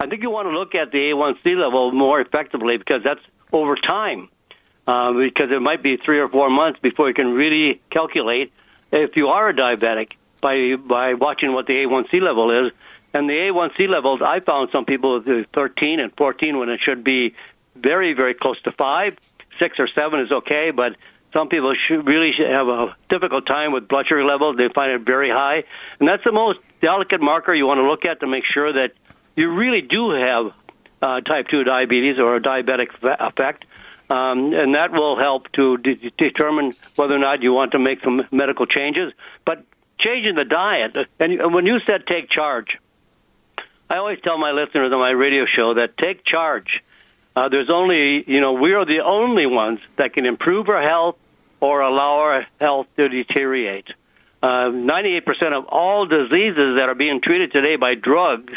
I 0.00 0.06
think 0.06 0.22
you 0.22 0.30
want 0.30 0.46
to 0.48 0.58
look 0.58 0.74
at 0.74 0.90
the 0.90 0.98
A1C 0.98 1.56
level 1.56 1.92
more 1.92 2.20
effectively 2.20 2.78
because 2.78 3.02
that's 3.04 3.20
over 3.52 3.76
time. 3.76 4.28
Uh, 4.86 5.12
because 5.12 5.50
it 5.52 5.60
might 5.60 5.82
be 5.82 5.98
three 5.98 6.18
or 6.18 6.28
four 6.28 6.48
months 6.50 6.80
before 6.80 7.08
you 7.08 7.14
can 7.14 7.32
really 7.34 7.80
calculate 7.90 8.52
if 8.90 9.14
you 9.14 9.28
are 9.28 9.50
a 9.50 9.54
diabetic 9.54 10.12
by 10.40 10.74
by 10.76 11.14
watching 11.14 11.52
what 11.52 11.66
the 11.66 11.74
A1C 11.74 12.20
level 12.20 12.66
is. 12.66 12.72
And 13.12 13.28
the 13.28 13.34
A1C 13.34 13.88
levels, 13.88 14.20
I 14.22 14.40
found 14.40 14.70
some 14.72 14.84
people 14.84 15.20
with 15.20 15.46
13 15.52 16.00
and 16.00 16.16
14 16.16 16.58
when 16.58 16.68
it 16.68 16.80
should 16.84 17.02
be 17.02 17.34
very, 17.74 18.14
very 18.14 18.34
close 18.34 18.60
to 18.62 18.72
five. 18.72 19.16
Six 19.58 19.78
or 19.78 19.88
seven 19.88 20.20
is 20.20 20.30
okay, 20.30 20.70
but 20.70 20.96
some 21.32 21.48
people 21.48 21.74
should 21.86 22.06
really 22.06 22.32
should 22.36 22.50
have 22.50 22.68
a 22.68 22.96
difficult 23.08 23.46
time 23.46 23.72
with 23.72 23.88
blood 23.88 24.06
sugar 24.08 24.24
levels. 24.24 24.56
They 24.56 24.68
find 24.74 24.92
it 24.92 25.02
very 25.02 25.30
high, 25.30 25.64
and 25.98 26.08
that's 26.08 26.24
the 26.24 26.32
most 26.32 26.60
delicate 26.80 27.20
marker 27.20 27.54
you 27.54 27.66
want 27.66 27.78
to 27.78 27.88
look 27.88 28.04
at 28.04 28.20
to 28.20 28.26
make 28.26 28.44
sure 28.52 28.72
that 28.72 28.92
you 29.36 29.52
really 29.52 29.82
do 29.82 30.10
have 30.10 30.52
uh, 31.02 31.20
type 31.20 31.48
2 31.48 31.64
diabetes 31.64 32.18
or 32.18 32.36
a 32.36 32.40
diabetic 32.40 32.88
effect. 33.02 33.64
Um, 34.08 34.52
and 34.52 34.74
that 34.74 34.90
will 34.90 35.16
help 35.16 35.52
to 35.52 35.76
de- 35.76 36.10
determine 36.18 36.72
whether 36.96 37.14
or 37.14 37.18
not 37.18 37.42
you 37.42 37.52
want 37.52 37.72
to 37.72 37.78
make 37.78 38.02
some 38.02 38.22
medical 38.32 38.66
changes. 38.66 39.12
But 39.44 39.64
changing 40.00 40.34
the 40.34 40.44
diet, 40.44 40.96
and 41.20 41.54
when 41.54 41.64
you 41.66 41.78
said 41.86 42.06
take 42.08 42.28
charge, 42.28 42.76
I 43.90 43.96
always 43.96 44.20
tell 44.20 44.38
my 44.38 44.52
listeners 44.52 44.92
on 44.92 45.00
my 45.00 45.10
radio 45.10 45.46
show 45.46 45.74
that 45.74 45.98
take 45.98 46.24
charge. 46.24 46.80
Uh, 47.34 47.48
there's 47.48 47.68
only, 47.68 48.22
you 48.24 48.40
know, 48.40 48.52
we 48.52 48.72
are 48.72 48.84
the 48.84 49.00
only 49.00 49.46
ones 49.46 49.80
that 49.96 50.12
can 50.12 50.26
improve 50.26 50.68
our 50.68 50.80
health 50.80 51.16
or 51.58 51.80
allow 51.80 52.20
our 52.20 52.46
health 52.60 52.86
to 52.96 53.08
deteriorate. 53.08 53.88
Uh, 54.40 54.70
98% 54.70 55.26
of 55.52 55.66
all 55.66 56.06
diseases 56.06 56.76
that 56.76 56.86
are 56.88 56.94
being 56.94 57.20
treated 57.20 57.50
today 57.50 57.74
by 57.74 57.96
drugs 57.96 58.52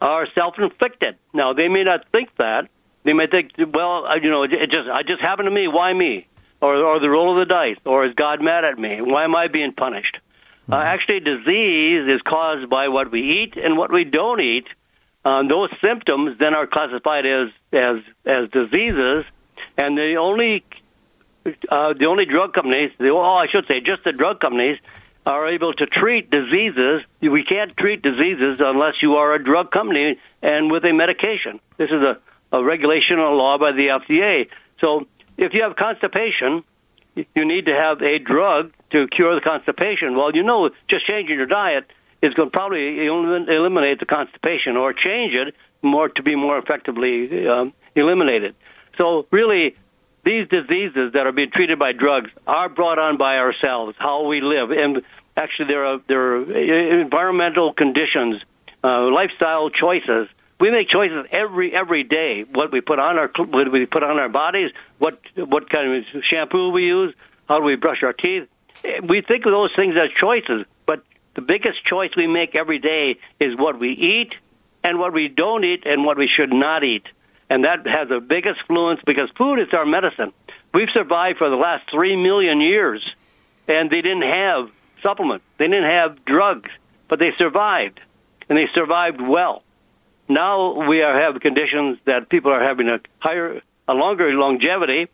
are 0.00 0.26
self-inflicted. 0.34 1.14
Now, 1.32 1.52
they 1.52 1.68
may 1.68 1.84
not 1.84 2.08
think 2.10 2.34
that. 2.38 2.68
They 3.04 3.12
may 3.12 3.28
think, 3.28 3.52
well, 3.72 4.04
uh, 4.04 4.16
you 4.16 4.30
know, 4.30 4.42
it 4.42 4.50
just, 4.50 4.88
it 4.88 5.06
just 5.06 5.22
happened 5.22 5.46
to 5.46 5.52
me. 5.52 5.68
Why 5.68 5.92
me? 5.92 6.26
Or, 6.60 6.74
or 6.74 6.98
the 6.98 7.08
roll 7.08 7.40
of 7.40 7.46
the 7.48 7.54
dice. 7.54 7.78
Or 7.84 8.04
is 8.04 8.14
God 8.14 8.42
mad 8.42 8.64
at 8.64 8.78
me? 8.80 9.00
Why 9.00 9.22
am 9.22 9.36
I 9.36 9.46
being 9.46 9.72
punished? 9.72 10.18
Uh, 10.70 10.76
actually, 10.76 11.20
disease 11.20 12.08
is 12.08 12.20
caused 12.22 12.68
by 12.68 12.88
what 12.88 13.10
we 13.10 13.42
eat 13.42 13.56
and 13.56 13.76
what 13.76 13.92
we 13.92 14.04
don't 14.04 14.40
eat. 14.40 14.66
Um, 15.24 15.48
those 15.48 15.70
symptoms 15.80 16.38
then 16.38 16.54
are 16.54 16.66
classified 16.66 17.24
as 17.26 17.48
as 17.72 17.96
as 18.24 18.50
diseases, 18.50 19.24
and 19.76 19.96
the 19.96 20.16
only 20.16 20.64
uh, 21.68 21.92
the 21.94 22.06
only 22.06 22.24
drug 22.24 22.52
companies, 22.52 22.90
the, 22.98 23.08
oh, 23.10 23.36
I 23.36 23.46
should 23.48 23.66
say, 23.66 23.80
just 23.80 24.04
the 24.04 24.12
drug 24.12 24.40
companies 24.40 24.78
are 25.24 25.48
able 25.48 25.72
to 25.72 25.86
treat 25.86 26.30
diseases. 26.30 27.02
We 27.20 27.44
can't 27.44 27.76
treat 27.76 28.02
diseases 28.02 28.60
unless 28.60 29.02
you 29.02 29.16
are 29.16 29.34
a 29.34 29.42
drug 29.42 29.70
company 29.70 30.18
and 30.42 30.70
with 30.70 30.84
a 30.84 30.92
medication. 30.92 31.60
This 31.76 31.90
is 31.90 32.02
a, 32.02 32.18
a 32.52 32.62
regulation 32.62 33.18
or 33.18 33.34
law 33.34 33.58
by 33.58 33.72
the 33.72 33.88
FDA. 33.88 34.48
So 34.80 35.06
if 35.36 35.52
you 35.54 35.62
have 35.62 35.76
constipation, 35.76 36.62
you 37.14 37.44
need 37.44 37.66
to 37.66 37.74
have 37.74 38.02
a 38.02 38.18
drug 38.18 38.72
to 38.90 39.06
cure 39.08 39.34
the 39.34 39.40
constipation. 39.40 40.16
Well, 40.16 40.34
you 40.34 40.42
know, 40.42 40.70
just 40.88 41.06
changing 41.06 41.36
your 41.36 41.46
diet 41.46 41.90
is 42.22 42.34
going 42.34 42.50
to 42.50 42.52
probably 42.52 43.06
eliminate 43.06 44.00
the 44.00 44.06
constipation 44.06 44.76
or 44.76 44.92
change 44.92 45.34
it 45.34 45.54
more 45.82 46.08
to 46.08 46.22
be 46.22 46.34
more 46.34 46.58
effectively 46.58 47.46
um, 47.46 47.72
eliminated. 47.94 48.54
So 48.98 49.26
really, 49.30 49.76
these 50.24 50.48
diseases 50.48 51.12
that 51.12 51.26
are 51.26 51.32
being 51.32 51.50
treated 51.50 51.78
by 51.78 51.92
drugs 51.92 52.30
are 52.46 52.68
brought 52.68 52.98
on 52.98 53.16
by 53.16 53.36
ourselves, 53.36 53.94
how 53.98 54.26
we 54.26 54.40
live, 54.40 54.70
and 54.70 55.02
actually 55.36 55.68
there 55.68 55.86
are 55.86 56.00
there 56.08 56.36
are 56.36 57.00
environmental 57.00 57.72
conditions, 57.72 58.42
uh, 58.82 59.10
lifestyle 59.10 59.70
choices. 59.70 60.28
We 60.58 60.70
make 60.70 60.88
choices 60.88 61.26
every 61.30 61.74
every 61.74 62.02
day. 62.02 62.44
What 62.50 62.72
we 62.72 62.80
put 62.80 62.98
on 62.98 63.18
our 63.18 63.30
what 63.36 63.70
we 63.70 63.86
put 63.86 64.02
on 64.02 64.18
our 64.18 64.28
bodies, 64.28 64.70
what 64.98 65.20
what 65.36 65.68
kind 65.70 66.04
of 66.14 66.24
shampoo 66.24 66.70
we 66.70 66.84
use, 66.84 67.14
how 67.48 67.58
do 67.58 67.64
we 67.64 67.76
brush 67.76 68.02
our 68.02 68.14
teeth. 68.14 68.48
We 69.08 69.22
think 69.22 69.46
of 69.46 69.52
those 69.52 69.70
things 69.76 69.94
as 69.96 70.10
choices, 70.18 70.66
but 70.86 71.04
the 71.34 71.42
biggest 71.42 71.84
choice 71.84 72.10
we 72.16 72.26
make 72.26 72.54
every 72.54 72.78
day 72.78 73.18
is 73.40 73.56
what 73.56 73.78
we 73.78 73.90
eat 73.90 74.34
and 74.82 74.98
what 74.98 75.12
we 75.12 75.28
don't 75.28 75.64
eat 75.64 75.84
and 75.86 76.04
what 76.04 76.16
we 76.16 76.28
should 76.28 76.52
not 76.52 76.84
eat. 76.84 77.04
And 77.48 77.64
that 77.64 77.86
has 77.86 78.08
the 78.08 78.20
biggest 78.20 78.60
influence 78.60 79.00
because 79.04 79.28
food 79.36 79.60
is 79.60 79.68
our 79.72 79.86
medicine. 79.86 80.32
We've 80.72 80.90
survived 80.92 81.38
for 81.38 81.48
the 81.48 81.56
last 81.56 81.90
three 81.90 82.16
million 82.16 82.60
years, 82.60 83.02
and 83.68 83.90
they 83.90 84.02
didn't 84.02 84.30
have 84.30 84.70
supplements. 85.02 85.44
They 85.58 85.66
didn't 85.66 85.90
have 85.90 86.24
drugs, 86.24 86.70
but 87.08 87.18
they 87.18 87.30
survived, 87.38 88.00
and 88.48 88.58
they 88.58 88.66
survived 88.74 89.20
well. 89.20 89.62
Now 90.28 90.88
we 90.88 91.02
are 91.02 91.20
have 91.20 91.40
conditions 91.40 91.98
that 92.04 92.28
people 92.28 92.52
are 92.52 92.62
having 92.62 92.88
a 92.88 92.98
higher, 93.20 93.62
a 93.86 93.94
longer 93.94 94.32
longevity, 94.32 95.08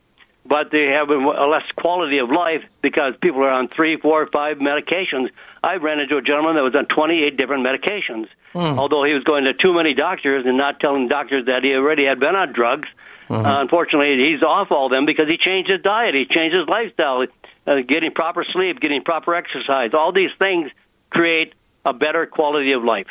but 0.44 0.70
they 0.70 0.86
have 0.86 1.09
a 1.10 1.14
less 1.47 1.64
quality 1.77 2.19
of 2.19 2.31
life 2.31 2.62
because 2.81 3.14
people 3.20 3.43
are 3.43 3.51
on 3.51 3.69
three, 3.69 3.97
four, 3.97 4.27
five 4.27 4.59
medications. 4.59 5.31
I 5.62 5.77
ran 5.77 6.01
into 6.01 6.16
a 6.16 6.23
gentleman 6.23 6.56
that 6.56 6.62
was 6.62 6.74
on 6.74 6.86
28 6.86 7.36
different 7.36 7.64
medications. 7.64 8.27
Hmm. 8.52 8.78
Although 8.78 9.05
he 9.05 9.14
was 9.14 9.24
going 9.24 9.44
to 9.44 9.55
too 9.55 9.73
many 9.73 9.94
doctors 9.94 10.44
and 10.47 10.59
not 10.59 10.81
telling 10.81 11.09
doctors 11.09 11.47
that 11.47 11.62
he 11.62 11.74
already 11.74 12.05
had 12.05 12.19
been 12.20 12.35
on 12.35 12.52
drugs, 12.52 12.89
Mm-hmm. 13.28 13.47
uh, 13.47 13.60
unfortunately, 13.62 14.31
he's 14.31 14.43
off 14.43 14.70
all 14.70 14.90
them 14.90 15.06
because 15.06 15.27
he 15.27 15.39
changed 15.39 15.70
his 15.70 15.81
diet, 15.81 16.14
he 16.14 16.27
changed 16.27 16.55
his 16.55 16.69
lifestyle, 16.69 17.24
uh, 17.66 17.77
getting 17.86 18.12
proper 18.12 18.44
sleep, 18.44 18.78
getting 18.78 19.02
proper 19.02 19.35
exercise. 19.35 19.94
All 19.94 20.12
these 20.12 20.32
things 20.39 20.70
create 21.09 21.55
a 21.86 21.94
better 21.94 22.27
quality 22.27 22.73
of 22.73 22.85
life. 22.85 23.06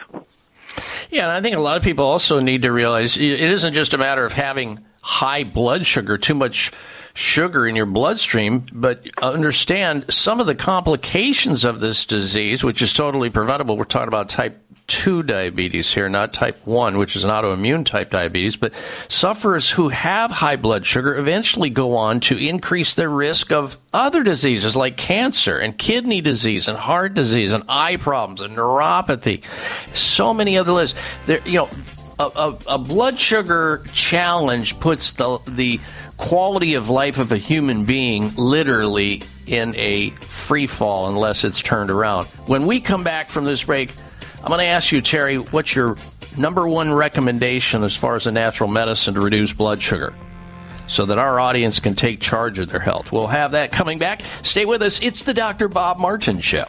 Yeah, 1.09 1.23
and 1.23 1.31
I 1.31 1.41
think 1.41 1.55
a 1.55 1.59
lot 1.59 1.77
of 1.77 1.83
people 1.83 2.05
also 2.05 2.39
need 2.39 2.61
to 2.61 2.71
realize 2.71 3.17
it 3.17 3.39
isn't 3.39 3.73
just 3.73 3.95
a 3.95 3.97
matter 3.97 4.23
of 4.23 4.31
having 4.31 4.79
high 5.01 5.43
blood 5.43 5.87
sugar, 5.87 6.19
too 6.19 6.35
much 6.35 6.71
sugar 7.13 7.67
in 7.67 7.75
your 7.75 7.85
bloodstream, 7.85 8.65
but 8.71 9.05
understand 9.21 10.05
some 10.09 10.39
of 10.39 10.47
the 10.47 10.55
complications 10.55 11.65
of 11.65 11.79
this 11.79 12.05
disease, 12.05 12.63
which 12.63 12.81
is 12.81 12.93
totally 12.93 13.29
preventable. 13.29 13.77
We're 13.77 13.85
talking 13.85 14.07
about 14.07 14.29
type 14.29 14.57
2 14.87 15.23
diabetes 15.23 15.93
here, 15.93 16.09
not 16.09 16.33
type 16.33 16.57
1, 16.65 16.97
which 16.97 17.15
is 17.15 17.23
an 17.23 17.29
autoimmune 17.29 17.85
type 17.85 18.09
diabetes, 18.09 18.57
but 18.57 18.73
sufferers 19.07 19.69
who 19.71 19.89
have 19.89 20.31
high 20.31 20.57
blood 20.57 20.85
sugar 20.85 21.17
eventually 21.17 21.69
go 21.69 21.95
on 21.95 22.19
to 22.19 22.37
increase 22.37 22.93
their 22.93 23.09
risk 23.09 23.51
of 23.51 23.77
other 23.93 24.21
diseases 24.21 24.75
like 24.75 24.97
cancer 24.97 25.57
and 25.57 25.77
kidney 25.77 26.19
disease 26.19 26.67
and 26.67 26.77
heart 26.77 27.13
disease 27.13 27.53
and 27.53 27.63
eye 27.69 27.95
problems 27.97 28.41
and 28.41 28.53
neuropathy. 28.53 29.43
So 29.95 30.33
many 30.33 30.57
other 30.57 30.73
lists. 30.73 30.99
There, 31.25 31.39
you 31.45 31.59
know, 31.59 31.69
a, 32.19 32.23
a, 32.23 32.57
a 32.71 32.77
blood 32.77 33.17
sugar 33.17 33.83
challenge 33.93 34.79
puts 34.79 35.13
the 35.13 35.39
the 35.47 35.79
quality 36.21 36.75
of 36.75 36.89
life 36.89 37.17
of 37.17 37.31
a 37.31 37.37
human 37.37 37.83
being 37.83 38.31
literally 38.35 39.23
in 39.47 39.75
a 39.75 40.11
free 40.11 40.67
fall 40.67 41.09
unless 41.09 41.43
it's 41.43 41.61
turned 41.61 41.89
around. 41.89 42.25
When 42.45 42.67
we 42.67 42.79
come 42.79 43.03
back 43.03 43.29
from 43.29 43.43
this 43.43 43.63
break, 43.63 43.91
I'm 44.41 44.47
going 44.47 44.59
to 44.59 44.65
ask 44.65 44.91
you, 44.91 45.01
Terry, 45.01 45.37
what's 45.37 45.75
your 45.75 45.97
number 46.37 46.67
one 46.67 46.93
recommendation 46.93 47.83
as 47.83 47.97
far 47.97 48.15
as 48.15 48.27
a 48.27 48.31
natural 48.31 48.69
medicine 48.69 49.15
to 49.15 49.19
reduce 49.19 49.51
blood 49.51 49.81
sugar? 49.81 50.13
So 50.87 51.05
that 51.07 51.17
our 51.17 51.39
audience 51.39 51.79
can 51.79 51.95
take 51.95 52.19
charge 52.19 52.59
of 52.59 52.69
their 52.69 52.79
health. 52.79 53.11
We'll 53.11 53.27
have 53.27 53.51
that 53.51 53.71
coming 53.71 53.97
back. 53.97 54.21
Stay 54.43 54.65
with 54.65 54.83
us. 54.83 55.01
It's 55.01 55.23
the 55.23 55.33
Dr. 55.33 55.69
Bob 55.69 55.97
Martin 55.97 56.39
Show. 56.39 56.65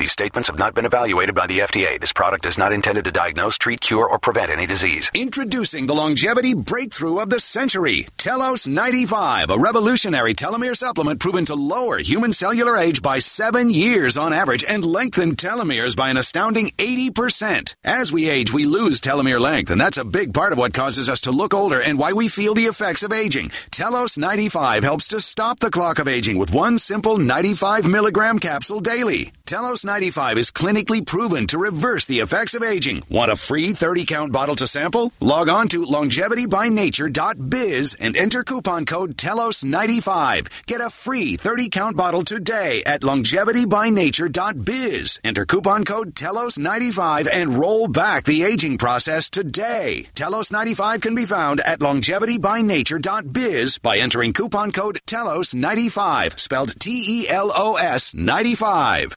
These 0.00 0.12
statements 0.12 0.48
have 0.48 0.58
not 0.58 0.72
been 0.72 0.86
evaluated 0.86 1.34
by 1.34 1.46
the 1.46 1.58
FDA. 1.58 2.00
This 2.00 2.10
product 2.10 2.46
is 2.46 2.56
not 2.56 2.72
intended 2.72 3.04
to 3.04 3.10
diagnose, 3.10 3.58
treat, 3.58 3.82
cure, 3.82 4.08
or 4.08 4.18
prevent 4.18 4.50
any 4.50 4.64
disease. 4.64 5.10
Introducing 5.12 5.86
the 5.86 5.94
longevity 5.94 6.54
breakthrough 6.54 7.18
of 7.18 7.28
the 7.28 7.38
century, 7.38 8.08
Telos 8.16 8.66
95, 8.66 9.50
a 9.50 9.58
revolutionary 9.58 10.32
telomere 10.32 10.74
supplement 10.74 11.20
proven 11.20 11.44
to 11.44 11.54
lower 11.54 11.98
human 11.98 12.32
cellular 12.32 12.78
age 12.78 13.02
by 13.02 13.18
seven 13.18 13.68
years 13.68 14.16
on 14.16 14.32
average 14.32 14.64
and 14.66 14.86
lengthen 14.86 15.36
telomeres 15.36 15.94
by 15.94 16.08
an 16.08 16.16
astounding 16.16 16.70
80%. 16.78 17.74
As 17.84 18.10
we 18.10 18.30
age, 18.30 18.54
we 18.54 18.64
lose 18.64 19.02
telomere 19.02 19.38
length, 19.38 19.70
and 19.70 19.78
that's 19.78 19.98
a 19.98 20.04
big 20.18 20.32
part 20.32 20.52
of 20.52 20.58
what 20.58 20.72
causes 20.72 21.10
us 21.10 21.20
to 21.22 21.30
look 21.30 21.52
older 21.52 21.78
and 21.78 21.98
why 21.98 22.14
we 22.14 22.28
feel 22.28 22.54
the 22.54 22.70
effects 22.72 23.02
of 23.02 23.12
aging. 23.12 23.50
Telos 23.70 24.16
95 24.16 24.82
helps 24.82 25.08
to 25.08 25.20
stop 25.20 25.60
the 25.60 25.68
clock 25.68 25.98
of 25.98 26.08
aging 26.08 26.38
with 26.38 26.54
one 26.54 26.78
simple 26.78 27.18
95 27.18 27.86
milligram 27.86 28.38
capsule 28.38 28.80
daily. 28.80 29.30
Telos 29.50 29.84
95 29.84 30.38
is 30.38 30.50
clinically 30.52 31.04
proven 31.04 31.48
to 31.48 31.58
reverse 31.58 32.06
the 32.06 32.20
effects 32.20 32.54
of 32.54 32.62
aging. 32.62 33.02
Want 33.10 33.32
a 33.32 33.36
free 33.36 33.72
30 33.72 34.04
count 34.04 34.30
bottle 34.30 34.54
to 34.54 34.68
sample? 34.68 35.12
Log 35.18 35.48
on 35.48 35.66
to 35.70 35.82
longevitybynature.biz 35.82 37.96
and 37.98 38.16
enter 38.16 38.44
coupon 38.44 38.84
code 38.84 39.16
TELOS95. 39.16 40.66
Get 40.66 40.80
a 40.80 40.88
free 40.88 41.36
30 41.36 41.68
count 41.68 41.96
bottle 41.96 42.22
today 42.22 42.84
at 42.84 43.00
longevitybynature.biz. 43.00 45.20
Enter 45.24 45.46
coupon 45.46 45.84
code 45.84 46.14
TELOS95 46.14 47.26
and 47.34 47.58
roll 47.58 47.88
back 47.88 48.26
the 48.26 48.44
aging 48.44 48.78
process 48.78 49.28
today. 49.28 50.06
Telos 50.14 50.52
95 50.52 51.00
can 51.00 51.16
be 51.16 51.24
found 51.24 51.58
at 51.66 51.80
longevitybynature.biz 51.80 53.78
by 53.78 53.98
entering 53.98 54.32
coupon 54.32 54.70
code 54.70 55.00
TELOS95, 55.08 56.38
spelled 56.38 56.78
T 56.78 57.24
E 57.24 57.28
L 57.28 57.50
O 57.52 57.78
S 57.78 58.14
95. 58.14 59.16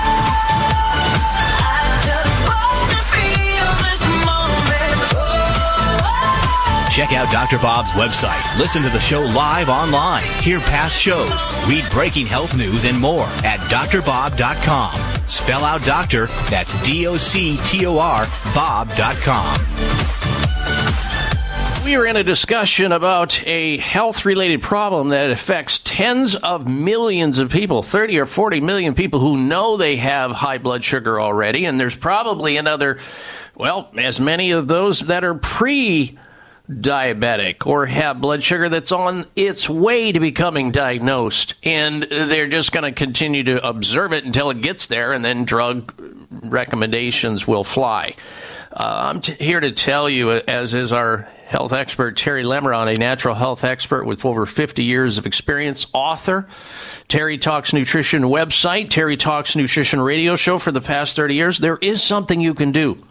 Check 6.91 7.13
out 7.13 7.31
Dr. 7.31 7.57
Bob's 7.57 7.91
website. 7.91 8.59
Listen 8.59 8.83
to 8.83 8.89
the 8.89 8.99
show 8.99 9.21
live 9.21 9.69
online. 9.69 10.25
Hear 10.41 10.59
past 10.59 10.99
shows. 10.99 11.41
Read 11.65 11.85
breaking 11.89 12.27
health 12.27 12.57
news 12.57 12.83
and 12.83 12.99
more 12.99 13.27
at 13.45 13.61
drbob.com. 13.71 14.91
Spell 15.25 15.63
out 15.63 15.85
doctor, 15.85 16.25
that's 16.49 16.85
D 16.85 17.07
O 17.07 17.15
C 17.15 17.57
T 17.63 17.85
O 17.85 17.97
R, 17.97 18.25
Bob.com. 18.53 19.57
We 21.85 21.95
are 21.95 22.05
in 22.05 22.17
a 22.17 22.23
discussion 22.23 22.91
about 22.91 23.41
a 23.47 23.77
health 23.77 24.25
related 24.25 24.61
problem 24.61 25.09
that 25.09 25.31
affects 25.31 25.79
tens 25.79 26.35
of 26.35 26.67
millions 26.67 27.39
of 27.39 27.51
people, 27.51 27.83
30 27.83 28.19
or 28.19 28.25
40 28.25 28.59
million 28.59 28.95
people 28.95 29.21
who 29.21 29.37
know 29.37 29.77
they 29.77 29.95
have 29.95 30.31
high 30.31 30.57
blood 30.57 30.83
sugar 30.83 31.21
already. 31.21 31.63
And 31.63 31.79
there's 31.79 31.95
probably 31.95 32.57
another, 32.57 32.99
well, 33.55 33.89
as 33.97 34.19
many 34.19 34.51
of 34.51 34.67
those 34.67 34.99
that 34.99 35.23
are 35.23 35.35
pre 35.35 36.19
diabetic 36.79 37.67
or 37.67 37.85
have 37.85 38.21
blood 38.21 38.41
sugar 38.41 38.69
that's 38.69 38.91
on 38.91 39.25
its 39.35 39.69
way 39.69 40.11
to 40.11 40.19
becoming 40.19 40.71
diagnosed. 40.71 41.55
And 41.63 42.03
they're 42.03 42.47
just 42.47 42.71
going 42.71 42.83
to 42.83 42.91
continue 42.91 43.43
to 43.43 43.67
observe 43.67 44.13
it 44.13 44.23
until 44.23 44.49
it 44.49 44.61
gets 44.61 44.87
there, 44.87 45.13
and 45.13 45.23
then 45.23 45.45
drug 45.45 45.93
recommendations 46.43 47.47
will 47.47 47.63
fly. 47.63 48.15
Uh, 48.71 49.09
I'm 49.09 49.21
t- 49.21 49.33
here 49.33 49.59
to 49.59 49.71
tell 49.71 50.09
you, 50.09 50.31
as 50.31 50.73
is 50.73 50.93
our 50.93 51.29
health 51.45 51.73
expert 51.73 52.15
Terry 52.15 52.45
Lemerond, 52.45 52.95
a 52.95 52.97
natural 52.97 53.35
health 53.35 53.65
expert 53.65 54.05
with 54.05 54.25
over 54.25 54.45
50 54.45 54.85
years 54.85 55.17
of 55.17 55.25
experience, 55.25 55.85
author, 55.91 56.47
Terry 57.09 57.37
Talks 57.37 57.73
Nutrition 57.73 58.23
website, 58.23 58.89
Terry 58.89 59.17
Talks 59.17 59.57
Nutrition 59.57 59.99
radio 59.99 60.37
show 60.37 60.57
for 60.57 60.71
the 60.71 60.79
past 60.79 61.17
30 61.17 61.35
years. 61.35 61.57
There 61.57 61.77
is 61.77 62.01
something 62.01 62.39
you 62.39 62.53
can 62.53 62.71
do. 62.71 63.03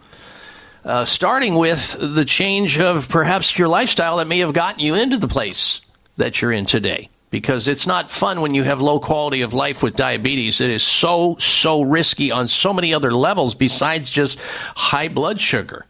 Uh, 0.83 1.05
starting 1.05 1.55
with 1.55 1.95
the 1.99 2.25
change 2.25 2.79
of 2.79 3.07
perhaps 3.07 3.57
your 3.57 3.67
lifestyle 3.67 4.17
that 4.17 4.27
may 4.27 4.39
have 4.39 4.53
gotten 4.53 4.79
you 4.79 4.95
into 4.95 5.17
the 5.17 5.27
place 5.27 5.79
that 6.17 6.41
you're 6.41 6.51
in 6.51 6.65
today. 6.65 7.07
because 7.31 7.69
it's 7.69 7.87
not 7.87 8.11
fun 8.11 8.41
when 8.41 8.53
you 8.53 8.63
have 8.63 8.81
low 8.81 8.99
quality 8.99 9.41
of 9.41 9.53
life 9.53 9.81
with 9.81 9.95
diabetes. 9.95 10.61
It 10.61 10.69
is 10.69 10.83
so, 10.83 11.37
so 11.39 11.81
risky 11.81 12.29
on 12.31 12.47
so 12.47 12.73
many 12.73 12.93
other 12.93 13.11
levels 13.11 13.55
besides 13.55 14.11
just 14.11 14.37
high 14.75 15.07
blood 15.07 15.39
sugar. 15.39 15.85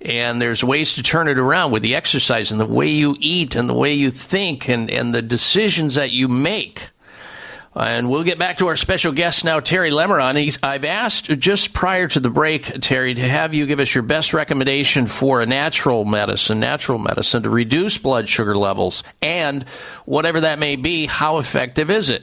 And 0.00 0.40
there's 0.40 0.62
ways 0.62 0.94
to 0.94 1.02
turn 1.02 1.26
it 1.26 1.38
around 1.38 1.72
with 1.72 1.82
the 1.82 1.96
exercise 1.96 2.52
and 2.52 2.60
the 2.60 2.66
way 2.66 2.88
you 2.88 3.16
eat 3.18 3.56
and 3.56 3.68
the 3.68 3.74
way 3.74 3.94
you 3.94 4.10
think 4.10 4.68
and, 4.68 4.88
and 4.88 5.12
the 5.12 5.22
decisions 5.22 5.96
that 5.96 6.12
you 6.12 6.28
make. 6.28 6.90
And 7.76 8.08
we'll 8.08 8.24
get 8.24 8.38
back 8.38 8.56
to 8.58 8.68
our 8.68 8.76
special 8.76 9.12
guest 9.12 9.44
now, 9.44 9.60
Terry 9.60 9.90
Lemerond. 9.90 10.38
He's, 10.38 10.58
I've 10.62 10.86
asked 10.86 11.26
just 11.26 11.74
prior 11.74 12.08
to 12.08 12.20
the 12.20 12.30
break, 12.30 12.80
Terry, 12.80 13.12
to 13.12 13.28
have 13.28 13.52
you 13.52 13.66
give 13.66 13.80
us 13.80 13.94
your 13.94 14.02
best 14.02 14.32
recommendation 14.32 15.04
for 15.04 15.42
a 15.42 15.46
natural 15.46 16.06
medicine, 16.06 16.58
natural 16.58 16.98
medicine 16.98 17.42
to 17.42 17.50
reduce 17.50 17.98
blood 17.98 18.30
sugar 18.30 18.56
levels, 18.56 19.04
and 19.20 19.64
whatever 20.06 20.40
that 20.40 20.58
may 20.58 20.76
be, 20.76 21.04
how 21.04 21.36
effective 21.36 21.90
is 21.90 22.08
it? 22.08 22.22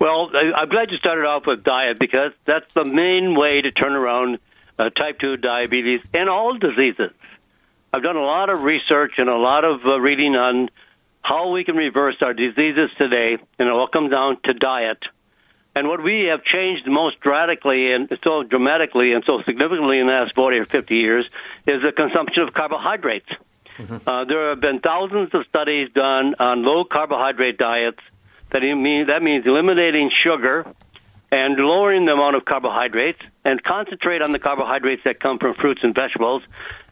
Well, 0.00 0.30
I'm 0.34 0.68
glad 0.68 0.90
you 0.90 0.96
started 0.98 1.24
off 1.24 1.46
with 1.46 1.62
diet 1.62 2.00
because 2.00 2.32
that's 2.44 2.72
the 2.74 2.84
main 2.84 3.36
way 3.36 3.60
to 3.60 3.70
turn 3.70 3.92
around 3.92 4.40
uh, 4.80 4.90
type 4.90 5.20
2 5.20 5.36
diabetes 5.36 6.00
and 6.12 6.28
all 6.28 6.58
diseases. 6.58 7.12
I've 7.92 8.02
done 8.02 8.16
a 8.16 8.24
lot 8.24 8.50
of 8.50 8.64
research 8.64 9.14
and 9.18 9.28
a 9.28 9.36
lot 9.36 9.64
of 9.64 9.84
uh, 9.86 10.00
reading 10.00 10.34
on 10.34 10.70
how 11.22 11.50
we 11.50 11.64
can 11.64 11.76
reverse 11.76 12.16
our 12.22 12.34
diseases 12.34 12.90
today, 12.98 13.36
and 13.58 13.68
it 13.68 13.72
all 13.72 13.88
comes 13.88 14.10
down 14.10 14.38
to 14.44 14.54
diet. 14.54 15.04
And 15.74 15.86
what 15.86 16.02
we 16.02 16.24
have 16.30 16.42
changed 16.42 16.86
most 16.86 17.24
radically 17.24 17.92
and 17.92 18.08
so 18.24 18.42
dramatically 18.42 19.12
and 19.12 19.22
so 19.24 19.42
significantly 19.42 20.00
in 20.00 20.06
the 20.06 20.12
last 20.12 20.34
40 20.34 20.58
or 20.58 20.66
50 20.66 20.96
years 20.96 21.24
is 21.66 21.82
the 21.82 21.92
consumption 21.92 22.42
of 22.42 22.54
carbohydrates. 22.54 23.28
Uh, 23.78 24.24
there 24.24 24.50
have 24.50 24.60
been 24.60 24.80
thousands 24.80 25.30
of 25.34 25.46
studies 25.48 25.88
done 25.94 26.34
on 26.40 26.64
low 26.64 26.84
carbohydrate 26.84 27.58
diets. 27.58 28.00
That 28.50 28.62
mean 28.62 29.06
that 29.06 29.22
means 29.22 29.46
eliminating 29.46 30.10
sugar 30.10 30.66
and 31.30 31.56
lowering 31.56 32.06
the 32.06 32.12
amount 32.12 32.36
of 32.36 32.44
carbohydrates 32.44 33.20
and 33.44 33.62
concentrate 33.62 34.22
on 34.22 34.32
the 34.32 34.38
carbohydrates 34.38 35.04
that 35.04 35.20
come 35.20 35.38
from 35.38 35.54
fruits 35.54 35.82
and 35.84 35.94
vegetables, 35.94 36.42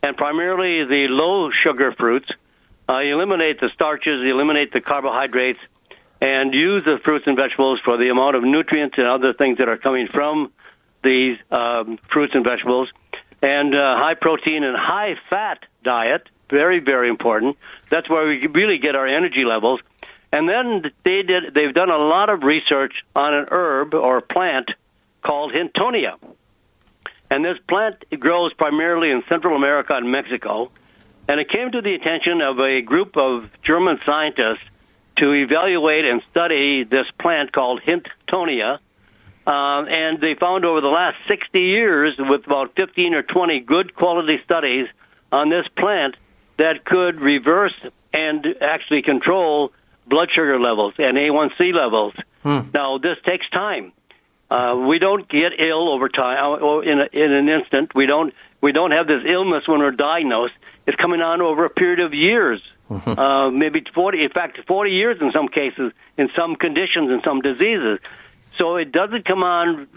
and 0.02 0.16
primarily 0.16 0.84
the 0.84 1.06
low 1.08 1.50
sugar 1.50 1.92
fruits. 1.92 2.28
Uh, 2.88 2.98
eliminate 2.98 3.60
the 3.60 3.68
starches, 3.74 4.22
eliminate 4.22 4.72
the 4.72 4.80
carbohydrates, 4.80 5.58
and 6.20 6.54
use 6.54 6.84
the 6.84 6.98
fruits 7.04 7.26
and 7.26 7.36
vegetables 7.36 7.80
for 7.84 7.96
the 7.96 8.08
amount 8.08 8.36
of 8.36 8.42
nutrients 8.42 8.96
and 8.96 9.06
other 9.06 9.32
things 9.32 9.58
that 9.58 9.68
are 9.68 9.76
coming 9.76 10.08
from 10.08 10.52
these 11.02 11.38
um, 11.50 11.98
fruits 12.08 12.34
and 12.34 12.44
vegetables. 12.44 12.88
And 13.42 13.74
uh, 13.74 13.96
high 13.96 14.14
protein 14.14 14.64
and 14.64 14.76
high 14.76 15.16
fat 15.30 15.64
diet, 15.82 16.28
very, 16.48 16.80
very 16.80 17.08
important. 17.08 17.56
That's 17.90 18.08
where 18.08 18.26
we 18.26 18.46
really 18.46 18.78
get 18.78 18.96
our 18.96 19.06
energy 19.06 19.44
levels. 19.44 19.80
And 20.32 20.48
then 20.48 20.90
they 21.04 21.22
did, 21.22 21.54
they've 21.54 21.74
done 21.74 21.90
a 21.90 21.98
lot 21.98 22.30
of 22.30 22.42
research 22.42 22.94
on 23.14 23.34
an 23.34 23.46
herb 23.50 23.94
or 23.94 24.20
plant 24.20 24.70
called 25.22 25.52
Hintonia. 25.52 26.18
And 27.30 27.44
this 27.44 27.58
plant 27.68 28.04
grows 28.18 28.52
primarily 28.54 29.10
in 29.10 29.22
Central 29.28 29.56
America 29.56 29.94
and 29.94 30.10
Mexico. 30.10 30.70
And 31.28 31.40
it 31.40 31.48
came 31.48 31.72
to 31.72 31.80
the 31.80 31.94
attention 31.94 32.40
of 32.40 32.58
a 32.60 32.82
group 32.82 33.16
of 33.16 33.50
German 33.62 33.98
scientists 34.06 34.64
to 35.16 35.32
evaluate 35.32 36.04
and 36.04 36.22
study 36.30 36.84
this 36.84 37.06
plant 37.18 37.52
called 37.52 37.82
Hintonia. 37.82 38.78
Um, 39.46 39.88
and 39.88 40.20
they 40.20 40.34
found 40.34 40.64
over 40.64 40.80
the 40.80 40.88
last 40.88 41.16
60 41.28 41.58
years, 41.60 42.14
with 42.18 42.46
about 42.46 42.74
15 42.76 43.14
or 43.14 43.22
20 43.22 43.60
good 43.60 43.94
quality 43.94 44.40
studies 44.44 44.88
on 45.32 45.48
this 45.50 45.66
plant, 45.76 46.16
that 46.58 46.84
could 46.84 47.20
reverse 47.20 47.74
and 48.12 48.46
actually 48.60 49.02
control 49.02 49.72
blood 50.06 50.30
sugar 50.32 50.58
levels 50.58 50.94
and 50.98 51.16
A1C 51.16 51.72
levels. 51.74 52.14
Now, 52.72 52.98
this 52.98 53.18
takes 53.24 53.48
time. 53.50 53.92
Uh, 54.50 54.84
we 54.88 54.98
don't 54.98 55.28
get 55.28 55.52
ill 55.58 55.88
over 55.88 56.08
time 56.08 56.38
uh, 56.38 56.56
or 56.58 56.84
in, 56.84 57.00
a, 57.00 57.08
in 57.12 57.32
an 57.32 57.48
instant. 57.48 57.94
We 57.94 58.06
don't 58.06 58.32
we 58.60 58.72
don't 58.72 58.92
have 58.92 59.06
this 59.06 59.22
illness 59.26 59.66
when 59.66 59.80
we're 59.80 59.90
diagnosed. 59.90 60.54
It's 60.86 60.96
coming 60.96 61.20
on 61.20 61.40
over 61.40 61.64
a 61.64 61.70
period 61.70 62.00
of 62.00 62.14
years, 62.14 62.62
uh, 62.88 63.50
maybe 63.50 63.84
40, 63.92 64.22
in 64.22 64.30
fact, 64.30 64.58
40 64.66 64.90
years 64.90 65.20
in 65.20 65.32
some 65.32 65.48
cases, 65.48 65.92
in 66.16 66.28
some 66.36 66.54
conditions, 66.54 67.10
in 67.10 67.20
some 67.24 67.40
diseases. 67.40 67.98
So 68.56 68.76
it 68.76 68.92
doesn't 68.92 69.24
come 69.24 69.42
on 69.42 69.88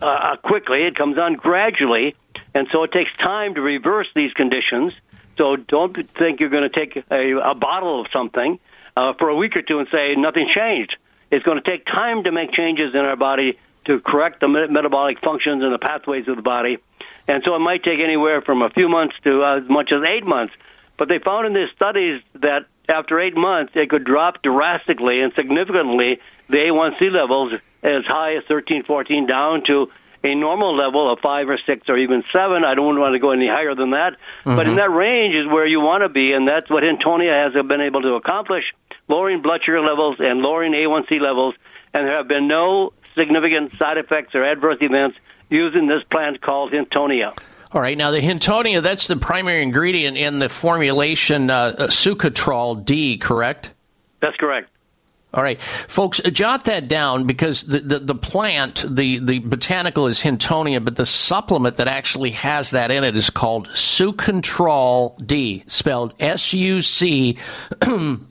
uh, 0.00 0.36
quickly. 0.36 0.84
It 0.84 0.96
comes 0.96 1.18
on 1.18 1.34
gradually, 1.34 2.14
and 2.54 2.66
so 2.72 2.82
it 2.84 2.92
takes 2.92 3.10
time 3.18 3.54
to 3.54 3.60
reverse 3.60 4.08
these 4.14 4.32
conditions. 4.32 4.94
So 5.36 5.56
don't 5.56 5.94
think 6.10 6.40
you're 6.40 6.50
going 6.50 6.68
to 6.68 6.76
take 6.76 6.96
a, 7.10 7.50
a 7.50 7.54
bottle 7.54 8.00
of 8.00 8.06
something 8.12 8.58
uh, 8.96 9.12
for 9.18 9.28
a 9.28 9.36
week 9.36 9.56
or 9.56 9.62
two 9.62 9.78
and 9.78 9.88
say 9.90 10.14
nothing 10.16 10.48
changed. 10.54 10.96
It's 11.30 11.44
going 11.44 11.62
to 11.62 11.68
take 11.68 11.86
time 11.86 12.24
to 12.24 12.32
make 12.32 12.52
changes 12.52 12.94
in 12.94 13.00
our 13.00 13.16
body 13.16 13.58
to 13.84 14.00
correct 14.00 14.40
the 14.40 14.48
metabolic 14.48 15.20
functions 15.20 15.62
and 15.62 15.72
the 15.72 15.78
pathways 15.78 16.28
of 16.28 16.36
the 16.36 16.42
body. 16.42 16.78
And 17.28 17.42
so 17.44 17.54
it 17.54 17.60
might 17.60 17.82
take 17.82 18.00
anywhere 18.00 18.42
from 18.42 18.62
a 18.62 18.70
few 18.70 18.88
months 18.88 19.14
to 19.24 19.44
as 19.44 19.68
much 19.68 19.92
as 19.92 20.02
eight 20.06 20.24
months. 20.24 20.54
But 20.96 21.08
they 21.08 21.18
found 21.18 21.46
in 21.46 21.54
these 21.54 21.70
studies 21.74 22.22
that 22.34 22.66
after 22.88 23.20
eight 23.20 23.36
months, 23.36 23.72
it 23.74 23.88
could 23.90 24.04
drop 24.04 24.42
drastically 24.42 25.20
and 25.20 25.32
significantly 25.34 26.20
the 26.48 26.58
A1C 26.58 27.10
levels 27.10 27.54
as 27.82 28.04
high 28.04 28.36
as 28.36 28.44
13, 28.44 28.84
14 28.84 29.26
down 29.26 29.62
to 29.64 29.90
a 30.24 30.34
normal 30.34 30.76
level 30.76 31.12
of 31.12 31.18
five 31.18 31.48
or 31.48 31.58
six 31.66 31.88
or 31.88 31.98
even 31.98 32.22
seven. 32.32 32.64
I 32.64 32.74
don't 32.74 32.98
want 32.98 33.14
to 33.14 33.18
go 33.18 33.30
any 33.32 33.48
higher 33.48 33.74
than 33.74 33.90
that. 33.90 34.14
But 34.44 34.66
in 34.68 34.74
Mhm. 34.74 34.76
that 34.76 34.90
range 34.90 35.36
is 35.36 35.46
where 35.46 35.66
you 35.66 35.80
want 35.80 36.02
to 36.02 36.08
be, 36.08 36.32
and 36.32 36.46
that's 36.46 36.70
what 36.70 36.84
Hintonia 36.84 37.32
has 37.32 37.60
been 37.66 37.80
able 37.80 38.02
to 38.02 38.14
accomplish, 38.14 38.72
lowering 39.08 39.40
blood 39.40 39.62
sugar 39.64 39.80
levels 39.80 40.20
and 40.20 40.40
lowering 40.40 40.74
A1C 40.74 41.18
levels. 41.18 41.54
And 41.92 42.06
there 42.06 42.16
have 42.16 42.28
been 42.28 42.46
no 42.46 42.92
significant 43.14 43.72
side 43.78 43.98
effects 43.98 44.34
or 44.34 44.44
adverse 44.44 44.78
events 44.80 45.18
using 45.50 45.86
this 45.86 46.02
plant 46.10 46.40
called 46.40 46.72
Hintonia. 46.72 47.36
All 47.72 47.80
right, 47.80 47.96
now 47.96 48.10
the 48.10 48.20
Hintonia, 48.20 48.82
that's 48.82 49.06
the 49.06 49.16
primary 49.16 49.62
ingredient 49.62 50.18
in 50.18 50.38
the 50.38 50.48
formulation 50.48 51.48
uh, 51.48 51.54
uh, 51.54 51.86
Sucontrol 51.86 52.84
D, 52.84 53.16
correct? 53.16 53.72
That's 54.20 54.36
correct. 54.36 54.68
All 55.34 55.42
right, 55.42 55.58
folks, 55.88 56.20
uh, 56.22 56.28
jot 56.28 56.66
that 56.66 56.88
down 56.88 57.26
because 57.26 57.62
the, 57.62 57.80
the, 57.80 57.98
the 58.00 58.14
plant, 58.14 58.84
the, 58.86 59.18
the 59.18 59.38
botanical 59.38 60.06
is 60.06 60.20
Hintonia, 60.20 60.84
but 60.84 60.96
the 60.96 61.06
supplement 61.06 61.76
that 61.76 61.88
actually 61.88 62.32
has 62.32 62.72
that 62.72 62.90
in 62.90 63.04
it 63.04 63.16
is 63.16 63.30
called 63.30 63.70
Sucontrol 63.70 65.26
D, 65.26 65.64
spelled 65.66 66.12
S 66.20 66.52
U 66.52 66.82
C 66.82 67.38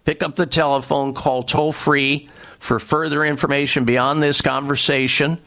pick 0.05 0.23
up 0.23 0.37
the 0.37 0.45
telephone, 0.45 1.13
call 1.13 1.43
toll 1.43 1.73
free 1.73 2.29
for 2.59 2.79
further 2.79 3.25
information 3.25 3.83
beyond 3.85 4.23
this 4.23 4.41
conversation. 4.41 5.37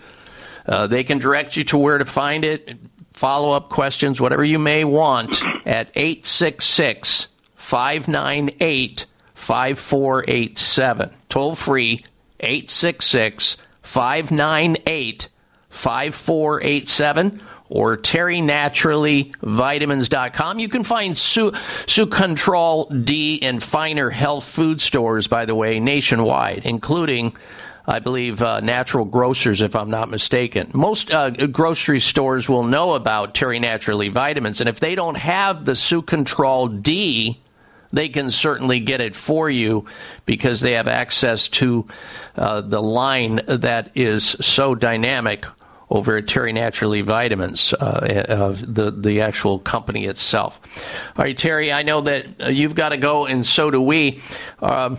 Uh, 0.66 0.87
they 0.87 1.03
can 1.03 1.16
direct 1.19 1.57
you 1.57 1.65
to 1.65 1.78
where 1.78 1.99
to 1.99 2.05
find 2.05 2.45
it, 2.45 2.78
follow 3.15 3.53
up 3.53 3.70
questions, 3.70 4.20
whatever 4.20 4.45
you 4.45 4.59
may 4.59 4.85
want 4.85 5.43
at 5.66 5.91
866 5.95 7.28
598 7.71 9.07
5487. 9.35 11.11
Toll 11.29 11.55
free 11.55 12.05
866 12.41 13.57
598 13.83 15.29
5487 15.69 17.41
or 17.69 17.97
terrynaturallyvitamins.com. 17.97 20.59
You 20.59 20.69
can 20.69 20.83
find 20.83 21.15
Sucontrol 21.15 23.05
D 23.05 23.37
in 23.37 23.61
finer 23.61 24.11
health 24.11 24.47
food 24.47 24.81
stores, 24.81 25.29
by 25.29 25.45
the 25.45 25.55
way, 25.55 25.79
nationwide, 25.79 26.63
including, 26.65 27.37
I 27.87 28.01
believe, 28.01 28.43
uh, 28.43 28.59
natural 28.59 29.05
grocers, 29.05 29.63
if 29.63 29.77
I'm 29.77 29.91
not 29.91 30.11
mistaken. 30.11 30.73
Most 30.75 31.13
uh, 31.13 31.31
grocery 31.31 32.01
stores 32.01 32.49
will 32.49 32.65
know 32.65 32.95
about 32.95 33.37
Terry 33.37 33.61
Naturally 33.61 34.09
Vitamins, 34.09 34.61
and 34.61 34.69
if 34.69 34.81
they 34.81 34.97
don't 34.97 35.19
have 35.19 35.65
the 35.65 35.75
Sucontrol 35.75 36.83
D, 36.83 37.41
they 37.93 38.09
can 38.09 38.31
certainly 38.31 38.81
get 38.81 39.01
it 39.01 39.15
for 39.15 39.51
you 39.51 39.87
because 40.27 40.61
they 40.61 40.75
have 40.75 40.89
access 40.89 41.49
to 41.49 41.87
uh, 42.37 42.61
the 42.61 42.83
line 42.83 43.41
that 43.47 43.91
is 43.95 44.25
so 44.41 44.75
dynamic 44.75 45.45
over 45.91 46.17
at 46.17 46.29
Terry 46.29 46.53
Naturally 46.53 47.01
Vitamins, 47.01 47.73
uh, 47.75 48.25
uh, 48.29 48.57
the 48.62 48.93
the 48.93 49.23
actual 49.23 49.59
company 49.59 50.07
itself. 50.07 50.61
All 51.17 51.25
right, 51.25 51.37
Terry, 51.37 51.73
I 51.73 51.83
know 51.83 52.03
that 52.03 52.27
uh, 52.41 52.47
you've 52.47 52.77
got 52.77 52.91
to 52.91 52.97
go, 52.97 53.27
and 53.27 53.45
so 53.45 53.71
do 53.71 53.81
we. 53.81 54.21
Um, 54.61 54.99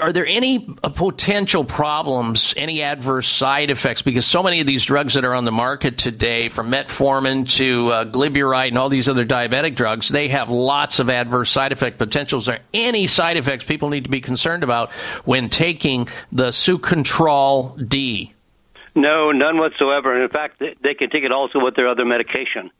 are 0.00 0.12
there 0.12 0.26
any 0.26 0.60
potential 0.60 1.64
problems, 1.64 2.54
any 2.56 2.82
adverse 2.82 3.28
side 3.28 3.70
effects? 3.70 4.00
Because 4.02 4.24
so 4.24 4.42
many 4.42 4.60
of 4.60 4.66
these 4.66 4.84
drugs 4.84 5.14
that 5.14 5.24
are 5.24 5.34
on 5.34 5.44
the 5.44 5.52
market 5.52 5.98
today, 5.98 6.48
from 6.48 6.70
metformin 6.70 7.48
to 7.56 7.88
uh, 7.90 8.04
glyburide 8.04 8.68
and 8.68 8.78
all 8.78 8.88
these 8.88 9.08
other 9.08 9.26
diabetic 9.26 9.74
drugs, 9.74 10.08
they 10.08 10.28
have 10.28 10.50
lots 10.50 10.98
of 10.98 11.10
adverse 11.10 11.50
side 11.50 11.72
effect 11.72 11.98
potentials. 11.98 12.48
Are 12.48 12.60
any 12.72 13.06
side 13.06 13.36
effects 13.36 13.64
people 13.64 13.90
need 13.90 14.04
to 14.04 14.10
be 14.10 14.20
concerned 14.20 14.62
about 14.62 14.92
when 15.24 15.50
taking 15.50 16.08
the 16.30 16.48
Sucontrol 16.48 17.88
D? 17.88 18.32
No, 18.94 19.32
none 19.32 19.58
whatsoever. 19.58 20.14
And 20.14 20.22
in 20.22 20.28
fact, 20.28 20.60
they- 20.60 20.94
can 20.94 21.10
take 21.10 21.24
it 21.24 21.32
also 21.32 21.58
with 21.58 21.74
their 21.74 21.88
other 21.88 22.04
medication 22.04 22.70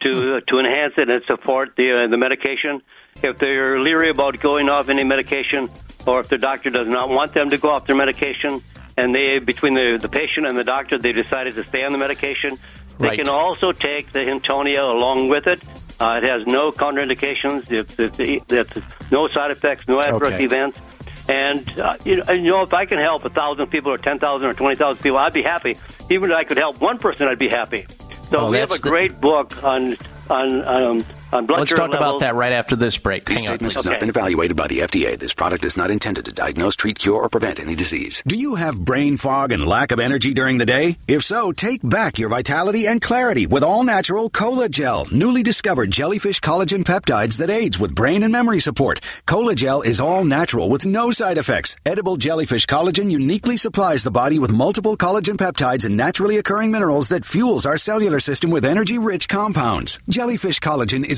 to 0.00 0.36
uh, 0.36 0.40
to 0.48 0.58
enhance 0.58 0.94
it 0.96 1.08
and 1.08 1.22
support 1.26 1.74
the 1.76 2.04
uh, 2.04 2.08
the 2.08 2.16
medication. 2.16 2.82
If 3.22 3.38
they're 3.38 3.80
leery 3.80 4.10
about 4.10 4.38
going 4.40 4.68
off 4.68 4.88
any 4.88 5.04
medication, 5.04 5.68
or 6.06 6.20
if 6.20 6.28
the 6.28 6.38
doctor 6.38 6.70
does 6.70 6.88
not 6.88 7.08
want 7.08 7.34
them 7.34 7.50
to 7.50 7.58
go 7.58 7.70
off 7.70 7.86
their 7.86 7.96
medication, 7.96 8.60
and 8.96 9.14
they 9.14 9.38
between 9.38 9.74
the 9.74 9.96
the 10.00 10.08
patient 10.08 10.46
and 10.46 10.56
the 10.56 10.64
doctor 10.64 10.98
they 10.98 11.12
decided 11.12 11.54
to 11.54 11.64
stay 11.64 11.84
on 11.84 11.92
the 11.92 11.98
medication, 11.98 12.58
they 12.98 13.08
Right. 13.08 13.18
can 13.18 13.28
also 13.28 13.72
take 13.72 14.10
the 14.12 14.20
Hintonia 14.20 14.88
along 14.88 15.28
with 15.28 15.46
it. 15.46 15.62
Uh, 16.00 16.20
it 16.22 16.26
has 16.28 16.46
no 16.46 16.70
contraindications. 16.72 17.70
It's, 17.72 17.98
it's, 17.98 18.18
it's 18.52 19.10
no 19.10 19.26
side 19.26 19.50
effects, 19.50 19.88
no 19.88 20.00
adverse 20.00 20.34
Okay. 20.34 20.44
events. 20.44 20.80
And 21.28 21.68
uh, 21.78 21.96
you, 22.04 22.16
know, 22.16 22.32
you 22.32 22.50
know, 22.50 22.62
if 22.62 22.72
I 22.72 22.86
can 22.86 22.98
help 23.00 23.24
a 23.24 23.30
thousand 23.30 23.66
people, 23.66 23.92
or 23.92 23.98
ten 23.98 24.18
thousand, 24.18 24.48
or 24.48 24.54
twenty 24.54 24.76
thousand 24.76 25.02
people, 25.02 25.18
I'd 25.18 25.32
be 25.32 25.42
happy. 25.42 25.76
Even 26.08 26.30
if 26.30 26.36
I 26.36 26.44
could 26.44 26.56
help 26.56 26.80
one 26.80 26.98
person, 26.98 27.26
I'd 27.28 27.38
be 27.38 27.48
happy. 27.48 27.84
So 28.30 28.38
Oh, 28.38 28.50
we 28.50 28.58
have 28.58 28.70
a 28.70 28.74
that's 28.74 28.82
the- 28.82 28.88
great 28.88 29.20
book 29.20 29.62
on 29.64 29.96
on 30.30 30.64
um, 30.68 31.04
Let's 31.30 31.68
sugar 31.68 31.82
talk 31.82 31.94
about 31.94 32.20
that 32.20 32.34
right 32.34 32.52
after 32.52 32.74
this 32.74 32.96
break. 32.96 33.26
These 33.26 33.40
statements 33.40 33.76
please. 33.76 33.84
have 33.84 33.92
not 33.92 34.00
been 34.00 34.08
evaluated 34.08 34.56
by 34.56 34.66
the 34.66 34.80
FDA. 34.80 35.18
This 35.18 35.34
product 35.34 35.64
is 35.64 35.76
not 35.76 35.90
intended 35.90 36.24
to 36.24 36.32
diagnose, 36.32 36.74
treat, 36.74 36.98
cure, 36.98 37.20
or 37.20 37.28
prevent 37.28 37.60
any 37.60 37.74
disease. 37.74 38.22
Do 38.26 38.36
you 38.36 38.54
have 38.54 38.82
brain 38.82 39.18
fog 39.18 39.52
and 39.52 39.66
lack 39.66 39.92
of 39.92 40.00
energy 40.00 40.32
during 40.32 40.56
the 40.56 40.64
day? 40.64 40.96
If 41.06 41.24
so, 41.24 41.52
take 41.52 41.86
back 41.86 42.18
your 42.18 42.30
vitality 42.30 42.86
and 42.86 43.02
clarity 43.02 43.46
with 43.46 43.62
all 43.62 43.84
natural 43.84 44.30
Cola 44.30 44.70
Gel, 44.70 45.06
newly 45.12 45.42
discovered 45.42 45.90
jellyfish 45.90 46.40
collagen 46.40 46.82
peptides 46.82 47.36
that 47.38 47.50
aids 47.50 47.78
with 47.78 47.94
brain 47.94 48.22
and 48.22 48.32
memory 48.32 48.60
support. 48.60 49.00
Cola 49.26 49.54
Gel 49.54 49.82
is 49.82 50.00
all 50.00 50.24
natural 50.24 50.70
with 50.70 50.86
no 50.86 51.10
side 51.10 51.36
effects. 51.36 51.76
Edible 51.84 52.16
jellyfish 52.16 52.66
collagen 52.66 53.10
uniquely 53.10 53.58
supplies 53.58 54.02
the 54.02 54.10
body 54.10 54.38
with 54.38 54.50
multiple 54.50 54.96
collagen 54.96 55.36
peptides 55.36 55.84
and 55.84 55.96
naturally 55.96 56.38
occurring 56.38 56.70
minerals 56.70 57.08
that 57.08 57.24
fuels 57.26 57.66
our 57.66 57.76
cellular 57.76 58.18
system 58.18 58.50
with 58.50 58.64
energy-rich 58.64 59.28
compounds. 59.28 60.00
Jellyfish 60.08 60.60
collagen 60.60 61.04
is 61.04 61.17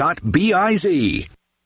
www.biz. 0.01 0.85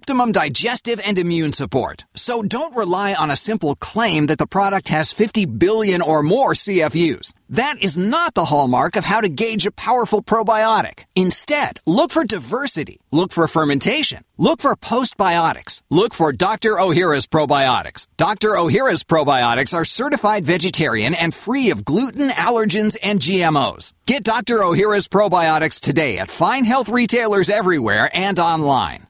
optimum 0.00 0.32
digestive 0.32 0.98
and 1.04 1.18
immune 1.18 1.52
support. 1.52 2.06
So 2.14 2.42
don't 2.42 2.74
rely 2.74 3.12
on 3.12 3.30
a 3.30 3.36
simple 3.36 3.74
claim 3.74 4.28
that 4.28 4.38
the 4.38 4.46
product 4.46 4.88
has 4.88 5.12
50 5.12 5.44
billion 5.44 6.00
or 6.00 6.22
more 6.22 6.54
CFUs. 6.54 7.34
That 7.50 7.74
is 7.82 7.98
not 7.98 8.32
the 8.32 8.46
hallmark 8.46 8.96
of 8.96 9.04
how 9.04 9.20
to 9.20 9.28
gauge 9.28 9.66
a 9.66 9.72
powerful 9.72 10.22
probiotic. 10.22 11.04
Instead, 11.14 11.80
look 11.84 12.12
for 12.12 12.24
diversity. 12.24 13.00
Look 13.12 13.30
for 13.32 13.46
fermentation. 13.46 14.24
Look 14.38 14.62
for 14.62 14.74
postbiotics. 14.74 15.82
Look 15.90 16.14
for 16.14 16.32
Dr. 16.32 16.76
Ohhira's 16.76 17.26
probiotics. 17.26 18.06
Dr. 18.16 18.52
Ohhira's 18.52 19.04
probiotics 19.04 19.74
are 19.74 19.84
certified 19.84 20.46
vegetarian 20.46 21.12
and 21.12 21.34
free 21.34 21.70
of 21.70 21.84
gluten, 21.84 22.30
allergens, 22.30 22.96
and 23.02 23.20
GMOs. 23.20 23.92
Get 24.06 24.24
Dr. 24.24 24.60
Ohhira's 24.60 25.08
probiotics 25.08 25.78
today 25.78 26.16
at 26.18 26.30
fine 26.30 26.64
health 26.64 26.88
retailers 26.88 27.50
everywhere 27.50 28.08
and 28.14 28.38
online. 28.38 29.09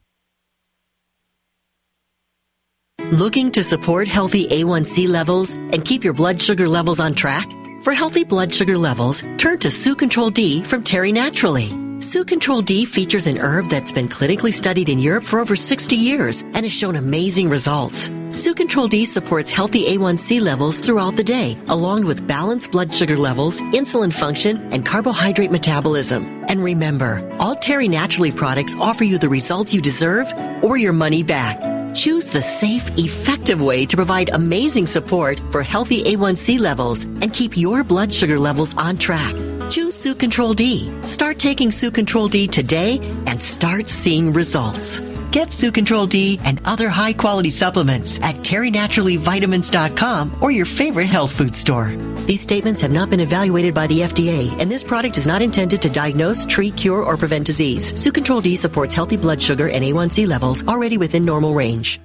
Looking 3.09 3.51
to 3.53 3.63
support 3.65 4.07
healthy 4.07 4.47
A1C 4.47 5.09
levels 5.09 5.55
and 5.55 5.85
keep 5.85 6.05
your 6.05 6.13
blood 6.13 6.41
sugar 6.41 6.69
levels 6.69 7.01
on 7.01 7.13
track? 7.15 7.49
For 7.83 7.93
healthy 7.93 8.23
blood 8.23 8.55
sugar 8.55 8.79
levels, 8.79 9.23
turn 9.37 9.59
to 9.61 9.69
Sucontrol 9.69 10.33
D 10.33 10.63
from 10.63 10.85
Terry 10.85 11.11
Naturally. 11.11 11.71
Sucontrol 11.99 12.65
D 12.65 12.85
features 12.85 13.27
an 13.27 13.39
herb 13.39 13.69
that's 13.69 13.91
been 13.91 14.09
clinically 14.09 14.53
studied 14.53 14.89
in 14.89 15.01
Europe 15.01 15.25
for 15.25 15.41
over 15.41 15.57
60 15.57 15.97
years 15.97 16.43
and 16.43 16.59
has 16.59 16.73
shown 16.73 16.95
amazing 16.95 17.49
results. 17.49 18.09
Sucontrol 18.31 18.89
D 18.89 19.05
supports 19.05 19.51
healthy 19.51 19.87
A1C 19.87 20.41
levels 20.41 20.79
throughout 20.79 21.17
the 21.17 21.25
day, 21.25 21.59
along 21.67 22.07
with 22.07 22.29
balanced 22.29 22.71
blood 22.71 22.95
sugar 22.95 23.17
levels, 23.17 23.61
insulin 23.73 24.13
function, 24.13 24.73
and 24.73 24.87
carbohydrate 24.87 25.51
metabolism. 25.51 26.45
And 26.49 26.63
remember, 26.63 27.29
all 27.41 27.57
Terry 27.57 27.89
Naturally 27.89 28.31
products 28.31 28.77
offer 28.79 29.03
you 29.03 29.19
the 29.19 29.29
results 29.29 29.75
you 29.75 29.81
deserve 29.81 30.33
or 30.63 30.77
your 30.77 30.93
money 30.93 31.25
back. 31.25 31.80
Choose 31.95 32.31
the 32.31 32.43
safe, 32.43 32.91
effective 32.99 33.61
way 33.61 33.87
to 33.87 33.97
provide 33.97 34.31
amazing 34.31 34.87
support 34.87 35.41
for 35.51 35.63
healthy 35.63 36.03
A1C 36.03 36.59
levels 36.59 37.05
and 37.05 37.33
keep 37.33 37.57
your 37.57 37.85
blood 37.85 38.13
sugar 38.13 38.39
levels 38.39 38.77
on 38.77 38.97
track. 38.97 39.35
Choose 39.71 39.95
Sucontrol 39.95 40.57
D. 40.57 40.91
Start 41.07 41.39
taking 41.39 41.71
Sucontrol 41.71 42.29
D 42.29 42.49
today 42.49 42.99
and 43.29 43.41
start 43.41 43.89
seeing 43.89 44.33
results. 44.33 44.99
Get 45.31 45.51
Sucontrol 45.51 46.09
D 46.09 46.41
and 46.45 46.61
other 46.65 46.89
high 46.89 47.13
quality 47.13 47.51
supplements 47.51 48.19
at 48.21 48.35
terrynaturallyvitamins.com 48.39 50.39
or 50.41 50.51
your 50.51 50.67
favorite 50.67 51.07
health 51.07 51.31
food 51.31 51.55
store. 51.55 51.95
These 52.27 52.41
statements 52.41 52.81
have 52.81 52.91
not 52.91 53.11
been 53.11 53.21
evaluated 53.21 53.73
by 53.73 53.87
the 53.87 54.01
FDA, 54.01 54.51
and 54.61 54.69
this 54.69 54.83
product 54.83 55.17
is 55.17 55.29
not 55.29 55.41
intended 55.41 55.81
to 55.83 55.89
diagnose, 55.89 56.45
treat, 56.47 56.77
cure, 56.77 57.05
or 57.05 57.17
prevent 57.17 57.47
disease. 57.47 57.93
Sucontrol 57.93 58.43
D 58.43 58.57
supports 58.57 58.93
healthy 58.93 59.17
blood 59.17 59.41
sugar 59.41 59.69
and 59.69 59.85
A1C 59.85 60.27
levels 60.27 60.67
already 60.67 60.99
within 60.99 61.25
normal 61.25 61.55
range. 61.55 62.01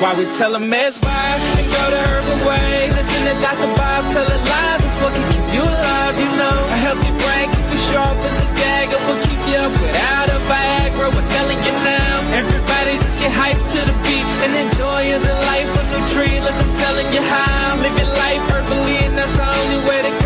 Why 0.00 0.16
we 0.16 0.24
tell 0.32 0.52
them 0.56 0.72
advice 0.72 1.44
and 1.60 1.66
go 1.68 1.82
the 1.92 2.00
herbal 2.08 2.48
way. 2.48 2.88
Listen 2.96 3.20
to 3.28 3.34
Dr. 3.44 3.68
Bob 3.76 4.08
tell 4.08 4.24
it 4.24 4.42
live. 4.48 4.80
It's 4.80 4.96
what 5.04 5.12
can 5.12 5.24
keep 5.28 5.46
you 5.52 5.60
alive, 5.60 6.16
you 6.16 6.30
know. 6.40 6.56
A 6.72 6.78
healthy 6.80 7.12
brain 7.20 7.52
keep 7.52 7.68
you 7.68 7.80
sharp 7.92 8.16
as 8.16 8.40
a 8.40 8.48
dagger. 8.56 8.96
Will 9.04 9.20
keep 9.28 9.40
you 9.44 9.60
up 9.60 9.72
without 9.76 10.28
a 10.32 10.38
Viagra. 10.48 11.12
We're 11.12 11.30
telling 11.36 11.60
you 11.60 11.74
now. 11.84 12.16
Everybody 12.32 12.96
just 13.04 13.20
get 13.20 13.30
hyped 13.30 13.60
to 13.60 13.80
the 13.84 13.96
beat 14.00 14.24
and 14.48 14.52
enjoy 14.72 15.12
the 15.20 15.36
life 15.52 15.72
of 15.76 15.86
the 15.92 16.00
tree. 16.16 16.36
Look, 16.40 16.56
I'm 16.56 16.72
telling 16.80 17.08
you 17.12 17.22
how. 17.28 17.60
Your 18.00 18.06
life 18.16 18.40
herbally 18.48 19.02
and 19.04 19.18
that's 19.18 19.36
the 19.36 19.44
only 19.44 19.80
way 19.88 20.00
to 20.00 20.19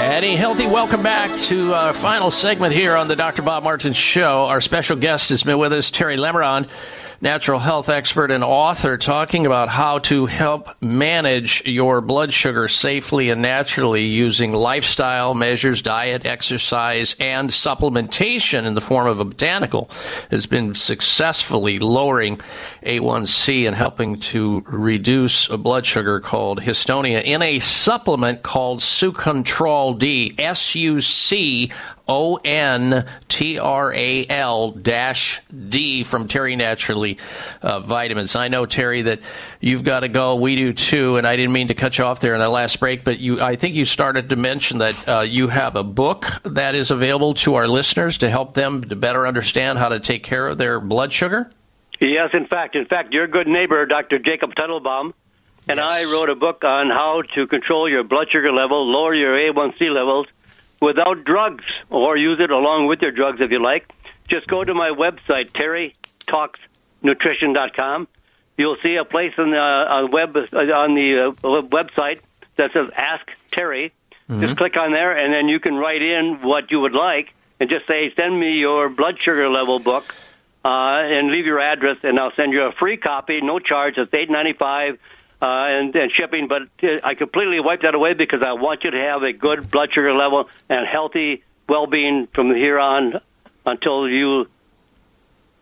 Eddie 0.00 0.34
Healthy, 0.34 0.66
welcome 0.66 1.02
back 1.02 1.30
to 1.42 1.74
our 1.74 1.92
final 1.92 2.30
segment 2.30 2.74
here 2.74 2.96
on 2.96 3.06
the 3.06 3.14
Dr. 3.14 3.42
Bob 3.42 3.62
Martin 3.62 3.92
Show. 3.92 4.46
Our 4.46 4.60
special 4.60 4.96
guest 4.96 5.28
has 5.30 5.44
been 5.44 5.58
with 5.58 5.72
us, 5.72 5.90
Terry 5.90 6.16
Lemerond, 6.16 6.68
natural 7.20 7.58
health 7.58 7.88
expert 7.88 8.30
and 8.30 8.44
author, 8.44 8.96
talking 8.96 9.44
about 9.44 9.68
how 9.68 9.98
to 9.98 10.26
help 10.26 10.70
manage 10.80 11.64
your 11.66 12.00
blood 12.00 12.32
sugar 12.32 12.68
safely 12.68 13.30
and 13.30 13.42
naturally 13.42 14.06
using 14.06 14.52
lifestyle 14.52 15.34
measures, 15.34 15.82
diet, 15.82 16.24
exercise, 16.24 17.16
and 17.18 17.50
supplementation 17.50 18.64
in 18.64 18.74
the 18.74 18.80
form 18.80 19.08
of 19.08 19.18
a 19.18 19.24
botanical 19.24 19.90
has 20.30 20.46
been 20.46 20.74
successfully 20.74 21.78
lowering 21.78 22.36
A1C 22.84 23.66
and 23.66 23.74
helping 23.74 24.20
to 24.20 24.62
reduce 24.66 25.48
a 25.48 25.58
blood 25.58 25.84
sugar 25.84 26.20
called 26.20 26.60
Hintonia 26.60 27.22
in 27.22 27.42
a 27.42 27.58
supplement 27.58 28.42
called 28.42 28.78
Sucontrol 28.78 29.98
D, 29.98 30.34
S 30.38 30.74
U 30.76 31.00
C 31.00 31.72
O 32.08 32.36
N 32.36 33.06
T 33.28 33.58
R 33.58 33.92
A 33.92 34.26
L 34.26 34.70
dash 34.70 35.42
D 35.68 36.04
from 36.04 36.26
Terry 36.26 36.56
Naturally 36.56 37.18
uh, 37.60 37.80
Vitamins. 37.80 38.34
I 38.34 38.48
know 38.48 38.64
Terry 38.64 39.02
that 39.02 39.20
you've 39.60 39.84
got 39.84 40.00
to 40.00 40.08
go. 40.08 40.36
We 40.36 40.56
do 40.56 40.72
too, 40.72 41.16
and 41.16 41.26
I 41.26 41.36
didn't 41.36 41.52
mean 41.52 41.68
to 41.68 41.74
cut 41.74 41.98
you 41.98 42.04
off 42.04 42.20
there 42.20 42.34
in 42.34 42.40
that 42.40 42.50
last 42.50 42.80
break, 42.80 43.04
but 43.04 43.20
you 43.20 43.42
I 43.42 43.56
think 43.56 43.74
you 43.74 43.84
started 43.84 44.30
to 44.30 44.36
mention 44.36 44.78
that 44.78 45.08
uh, 45.08 45.20
you 45.20 45.48
have 45.48 45.76
a 45.76 45.84
book 45.84 46.26
that 46.44 46.74
is 46.74 46.90
available 46.90 47.34
to 47.34 47.56
our 47.56 47.68
listeners 47.68 48.18
to 48.18 48.30
help 48.30 48.54
them 48.54 48.82
to 48.84 48.96
better 48.96 49.26
understand 49.26 49.78
how 49.78 49.90
to 49.90 50.00
take 50.00 50.22
care 50.22 50.48
of 50.48 50.56
their 50.56 50.80
blood 50.80 51.12
sugar. 51.12 51.50
Yes, 52.00 52.30
in 52.32 52.46
fact, 52.46 52.76
in 52.76 52.86
fact, 52.86 53.12
your 53.12 53.26
good 53.26 53.48
neighbor, 53.48 53.84
Dr. 53.84 54.18
Jacob 54.20 54.54
Teitelbaum, 54.54 55.12
and 55.68 55.80
I 55.80 56.04
wrote 56.04 56.30
a 56.30 56.36
book 56.36 56.62
on 56.64 56.90
how 56.90 57.22
to 57.34 57.46
control 57.48 57.90
your 57.90 58.04
blood 58.04 58.28
sugar 58.30 58.52
level, 58.52 58.90
lower 58.90 59.14
your 59.14 59.34
A1C 59.34 59.92
levels 59.92 60.26
without 60.80 61.24
drugs, 61.24 61.64
or 61.90 62.16
use 62.16 62.40
it 62.40 62.50
along 62.50 62.86
with 62.86 63.02
your 63.02 63.12
drugs 63.12 63.40
if 63.40 63.50
you 63.50 63.62
like. 63.62 63.90
Just 64.28 64.46
go 64.46 64.64
to 64.64 64.72
my 64.74 64.90
website, 64.90 65.50
terrytalksnutrition.com. 65.52 68.08
You'll 68.56 68.76
see 68.82 68.96
a 68.96 69.04
place 69.04 69.34
on 69.38 69.50
the 69.50 69.58
on 69.58 70.10
web 70.10 70.36
on 70.36 70.94
the 70.94 71.28
uh, 71.28 71.32
website 71.62 72.20
that 72.56 72.72
says 72.72 72.90
Ask 72.96 73.30
Terry. 73.50 73.92
Just 74.40 74.58
click 74.58 74.76
on 74.76 74.92
there, 74.92 75.16
and 75.16 75.32
then 75.32 75.48
you 75.48 75.58
can 75.58 75.76
write 75.76 76.02
in 76.02 76.40
what 76.42 76.70
you 76.70 76.80
would 76.80 76.92
like, 76.92 77.32
and 77.60 77.70
just 77.70 77.86
say, 77.86 78.12
"Send 78.14 78.38
me 78.38 78.58
your 78.58 78.90
blood 78.90 79.22
sugar 79.22 79.48
level 79.48 79.78
book." 79.78 80.14
uh, 80.64 80.68
and 80.68 81.30
leave 81.30 81.46
your 81.46 81.60
address, 81.60 81.98
and 82.02 82.18
I'll 82.18 82.34
send 82.34 82.52
you 82.52 82.62
a 82.62 82.72
free 82.72 82.96
copy, 82.96 83.40
no 83.40 83.58
charge. 83.58 83.96
It's 83.96 84.12
eight 84.12 84.30
ninety 84.30 84.52
five. 84.52 84.98
Uh, 85.40 85.46
and, 85.46 85.94
and 85.94 86.10
shipping, 86.18 86.48
but 86.48 86.62
uh, 86.82 86.98
I 87.04 87.14
completely 87.14 87.60
wiped 87.60 87.82
that 87.82 87.94
away 87.94 88.14
because 88.14 88.42
I 88.42 88.54
want 88.54 88.82
you 88.82 88.90
to 88.90 88.98
have 88.98 89.22
a 89.22 89.32
good 89.32 89.70
blood 89.70 89.90
sugar 89.92 90.12
level 90.12 90.50
and 90.68 90.84
healthy 90.84 91.44
well-being 91.68 92.26
from 92.34 92.52
here 92.52 92.80
on 92.80 93.20
until 93.64 94.08
you 94.08 94.48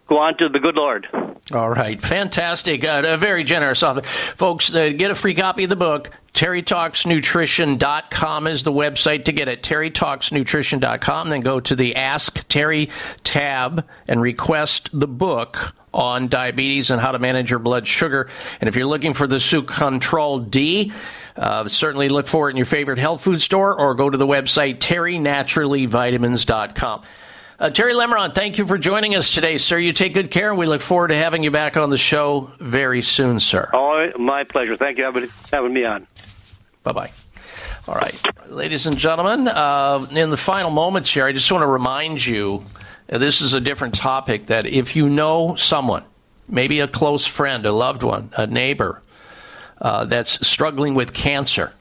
go 0.07 0.19
on 0.19 0.37
to 0.39 0.49
the 0.49 0.61
good 0.61 0.77
Lord. 0.77 1.09
All 1.53 1.69
right, 1.69 2.01
fantastic. 2.01 2.85
Uh, 2.85 3.03
a 3.05 3.17
very 3.17 3.43
generous 3.45 3.83
author. 3.83 4.03
Folks, 4.03 4.73
uh, 4.75 4.91
get 4.91 5.11
a 5.11 5.15
free 5.15 5.35
copy 5.35 5.65
of 5.65 5.71
the 5.71 5.77
book. 5.77 6.11
TerryTalksNutrition.com 6.35 8.47
is 8.47 8.65
the 8.65 8.73
website 8.73 9.25
to 9.27 9.33
get 9.33 9.49
it. 9.49 9.63
TerryTalksNutrition.com. 9.63 11.29
Then 11.29 11.41
go 11.41 11.61
to 11.61 11.77
the 11.77 11.97
Ask 11.97 12.47
Terry 12.49 12.91
tab 13.25 13.87
and 14.09 14.21
request 14.21 14.91
the 14.93 15.07
book 15.07 15.75
on 15.97 16.29
diabetes 16.29 16.91
and 16.91 17.01
how 17.01 17.11
to 17.13 17.19
manage 17.19 17.51
your 17.51 17.59
blood 17.59 17.87
sugar. 17.87 18.29
And 18.61 18.69
if 18.69 18.77
you're 18.77 18.85
looking 18.87 19.15
for 19.15 19.27
the 19.27 19.65
Control 19.67 20.39
D, 20.39 20.93
uh, 21.37 21.67
certainly 21.69 22.11
look 22.11 22.29
for 22.29 22.49
it 22.49 22.53
in 22.53 22.57
your 22.57 22.67
favorite 22.67 22.99
health 22.99 23.23
food 23.23 23.41
store 23.41 23.75
or 23.75 23.95
go 23.95 24.11
to 24.11 24.19
the 24.19 24.27
website 24.27 24.79
terrynaturallyvitamins.com. 24.79 27.03
Uh, 27.59 27.71
Terry 27.71 27.95
Lemerond, 27.95 28.35
thank 28.35 28.59
you 28.59 28.67
for 28.67 28.77
joining 28.77 29.15
us 29.15 29.33
today, 29.33 29.57
sir. 29.57 29.79
You 29.79 29.95
take 29.95 30.13
good 30.13 30.31
care, 30.31 30.51
and 30.51 30.59
we 30.59 30.67
look 30.67 30.83
forward 30.83 31.09
to 31.09 31.17
having 31.17 31.43
you 31.43 31.51
back 31.51 31.79
on 31.79 31.89
the 31.89 31.97
show 31.97 32.51
very 32.61 33.01
soon, 33.01 33.41
sir. 33.41 33.71
Oh, 33.73 34.11
my 34.19 34.45
pleasure. 34.45 34.77
Thank 34.77 34.99
you 34.99 35.11
for 35.11 35.27
having 35.57 35.73
me 35.73 35.87
on. 35.87 36.07
Bye 36.83 36.93
bye. 36.93 37.11
All 37.89 37.95
right, 37.95 38.15
ladies 38.49 38.87
and 38.87 38.99
gentlemen, 38.99 39.49
uh, 39.49 40.07
in 40.11 40.29
the 40.29 40.37
final 40.37 40.69
moments 40.71 41.15
here, 41.15 41.25
I 41.25 41.33
just 41.33 41.51
want 41.51 41.63
to 41.63 41.67
remind 41.67 42.27
you 42.27 42.63
this 43.09 43.41
is 43.41 43.55
a 43.55 43.61
different 43.61 43.95
topic 43.95 44.47
that 44.47 44.67
if 44.67 44.97
you 44.97 45.09
know 45.09 45.55
someone, 45.55 46.05
maybe 46.49 46.81
a 46.81 46.89
close 46.89 47.27
friend, 47.27 47.65
a 47.67 47.73
loved 47.73 48.03
one, 48.03 48.31
a 48.37 48.47
neighbor, 48.47 49.03
uh, 49.81 50.05
that's 50.07 50.47
struggling 50.47 50.95
with 50.95 51.13
cancer, 51.13 51.73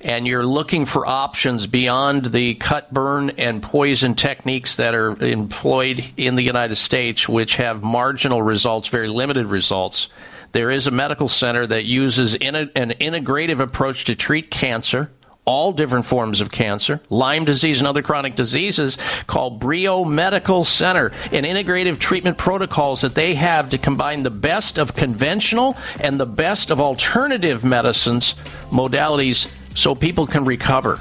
and 0.00 0.26
you're 0.26 0.46
looking 0.46 0.84
for 0.84 1.06
options 1.06 1.66
beyond 1.66 2.26
the 2.26 2.54
cut, 2.54 2.92
burn, 2.92 3.30
and 3.30 3.62
poison 3.62 4.14
techniques 4.14 4.76
that 4.76 4.94
are 4.94 5.20
employed 5.22 6.04
in 6.16 6.36
the 6.36 6.42
United 6.42 6.76
States, 6.76 7.28
which 7.28 7.56
have 7.56 7.82
marginal 7.82 8.42
results, 8.42 8.88
very 8.88 9.08
limited 9.08 9.46
results, 9.46 10.08
there 10.52 10.70
is 10.70 10.86
a 10.86 10.90
medical 10.90 11.28
center 11.28 11.66
that 11.66 11.84
uses 11.84 12.34
an 12.36 12.54
integrative 12.74 13.60
approach 13.60 14.04
to 14.04 14.14
treat 14.14 14.50
cancer. 14.50 15.10
All 15.48 15.72
different 15.72 16.04
forms 16.04 16.42
of 16.42 16.50
cancer, 16.50 17.00
Lyme 17.08 17.46
disease, 17.46 17.80
and 17.80 17.88
other 17.88 18.02
chronic 18.02 18.36
diseases, 18.36 18.98
called 19.26 19.58
Brio 19.58 20.04
Medical 20.04 20.62
Center, 20.62 21.06
an 21.32 21.44
integrative 21.44 21.98
treatment 21.98 22.36
protocols 22.36 23.00
that 23.00 23.14
they 23.14 23.34
have 23.34 23.70
to 23.70 23.78
combine 23.78 24.22
the 24.22 24.28
best 24.28 24.76
of 24.76 24.94
conventional 24.94 25.74
and 26.02 26.20
the 26.20 26.26
best 26.26 26.70
of 26.70 26.82
alternative 26.82 27.64
medicines 27.64 28.34
modalities 28.70 29.46
so 29.74 29.94
people 29.94 30.26
can 30.26 30.44
recover 30.44 30.98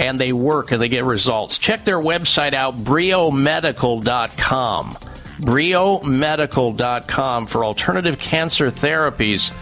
and 0.00 0.18
they 0.18 0.32
work 0.32 0.72
and 0.72 0.80
they 0.80 0.88
get 0.88 1.04
results. 1.04 1.58
Check 1.58 1.84
their 1.84 2.00
website 2.00 2.54
out, 2.54 2.74
briomedical.com. 2.74 4.90
briomedical.com 4.90 7.46
for 7.46 7.64
alternative 7.64 8.18
cancer 8.18 8.66
therapies. 8.66 9.52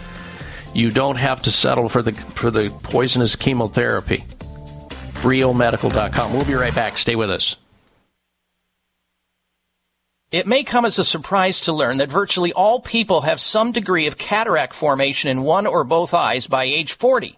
You 0.73 0.89
don't 0.89 1.17
have 1.17 1.41
to 1.43 1.51
settle 1.51 1.87
for 1.89 2.01
the 2.01 2.13
for 2.13 2.49
the 2.49 2.69
poisonous 2.83 3.35
chemotherapy. 3.35 4.17
briomedical.com. 5.21 6.33
We'll 6.33 6.45
be 6.45 6.55
right 6.55 6.73
back. 6.73 6.97
Stay 6.97 7.15
with 7.15 7.29
us. 7.29 7.55
It 10.31 10.47
may 10.47 10.63
come 10.63 10.83
as 10.83 10.97
a 10.97 11.05
surprise 11.05 11.59
to 11.61 11.73
learn 11.73 11.97
that 11.97 12.09
virtually 12.09 12.51
all 12.53 12.81
people 12.81 13.21
have 13.21 13.39
some 13.39 13.71
degree 13.71 14.07
of 14.07 14.17
cataract 14.17 14.73
formation 14.73 15.29
in 15.29 15.43
one 15.43 15.67
or 15.67 15.83
both 15.83 16.15
eyes 16.15 16.47
by 16.47 16.63
age 16.63 16.93
40. 16.93 17.37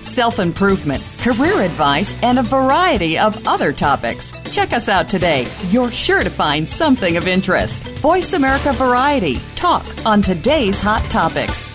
self 0.11 0.39
improvement, 0.39 1.01
career 1.19 1.61
advice, 1.61 2.13
and 2.21 2.37
a 2.37 2.43
variety 2.43 3.17
of 3.17 3.47
other 3.47 3.71
topics. 3.71 4.31
Check 4.51 4.73
us 4.73 4.89
out 4.89 5.07
today. 5.07 5.47
You're 5.69 5.91
sure 5.91 6.23
to 6.23 6.29
find 6.29 6.67
something 6.67 7.15
of 7.17 7.27
interest. 7.27 7.87
Voice 7.99 8.33
America 8.33 8.73
Variety. 8.73 9.35
Talk 9.55 9.85
on 10.05 10.21
today's 10.21 10.79
hot 10.79 11.03
topics. 11.09 11.69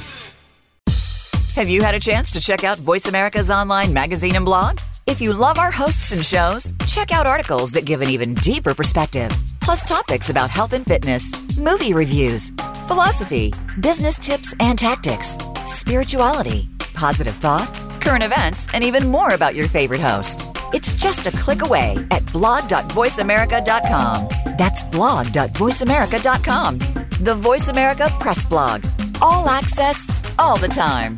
Have 1.57 1.71
you 1.71 1.83
had 1.83 1.95
a 1.95 2.01
chance 2.01 2.33
to 2.33 2.41
check 2.41 2.65
out 2.65 2.77
Voice 2.77 3.07
America's 3.09 3.51
online 3.51 3.91
magazine 3.93 4.37
and 4.37 4.45
blog? 4.45 4.79
If 5.07 5.23
you 5.23 5.33
love 5.33 5.59
our 5.59 5.71
hosts 5.71 6.13
and 6.13 6.23
shows, 6.23 6.75
check 6.87 7.13
out 7.13 7.27
articles 7.27 7.71
that 7.71 7.87
give 7.87 8.03
an 8.03 8.11
even 8.11 8.35
deeper 8.35 8.75
perspective, 8.75 9.31
plus 9.63 9.83
topics 9.83 10.29
about 10.29 10.51
health 10.51 10.75
and 10.75 10.85
fitness, 10.85 11.33
movie 11.59 11.95
reviews, 11.95 12.51
philosophy, 12.89 13.55
business 13.81 14.19
tips 14.19 14.55
and 14.61 14.79
tactics, 14.79 15.39
spirituality, 15.65 16.69
positive 16.93 17.35
thought, 17.35 17.71
current 18.07 18.23
events, 18.23 18.73
and 18.73 18.85
even 18.85 19.09
more 19.09 19.35
about 19.35 19.57
your 19.57 19.67
favorite 19.67 20.01
host. 20.01 20.43
It's 20.73 20.95
just 20.95 21.27
a 21.27 21.33
click 21.33 21.63
away 21.63 21.97
at 22.13 22.25
blog.voiceamerica.com. 22.33 24.29
That's 24.57 24.85
blog.voiceamerica.com. 24.85 26.79
The 27.25 27.35
Voice 27.35 27.69
America 27.69 28.09
Press 28.21 28.45
Blog. 28.45 28.85
All 29.21 29.49
access, 29.49 30.09
all 30.39 30.57
the 30.57 30.69
time. 30.69 31.17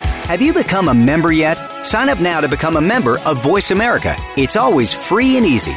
Have 0.00 0.42
you 0.42 0.52
become 0.52 0.88
a 0.88 0.94
member 0.94 1.30
yet? 1.30 1.56
Sign 1.84 2.08
up 2.08 2.18
now 2.18 2.40
to 2.40 2.48
become 2.48 2.76
a 2.76 2.80
member 2.80 3.20
of 3.20 3.40
Voice 3.42 3.70
America. 3.70 4.16
It's 4.36 4.56
always 4.56 4.92
free 4.92 5.36
and 5.36 5.46
easy. 5.46 5.76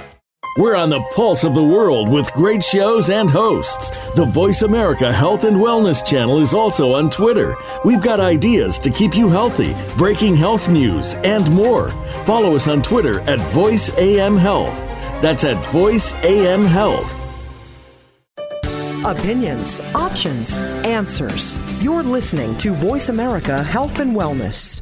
We're 0.57 0.75
on 0.75 0.89
the 0.89 0.99
pulse 1.15 1.45
of 1.45 1.55
the 1.55 1.63
world 1.63 2.09
with 2.09 2.33
great 2.33 2.61
shows 2.61 3.09
and 3.09 3.31
hosts. 3.31 3.89
The 4.15 4.25
Voice 4.25 4.63
America 4.63 5.11
Health 5.11 5.45
and 5.45 5.55
Wellness 5.55 6.05
channel 6.05 6.39
is 6.39 6.53
also 6.53 6.91
on 6.93 7.09
Twitter. 7.09 7.55
We've 7.85 8.01
got 8.01 8.19
ideas 8.19 8.77
to 8.79 8.89
keep 8.89 9.15
you 9.15 9.29
healthy, 9.29 9.73
breaking 9.97 10.35
health 10.35 10.67
news, 10.67 11.13
and 11.23 11.49
more. 11.51 11.91
Follow 12.25 12.53
us 12.53 12.67
on 12.67 12.81
Twitter 12.81 13.21
at 13.21 13.39
Voice 13.53 13.97
AM 13.97 14.35
Health. 14.35 14.77
That's 15.21 15.45
at 15.45 15.63
Voice 15.71 16.13
AM 16.15 16.65
Health. 16.65 17.15
Opinions, 19.05 19.79
options, 19.95 20.57
answers. 20.83 21.57
You're 21.81 22.03
listening 22.03 22.57
to 22.57 22.73
Voice 22.73 23.07
America 23.07 23.63
Health 23.63 23.99
and 23.99 24.13
Wellness. 24.15 24.81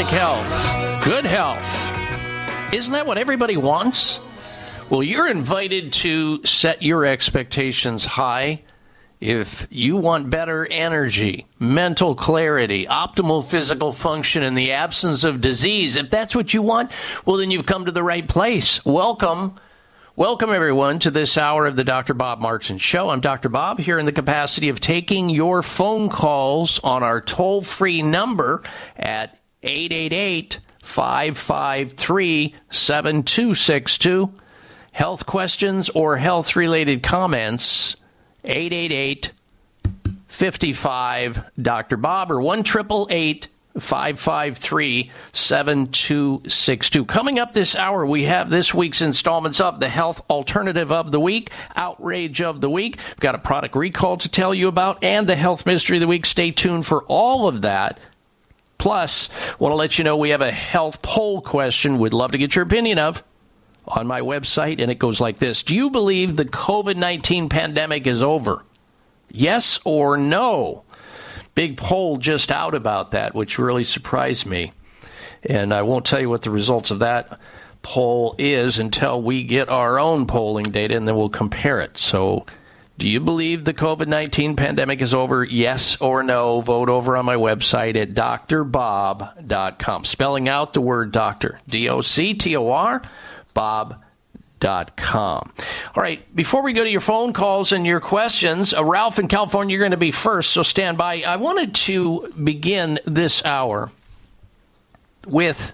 Fantastic 0.00 0.18
health. 0.18 1.04
Good 1.04 1.26
health. 1.26 2.72
Isn't 2.72 2.94
that 2.94 3.06
what 3.06 3.18
everybody 3.18 3.58
wants? 3.58 4.18
Well, 4.88 5.02
you're 5.02 5.28
invited 5.28 5.92
to 5.92 6.42
set 6.46 6.82
your 6.82 7.04
expectations 7.04 8.06
high. 8.06 8.62
If 9.20 9.66
you 9.68 9.98
want 9.98 10.30
better 10.30 10.66
energy, 10.70 11.46
mental 11.58 12.14
clarity, 12.14 12.86
optimal 12.86 13.44
physical 13.44 13.92
function 13.92 14.42
in 14.42 14.54
the 14.54 14.72
absence 14.72 15.22
of 15.22 15.42
disease, 15.42 15.96
if 15.96 16.08
that's 16.08 16.34
what 16.34 16.54
you 16.54 16.62
want, 16.62 16.90
well, 17.26 17.36
then 17.36 17.50
you've 17.50 17.66
come 17.66 17.84
to 17.84 17.92
the 17.92 18.02
right 18.02 18.26
place. 18.26 18.82
Welcome. 18.86 19.60
Welcome, 20.16 20.50
everyone, 20.50 20.98
to 21.00 21.10
this 21.10 21.36
hour 21.36 21.66
of 21.66 21.76
the 21.76 21.84
Dr. 21.84 22.14
Bob 22.14 22.40
Martin 22.40 22.78
Show. 22.78 23.10
I'm 23.10 23.20
Dr. 23.20 23.50
Bob 23.50 23.78
here 23.78 23.98
in 23.98 24.06
the 24.06 24.12
capacity 24.12 24.70
of 24.70 24.80
taking 24.80 25.28
your 25.28 25.62
phone 25.62 26.08
calls 26.08 26.78
on 26.78 27.02
our 27.02 27.20
toll 27.20 27.60
free 27.60 28.00
number 28.00 28.62
at 28.96 29.39
888 29.62 30.60
553 30.82 32.54
7262. 32.70 34.32
Health 34.92 35.26
questions 35.26 35.88
or 35.90 36.16
health 36.16 36.56
related 36.56 37.02
comments, 37.02 37.96
888 38.44 39.32
55 40.28 41.44
Dr. 41.60 41.96
Bob 41.96 42.32
or 42.32 42.40
1 42.40 42.64
553 43.78 45.10
7262. 45.32 47.04
Coming 47.04 47.38
up 47.38 47.52
this 47.52 47.76
hour, 47.76 48.04
we 48.04 48.24
have 48.24 48.50
this 48.50 48.74
week's 48.74 49.00
installments 49.00 49.60
of 49.60 49.80
the 49.80 49.88
Health 49.88 50.20
Alternative 50.28 50.90
of 50.90 51.12
the 51.12 51.20
Week, 51.20 51.50
Outrage 51.76 52.42
of 52.42 52.60
the 52.60 52.70
Week. 52.70 52.98
We've 53.08 53.20
got 53.20 53.34
a 53.34 53.38
product 53.38 53.76
recall 53.76 54.16
to 54.18 54.28
tell 54.28 54.54
you 54.54 54.68
about, 54.68 55.04
and 55.04 55.28
the 55.28 55.36
Health 55.36 55.66
Mystery 55.66 55.98
of 55.98 56.00
the 56.00 56.08
Week. 56.08 56.26
Stay 56.26 56.50
tuned 56.50 56.86
for 56.86 57.04
all 57.04 57.46
of 57.46 57.62
that. 57.62 58.00
Plus, 58.80 59.28
want 59.58 59.72
to 59.72 59.76
let 59.76 59.98
you 59.98 60.04
know 60.04 60.16
we 60.16 60.30
have 60.30 60.40
a 60.40 60.50
health 60.50 61.02
poll 61.02 61.42
question 61.42 61.98
we'd 61.98 62.14
love 62.14 62.32
to 62.32 62.38
get 62.38 62.56
your 62.56 62.64
opinion 62.64 62.98
of 62.98 63.22
on 63.86 64.06
my 64.06 64.22
website, 64.22 64.80
and 64.80 64.90
it 64.90 64.98
goes 64.98 65.20
like 65.20 65.38
this 65.38 65.62
Do 65.62 65.76
you 65.76 65.90
believe 65.90 66.36
the 66.36 66.46
COVID 66.46 66.96
19 66.96 67.50
pandemic 67.50 68.06
is 68.06 68.22
over? 68.22 68.64
Yes 69.30 69.78
or 69.84 70.16
no? 70.16 70.84
Big 71.54 71.76
poll 71.76 72.16
just 72.16 72.50
out 72.50 72.74
about 72.74 73.10
that, 73.10 73.34
which 73.34 73.58
really 73.58 73.84
surprised 73.84 74.46
me. 74.46 74.72
And 75.42 75.74
I 75.74 75.82
won't 75.82 76.06
tell 76.06 76.20
you 76.20 76.30
what 76.30 76.40
the 76.40 76.50
results 76.50 76.90
of 76.90 77.00
that 77.00 77.38
poll 77.82 78.34
is 78.38 78.78
until 78.78 79.20
we 79.20 79.42
get 79.42 79.68
our 79.68 79.98
own 79.98 80.26
polling 80.26 80.64
data 80.64 80.96
and 80.96 81.06
then 81.06 81.16
we'll 81.18 81.28
compare 81.28 81.80
it. 81.80 81.98
So, 81.98 82.46
do 83.00 83.08
you 83.08 83.18
believe 83.18 83.64
the 83.64 83.72
COVID 83.72 84.08
19 84.08 84.56
pandemic 84.56 85.00
is 85.00 85.14
over? 85.14 85.42
Yes 85.42 85.96
or 86.02 86.22
no? 86.22 86.60
Vote 86.60 86.90
over 86.90 87.16
on 87.16 87.24
my 87.24 87.36
website 87.36 87.96
at 87.96 88.12
drbob.com. 88.12 90.04
Spelling 90.04 90.50
out 90.50 90.74
the 90.74 90.82
word 90.82 91.10
doctor. 91.10 91.58
D 91.66 91.88
O 91.88 92.02
C 92.02 92.34
T 92.34 92.54
O 92.56 92.70
R, 92.70 93.00
Bob 93.54 94.04
com. 94.60 95.50
All 95.94 96.02
right, 96.02 96.36
before 96.36 96.62
we 96.62 96.74
go 96.74 96.84
to 96.84 96.90
your 96.90 97.00
phone 97.00 97.32
calls 97.32 97.72
and 97.72 97.86
your 97.86 98.00
questions, 98.00 98.74
uh, 98.74 98.84
Ralph 98.84 99.18
in 99.18 99.26
California, 99.28 99.72
you're 99.72 99.80
going 99.80 99.92
to 99.92 99.96
be 99.96 100.10
first, 100.10 100.50
so 100.50 100.62
stand 100.62 100.98
by. 100.98 101.22
I 101.22 101.36
wanted 101.36 101.74
to 101.76 102.30
begin 102.44 103.00
this 103.06 103.42
hour 103.42 103.90
with 105.26 105.72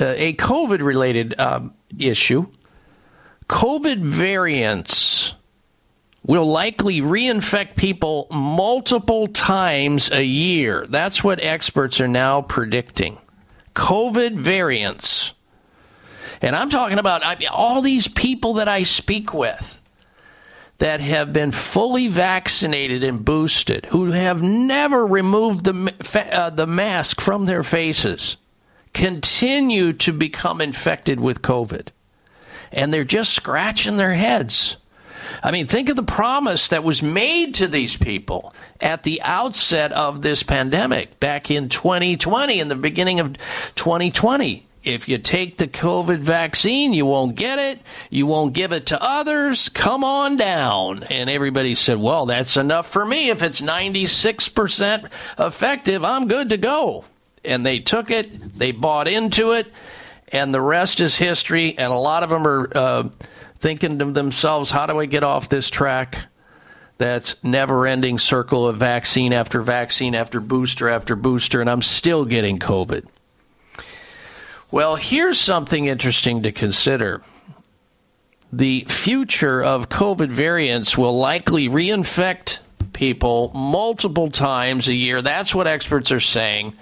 uh, 0.00 0.04
a 0.16 0.34
COVID 0.34 0.82
related 0.82 1.38
um, 1.38 1.72
issue. 1.96 2.48
COVID 3.48 3.98
variants 3.98 5.34
will 6.24 6.46
likely 6.46 7.00
reinfect 7.00 7.76
people 7.76 8.26
multiple 8.30 9.26
times 9.26 10.10
a 10.10 10.24
year. 10.24 10.86
That's 10.88 11.24
what 11.24 11.42
experts 11.42 12.00
are 12.00 12.08
now 12.08 12.42
predicting. 12.42 13.18
COVID 13.74 14.36
variants 14.36 15.34
and 16.40 16.56
I'm 16.56 16.70
talking 16.70 16.98
about 16.98 17.24
I, 17.24 17.36
all 17.50 17.82
these 17.82 18.08
people 18.08 18.54
that 18.54 18.68
I 18.68 18.84
speak 18.84 19.34
with 19.34 19.80
that 20.78 21.00
have 21.00 21.32
been 21.32 21.50
fully 21.50 22.08
vaccinated 22.08 23.04
and 23.04 23.22
boosted, 23.22 23.84
who 23.86 24.12
have 24.12 24.42
never 24.42 25.06
removed 25.06 25.64
the, 25.64 25.94
uh, 26.32 26.50
the 26.50 26.66
mask 26.66 27.20
from 27.20 27.44
their 27.44 27.62
faces, 27.62 28.38
continue 28.94 29.92
to 29.92 30.12
become 30.12 30.62
infected 30.62 31.20
with 31.20 31.42
COVID. 31.42 31.88
And 32.72 32.94
they're 32.94 33.04
just 33.04 33.34
scratching 33.34 33.98
their 33.98 34.14
heads. 34.14 34.76
I 35.42 35.50
mean, 35.50 35.66
think 35.66 35.88
of 35.88 35.96
the 35.96 36.02
promise 36.02 36.68
that 36.68 36.84
was 36.84 37.02
made 37.02 37.54
to 37.56 37.68
these 37.68 37.96
people 37.96 38.54
at 38.80 39.02
the 39.02 39.22
outset 39.22 39.92
of 39.92 40.22
this 40.22 40.42
pandemic 40.42 41.20
back 41.20 41.50
in 41.50 41.68
2020, 41.68 42.60
in 42.60 42.68
the 42.68 42.76
beginning 42.76 43.20
of 43.20 43.36
2020. 43.74 44.66
If 44.82 45.10
you 45.10 45.18
take 45.18 45.58
the 45.58 45.68
COVID 45.68 46.18
vaccine, 46.18 46.94
you 46.94 47.04
won't 47.04 47.34
get 47.36 47.58
it. 47.58 47.80
You 48.08 48.26
won't 48.26 48.54
give 48.54 48.72
it 48.72 48.86
to 48.86 49.02
others. 49.02 49.68
Come 49.68 50.04
on 50.04 50.36
down. 50.36 51.02
And 51.04 51.28
everybody 51.28 51.74
said, 51.74 51.98
well, 51.98 52.24
that's 52.24 52.56
enough 52.56 52.88
for 52.88 53.04
me. 53.04 53.28
If 53.28 53.42
it's 53.42 53.60
96% 53.60 55.10
effective, 55.38 56.02
I'm 56.02 56.28
good 56.28 56.50
to 56.50 56.56
go. 56.56 57.04
And 57.44 57.64
they 57.64 57.80
took 57.80 58.10
it, 58.10 58.58
they 58.58 58.72
bought 58.72 59.06
into 59.06 59.52
it, 59.52 59.70
and 60.28 60.54
the 60.54 60.60
rest 60.62 61.00
is 61.00 61.16
history. 61.16 61.76
And 61.76 61.92
a 61.92 61.96
lot 61.96 62.22
of 62.22 62.30
them 62.30 62.46
are 62.46 62.76
uh, 62.76 63.08
thinking 63.60 63.98
to 63.98 64.06
themselves, 64.06 64.70
how 64.70 64.86
do 64.86 64.98
I 64.98 65.06
get 65.06 65.22
off 65.22 65.48
this 65.48 65.70
track? 65.70 66.24
That's 66.98 67.42
never 67.44 67.86
ending 67.86 68.18
circle 68.18 68.66
of 68.66 68.76
vaccine 68.76 69.32
after 69.32 69.62
vaccine 69.62 70.14
after 70.14 70.40
booster 70.40 70.88
after 70.88 71.16
booster, 71.16 71.60
and 71.60 71.70
I'm 71.70 71.82
still 71.82 72.24
getting 72.24 72.58
COVID. 72.58 73.06
Well, 74.70 74.96
here's 74.96 75.38
something 75.38 75.86
interesting 75.86 76.42
to 76.42 76.52
consider. 76.52 77.22
The 78.52 78.84
future 78.88 79.62
of 79.62 79.88
COVID 79.88 80.28
variants 80.28 80.98
will 80.98 81.18
likely 81.18 81.68
reinfect 81.68 82.60
people 82.92 83.50
multiple 83.54 84.30
times 84.30 84.88
a 84.88 84.96
year. 84.96 85.22
That's 85.22 85.54
what 85.54 85.66
experts 85.66 86.12
are 86.12 86.20
saying. 86.20 86.74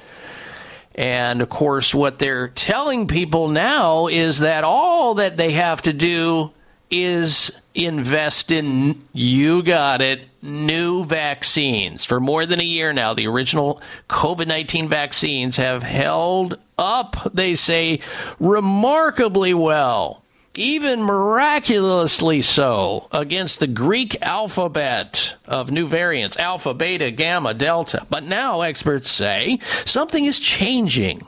And 0.95 1.43
of 1.43 1.49
course, 1.49 1.95
what 1.95 2.19
they're 2.19 2.49
telling 2.49 3.07
people 3.07 3.49
now 3.49 4.09
is 4.09 4.41
that 4.41 4.65
all 4.65 5.15
that 5.15 5.37
they 5.37 5.53
have 5.53 5.83
to 5.83 5.93
do 5.93 6.53
is 6.91 7.51
invest 7.75 8.51
in, 8.51 9.03
you 9.13 9.63
got 9.63 10.01
it, 10.01 10.29
new 10.43 11.05
vaccines. 11.05 12.05
For 12.05 12.21
more 12.21 12.47
than 12.47 12.61
a 12.61 12.65
year 12.65 12.93
now, 12.93 13.15
the 13.15 13.27
original 13.27 13.81
COVID 14.09 14.47
19 14.47 14.89
vaccines 14.89 15.57
have 15.57 15.83
held 15.83 16.59
up, 16.77 17.17
they 17.33 17.55
say, 17.55 18.01
remarkably 18.39 19.55
well, 19.55 20.23
even 20.55 21.03
miraculously 21.03 22.43
so, 22.43 23.09
against 23.13 23.61
the 23.61 23.67
Greek 23.67 24.21
alphabet 24.23 25.35
of 25.47 25.71
new 25.71 25.87
variants 25.87 26.37
alpha, 26.37 26.75
beta, 26.75 27.11
gamma, 27.11 27.55
delta. 27.55 28.07
But 28.11 28.25
now 28.25 28.63
experts 28.63 29.11
say 29.11 29.61
something 29.85 30.25
is 30.25 30.41
changing. 30.41 31.27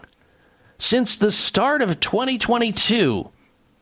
Since 0.78 1.16
the 1.16 1.30
start 1.30 1.82
of 1.82 2.00
2022, 2.00 3.30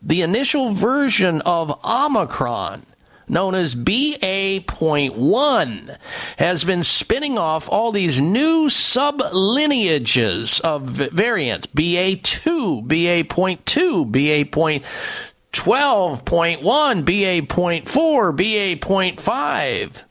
the 0.02 0.22
initial 0.22 0.72
version 0.72 1.40
of 1.42 1.78
Omicron, 1.84 2.84
known 3.28 3.54
as 3.54 3.74
BA.1, 3.74 5.96
has 6.38 6.64
been 6.64 6.82
spinning 6.82 7.36
off 7.36 7.68
all 7.68 7.92
these 7.92 8.18
new 8.20 8.66
sublineages 8.66 10.60
of 10.60 10.82
variants 10.82 11.66
BA2, 11.68 12.86
BA.2, 12.86 14.10
BA.12.1, 14.10 17.04
BA.4, 17.04 18.36
BA.5 18.36 20.02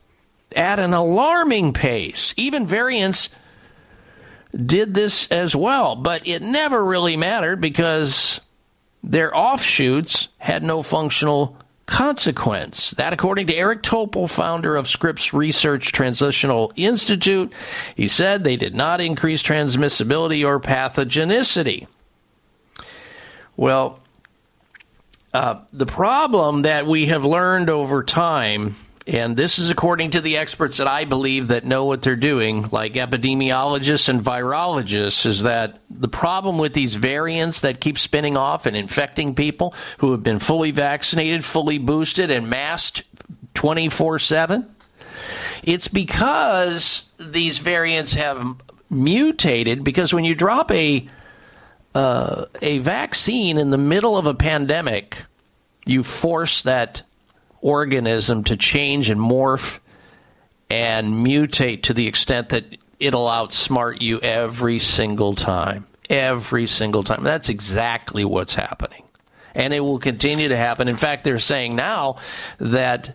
at 0.56 0.78
an 0.78 0.94
alarming 0.94 1.72
pace. 1.72 2.34
Even 2.36 2.66
variants 2.66 3.28
did 4.54 4.94
this 4.94 5.30
as 5.30 5.54
well, 5.54 5.96
but 5.96 6.26
it 6.26 6.42
never 6.42 6.84
really 6.84 7.16
mattered 7.16 7.60
because 7.60 8.40
their 9.02 9.36
offshoots 9.36 10.28
had 10.38 10.62
no 10.62 10.82
functional 10.82 11.56
consequence. 11.86 12.90
That, 12.92 13.12
according 13.12 13.46
to 13.48 13.54
Eric 13.54 13.82
Topol, 13.82 14.28
founder 14.28 14.76
of 14.76 14.86
Scripps 14.86 15.32
Research 15.32 15.92
Translational 15.92 16.70
Institute, 16.76 17.52
he 17.96 18.08
said 18.08 18.44
they 18.44 18.56
did 18.56 18.74
not 18.74 19.00
increase 19.00 19.42
transmissibility 19.42 20.46
or 20.46 20.60
pathogenicity. 20.60 21.86
Well, 23.56 23.98
uh, 25.32 25.60
the 25.72 25.86
problem 25.86 26.62
that 26.62 26.86
we 26.86 27.06
have 27.06 27.24
learned 27.24 27.70
over 27.70 28.02
time, 28.02 28.76
and 29.08 29.38
this 29.38 29.58
is 29.58 29.70
according 29.70 30.10
to 30.10 30.20
the 30.20 30.36
experts 30.36 30.76
that 30.76 30.86
I 30.86 31.06
believe 31.06 31.48
that 31.48 31.64
know 31.64 31.86
what 31.86 32.02
they're 32.02 32.14
doing, 32.14 32.68
like 32.70 32.92
epidemiologists 32.92 34.10
and 34.10 34.20
virologists, 34.20 35.24
is 35.24 35.44
that 35.44 35.80
the 35.88 36.08
problem 36.08 36.58
with 36.58 36.74
these 36.74 36.94
variants 36.94 37.62
that 37.62 37.80
keep 37.80 37.98
spinning 37.98 38.36
off 38.36 38.66
and 38.66 38.76
infecting 38.76 39.34
people 39.34 39.74
who 39.98 40.12
have 40.12 40.22
been 40.22 40.38
fully 40.38 40.72
vaccinated, 40.72 41.42
fully 41.42 41.78
boosted, 41.78 42.30
and 42.30 42.50
masked 42.50 43.02
24 43.54 44.18
7, 44.18 44.66
it's 45.62 45.88
because 45.88 47.06
these 47.18 47.60
variants 47.60 48.12
have 48.12 48.60
mutated. 48.90 49.84
Because 49.84 50.12
when 50.12 50.24
you 50.24 50.34
drop 50.34 50.70
a 50.70 51.08
uh, 51.94 52.44
a 52.60 52.76
vaccine 52.80 53.56
in 53.56 53.70
the 53.70 53.78
middle 53.78 54.18
of 54.18 54.26
a 54.26 54.34
pandemic, 54.34 55.24
you 55.86 56.02
force 56.02 56.62
that 56.64 57.04
organism 57.68 58.44
to 58.44 58.56
change 58.56 59.10
and 59.10 59.20
morph 59.20 59.78
and 60.70 61.14
mutate 61.26 61.82
to 61.84 61.94
the 61.94 62.06
extent 62.06 62.48
that 62.50 62.64
it'll 62.98 63.26
outsmart 63.26 64.00
you 64.00 64.18
every 64.20 64.78
single 64.78 65.34
time. 65.34 65.86
Every 66.08 66.66
single 66.66 67.02
time. 67.02 67.22
That's 67.22 67.50
exactly 67.50 68.24
what's 68.24 68.54
happening. 68.54 69.02
And 69.54 69.74
it 69.74 69.80
will 69.80 69.98
continue 69.98 70.48
to 70.48 70.56
happen. 70.56 70.88
In 70.88 70.96
fact, 70.96 71.24
they're 71.24 71.38
saying 71.38 71.76
now 71.76 72.16
that 72.58 73.14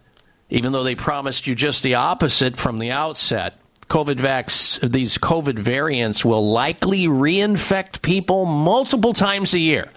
even 0.49 0.71
though 0.71 0.83
they 0.83 0.95
promised 0.95 1.47
you 1.47 1.55
just 1.55 1.81
the 1.81 1.95
opposite 1.95 2.55
from 2.57 2.77
the 2.77 2.91
outset, 2.91 3.57
COVID 3.87 4.15
vax, 4.15 4.79
these 4.91 5.17
COVID 5.17 5.57
variants 5.57 6.23
will 6.23 6.51
likely 6.51 7.07
reinfect 7.07 8.01
people 8.01 8.45
multiple 8.45 9.13
times 9.13 9.53
a 9.53 9.59
year. 9.59 9.89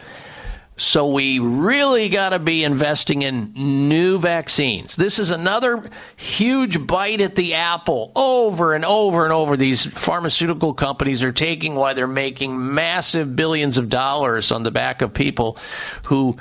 So 0.76 1.10
we 1.10 1.38
really 1.38 2.10
got 2.10 2.30
to 2.30 2.38
be 2.38 2.62
investing 2.62 3.22
in 3.22 3.52
new 3.54 4.18
vaccines. 4.18 4.94
This 4.94 5.18
is 5.18 5.30
another 5.30 5.88
huge 6.16 6.86
bite 6.86 7.22
at 7.22 7.34
the 7.34 7.54
apple 7.54 8.12
over 8.14 8.74
and 8.74 8.84
over 8.84 9.24
and 9.24 9.32
over. 9.32 9.56
These 9.56 9.86
pharmaceutical 9.86 10.74
companies 10.74 11.24
are 11.24 11.32
taking 11.32 11.76
while 11.76 11.94
they're 11.94 12.06
making 12.06 12.74
massive 12.74 13.34
billions 13.34 13.78
of 13.78 13.88
dollars 13.88 14.52
on 14.52 14.64
the 14.64 14.70
back 14.70 15.00
of 15.00 15.14
people 15.14 15.56
who 16.04 16.36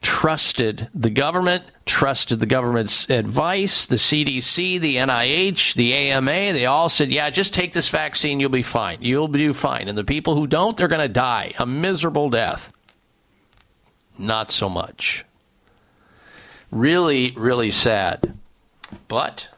trusted 0.00 0.88
the 0.94 1.10
government, 1.10 1.64
trusted 1.86 2.38
the 2.38 2.46
government's 2.46 3.08
advice, 3.10 3.86
the 3.86 3.96
CDC, 3.96 4.80
the 4.80 4.96
NIH, 4.96 5.74
the 5.74 5.92
AMA. 5.94 6.52
They 6.52 6.66
all 6.66 6.88
said, 6.88 7.10
yeah, 7.10 7.28
just 7.30 7.52
take 7.52 7.72
this 7.72 7.88
vaccine, 7.88 8.40
you'll 8.40 8.50
be 8.50 8.62
fine. 8.62 8.98
You'll 9.02 9.28
do 9.28 9.52
fine. 9.52 9.88
And 9.88 9.96
the 9.96 10.04
people 10.04 10.36
who 10.36 10.46
don't, 10.46 10.76
they're 10.76 10.88
going 10.88 11.00
to 11.00 11.08
die 11.08 11.52
a 11.58 11.66
miserable 11.66 12.30
death. 12.30 12.73
Not 14.18 14.50
so 14.50 14.68
much. 14.68 15.24
Really, 16.70 17.32
really 17.32 17.70
sad. 17.70 18.36
But 19.08 19.48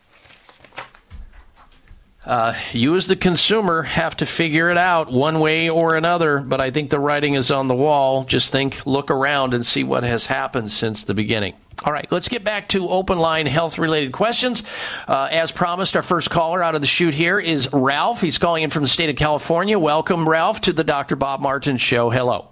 uh, 2.27 2.55
you, 2.73 2.97
as 2.97 3.07
the 3.07 3.17
consumer, 3.17 3.83
have 3.83 4.17
to 4.17 4.27
figure 4.27 4.69
it 4.71 4.77
out 4.77 5.13
one 5.13 5.39
way 5.39 5.71
or 5.71 5.95
another. 5.95 6.41
But 6.41 6.61
I 6.61 6.71
think 6.71 6.91
the 6.91 6.99
writing 6.99 7.35
is 7.35 7.51
on 7.51 7.69
the 7.69 7.75
wall. 7.75 8.25
Just 8.25 8.51
think, 8.51 8.85
look 8.85 9.11
around, 9.11 9.55
and 9.55 9.65
see 9.65 9.85
what 9.85 10.03
has 10.03 10.27
happened 10.27 10.73
since 10.73 11.05
the 11.05 11.15
beginning. 11.15 11.55
All 11.85 11.93
right, 11.93 12.11
let's 12.11 12.29
get 12.29 12.43
back 12.43 12.71
to 12.71 12.89
open 12.89 13.19
line 13.19 13.47
health 13.47 13.79
related 13.79 14.11
questions. 14.13 14.63
Uh, 15.07 15.29
as 15.31 15.53
promised, 15.53 15.95
our 15.95 16.03
first 16.03 16.31
caller 16.31 16.63
out 16.63 16.75
of 16.75 16.81
the 16.81 16.87
chute 16.87 17.15
here 17.15 17.39
is 17.39 17.73
Ralph. 17.73 18.23
He's 18.23 18.39
calling 18.39 18.65
in 18.65 18.71
from 18.71 18.83
the 18.83 18.89
state 18.89 19.11
of 19.11 19.17
California. 19.17 19.79
Welcome, 19.79 20.29
Ralph, 20.29 20.63
to 20.63 20.73
the 20.73 20.85
Dr. 20.85 21.17
Bob 21.17 21.41
Martin 21.41 21.77
Show. 21.77 22.11
Hello. 22.11 22.49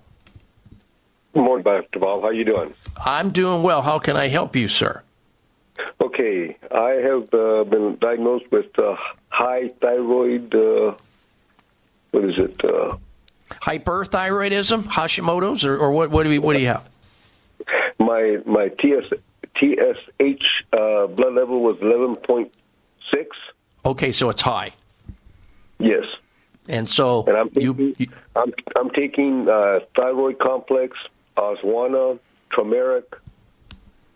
Good 1.34 1.42
morning, 1.42 1.64
Dr. 1.64 1.98
Bob. 1.98 2.22
How 2.22 2.30
you 2.30 2.44
doing? 2.44 2.72
I'm 3.04 3.30
doing 3.30 3.64
well. 3.64 3.82
How 3.82 3.98
can 3.98 4.16
I 4.16 4.28
help 4.28 4.54
you, 4.54 4.68
sir? 4.68 5.02
Okay, 6.00 6.56
I 6.70 6.90
have 6.90 7.34
uh, 7.34 7.64
been 7.64 7.96
diagnosed 8.00 8.50
with 8.52 8.78
uh, 8.78 8.94
high 9.30 9.68
thyroid. 9.80 10.54
Uh, 10.54 10.94
what 12.12 12.24
is 12.24 12.38
it? 12.38 12.64
Uh, 12.64 12.96
Hyperthyroidism, 13.50 14.84
Hashimoto's, 14.84 15.64
or, 15.64 15.76
or 15.76 15.90
what? 15.90 16.10
What 16.10 16.22
do 16.22 16.30
we? 16.30 16.38
What 16.38 16.54
do 16.54 16.60
you 16.60 16.68
have? 16.68 16.88
my 17.98 18.38
my 18.46 18.68
TS, 18.68 19.12
TSH 19.56 20.44
uh, 20.72 21.08
blood 21.08 21.34
level 21.34 21.62
was 21.62 21.76
eleven 21.82 22.14
point 22.14 22.52
six. 23.12 23.36
Okay, 23.84 24.12
so 24.12 24.30
it's 24.30 24.42
high. 24.42 24.70
Yes. 25.80 26.04
And 26.68 26.88
so 26.88 27.24
and 27.26 27.36
I'm 27.36 27.50
taking, 27.50 27.94
you, 27.98 28.06
I'm 28.36 28.52
I'm 28.76 28.90
taking 28.90 29.48
uh, 29.48 29.80
thyroid 29.96 30.38
complex, 30.38 30.96
oswana, 31.36 32.18
turmeric, 32.54 33.16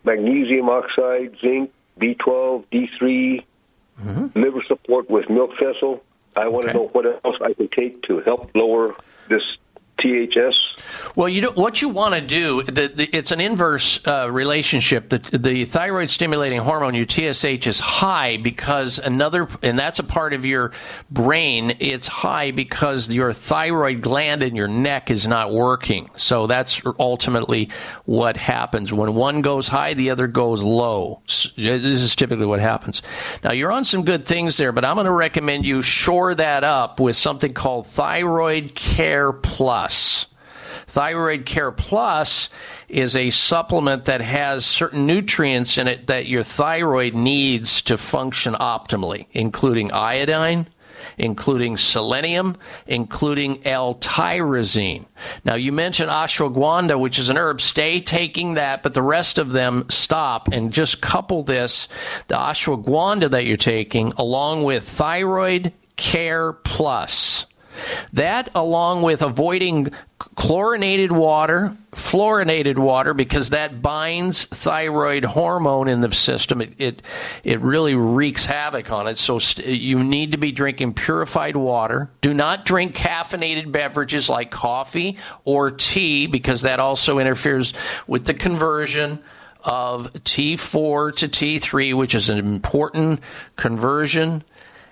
magnesium 0.03 0.69
oxide, 0.69 1.35
zinc, 1.41 1.71
B12, 1.99 2.65
D3, 2.71 3.43
mm-hmm. 4.01 4.39
liver 4.39 4.63
support 4.67 5.09
with 5.09 5.29
milk 5.29 5.51
thistle. 5.59 6.03
I 6.35 6.47
want 6.47 6.67
to 6.67 6.73
know 6.73 6.87
what 6.87 7.05
else 7.05 7.35
I 7.41 7.53
can 7.53 7.67
take 7.67 8.03
to 8.03 8.19
help 8.21 8.51
lower 8.55 8.95
this 9.27 9.43
THS. 9.99 10.69
Well, 11.15 11.27
you 11.27 11.47
what 11.51 11.81
you 11.81 11.89
want 11.89 12.15
to 12.15 12.21
do, 12.21 12.63
the, 12.63 12.87
the, 12.87 13.09
it's 13.11 13.31
an 13.31 13.41
inverse 13.41 13.99
uh, 14.07 14.29
relationship. 14.31 15.09
The, 15.09 15.17
the 15.37 15.65
thyroid 15.65 16.09
stimulating 16.09 16.59
hormone, 16.59 16.95
your 16.95 17.07
TSH, 17.07 17.67
is 17.67 17.79
high 17.79 18.37
because 18.37 18.99
another, 18.99 19.47
and 19.61 19.77
that's 19.77 19.99
a 19.99 20.03
part 20.03 20.33
of 20.33 20.45
your 20.45 20.71
brain. 21.09 21.75
It's 21.79 22.07
high 22.07 22.51
because 22.51 23.13
your 23.13 23.33
thyroid 23.33 24.01
gland 24.01 24.43
in 24.43 24.55
your 24.55 24.67
neck 24.67 25.09
is 25.09 25.27
not 25.27 25.51
working. 25.51 26.09
So 26.15 26.47
that's 26.47 26.81
ultimately 26.99 27.69
what 28.05 28.39
happens. 28.39 28.93
When 28.93 29.15
one 29.15 29.41
goes 29.41 29.67
high, 29.67 29.95
the 29.95 30.11
other 30.11 30.27
goes 30.27 30.63
low. 30.63 31.21
This 31.25 31.57
is 31.57 32.15
typically 32.15 32.45
what 32.45 32.59
happens. 32.59 33.01
Now, 33.43 33.51
you're 33.51 33.71
on 33.71 33.83
some 33.83 34.05
good 34.05 34.25
things 34.25 34.57
there, 34.57 34.71
but 34.71 34.85
I'm 34.85 34.95
going 34.95 35.05
to 35.05 35.11
recommend 35.11 35.65
you 35.65 35.81
shore 35.81 36.35
that 36.35 36.63
up 36.63 36.99
with 36.99 37.15
something 37.15 37.53
called 37.53 37.87
Thyroid 37.87 38.75
Care 38.75 39.33
Plus. 39.33 39.88
Thyroid 40.87 41.45
Care 41.45 41.71
Plus 41.71 42.49
is 42.87 43.15
a 43.15 43.29
supplement 43.29 44.05
that 44.05 44.21
has 44.21 44.65
certain 44.65 45.05
nutrients 45.05 45.77
in 45.77 45.87
it 45.87 46.07
that 46.07 46.27
your 46.27 46.43
thyroid 46.43 47.13
needs 47.13 47.83
to 47.83 47.97
function 47.97 48.55
optimally, 48.55 49.27
including 49.31 49.91
iodine, 49.91 50.67
including 51.17 51.77
selenium, 51.77 52.57
including 52.87 53.65
L-tyrosine. 53.65 55.05
Now, 55.45 55.55
you 55.55 55.71
mentioned 55.71 56.09
ashwagandha, 56.09 56.99
which 56.99 57.19
is 57.19 57.29
an 57.29 57.37
herb. 57.37 57.61
Stay 57.61 58.01
taking 58.01 58.55
that, 58.55 58.81
but 58.81 58.93
the 58.95 59.03
rest 59.03 59.37
of 59.37 59.51
them 59.51 59.85
stop 59.89 60.47
and 60.51 60.73
just 60.73 61.01
couple 61.01 61.43
this, 61.43 61.87
the 62.27 62.35
ashwagandha 62.35 63.29
that 63.31 63.45
you're 63.45 63.57
taking, 63.57 64.11
along 64.17 64.63
with 64.63 64.89
Thyroid 64.89 65.71
Care 65.95 66.53
Plus. 66.53 67.45
That, 68.13 68.49
along 68.55 69.01
with 69.01 69.21
avoiding 69.21 69.91
chlorinated 70.35 71.11
water, 71.11 71.75
fluorinated 71.93 72.77
water, 72.77 73.13
because 73.13 73.51
that 73.51 73.81
binds 73.81 74.45
thyroid 74.45 75.23
hormone 75.23 75.87
in 75.87 76.01
the 76.01 76.11
system. 76.11 76.61
It 76.61 76.73
it, 76.77 77.01
it 77.43 77.59
really 77.61 77.95
wreaks 77.95 78.45
havoc 78.45 78.91
on 78.91 79.07
it. 79.07 79.17
So 79.17 79.39
st- 79.39 79.67
you 79.67 80.03
need 80.03 80.33
to 80.33 80.37
be 80.37 80.51
drinking 80.51 80.93
purified 80.93 81.55
water. 81.55 82.09
Do 82.21 82.33
not 82.33 82.65
drink 82.65 82.95
caffeinated 82.95 83.71
beverages 83.71 84.29
like 84.29 84.51
coffee 84.51 85.17
or 85.45 85.71
tea, 85.71 86.27
because 86.27 86.61
that 86.61 86.79
also 86.79 87.19
interferes 87.19 87.73
with 88.07 88.25
the 88.25 88.33
conversion 88.33 89.19
of 89.63 90.13
T4 90.13 91.15
to 91.17 91.27
T3, 91.27 91.95
which 91.97 92.15
is 92.15 92.29
an 92.29 92.37
important 92.37 93.19
conversion 93.55 94.43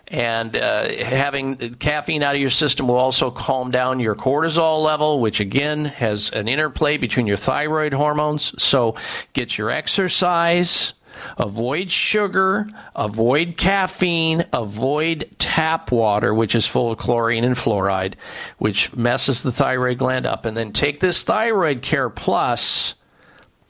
and 0.10 0.56
uh, 0.56 0.88
having 1.04 1.76
caffeine 1.76 2.24
out 2.24 2.36
of 2.36 2.42
your 2.42 2.50
system 2.50 2.88
will 2.88 2.96
also 2.96 3.30
calm 3.30 3.72
down 3.72 4.00
your 4.00 4.16
cortisol 4.16 4.84
level, 4.84 5.20
which 5.20 5.40
again 5.40 5.86
has 5.86 6.30
an 6.32 6.48
interplay 6.48 6.98
between 6.98 7.28
your 7.28 7.38
thyroid 7.38 7.94
hormones. 7.94 8.62
So 8.62 8.96
get 9.34 9.58
your 9.58 9.70
exercise, 9.70 10.94
avoid 11.38 11.92
sugar, 11.92 12.68
avoid 12.96 13.58
caffeine, 13.58 14.46
avoid 14.54 15.30
tap 15.40 15.92
water, 15.92 16.34
which 16.34 16.56
is 16.56 16.66
full 16.66 16.92
of 16.92 16.98
chlorine 16.98 17.44
and 17.44 17.56
fluoride, 17.56 18.14
which 18.60 18.96
messes 18.96 19.44
the 19.44 19.52
thyroid 19.52 19.98
gland 19.98 20.26
up. 20.26 20.46
And 20.46 20.56
then 20.56 20.72
take 20.72 21.02
this 21.02 21.24
Thyroid 21.24 21.82
Care 21.82 22.10
Plus 22.10 22.94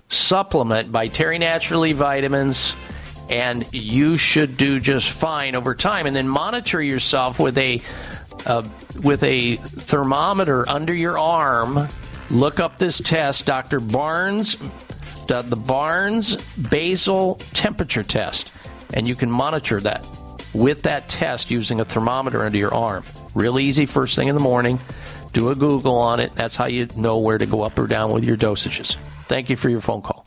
supplement 0.09 0.91
by 0.91 1.07
Terry 1.07 1.39
Naturally 1.39 1.93
Vitamins 1.93 2.75
and 3.29 3.67
you 3.73 4.17
should 4.17 4.57
do 4.57 4.79
just 4.79 5.11
fine 5.11 5.55
over 5.55 5.75
time. 5.75 6.05
And 6.05 6.15
then 6.15 6.27
monitor 6.27 6.81
yourself 6.81 7.39
with 7.39 7.57
a 7.57 7.81
uh, 8.45 8.67
with 9.03 9.23
a 9.23 9.55
thermometer 9.55 10.67
under 10.69 10.93
your 10.93 11.17
arm. 11.17 11.79
Look 12.31 12.59
up 12.59 12.77
this 12.77 12.99
test, 12.99 13.45
Dr. 13.45 13.79
Barnes, 13.79 14.57
the, 15.27 15.41
the 15.41 15.55
Barnes 15.55 16.35
basal 16.69 17.35
temperature 17.53 18.03
test, 18.03 18.51
and 18.93 19.07
you 19.07 19.15
can 19.15 19.31
monitor 19.31 19.79
that 19.81 20.05
with 20.53 20.83
that 20.83 21.09
test 21.09 21.51
using 21.51 21.79
a 21.79 21.85
thermometer 21.85 22.41
under 22.41 22.57
your 22.57 22.73
arm. 22.73 23.03
Real 23.35 23.59
easy, 23.59 23.85
first 23.85 24.15
thing 24.15 24.27
in 24.27 24.35
the 24.35 24.41
morning. 24.41 24.79
Do 25.33 25.49
a 25.49 25.55
Google 25.55 25.97
on 25.97 26.19
it. 26.19 26.31
That's 26.31 26.55
how 26.55 26.65
you 26.65 26.87
know 26.97 27.19
where 27.19 27.37
to 27.37 27.45
go 27.45 27.61
up 27.61 27.77
or 27.77 27.87
down 27.87 28.11
with 28.11 28.23
your 28.23 28.37
dosages. 28.37 28.95
Thank 29.27 29.49
you 29.49 29.55
for 29.55 29.69
your 29.69 29.81
phone 29.81 30.01
call. 30.01 30.26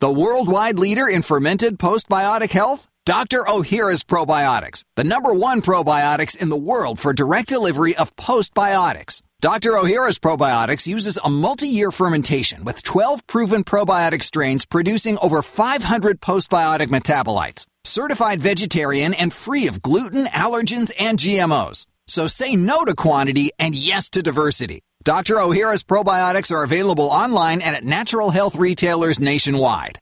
The 0.00 0.12
worldwide 0.12 0.78
leader 0.78 1.08
in 1.08 1.22
fermented 1.22 1.76
postbiotic 1.76 2.52
health? 2.52 2.88
Dr. 3.04 3.42
Ohhira's 3.42 4.04
Probiotics, 4.04 4.84
the 4.94 5.02
number 5.02 5.34
one 5.34 5.60
probiotics 5.60 6.40
in 6.40 6.50
the 6.50 6.56
world 6.56 7.00
for 7.00 7.12
direct 7.12 7.48
delivery 7.48 7.96
of 7.96 8.14
postbiotics. 8.14 9.22
Dr. 9.40 9.72
Ohhira's 9.72 10.20
Probiotics 10.20 10.86
uses 10.86 11.16
a 11.16 11.28
multi-year 11.28 11.90
fermentation 11.90 12.62
with 12.62 12.84
12 12.84 13.26
proven 13.26 13.64
probiotic 13.64 14.22
strains 14.22 14.64
producing 14.64 15.18
over 15.20 15.42
500 15.42 16.20
postbiotic 16.20 16.86
metabolites. 16.86 17.66
Certified 17.82 18.40
vegetarian 18.40 19.14
and 19.14 19.32
free 19.32 19.66
of 19.66 19.82
gluten, 19.82 20.26
allergens, 20.26 20.92
and 20.96 21.18
GMOs. 21.18 21.86
So 22.06 22.28
say 22.28 22.54
no 22.54 22.84
to 22.84 22.94
quantity 22.94 23.50
and 23.58 23.74
yes 23.74 24.10
to 24.10 24.22
diversity. 24.22 24.80
Dr. 25.04 25.36
Ohhira's 25.36 25.84
probiotics 25.84 26.50
are 26.52 26.64
available 26.64 27.06
online 27.06 27.62
and 27.62 27.74
at 27.76 27.84
natural 27.84 28.30
health 28.30 28.56
retailers 28.56 29.20
nationwide. 29.20 29.98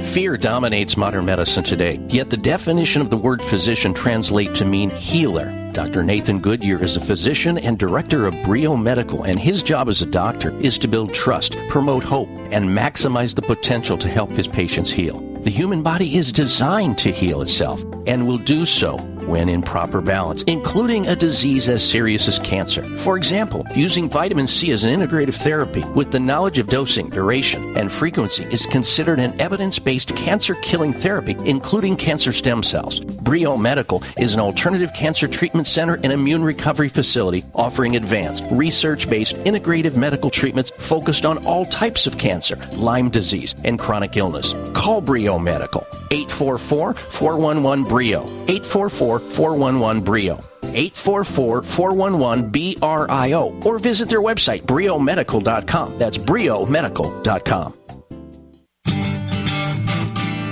Fear 0.00 0.36
dominates 0.38 0.96
modern 0.96 1.26
medicine 1.26 1.62
today, 1.62 2.00
yet 2.08 2.30
the 2.30 2.36
definition 2.36 3.02
of 3.02 3.10
the 3.10 3.16
word 3.16 3.42
physician 3.42 3.92
translates 3.92 4.58
to 4.58 4.64
mean 4.64 4.90
healer. 4.90 5.52
Dr. 5.72 6.02
Nathan 6.02 6.40
Goodyear 6.40 6.82
is 6.82 6.96
a 6.96 7.00
physician 7.00 7.58
and 7.58 7.78
director 7.78 8.26
of 8.26 8.34
Brio 8.42 8.76
Medical, 8.76 9.24
and 9.24 9.38
his 9.38 9.62
job 9.62 9.88
as 9.88 10.00
a 10.00 10.06
doctor 10.06 10.58
is 10.58 10.78
to 10.78 10.88
build 10.88 11.12
trust, 11.12 11.56
promote 11.68 12.02
hope, 12.02 12.30
and 12.50 12.64
maximize 12.70 13.34
the 13.34 13.42
potential 13.42 13.98
to 13.98 14.08
help 14.08 14.30
his 14.32 14.48
patients 14.48 14.90
heal. 14.90 15.20
The 15.42 15.50
human 15.50 15.82
body 15.82 16.16
is 16.16 16.32
designed 16.32 16.96
to 16.98 17.12
heal 17.12 17.42
itself 17.42 17.82
and 18.06 18.26
will 18.26 18.38
do 18.38 18.64
so 18.64 18.96
when 19.26 19.48
in 19.48 19.62
proper 19.62 20.00
balance, 20.00 20.42
including 20.44 21.06
a 21.08 21.16
disease 21.16 21.68
as 21.68 21.88
serious 21.88 22.28
as 22.28 22.38
cancer. 22.38 22.82
For 22.98 23.16
example, 23.16 23.66
using 23.74 24.08
vitamin 24.08 24.46
C 24.46 24.70
as 24.70 24.84
an 24.84 24.98
integrative 24.98 25.34
therapy 25.34 25.82
with 25.94 26.10
the 26.12 26.20
knowledge 26.20 26.58
of 26.58 26.68
dosing, 26.68 27.08
duration, 27.08 27.76
and 27.76 27.90
frequency 27.90 28.44
is 28.44 28.66
considered 28.66 29.18
an 29.20 29.38
evidence 29.40 29.78
based 29.78 30.14
cancer 30.16 30.54
killing 30.56 30.92
therapy, 30.92 31.36
including 31.44 31.96
cancer 31.96 32.32
stem 32.32 32.62
cells. 32.62 33.00
Brio 33.00 33.56
Medical 33.56 34.02
is 34.18 34.34
an 34.34 34.40
alternative 34.40 34.92
cancer 34.94 35.28
treatment 35.28 35.66
center 35.66 35.94
and 35.94 36.12
immune 36.12 36.44
recovery 36.44 36.88
facility 36.88 37.44
offering 37.54 37.96
advanced, 37.96 38.44
research 38.50 39.08
based 39.10 39.36
integrative 39.38 39.96
medical 39.96 40.30
treatments 40.30 40.70
focused 40.78 41.24
on 41.24 41.44
all 41.46 41.64
types 41.66 42.06
of 42.06 42.18
cancer, 42.18 42.56
Lyme 42.72 43.10
disease, 43.10 43.54
and 43.64 43.78
chronic 43.78 44.16
illness. 44.16 44.54
Call 44.72 45.00
Brio 45.00 45.38
Medical 45.38 45.86
844 46.10 46.94
411 46.94 47.84
Brio 47.84 48.22
844 48.22 49.15
411 49.18 50.02
Brio 50.02 50.40
844 50.62 51.62
411 51.62 52.50
BRIO 52.50 53.64
or 53.64 53.78
visit 53.78 54.08
their 54.08 54.20
website 54.20 54.62
briomedical.com. 54.62 55.98
That's 55.98 56.18
briomedical.com. 56.18 57.74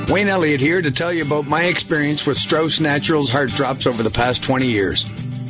Wayne 0.09 0.29
Elliott 0.29 0.61
here 0.61 0.83
to 0.83 0.91
tell 0.91 1.13
you 1.13 1.25
about 1.25 1.47
my 1.47 1.65
experience 1.65 2.27
with 2.27 2.37
Strauss 2.37 2.79
Naturals 2.79 3.31
Heart 3.31 3.51
Drops 3.51 3.87
over 3.87 4.03
the 4.03 4.11
past 4.11 4.43
20 4.43 4.67
years. 4.67 5.07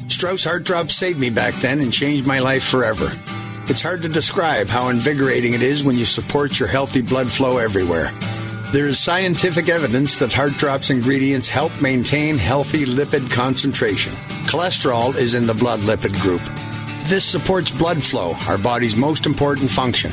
Strauss 0.09 0.45
Heart 0.45 0.65
Drops 0.65 0.95
saved 0.95 1.19
me 1.19 1.29
back 1.29 1.55
then 1.57 1.81
and 1.81 1.93
changed 1.93 2.27
my 2.27 2.39
life 2.39 2.63
forever. 2.63 3.11
It's 3.67 3.83
hard 3.83 4.03
to 4.03 4.09
describe 4.09 4.69
how 4.69 4.91
invigorating 4.91 5.55
it 5.55 5.63
is 5.63 5.83
when 5.83 5.97
you 5.97 6.05
support 6.05 6.61
your 6.61 6.69
healthy 6.69 7.01
blood 7.01 7.31
flow 7.31 7.59
everywhere. 7.59 8.11
There 8.75 8.89
is 8.89 8.99
scientific 8.99 9.69
evidence 9.69 10.17
that 10.17 10.33
Heart 10.33 10.55
Drops 10.55 10.91
ingredients 10.91 11.49
help 11.49 11.71
maintain 11.81 12.37
healthy 12.37 12.85
lipid 12.85 13.31
concentration. 13.31 14.13
Cholesterol 14.51 15.15
is 15.15 15.35
in 15.35 15.47
the 15.47 15.55
blood 15.55 15.79
lipid 15.79 16.21
group. 16.21 16.43
This 17.07 17.25
supports 17.25 17.71
blood 17.71 18.03
flow, 18.03 18.35
our 18.49 18.59
body's 18.59 18.97
most 18.97 19.27
important 19.27 19.71
function. 19.71 20.11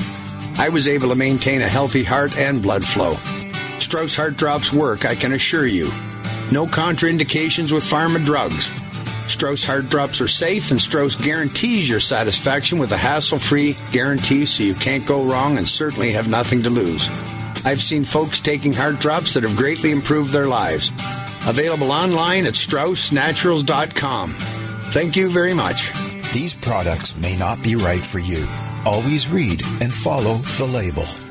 I 0.59 0.69
was 0.69 0.87
able 0.87 1.09
to 1.09 1.15
maintain 1.15 1.63
a 1.63 1.67
healthy 1.67 2.03
heart 2.03 2.37
and 2.37 2.61
blood 2.61 2.83
flow. 2.85 3.15
Strauss 3.79 4.13
Heart 4.13 4.37
Drops 4.37 4.71
work, 4.71 5.05
I 5.05 5.15
can 5.15 5.33
assure 5.33 5.65
you. 5.65 5.87
No 6.51 6.67
contraindications 6.67 7.71
with 7.71 7.83
pharma 7.83 8.23
drugs. 8.23 8.69
Strauss 9.27 9.63
Heart 9.63 9.89
Drops 9.89 10.21
are 10.21 10.27
safe, 10.27 10.69
and 10.69 10.79
Strauss 10.79 11.15
guarantees 11.15 11.89
your 11.89 11.99
satisfaction 11.99 12.77
with 12.77 12.91
a 12.91 12.97
hassle 12.97 13.39
free 13.39 13.75
guarantee 13.91 14.45
so 14.45 14.61
you 14.61 14.75
can't 14.75 15.07
go 15.07 15.23
wrong 15.23 15.57
and 15.57 15.67
certainly 15.67 16.11
have 16.11 16.27
nothing 16.27 16.61
to 16.61 16.69
lose. 16.69 17.09
I've 17.63 17.81
seen 17.81 18.03
folks 18.03 18.39
taking 18.39 18.73
heart 18.73 18.99
drops 18.99 19.33
that 19.33 19.43
have 19.43 19.55
greatly 19.55 19.91
improved 19.91 20.31
their 20.31 20.47
lives. 20.47 20.89
Available 21.47 21.91
online 21.91 22.45
at 22.45 22.53
StraussNaturals.com. 22.53 24.29
Thank 24.31 25.15
you 25.15 25.29
very 25.29 25.53
much. 25.53 25.91
These 26.33 26.53
products 26.53 27.15
may 27.17 27.37
not 27.37 27.63
be 27.63 27.75
right 27.75 28.05
for 28.05 28.19
you. 28.19 28.45
Always 28.85 29.29
read 29.29 29.61
and 29.81 29.93
follow 29.93 30.35
the 30.35 30.65
label. 30.65 31.30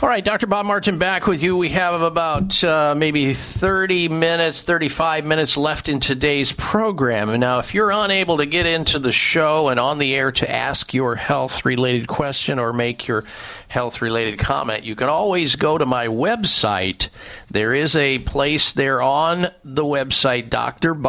All 0.00 0.08
right, 0.08 0.24
Dr. 0.24 0.46
Bob 0.46 0.64
Martin 0.64 0.96
back 0.98 1.26
with 1.26 1.42
you. 1.42 1.56
We 1.56 1.70
have 1.70 2.00
about 2.00 2.62
uh, 2.62 2.94
maybe 2.96 3.34
30 3.34 4.08
minutes, 4.08 4.62
35 4.62 5.24
minutes 5.24 5.56
left 5.56 5.88
in 5.88 5.98
today's 5.98 6.52
program. 6.52 7.30
And 7.30 7.40
now, 7.40 7.58
if 7.58 7.74
you're 7.74 7.90
unable 7.90 8.36
to 8.36 8.46
get 8.46 8.64
into 8.64 9.00
the 9.00 9.10
show 9.10 9.70
and 9.70 9.80
on 9.80 9.98
the 9.98 10.14
air 10.14 10.30
to 10.30 10.48
ask 10.48 10.94
your 10.94 11.16
health 11.16 11.64
related 11.64 12.06
question 12.06 12.60
or 12.60 12.72
make 12.72 13.08
your 13.08 13.24
health 13.66 14.00
related 14.00 14.38
comment, 14.38 14.84
you 14.84 14.94
can 14.94 15.08
always 15.08 15.56
go 15.56 15.76
to 15.76 15.84
my 15.84 16.06
website. 16.06 17.08
There 17.50 17.74
is 17.74 17.96
a 17.96 18.20
place 18.20 18.74
there 18.74 19.02
on 19.02 19.48
the 19.64 19.82
website, 19.82 20.48
drbob.com, 20.50 21.00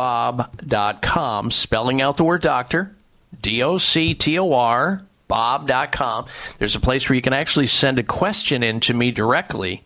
spelling 1.52 2.02
out 2.02 2.18
the 2.18 2.24
word 2.24 2.42
doctor, 2.42 2.96
D 3.40 3.62
O 3.62 3.78
C 3.78 4.16
T 4.16 4.40
O 4.40 4.52
R, 4.52 5.04
bob.com. 5.30 6.26
There's 6.58 6.76
a 6.76 6.82
place 6.82 7.08
where 7.08 7.16
you 7.16 7.22
can 7.22 7.32
actually 7.32 7.68
send 7.68 8.00
a 8.00 8.04
question 8.04 8.62
in 8.64 8.82
to 8.82 8.94
me 8.94 9.12
directly. 9.12 9.84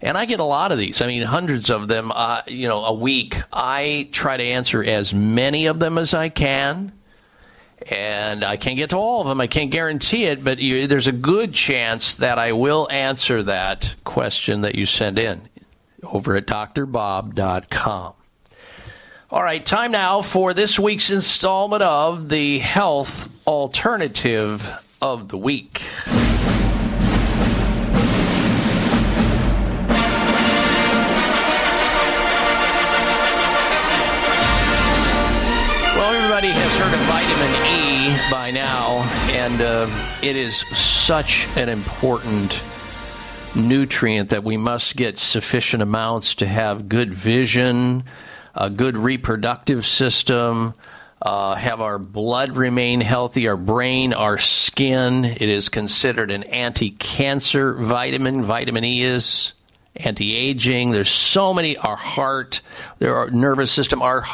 And 0.00 0.18
I 0.18 0.24
get 0.24 0.40
a 0.40 0.44
lot 0.44 0.72
of 0.72 0.78
these. 0.78 1.00
I 1.00 1.06
mean, 1.06 1.22
hundreds 1.22 1.70
of 1.70 1.86
them, 1.86 2.10
uh, 2.12 2.42
you 2.48 2.66
know, 2.66 2.84
a 2.84 2.92
week. 2.92 3.40
I 3.52 4.08
try 4.10 4.36
to 4.36 4.42
answer 4.42 4.82
as 4.82 5.14
many 5.14 5.66
of 5.66 5.78
them 5.78 5.96
as 5.96 6.12
I 6.12 6.28
can. 6.28 6.90
And 7.88 8.44
I 8.44 8.56
can't 8.56 8.76
get 8.76 8.90
to 8.90 8.96
all 8.96 9.20
of 9.20 9.28
them. 9.28 9.40
I 9.40 9.46
can't 9.46 9.70
guarantee 9.70 10.24
it, 10.24 10.42
but 10.42 10.58
you, 10.58 10.88
there's 10.88 11.08
a 11.08 11.12
good 11.12 11.52
chance 11.52 12.16
that 12.16 12.38
I 12.38 12.52
will 12.52 12.88
answer 12.90 13.42
that 13.44 13.94
question 14.02 14.62
that 14.62 14.74
you 14.74 14.86
send 14.86 15.18
in 15.18 15.48
over 16.02 16.34
at 16.36 16.46
drbob.com. 16.46 18.14
All 19.30 19.42
right, 19.42 19.64
time 19.64 19.92
now 19.92 20.20
for 20.20 20.52
this 20.52 20.78
week's 20.78 21.10
installment 21.10 21.82
of 21.82 22.28
the 22.28 22.58
Health 22.58 23.28
Alternative 23.46 24.84
of 25.00 25.28
the 25.28 25.36
Week. 25.36 25.82
Well, 35.96 36.14
everybody 36.14 36.50
has 36.50 36.76
heard 36.76 36.94
of 36.94 37.00
vitamin 37.00 37.52
E 37.66 38.30
by 38.30 38.52
now, 38.52 39.02
and 39.32 39.60
uh, 39.60 39.88
it 40.22 40.36
is 40.36 40.58
such 40.76 41.48
an 41.56 41.68
important 41.68 42.60
nutrient 43.56 44.28
that 44.28 44.44
we 44.44 44.56
must 44.56 44.94
get 44.94 45.18
sufficient 45.18 45.82
amounts 45.82 46.36
to 46.36 46.46
have 46.46 46.88
good 46.88 47.12
vision, 47.12 48.04
a 48.54 48.70
good 48.70 48.96
reproductive 48.96 49.84
system, 49.84 50.74
uh, 51.22 51.54
have 51.54 51.80
our 51.80 52.00
blood 52.00 52.56
remain 52.56 53.00
healthy, 53.00 53.46
our 53.46 53.56
brain, 53.56 54.12
our 54.12 54.38
skin. 54.38 55.24
It 55.24 55.48
is 55.48 55.68
considered 55.68 56.32
an 56.32 56.42
anti 56.44 56.90
cancer 56.90 57.74
vitamin. 57.74 58.42
Vitamin 58.42 58.84
E 58.84 59.02
is 59.02 59.52
anti 59.94 60.34
aging. 60.34 60.90
There's 60.90 61.08
so 61.08 61.54
many, 61.54 61.76
our 61.76 61.94
heart, 61.94 62.60
there 62.98 63.14
our 63.14 63.30
nervous 63.30 63.70
system, 63.70 64.02
our 64.02 64.24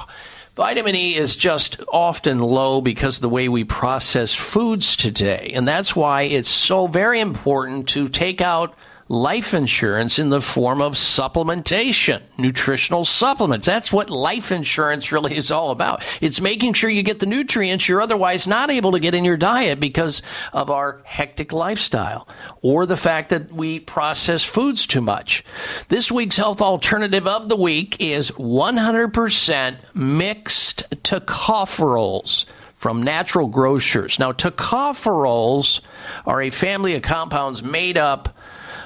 Vitamin 0.57 0.97
E 0.97 1.15
is 1.15 1.37
just 1.37 1.81
often 1.93 2.41
low 2.41 2.81
because 2.81 3.19
of 3.19 3.23
the 3.23 3.29
way 3.29 3.49
we 3.49 3.63
process 3.63 4.35
foods 4.35 4.97
today. 4.97 5.53
And 5.55 5.69
that's 5.69 5.95
why 5.95 6.23
it's 6.23 6.49
so 6.49 6.89
very 6.89 7.21
important 7.21 7.91
to 7.91 8.09
take 8.09 8.41
out 8.41 8.75
life 9.09 9.55
insurance 9.55 10.19
in 10.19 10.29
the 10.29 10.41
form 10.41 10.83
of 10.83 10.95
supplementation, 10.95 12.21
nutritional 12.37 13.05
supplements. 13.05 13.67
That's 13.67 13.93
what 13.93 14.11
life 14.11 14.53
insurance 14.53 15.13
really 15.13 15.37
is 15.37 15.51
all 15.51 15.71
about. 15.71 16.03
It's 16.21 16.41
making 16.41 16.75
sure 16.75 16.91
you 16.91 17.03
get 17.03 17.19
the 17.19 17.27
nutrients 17.27 17.89
you're 17.89 18.03
otherwise 18.03 18.47
not 18.47 18.71
able 18.71 18.93
to 18.93 19.01
get 19.01 19.15
in 19.15 19.25
your 19.25 19.39
diet 19.39 19.81
because 19.81 20.23
of 20.53 20.71
our 20.71 21.01
hectic 21.05 21.53
lifestyle 21.53 22.29
or 22.61 22.85
the 22.85 22.97
fact 22.97 23.31
that 23.31 23.51
we 23.53 23.81
process 23.81 24.45
foods 24.45 24.87
too 24.87 25.01
much. 25.01 25.45
This 25.89 26.13
week's 26.13 26.37
health 26.37 26.61
alternative 26.61 27.27
of 27.27 27.49
the 27.49 27.57
week 27.57 27.97
is 28.01 28.31
100% 28.33 29.95
mixed 29.95 30.91
tocopherols 31.03 32.45
from 32.79 33.03
natural 33.03 33.49
grocers. 33.49 34.21
Now, 34.21 34.31
tocopherols 34.33 35.81
are 36.25 36.43
a 36.43 36.51
family 36.51 36.95
of 36.95 37.03
compounds 37.03 37.61
made 37.61 37.97
up 37.97 38.38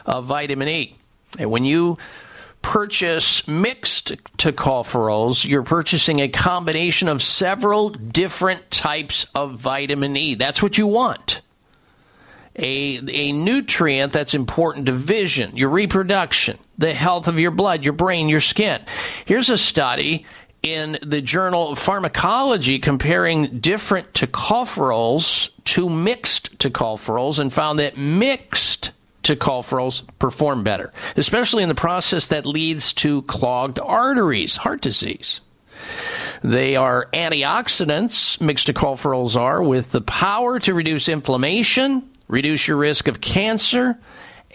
of 0.07 0.27
vitamin 0.27 0.69
E. 0.69 0.97
And 1.39 1.51
when 1.51 1.65
you 1.65 1.99
purchase 2.63 3.47
mixed 3.49 4.17
tocopherols, 4.39 5.47
you're 5.47 5.65
purchasing 5.65 6.21
a 6.21 6.29
combination 6.29 7.09
of 7.09 7.23
several 7.23 7.91
different 7.91 8.71
types 8.71 9.27
of 9.35 9.59
vitamin 9.59 10.17
E. 10.17 10.35
That's 10.37 10.63
what 10.63 10.79
you 10.79 10.87
want. 10.87 11.41
A, 12.57 13.01
a 13.09 13.33
nutrient 13.33 14.13
that's 14.13 14.35
important 14.35 14.87
to 14.87 14.93
vision, 14.93 15.57
your 15.57 15.71
reproduction, 15.71 16.59
the 16.77 16.93
health 16.93 17.27
of 17.27 17.39
your 17.39 17.51
blood, 17.51 17.83
your 17.83 17.95
brain, 17.95 18.29
your 18.29 18.41
skin. 18.41 18.83
Here's 19.25 19.49
a 19.49 19.57
study 19.57 20.27
in 20.63 20.99
the 21.03 21.21
journal 21.21 21.75
pharmacology 21.75 22.79
comparing 22.79 23.59
different 23.59 24.13
tocopherols 24.13 25.51
to 25.65 25.89
mixed 25.89 26.59
tocopherols 26.59 27.39
and 27.39 27.53
found 27.53 27.79
that 27.79 27.97
mixed 27.97 28.93
tocopherols 29.23 30.03
perform 30.19 30.65
better, 30.65 30.93
especially 31.17 31.63
in 31.63 31.69
the 31.69 31.75
process 31.75 32.29
that 32.29 32.47
leads 32.47 32.93
to 32.95 33.23
clogged 33.23 33.79
arteries, 33.79 34.57
heart 34.57 34.81
disease. 34.81 35.41
They 36.43 36.77
are 36.77 37.09
antioxidants, 37.13 38.41
mixed 38.41 38.67
tocopherols 38.67 39.37
are, 39.37 39.63
with 39.63 39.93
the 39.93 40.01
power 40.01 40.59
to 40.61 40.75
reduce 40.75 41.09
inflammation, 41.09 42.09
reduce 42.29 42.67
your 42.67 42.77
risk 42.77 43.09
of 43.09 43.21
cancer, 43.21 43.99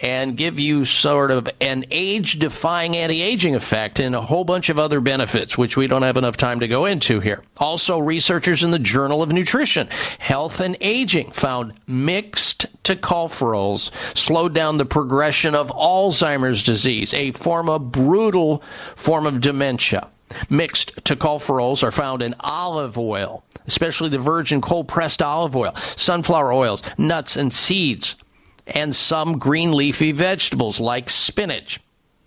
and 0.00 0.36
give 0.36 0.60
you 0.60 0.84
sort 0.84 1.30
of 1.30 1.48
an 1.60 1.84
age 1.90 2.38
defying 2.38 2.96
anti 2.96 3.20
aging 3.20 3.54
effect 3.54 3.98
and 3.98 4.14
a 4.14 4.20
whole 4.20 4.44
bunch 4.44 4.68
of 4.68 4.78
other 4.78 5.00
benefits, 5.00 5.58
which 5.58 5.76
we 5.76 5.86
don't 5.86 6.02
have 6.02 6.16
enough 6.16 6.36
time 6.36 6.60
to 6.60 6.68
go 6.68 6.86
into 6.86 7.20
here. 7.20 7.42
Also, 7.56 7.98
researchers 7.98 8.62
in 8.62 8.70
the 8.70 8.78
Journal 8.78 9.22
of 9.22 9.32
Nutrition, 9.32 9.88
Health 10.18 10.60
and 10.60 10.76
Aging 10.80 11.32
found 11.32 11.72
mixed 11.86 12.66
tocopherols 12.84 13.90
slowed 14.16 14.54
down 14.54 14.78
the 14.78 14.84
progression 14.84 15.54
of 15.54 15.70
Alzheimer's 15.70 16.62
disease, 16.62 17.12
a 17.14 17.32
form 17.32 17.68
of 17.68 17.90
brutal 17.90 18.62
form 18.94 19.26
of 19.26 19.40
dementia. 19.40 20.08
Mixed 20.50 20.94
tocopherols 21.04 21.82
are 21.82 21.90
found 21.90 22.22
in 22.22 22.34
olive 22.40 22.98
oil, 22.98 23.42
especially 23.66 24.10
the 24.10 24.18
virgin 24.18 24.60
cold 24.60 24.86
pressed 24.86 25.22
olive 25.22 25.56
oil, 25.56 25.74
sunflower 25.96 26.52
oils, 26.52 26.82
nuts, 26.98 27.36
and 27.36 27.52
seeds 27.52 28.14
and 28.68 28.94
some 28.94 29.38
green 29.38 29.72
leafy 29.72 30.12
vegetables 30.12 30.80
like 30.80 31.10
spinach. 31.10 31.80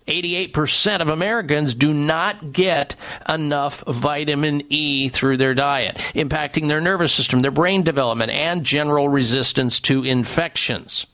88% 0.06 1.00
of 1.00 1.08
Americans 1.08 1.74
do 1.74 1.94
not 1.94 2.52
get 2.52 2.96
enough 3.28 3.84
vitamin 3.86 4.62
E 4.68 5.08
through 5.08 5.36
their 5.36 5.54
diet, 5.54 5.96
impacting 6.14 6.68
their 6.68 6.80
nervous 6.80 7.12
system, 7.12 7.40
their 7.40 7.50
brain 7.50 7.82
development, 7.82 8.32
and 8.32 8.64
general 8.64 9.08
resistance 9.08 9.78
to 9.80 10.04
infections. 10.04 11.06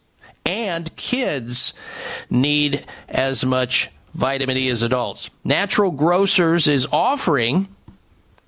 And 0.46 0.94
kids 0.96 1.74
need 2.30 2.86
as 3.08 3.44
much 3.44 3.90
vitamin 4.14 4.56
E 4.56 4.68
as 4.68 4.82
adults. 4.82 5.28
Natural 5.44 5.90
Grocers 5.90 6.66
is 6.66 6.88
offering 6.90 7.68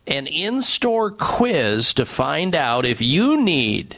an 0.07 0.27
in 0.27 0.63
store 0.63 1.11
quiz 1.11 1.93
to 1.95 2.07
find 2.07 2.55
out 2.55 2.87
if 2.87 3.03
you 3.03 3.41
need 3.41 3.97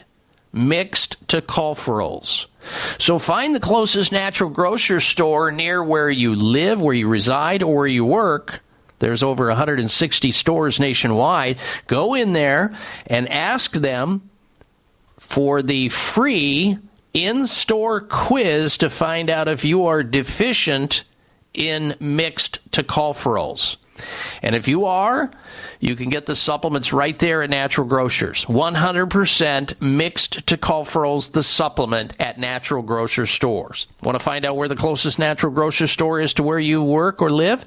mixed 0.51 1.25
tocopherols. 1.27 2.47
So 2.97 3.19
find 3.19 3.53
the 3.53 3.59
closest 3.59 4.11
natural 4.11 4.49
grocery 4.49 5.01
store 5.01 5.51
near 5.51 5.83
where 5.83 6.09
you 6.09 6.35
live, 6.35 6.81
where 6.81 6.93
you 6.93 7.07
reside, 7.07 7.63
or 7.63 7.75
where 7.75 7.87
you 7.87 8.05
work. 8.05 8.61
There's 8.99 9.23
over 9.23 9.47
160 9.47 10.31
stores 10.31 10.79
nationwide. 10.79 11.57
Go 11.87 12.13
in 12.13 12.33
there 12.33 12.73
and 13.07 13.27
ask 13.29 13.73
them 13.73 14.29
for 15.19 15.61
the 15.61 15.89
free 15.89 16.77
in 17.13 17.47
store 17.47 18.01
quiz 18.01 18.77
to 18.77 18.89
find 18.89 19.29
out 19.29 19.47
if 19.47 19.65
you 19.65 19.85
are 19.85 20.03
deficient 20.03 21.03
in 21.53 21.95
mixed 21.99 22.59
tocopherols. 22.71 23.77
And 24.41 24.55
if 24.55 24.67
you 24.67 24.85
are, 24.85 25.31
you 25.83 25.95
can 25.97 26.09
get 26.09 26.25
the 26.25 26.35
supplements 26.35 26.93
right 26.93 27.19
there 27.19 27.43
at 27.43 27.49
Natural 27.49 27.85
Grocers. 27.85 28.45
100% 28.45 29.81
mixed 29.81 30.45
tocopherols, 30.45 31.33
the 31.33 31.43
supplement 31.43 32.15
at 32.21 32.39
Natural 32.39 32.81
Grocer 32.81 33.25
stores. 33.25 33.87
Want 34.01 34.17
to 34.17 34.23
find 34.23 34.45
out 34.45 34.55
where 34.55 34.69
the 34.69 34.77
closest 34.77 35.19
Natural 35.19 35.51
Grocer 35.51 35.87
store 35.87 36.21
is 36.21 36.35
to 36.35 36.43
where 36.43 36.57
you 36.57 36.81
work 36.81 37.21
or 37.21 37.29
live? 37.29 37.65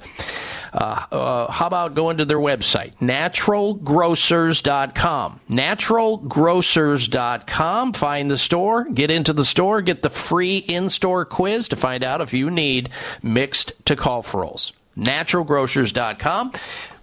Uh, 0.73 1.05
uh, 1.11 1.51
how 1.51 1.67
about 1.67 1.93
going 1.93 2.17
to 2.17 2.25
their 2.25 2.39
website, 2.39 2.97
naturalgrocers.com? 2.97 5.39
Naturalgrocers.com. 5.49 7.93
Find 7.93 8.31
the 8.31 8.37
store, 8.39 8.85
get 8.85 9.11
into 9.11 9.33
the 9.33 9.45
store, 9.45 9.83
get 9.83 10.01
the 10.01 10.09
free 10.09 10.57
in 10.57 10.89
store 10.89 11.23
quiz 11.23 11.67
to 11.67 11.75
find 11.75 12.03
out 12.03 12.21
if 12.21 12.33
you 12.33 12.49
need 12.49 12.89
mixed 13.21 13.73
tocopherols. 13.85 14.71
Naturalgrocers.com. 14.97 16.51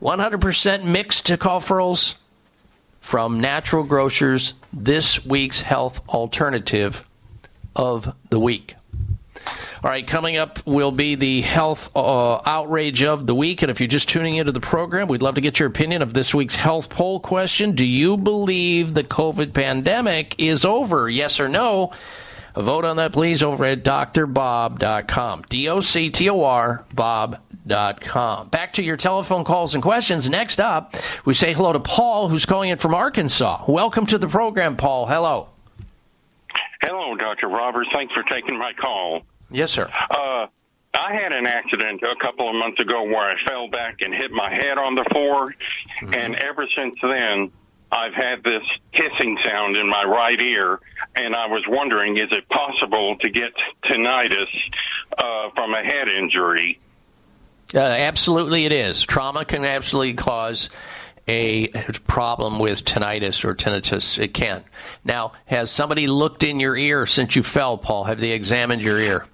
100% 0.02 0.84
mixed 0.84 1.26
tocopherols 1.26 2.16
from 3.00 3.40
Natural 3.40 3.84
Grocers, 3.84 4.54
this 4.72 5.24
week's 5.24 5.62
health 5.62 6.06
alternative 6.08 7.06
of 7.76 8.14
the 8.30 8.40
week. 8.40 8.74
All 9.84 9.90
right, 9.90 10.06
coming 10.06 10.38
up 10.38 10.66
will 10.66 10.92
be 10.92 11.14
the 11.14 11.42
health 11.42 11.90
uh, 11.94 12.40
outrage 12.46 13.02
of 13.02 13.26
the 13.26 13.34
week. 13.34 13.60
And 13.60 13.70
if 13.70 13.80
you're 13.80 13.86
just 13.86 14.08
tuning 14.08 14.36
into 14.36 14.52
the 14.52 14.60
program, 14.60 15.08
we'd 15.08 15.20
love 15.20 15.34
to 15.34 15.42
get 15.42 15.58
your 15.58 15.68
opinion 15.68 16.00
of 16.00 16.14
this 16.14 16.34
week's 16.34 16.56
health 16.56 16.88
poll 16.88 17.20
question. 17.20 17.72
Do 17.72 17.84
you 17.84 18.16
believe 18.16 18.94
the 18.94 19.04
COVID 19.04 19.52
pandemic 19.52 20.36
is 20.38 20.64
over? 20.64 21.10
Yes 21.10 21.38
or 21.38 21.50
no? 21.50 21.92
Vote 22.56 22.86
on 22.86 22.96
that, 22.96 23.12
please, 23.12 23.42
over 23.42 23.66
at 23.66 23.84
drbob.com. 23.84 25.44
D 25.50 25.68
O 25.68 25.80
C 25.80 26.08
T 26.08 26.30
O 26.30 26.42
R, 26.44 26.84
Bob.com. 26.94 27.53
Back 27.66 28.72
to 28.74 28.82
your 28.82 28.96
telephone 28.96 29.44
calls 29.44 29.74
and 29.74 29.82
questions. 29.82 30.28
Next 30.28 30.60
up, 30.60 30.94
we 31.24 31.34
say 31.34 31.54
hello 31.54 31.72
to 31.72 31.80
Paul, 31.80 32.28
who's 32.28 32.44
calling 32.44 32.70
in 32.70 32.78
from 32.78 32.94
Arkansas. 32.94 33.64
Welcome 33.66 34.06
to 34.06 34.18
the 34.18 34.28
program, 34.28 34.76
Paul. 34.76 35.06
Hello. 35.06 35.48
Hello, 36.82 37.16
Dr. 37.16 37.48
Roberts. 37.48 37.88
Thanks 37.94 38.12
for 38.12 38.22
taking 38.24 38.58
my 38.58 38.72
call. 38.74 39.22
Yes, 39.50 39.70
sir. 39.70 39.90
Uh, 40.10 40.46
I 40.94 41.14
had 41.14 41.32
an 41.32 41.46
accident 41.46 42.02
a 42.02 42.14
couple 42.22 42.48
of 42.48 42.54
months 42.54 42.78
ago 42.80 43.02
where 43.04 43.30
I 43.30 43.34
fell 43.48 43.68
back 43.68 43.96
and 44.00 44.12
hit 44.12 44.30
my 44.30 44.52
head 44.52 44.76
on 44.78 44.94
the 44.94 45.04
floor, 45.10 45.54
and 46.12 46.36
ever 46.36 46.66
since 46.76 46.94
then, 47.02 47.50
I've 47.90 48.14
had 48.14 48.42
this 48.42 48.62
hissing 48.92 49.38
sound 49.44 49.76
in 49.76 49.88
my 49.88 50.04
right 50.04 50.40
ear, 50.40 50.80
and 51.14 51.34
I 51.34 51.46
was 51.46 51.64
wondering, 51.68 52.16
is 52.18 52.28
it 52.30 52.48
possible 52.48 53.16
to 53.18 53.30
get 53.30 53.52
tinnitus 53.84 54.46
uh, 55.16 55.50
from 55.54 55.74
a 55.74 55.82
head 55.82 56.08
injury? 56.08 56.78
Uh, 57.74 57.80
absolutely, 57.80 58.66
it 58.66 58.72
is. 58.72 59.02
Trauma 59.02 59.44
can 59.44 59.64
absolutely 59.64 60.14
cause 60.14 60.70
a 61.26 61.68
problem 62.06 62.58
with 62.58 62.84
tinnitus 62.84 63.44
or 63.44 63.54
tinnitus. 63.54 64.18
It 64.18 64.34
can. 64.34 64.62
Now, 65.04 65.32
has 65.46 65.70
somebody 65.70 66.06
looked 66.06 66.44
in 66.44 66.60
your 66.60 66.76
ear 66.76 67.06
since 67.06 67.34
you 67.34 67.42
fell, 67.42 67.78
Paul? 67.78 68.04
Have 68.04 68.20
they 68.20 68.32
examined 68.32 68.82
your 68.82 69.00
ear? 69.00 69.26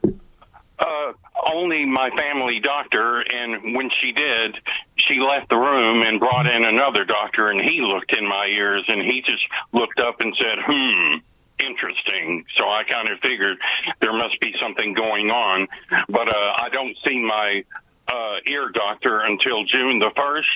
Uh, 0.78 1.12
only 1.44 1.84
my 1.84 2.10
family 2.10 2.60
doctor, 2.60 3.20
and 3.20 3.74
when 3.74 3.90
she 4.00 4.12
did, 4.12 4.56
she 4.96 5.18
left 5.18 5.48
the 5.48 5.56
room 5.56 6.02
and 6.02 6.20
brought 6.20 6.46
in 6.46 6.64
another 6.64 7.04
doctor, 7.04 7.48
and 7.48 7.60
he 7.60 7.80
looked 7.80 8.14
in 8.16 8.26
my 8.26 8.46
ears, 8.46 8.84
and 8.88 9.02
he 9.02 9.20
just 9.20 9.42
looked 9.72 10.00
up 10.00 10.20
and 10.20 10.34
said, 10.38 10.58
"Hmm." 10.64 11.16
Interesting. 11.58 12.46
So 12.56 12.64
I 12.64 12.84
kind 12.84 13.06
of 13.10 13.18
figured 13.20 13.58
there 14.00 14.14
must 14.14 14.40
be 14.40 14.54
something 14.62 14.94
going 14.94 15.28
on, 15.28 15.68
but 16.08 16.26
uh, 16.26 16.52
I 16.56 16.70
don't 16.72 16.96
see 17.06 17.18
my 17.18 17.64
uh, 18.10 18.36
ear 18.46 18.68
doctor 18.70 19.20
until 19.20 19.64
June 19.64 19.98
the 19.98 20.10
first. 20.16 20.48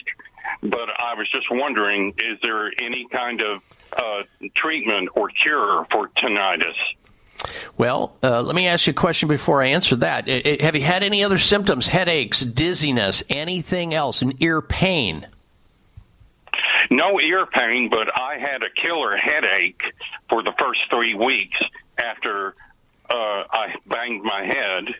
But 0.62 0.88
I 0.98 1.14
was 1.14 1.28
just 1.30 1.46
wondering, 1.50 2.14
is 2.18 2.38
there 2.42 2.70
any 2.80 3.06
kind 3.10 3.40
of 3.40 3.62
uh, 3.96 4.22
treatment 4.56 5.08
or 5.14 5.28
cure 5.28 5.86
for 5.90 6.08
tinnitus? 6.08 6.74
Well, 7.76 8.16
uh, 8.22 8.42
let 8.42 8.54
me 8.54 8.66
ask 8.66 8.86
you 8.86 8.92
a 8.92 8.94
question 8.94 9.28
before 9.28 9.62
I 9.62 9.68
answer 9.68 9.96
that. 9.96 10.28
Have 10.60 10.74
you 10.74 10.82
had 10.82 11.02
any 11.02 11.24
other 11.24 11.38
symptoms? 11.38 11.88
Headaches, 11.88 12.40
dizziness, 12.40 13.22
anything 13.28 13.92
else? 13.92 14.22
An 14.22 14.34
ear 14.40 14.62
pain? 14.62 15.26
No 16.90 17.20
ear 17.20 17.46
pain, 17.46 17.88
but 17.90 18.08
I 18.18 18.38
had 18.38 18.62
a 18.62 18.70
killer 18.80 19.16
headache 19.16 19.82
for 20.28 20.42
the 20.42 20.52
first 20.58 20.80
three 20.90 21.14
weeks 21.14 21.58
after 21.98 22.54
uh, 23.10 23.14
I 23.14 23.74
banged 23.86 24.22
my 24.22 24.44
head. 24.44 24.94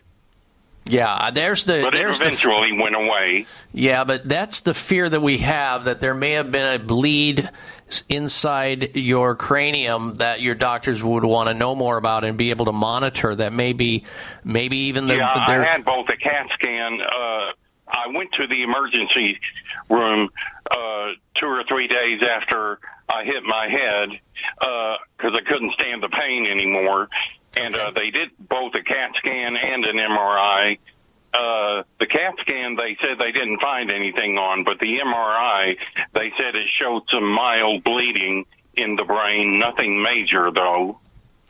Yeah, 0.87 1.31
there's 1.31 1.65
the. 1.65 1.81
But 1.81 1.95
it 1.95 1.97
there's 1.97 2.19
the 2.19 2.25
eventually 2.25 2.71
went 2.79 2.95
away. 2.95 3.47
Yeah, 3.73 4.03
but 4.03 4.27
that's 4.27 4.61
the 4.61 4.73
fear 4.73 5.09
that 5.09 5.21
we 5.21 5.39
have 5.39 5.85
that 5.85 5.99
there 5.99 6.13
may 6.13 6.31
have 6.31 6.51
been 6.51 6.73
a 6.73 6.79
bleed 6.79 7.49
inside 8.09 8.95
your 8.95 9.35
cranium 9.35 10.15
that 10.15 10.41
your 10.41 10.55
doctors 10.55 11.03
would 11.03 11.23
want 11.23 11.49
to 11.49 11.53
know 11.53 11.75
more 11.75 11.97
about 11.97 12.23
and 12.23 12.37
be 12.37 12.51
able 12.51 12.65
to 12.65 12.71
monitor. 12.71 13.35
That 13.35 13.51
maybe, 13.51 14.05
maybe 14.43 14.77
even 14.77 15.07
the. 15.07 15.15
yeah, 15.15 15.43
I 15.47 15.63
had 15.63 15.85
both 15.85 16.07
a 16.09 16.17
CAT 16.17 16.47
scan. 16.53 16.99
Uh, 17.01 17.51
I 17.87 18.07
went 18.13 18.31
to 18.33 18.47
the 18.47 18.61
emergency 18.61 19.39
room 19.89 20.29
uh, 20.69 21.07
two 21.39 21.47
or 21.47 21.63
three 21.67 21.87
days 21.87 22.21
after 22.21 22.79
I 23.09 23.23
hit 23.23 23.43
my 23.43 23.67
head 23.69 24.19
because 25.17 25.33
I 25.35 25.41
couldn't 25.47 25.73
stand 25.73 26.03
the 26.03 26.09
pain 26.09 26.45
anymore. 26.45 27.09
And 27.57 27.75
uh, 27.75 27.91
they 27.95 28.09
did 28.09 28.29
both 28.39 28.73
a 28.75 28.81
CAT 28.81 29.11
scan 29.17 29.55
and 29.55 29.85
an 29.85 29.95
MRI. 29.95 30.77
Uh, 31.33 31.83
the 31.99 32.05
CAT 32.05 32.35
scan, 32.41 32.75
they 32.75 32.97
said 33.01 33.17
they 33.19 33.31
didn't 33.31 33.59
find 33.59 33.91
anything 33.91 34.37
on, 34.37 34.63
but 34.63 34.79
the 34.79 34.99
MRI, 34.99 35.77
they 36.13 36.31
said 36.37 36.55
it 36.55 36.67
showed 36.79 37.03
some 37.11 37.29
mild 37.29 37.83
bleeding 37.83 38.45
in 38.75 38.95
the 38.95 39.03
brain, 39.03 39.59
nothing 39.59 40.01
major 40.01 40.51
though. 40.51 40.99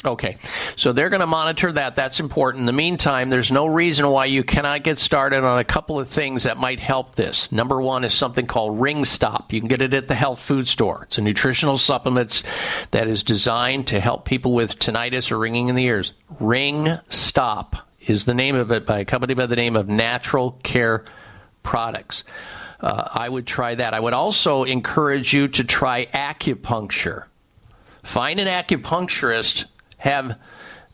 Okay, 0.05 0.37
so 0.75 0.93
they're 0.93 1.09
going 1.09 1.21
to 1.21 1.27
monitor 1.27 1.71
that. 1.71 1.95
That's 1.95 2.19
important. 2.19 2.61
In 2.61 2.65
the 2.65 2.73
meantime, 2.73 3.29
there's 3.29 3.51
no 3.51 3.65
reason 3.65 4.07
why 4.09 4.25
you 4.25 4.43
cannot 4.43 4.83
get 4.83 4.99
started 4.99 5.43
on 5.43 5.57
a 5.57 5.63
couple 5.63 5.99
of 5.99 6.07
things 6.09 6.43
that 6.43 6.57
might 6.57 6.79
help 6.79 7.15
this. 7.15 7.51
Number 7.51 7.81
one 7.81 8.03
is 8.03 8.13
something 8.13 8.45
called 8.45 8.79
Ring 8.79 9.05
Stop. 9.05 9.51
You 9.51 9.59
can 9.59 9.67
get 9.67 9.81
it 9.81 9.93
at 9.93 10.07
the 10.07 10.15
health 10.15 10.39
food 10.39 10.67
store. 10.67 11.03
It's 11.03 11.17
a 11.17 11.21
nutritional 11.21 11.77
supplement 11.77 12.43
that 12.91 13.07
is 13.07 13.23
designed 13.23 13.87
to 13.87 13.99
help 13.99 14.25
people 14.25 14.53
with 14.53 14.77
tinnitus 14.79 15.31
or 15.31 15.39
ringing 15.39 15.69
in 15.69 15.75
the 15.75 15.85
ears. 15.85 16.13
Ring 16.39 16.99
Stop 17.09 17.75
is 18.07 18.25
the 18.25 18.33
name 18.33 18.55
of 18.55 18.71
it 18.71 18.85
by 18.85 18.99
a 18.99 19.05
company 19.05 19.33
by 19.33 19.47
the 19.47 19.55
name 19.55 19.75
of 19.75 19.87
Natural 19.87 20.51
Care 20.63 21.05
Products. 21.63 22.23
Uh, 22.79 23.07
I 23.11 23.27
would 23.27 23.47
try 23.47 23.73
that. 23.75 23.93
I 23.93 23.99
would 23.99 24.13
also 24.13 24.63
encourage 24.63 25.33
you 25.33 25.47
to 25.47 25.63
try 25.63 26.05
acupuncture. 26.05 27.25
Find 28.03 28.39
an 28.39 28.47
acupuncturist, 28.47 29.65
have 29.97 30.37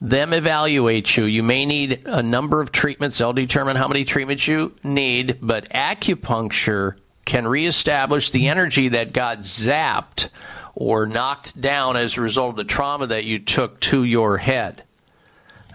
them 0.02 0.34
evaluate 0.34 1.16
you. 1.16 1.26
You 1.26 1.44
may 1.44 1.66
need 1.66 2.02
a 2.06 2.24
number 2.24 2.60
of 2.60 2.72
treatments. 2.72 3.20
They'll 3.20 3.34
determine 3.34 3.76
how 3.76 3.88
many 3.88 4.04
treatments 4.04 4.48
you 4.48 4.74
need, 4.84 5.38
but 5.42 5.70
acupuncture 5.70 6.96
can 7.26 7.48
reestablish 7.48 8.32
the 8.32 8.48
energy 8.48 8.90
that 8.90 9.14
got 9.14 9.40
zapped 9.40 10.30
or 10.74 11.06
knocked 11.06 11.60
down 11.60 11.98
as 11.98 12.18
a 12.18 12.22
result 12.22 12.52
of 12.52 12.56
the 12.56 12.64
trauma 12.64 13.08
that 13.08 13.26
you 13.26 13.38
took 13.38 13.80
to 13.82 14.04
your 14.04 14.38
head. 14.38 14.84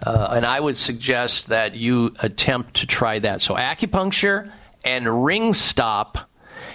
Uh, 0.05 0.33
and 0.35 0.45
I 0.45 0.59
would 0.59 0.77
suggest 0.77 1.47
that 1.47 1.75
you 1.75 2.13
attempt 2.19 2.75
to 2.75 2.87
try 2.87 3.19
that. 3.19 3.41
So, 3.41 3.55
acupuncture 3.55 4.51
and 4.83 5.25
ring 5.25 5.53
stop, 5.53 6.29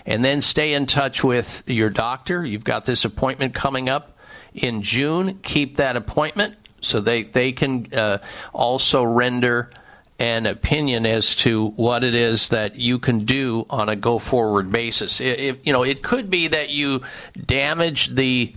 and 0.07 0.25
then 0.25 0.41
stay 0.41 0.75
in 0.75 0.87
touch 0.87 1.23
with 1.23 1.63
your 1.67 1.91
doctor. 1.91 2.45
You've 2.45 2.65
got 2.65 2.85
this 2.85 3.05
appointment 3.05 3.55
coming 3.55 3.89
up 3.89 4.19
in 4.55 4.83
June. 4.83 5.39
Keep 5.43 5.77
that 5.77 5.97
appointment 5.97 6.57
so 6.81 7.01
they, 7.01 7.23
they 7.25 7.53
can 7.53 7.93
uh, 7.95 8.19
also 8.53 9.03
render 9.05 9.71
an 10.19 10.47
opinion 10.47 11.05
as 11.07 11.35
to 11.35 11.69
what 11.71 12.05
it 12.05 12.15
is 12.15 12.51
that 12.51 12.77
you 12.77 12.99
can 12.99 13.19
do 13.19 13.67
on 13.71 13.89
a 13.89 13.97
go 13.97 14.19
forward 14.19 14.71
basis. 14.71 15.21
It, 15.21 15.41
it- 15.41 15.61
you 15.65 15.73
know, 15.73 15.83
it 15.85 16.03
could 16.03 16.31
be 16.31 16.49
that 16.49 16.71
you 16.71 17.03
damage 17.47 18.15
the 18.15 18.55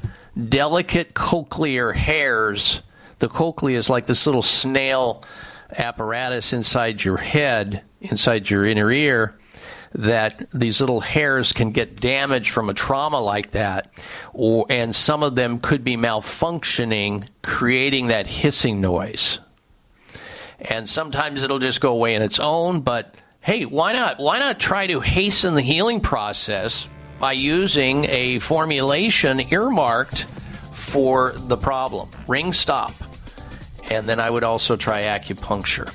delicate 0.50 1.14
cochlear 1.14 1.96
hairs. 1.96 2.82
The 3.20 3.30
cochlea 3.30 3.78
is 3.78 3.90
like 3.90 4.06
this 4.06 4.26
little 4.26 4.42
snail 4.42 5.24
apparatus 5.78 6.54
inside 6.54 7.04
your 7.04 7.18
head, 7.18 7.82
inside 8.02 8.50
your 8.50 8.66
inner 8.66 8.92
ear, 8.92 9.36
that 9.98 10.48
these 10.54 10.82
little 10.82 11.00
hairs 11.00 11.54
can 11.54 11.72
get 11.72 12.00
damaged 12.00 12.50
from 12.50 12.70
a 12.70 12.74
trauma 12.74 13.20
like 13.20 13.52
that, 13.52 13.92
or 14.34 14.66
and 14.70 14.94
some 14.94 15.24
of 15.24 15.36
them 15.36 15.60
could 15.60 15.84
be 15.84 15.96
malfunctioning, 15.96 17.28
creating 17.42 18.08
that 18.08 18.28
hissing 18.28 18.82
noise. 18.82 19.40
And 20.60 20.88
sometimes 20.88 21.44
it'll 21.44 21.60
just 21.60 21.82
go 21.82 21.94
away 21.94 22.15
on 22.15 22.22
its 22.22 22.40
own, 22.40 22.82
but 22.82 23.15
hey, 23.40 23.65
why 23.65 23.94
not? 23.94 24.20
Why 24.20 24.40
not 24.40 24.60
try 24.60 24.88
to 24.88 24.99
hasten 24.99 25.56
the 25.56 25.62
healing 25.62 26.02
process 26.02 26.88
by 27.20 27.34
using 27.34 28.06
a 28.06 28.40
formulation 28.40 29.41
earmarked 29.52 30.26
for 30.26 31.34
the 31.48 31.57
problem? 31.57 32.10
Ring 32.28 32.52
stop. 32.52 32.94
And 33.90 34.06
then 34.06 34.20
I 34.20 34.30
would 34.30 34.44
also 34.44 34.76
try 34.76 35.04
acupuncture. 35.04 35.94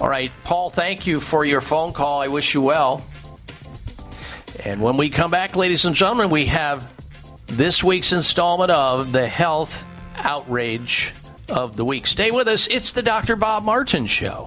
All 0.00 0.08
right, 0.08 0.30
Paul, 0.44 0.68
thank 0.68 1.06
you 1.06 1.20
for 1.20 1.44
your 1.44 1.60
phone 1.60 1.92
call. 1.92 2.20
I 2.20 2.28
wish 2.28 2.52
you 2.52 2.60
well. 2.60 3.04
And 4.64 4.82
when 4.82 4.96
we 4.96 5.08
come 5.08 5.30
back, 5.30 5.56
ladies 5.56 5.84
and 5.84 5.96
gentlemen, 5.96 6.28
we 6.28 6.46
have 6.46 6.94
this 7.46 7.82
week's 7.82 8.12
installment 8.12 8.70
of 8.70 9.12
the 9.12 9.26
Health 9.26 9.86
Outrage 10.16 11.14
of 11.48 11.76
the 11.76 11.84
Week. 11.84 12.06
Stay 12.06 12.30
with 12.30 12.48
us. 12.48 12.66
It's 12.66 12.92
the 12.92 13.02
Dr. 13.02 13.36
Bob 13.36 13.64
Martin 13.64 14.06
Show. 14.06 14.46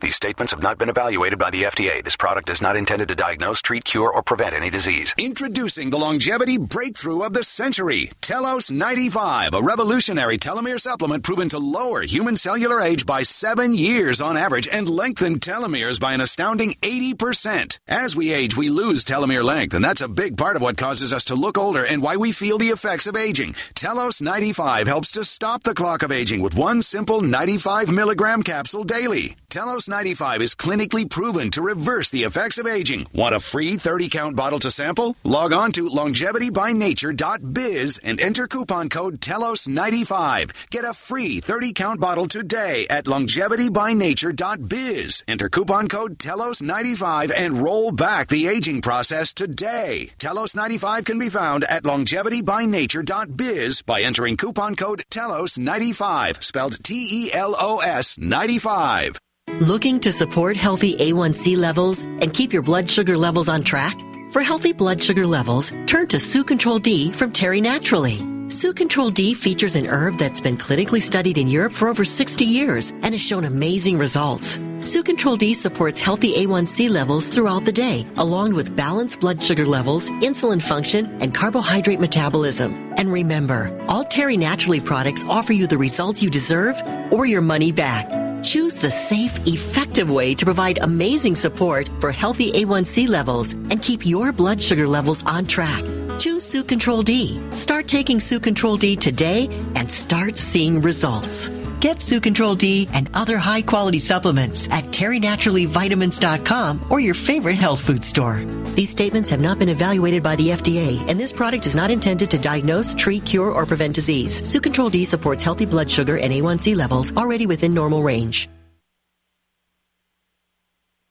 These 0.00 0.14
statements 0.14 0.52
have 0.52 0.62
not 0.62 0.78
been 0.78 0.88
evaluated 0.88 1.40
by 1.40 1.50
the 1.50 1.64
FDA. 1.64 2.04
This 2.04 2.14
product 2.14 2.48
is 2.50 2.62
not 2.62 2.76
intended 2.76 3.08
to 3.08 3.16
diagnose, 3.16 3.60
treat, 3.60 3.84
cure, 3.84 4.12
or 4.12 4.22
prevent 4.22 4.54
any 4.54 4.70
disease. 4.70 5.12
Introducing 5.18 5.90
the 5.90 5.98
longevity 5.98 6.56
breakthrough 6.56 7.22
of 7.22 7.32
the 7.32 7.42
century, 7.42 8.12
Telos 8.20 8.70
95, 8.70 9.54
a 9.54 9.60
revolutionary 9.60 10.38
telomere 10.38 10.78
supplement 10.78 11.24
proven 11.24 11.48
to 11.48 11.58
lower 11.58 12.02
human 12.02 12.36
cellular 12.36 12.80
age 12.80 13.06
by 13.06 13.24
seven 13.24 13.74
years 13.74 14.20
on 14.20 14.36
average 14.36 14.68
and 14.70 14.88
lengthen 14.88 15.40
telomeres 15.40 15.98
by 15.98 16.12
an 16.12 16.20
astounding 16.20 16.74
80%. 16.80 17.80
As 17.88 18.14
we 18.14 18.32
age, 18.32 18.56
we 18.56 18.70
lose 18.70 19.04
telomere 19.04 19.42
length, 19.42 19.74
and 19.74 19.84
that's 19.84 20.00
a 20.00 20.06
big 20.06 20.36
part 20.36 20.54
of 20.54 20.62
what 20.62 20.78
causes 20.78 21.12
us 21.12 21.24
to 21.24 21.34
look 21.34 21.58
older 21.58 21.84
and 21.84 22.02
why 22.02 22.14
we 22.14 22.30
feel 22.30 22.56
the 22.58 22.68
effects 22.68 23.08
of 23.08 23.16
aging. 23.16 23.56
Telos 23.74 24.22
95 24.22 24.86
helps 24.86 25.10
to 25.10 25.24
stop 25.24 25.64
the 25.64 25.74
clock 25.74 26.04
of 26.04 26.12
aging 26.12 26.40
with 26.40 26.54
one 26.56 26.82
simple 26.82 27.20
95 27.20 27.90
milligram 27.90 28.44
capsule 28.44 28.84
daily. 28.84 29.34
Telos 29.48 29.87
95 29.88 30.42
is 30.42 30.54
clinically 30.54 31.08
proven 31.08 31.50
to 31.50 31.62
reverse 31.62 32.10
the 32.10 32.24
effects 32.24 32.58
of 32.58 32.66
aging. 32.66 33.06
Want 33.14 33.34
a 33.34 33.40
free 33.40 33.76
30 33.76 34.08
count 34.08 34.36
bottle 34.36 34.58
to 34.60 34.70
sample? 34.70 35.16
Log 35.24 35.52
on 35.52 35.72
to 35.72 35.86
longevitybynature.biz 35.86 37.98
and 37.98 38.20
enter 38.20 38.46
coupon 38.46 38.88
code 38.88 39.20
TELOS95. 39.20 40.70
Get 40.70 40.84
a 40.84 40.94
free 40.94 41.40
30 41.40 41.72
count 41.72 42.00
bottle 42.00 42.26
today 42.26 42.86
at 42.88 43.06
longevitybynature.biz. 43.06 45.24
Enter 45.26 45.48
coupon 45.48 45.88
code 45.88 46.18
TELOS95 46.18 47.32
and 47.36 47.58
roll 47.58 47.90
back 47.92 48.28
the 48.28 48.46
aging 48.46 48.82
process 48.82 49.32
today. 49.32 50.10
Telos 50.18 50.54
95 50.54 51.04
can 51.04 51.18
be 51.18 51.28
found 51.28 51.64
at 51.64 51.82
longevitybynature.biz 51.84 53.82
by 53.82 54.02
entering 54.02 54.36
coupon 54.36 54.76
code 54.76 55.02
TELOS95, 55.10 56.42
spelled 56.42 56.84
T 56.84 57.26
E 57.26 57.32
L 57.32 57.54
O 57.58 57.78
S 57.78 58.18
95. 58.18 59.18
Looking 59.56 59.98
to 60.00 60.12
support 60.12 60.56
healthy 60.56 60.96
A1C 60.98 61.56
levels 61.56 62.02
and 62.02 62.32
keep 62.32 62.52
your 62.52 62.62
blood 62.62 62.88
sugar 62.88 63.16
levels 63.16 63.48
on 63.48 63.64
track? 63.64 63.98
For 64.30 64.40
healthy 64.40 64.72
blood 64.72 65.02
sugar 65.02 65.26
levels, 65.26 65.72
turn 65.86 66.06
to 66.08 66.18
Sucontrol 66.18 66.80
D 66.80 67.10
from 67.10 67.32
Terry 67.32 67.60
Naturally. 67.60 68.18
Sucontrol 68.48 69.12
D 69.12 69.34
features 69.34 69.74
an 69.74 69.86
herb 69.88 70.16
that's 70.16 70.40
been 70.40 70.56
clinically 70.56 71.02
studied 71.02 71.38
in 71.38 71.48
Europe 71.48 71.72
for 71.72 71.88
over 71.88 72.04
60 72.04 72.44
years 72.44 72.92
and 73.02 73.14
has 73.14 73.20
shown 73.20 73.46
amazing 73.46 73.98
results. 73.98 74.58
Sucontrol 74.82 75.36
D 75.36 75.54
supports 75.54 75.98
healthy 75.98 76.34
A1C 76.34 76.88
levels 76.88 77.28
throughout 77.28 77.64
the 77.64 77.72
day, 77.72 78.06
along 78.16 78.54
with 78.54 78.76
balanced 78.76 79.20
blood 79.20 79.42
sugar 79.42 79.66
levels, 79.66 80.08
insulin 80.10 80.62
function, 80.62 81.06
and 81.20 81.34
carbohydrate 81.34 81.98
metabolism. 81.98 82.94
And 82.96 83.12
remember, 83.12 83.76
all 83.88 84.04
Terry 84.04 84.36
Naturally 84.36 84.80
products 84.80 85.24
offer 85.28 85.52
you 85.52 85.66
the 85.66 85.76
results 85.76 86.22
you 86.22 86.30
deserve 86.30 86.80
or 87.10 87.26
your 87.26 87.40
money 87.40 87.72
back. 87.72 88.06
Choose 88.44 88.78
the 88.78 88.90
safe, 88.90 89.36
effective 89.48 90.08
way 90.08 90.32
to 90.36 90.44
provide 90.44 90.78
amazing 90.78 91.34
support 91.34 91.88
for 92.00 92.12
healthy 92.12 92.52
A1C 92.52 93.08
levels 93.08 93.54
and 93.54 93.82
keep 93.82 94.06
your 94.06 94.30
blood 94.30 94.62
sugar 94.62 94.86
levels 94.86 95.24
on 95.26 95.46
track. 95.46 95.82
Choose 96.20 96.44
Sucontrol 96.44 97.04
D. 97.04 97.40
Start 97.54 97.88
taking 97.88 98.18
Sucontrol 98.18 98.78
D 98.78 98.94
today 98.94 99.48
and 99.74 99.90
start 99.90 100.38
seeing 100.38 100.80
results. 100.80 101.50
Get 101.80 101.98
Sucontrol 101.98 102.58
D 102.58 102.88
and 102.92 103.08
other 103.14 103.38
high 103.38 103.62
quality 103.62 103.98
supplements 103.98 104.68
at 104.70 104.84
terrynaturallyvitamins.com 104.86 106.86
or 106.90 106.98
your 106.98 107.14
favorite 107.14 107.54
health 107.54 107.80
food 107.80 108.04
store. 108.04 108.42
These 108.74 108.90
statements 108.90 109.30
have 109.30 109.40
not 109.40 109.60
been 109.60 109.68
evaluated 109.68 110.22
by 110.22 110.34
the 110.34 110.48
FDA, 110.48 110.98
and 111.08 111.20
this 111.20 111.32
product 111.32 111.66
is 111.66 111.76
not 111.76 111.92
intended 111.92 112.30
to 112.32 112.38
diagnose, 112.38 112.94
treat, 112.94 113.24
cure, 113.24 113.52
or 113.52 113.64
prevent 113.64 113.94
disease. 113.94 114.42
Sucontrol 114.42 114.90
D 114.90 115.04
supports 115.04 115.42
healthy 115.42 115.66
blood 115.66 115.88
sugar 115.88 116.18
and 116.18 116.32
A1C 116.32 116.74
levels 116.74 117.16
already 117.16 117.46
within 117.46 117.74
normal 117.74 118.02
range. 118.02 118.48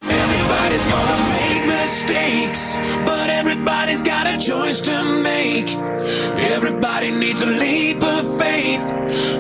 Everybody's 0.03 0.85
gonna 0.85 1.29
make 1.29 1.65
mistakes, 1.67 2.75
everybody's 3.67 4.01
got 4.01 4.25
a 4.25 4.37
choice 4.37 4.79
to 4.79 5.21
make. 5.21 5.67
Everybody 6.55 7.11
needs 7.11 7.41
a 7.41 7.47
leap 7.47 8.01
of 8.01 8.39
faith. 8.39 8.79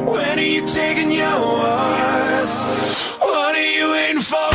When 0.05 0.37
are 0.37 0.41
you 0.41 0.67
taking 0.67 1.11
yours? 1.11 2.51
What 3.19 3.55
are 3.55 3.71
you 3.71 3.91
waiting 3.91 4.21
for? 4.21 4.49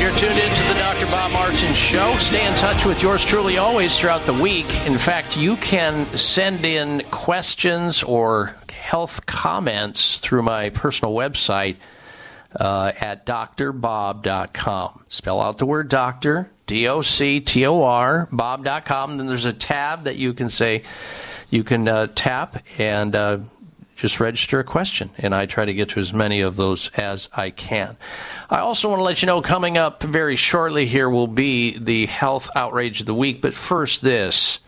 You're 0.00 0.16
tuned 0.16 0.38
into 0.38 0.62
the 0.72 0.78
Dr. 0.78 1.06
Bob 1.06 1.32
Martin 1.32 1.74
Show. 1.74 2.14
Stay 2.18 2.46
in 2.46 2.54
touch 2.54 2.86
with 2.86 3.02
yours 3.02 3.22
truly 3.22 3.58
always 3.58 3.98
throughout 3.98 4.24
the 4.24 4.34
week. 4.34 4.66
In 4.86 4.94
fact, 4.94 5.36
you 5.36 5.56
can 5.56 6.06
send 6.16 6.64
in 6.64 7.02
questions 7.10 8.02
or 8.02 8.56
health 8.70 9.26
comments 9.26 10.20
through 10.20 10.42
my 10.42 10.70
personal 10.70 11.12
website 11.14 11.76
uh, 12.58 12.92
at 13.00 13.26
drbob.com. 13.26 15.04
Spell 15.08 15.40
out 15.40 15.58
the 15.58 15.66
word 15.66 15.88
doctor, 15.88 16.50
D 16.66 16.88
O 16.88 17.02
C 17.02 17.40
T 17.40 17.66
O 17.66 17.82
R, 17.82 18.28
bob.com. 18.32 19.18
Then 19.18 19.26
there's 19.26 19.44
a 19.44 19.52
tab 19.52 20.04
that 20.04 20.16
you 20.16 20.34
can 20.34 20.48
say, 20.48 20.82
you 21.50 21.62
can 21.64 21.86
uh, 21.86 22.08
tap 22.14 22.64
and 22.78 23.14
uh, 23.14 23.38
just 23.96 24.20
register 24.20 24.60
a 24.60 24.64
question. 24.64 25.10
And 25.18 25.34
I 25.34 25.46
try 25.46 25.64
to 25.64 25.74
get 25.74 25.90
to 25.90 26.00
as 26.00 26.12
many 26.12 26.40
of 26.40 26.56
those 26.56 26.90
as 26.90 27.28
I 27.32 27.50
can. 27.50 27.96
I 28.50 28.58
also 28.58 28.88
want 28.88 29.00
to 29.00 29.04
let 29.04 29.22
you 29.22 29.26
know 29.26 29.42
coming 29.42 29.78
up 29.78 30.02
very 30.02 30.36
shortly 30.36 30.86
here 30.86 31.08
will 31.08 31.26
be 31.26 31.76
the 31.78 32.06
health 32.06 32.50
outrage 32.54 33.00
of 33.00 33.06
the 33.06 33.14
week. 33.14 33.40
But 33.40 33.54
first, 33.54 34.02
this. 34.02 34.58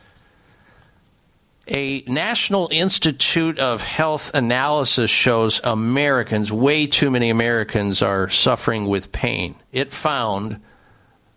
A 1.71 2.03
National 2.07 2.69
Institute 2.73 3.59
of 3.59 3.83
Health 3.83 4.31
analysis 4.33 5.11
shows 5.11 5.61
Americans, 5.63 6.51
way 6.51 6.87
too 6.87 7.11
many 7.11 7.29
Americans, 7.29 8.01
are 8.01 8.31
suffering 8.31 8.87
with 8.87 9.13
pain. 9.13 9.55
It 9.71 9.91
found 9.91 10.61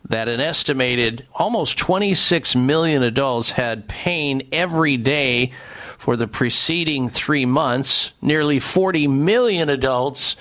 that 0.08 0.30
an 0.30 0.40
estimated 0.40 1.28
almost 1.34 1.78
26 1.78 2.56
million 2.56 3.04
adults 3.04 3.52
had 3.52 3.90
pain 3.90 4.48
every 4.54 4.96
day 4.96 5.52
for 5.98 6.16
the 6.16 6.28
preceding 6.28 7.10
three 7.10 7.46
months. 7.46 8.14
Nearly 8.22 8.60
40 8.60 9.08
million 9.08 9.68
adults, 9.68 10.38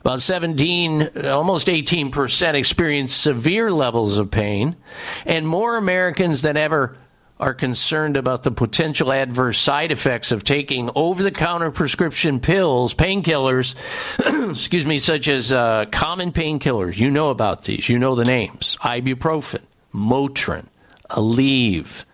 about 0.00 0.20
17, 0.20 1.24
almost 1.24 1.68
18%, 1.68 2.54
experienced 2.54 3.18
severe 3.18 3.72
levels 3.72 4.18
of 4.18 4.30
pain. 4.30 4.76
And 5.24 5.48
more 5.48 5.78
Americans 5.78 6.42
than 6.42 6.58
ever 6.58 6.98
are 7.42 7.54
concerned 7.54 8.16
about 8.16 8.44
the 8.44 8.52
potential 8.52 9.12
adverse 9.12 9.58
side 9.58 9.90
effects 9.90 10.30
of 10.30 10.44
taking 10.44 10.88
over 10.94 11.24
the 11.24 11.32
counter 11.32 11.72
prescription 11.72 12.38
pills, 12.38 12.94
painkillers, 12.94 13.74
excuse 14.52 14.86
me, 14.86 14.98
such 14.98 15.26
as 15.26 15.52
uh, 15.52 15.84
common 15.90 16.30
painkillers. 16.30 16.96
You 16.96 17.10
know 17.10 17.30
about 17.30 17.64
these, 17.64 17.88
you 17.88 17.98
know 17.98 18.14
the 18.14 18.24
names 18.24 18.78
ibuprofen, 18.82 19.60
Motrin, 19.92 20.66
Aleve. 21.10 22.04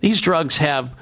These 0.00 0.20
drugs 0.20 0.58
have 0.58 0.92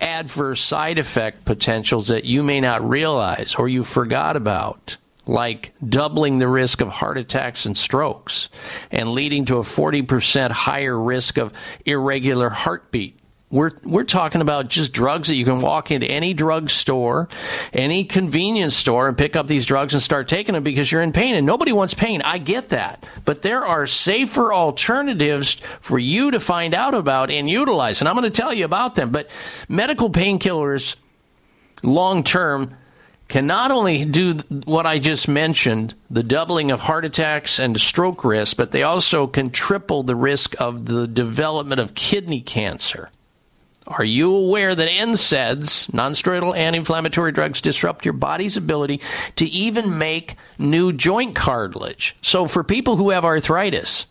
adverse 0.00 0.62
side 0.62 0.98
effect 0.98 1.44
potentials 1.44 2.08
that 2.08 2.24
you 2.24 2.42
may 2.42 2.60
not 2.60 2.88
realize 2.88 3.54
or 3.56 3.68
you 3.68 3.84
forgot 3.84 4.36
about 4.36 4.96
like 5.26 5.72
doubling 5.86 6.38
the 6.38 6.48
risk 6.48 6.80
of 6.80 6.88
heart 6.88 7.18
attacks 7.18 7.66
and 7.66 7.76
strokes 7.76 8.48
and 8.90 9.10
leading 9.10 9.44
to 9.46 9.56
a 9.56 9.62
40% 9.62 10.50
higher 10.50 10.98
risk 10.98 11.36
of 11.36 11.52
irregular 11.84 12.48
heartbeat. 12.48 13.18
We're, 13.48 13.70
we're 13.84 14.04
talking 14.04 14.40
about 14.40 14.68
just 14.68 14.92
drugs 14.92 15.28
that 15.28 15.36
you 15.36 15.44
can 15.44 15.60
walk 15.60 15.92
into 15.92 16.06
any 16.06 16.34
drug 16.34 16.68
store, 16.68 17.28
any 17.72 18.02
convenience 18.02 18.74
store, 18.74 19.06
and 19.06 19.16
pick 19.16 19.36
up 19.36 19.46
these 19.46 19.66
drugs 19.66 19.94
and 19.94 20.02
start 20.02 20.26
taking 20.26 20.54
them 20.54 20.64
because 20.64 20.90
you're 20.90 21.02
in 21.02 21.12
pain. 21.12 21.36
And 21.36 21.46
nobody 21.46 21.72
wants 21.72 21.94
pain. 21.94 22.22
I 22.22 22.38
get 22.38 22.70
that. 22.70 23.06
But 23.24 23.42
there 23.42 23.64
are 23.64 23.86
safer 23.86 24.52
alternatives 24.52 25.54
for 25.80 25.96
you 25.96 26.32
to 26.32 26.40
find 26.40 26.74
out 26.74 26.94
about 26.94 27.30
and 27.30 27.48
utilize. 27.48 28.00
And 28.00 28.08
I'm 28.08 28.16
going 28.16 28.30
to 28.30 28.36
tell 28.36 28.52
you 28.52 28.64
about 28.64 28.96
them. 28.96 29.10
But 29.10 29.30
medical 29.68 30.10
painkillers, 30.10 30.96
long 31.84 32.24
term, 32.24 32.76
can 33.28 33.46
not 33.46 33.70
only 33.70 34.04
do 34.04 34.34
what 34.64 34.86
I 34.86 34.98
just 34.98 35.26
mentioned, 35.28 35.94
the 36.10 36.22
doubling 36.22 36.70
of 36.70 36.80
heart 36.80 37.04
attacks 37.04 37.58
and 37.58 37.80
stroke 37.80 38.24
risk, 38.24 38.56
but 38.56 38.70
they 38.70 38.82
also 38.82 39.26
can 39.26 39.50
triple 39.50 40.02
the 40.02 40.14
risk 40.14 40.54
of 40.60 40.86
the 40.86 41.08
development 41.08 41.80
of 41.80 41.94
kidney 41.94 42.40
cancer. 42.40 43.10
Are 43.88 44.04
you 44.04 44.34
aware 44.34 44.74
that 44.74 44.90
NSAIDs, 44.90 45.90
nonsteroidal 45.92 46.56
anti-inflammatory 46.56 47.30
drugs, 47.30 47.60
disrupt 47.60 48.04
your 48.04 48.14
body's 48.14 48.56
ability 48.56 49.00
to 49.36 49.46
even 49.46 49.98
make 49.98 50.36
new 50.58 50.92
joint 50.92 51.36
cartilage? 51.36 52.16
So 52.20 52.46
for 52.46 52.64
people 52.64 52.96
who 52.96 53.10
have 53.10 53.24
arthritis, 53.24 54.06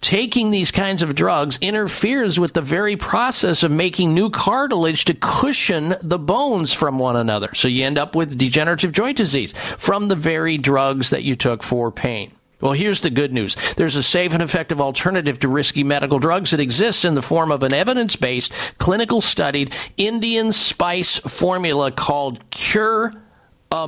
taking 0.00 0.50
these 0.50 0.70
kinds 0.70 1.02
of 1.02 1.14
drugs 1.14 1.58
interferes 1.60 2.40
with 2.40 2.54
the 2.54 2.62
very 2.62 2.96
process 2.96 3.62
of 3.62 3.70
making 3.70 4.14
new 4.14 4.30
cartilage 4.30 5.04
to 5.04 5.14
cushion 5.14 5.94
the 6.02 6.18
bones 6.18 6.72
from 6.72 6.98
one 6.98 7.16
another. 7.16 7.50
So 7.54 7.68
you 7.68 7.84
end 7.84 7.98
up 7.98 8.14
with 8.14 8.38
degenerative 8.38 8.92
joint 8.92 9.16
disease 9.16 9.52
from 9.78 10.08
the 10.08 10.16
very 10.16 10.58
drugs 10.58 11.10
that 11.10 11.24
you 11.24 11.36
took 11.36 11.62
for 11.62 11.90
pain. 11.90 12.32
Well, 12.60 12.72
here's 12.72 13.00
the 13.00 13.10
good 13.10 13.32
news. 13.32 13.56
There's 13.76 13.96
a 13.96 14.02
safe 14.02 14.34
and 14.34 14.42
effective 14.42 14.80
alternative 14.82 15.38
to 15.40 15.48
risky 15.48 15.82
medical 15.82 16.18
drugs 16.18 16.50
that 16.50 16.60
exists 16.60 17.06
in 17.06 17.14
the 17.14 17.22
form 17.22 17.50
of 17.50 17.62
an 17.62 17.72
evidence 17.72 18.16
based, 18.16 18.52
clinical 18.76 19.22
studied 19.22 19.72
Indian 19.96 20.52
spice 20.52 21.18
formula 21.18 21.90
called 21.90 22.50
Cure 22.50 23.14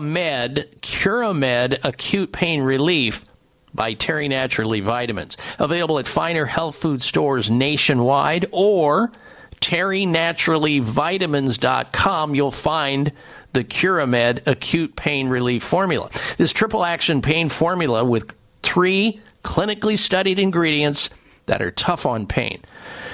Med, 0.01 0.69
Curamed 0.81 1.81
Acute 1.85 2.33
Pain 2.33 2.63
Relief 2.63 3.27
by 3.75 3.95
Terry 3.95 4.29
Naturally 4.29 4.81
Vitamins. 4.81 5.39
Available 5.59 5.99
at 5.99 6.07
finer 6.07 6.45
health 6.47 6.77
food 6.77 7.03
stores 7.03 7.51
nationwide 7.51 8.47
or 8.53 9.11
terrynaturallyvitamins.com. 9.61 12.35
You'll 12.35 12.51
find 12.51 13.13
the 13.53 13.65
Curamed 13.65 14.47
acute 14.47 14.97
pain 14.97 15.29
relief 15.29 15.63
formula. 15.63 16.11
This 16.37 16.53
triple 16.53 16.85
action 16.85 17.23
pain 17.23 17.49
formula 17.49 18.05
with 18.05 18.35
three 18.63 19.21
clinically 19.45 19.99
studied 19.99 20.39
ingredients 20.39 21.11
that 21.47 21.63
are 21.63 21.71
tough 21.71 22.07
on 22.07 22.27
pain. 22.27 22.63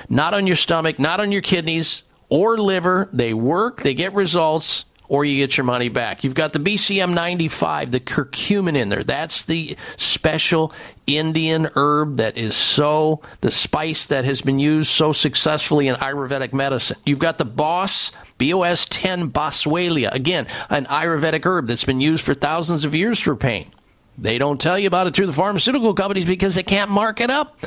Not 0.09 0.35
on 0.35 0.47
your 0.47 0.57
stomach, 0.57 0.99
not 0.99 1.21
on 1.21 1.33
your 1.33 1.43
kidneys 1.43 2.03
or 2.29 2.59
liver. 2.59 3.09
They 3.13 3.35
work, 3.35 3.83
they 3.83 3.95
get 3.95 4.15
results, 4.15 4.85
or 5.09 5.25
you 5.25 5.37
get 5.37 5.57
your 5.57 5.65
money 5.65 5.89
back. 5.89 6.23
You've 6.23 6.35
got 6.35 6.53
the 6.53 6.59
BCM 6.59 7.15
95, 7.15 7.91
the 7.93 8.01
curcumin 8.01 8.77
in 8.77 8.89
there. 8.91 9.03
That's 9.03 9.45
the 9.45 9.77
special 9.97 10.73
Indian 11.07 11.71
herb 11.75 12.19
that 12.19 12.37
is 12.37 12.55
so, 12.55 13.23
the 13.41 13.51
spice 13.51 14.07
that 14.07 14.25
has 14.25 14.43
been 14.43 14.59
used 14.59 14.91
so 14.91 15.13
successfully 15.13 15.89
in 15.89 15.97
Ayurvedic 15.97 16.53
medicine. 16.53 16.99
You've 17.07 17.19
got 17.19 17.39
the 17.39 17.47
Boss, 17.47 18.13
BOS 18.37 18.87
10 18.87 19.31
Boswellia. 19.31 20.13
Again, 20.13 20.47
an 20.69 20.85
Ayurvedic 20.87 21.45
herb 21.47 21.67
that's 21.67 21.85
been 21.85 22.01
used 22.01 22.25
for 22.25 22.35
thousands 22.35 22.85
of 22.85 22.95
years 22.95 23.19
for 23.19 23.35
pain. 23.35 23.73
They 24.19 24.37
don't 24.37 24.61
tell 24.61 24.79
you 24.79 24.89
about 24.89 25.07
it 25.07 25.15
through 25.15 25.27
the 25.27 25.33
pharmaceutical 25.33 25.95
companies 25.95 26.25
because 26.25 26.57
they 26.57 26.65
can't 26.65 26.91
mark 26.91 27.21
it 27.21 27.31
up 27.31 27.59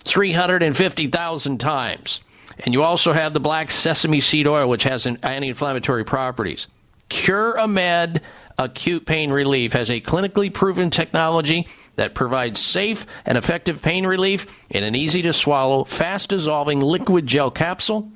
350,000 0.00 1.58
times. 1.58 2.20
And 2.64 2.72
you 2.72 2.82
also 2.82 3.12
have 3.12 3.34
the 3.34 3.40
black 3.40 3.70
sesame 3.70 4.20
seed 4.20 4.46
oil, 4.46 4.68
which 4.68 4.84
has 4.84 5.06
anti 5.06 5.48
inflammatory 5.48 6.04
properties. 6.04 6.68
Curamed 7.10 8.20
Acute 8.58 9.04
Pain 9.04 9.30
Relief 9.30 9.72
has 9.72 9.90
a 9.90 10.00
clinically 10.00 10.52
proven 10.52 10.90
technology 10.90 11.68
that 11.96 12.14
provides 12.14 12.60
safe 12.60 13.06
and 13.24 13.36
effective 13.36 13.82
pain 13.82 14.06
relief 14.06 14.46
in 14.70 14.84
an 14.84 14.94
easy 14.94 15.22
to 15.22 15.32
swallow, 15.32 15.84
fast 15.84 16.30
dissolving 16.30 16.80
liquid 16.80 17.26
gel 17.26 17.50
capsule. 17.50 18.10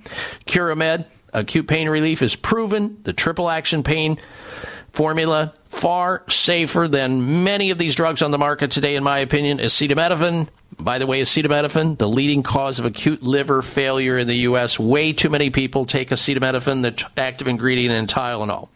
Curamed 0.46 1.04
Acute 1.32 1.68
Pain 1.68 1.88
Relief 1.88 2.22
is 2.22 2.36
proven. 2.36 2.98
The 3.04 3.12
triple 3.12 3.48
action 3.48 3.82
pain 3.82 4.18
formula 4.92 5.52
far 5.66 6.22
safer 6.28 6.88
than 6.88 7.44
many 7.44 7.70
of 7.70 7.78
these 7.78 7.94
drugs 7.94 8.22
on 8.22 8.30
the 8.30 8.38
market 8.38 8.70
today, 8.70 8.96
in 8.96 9.04
my 9.04 9.20
opinion. 9.20 9.58
Acetaminophen, 9.58 10.48
by 10.78 10.98
the 10.98 11.06
way, 11.06 11.22
acetaminophen, 11.22 11.96
the 11.98 12.08
leading 12.08 12.42
cause 12.42 12.78
of 12.78 12.84
acute 12.84 13.22
liver 13.22 13.62
failure 13.62 14.18
in 14.18 14.26
the 14.26 14.36
U.S. 14.36 14.78
Way 14.78 15.12
too 15.12 15.30
many 15.30 15.50
people 15.50 15.86
take 15.86 16.10
acetaminophen, 16.10 16.82
the 16.82 17.06
active 17.16 17.48
ingredient 17.48 17.94
in 17.94 18.06
Tylenol. 18.06 18.68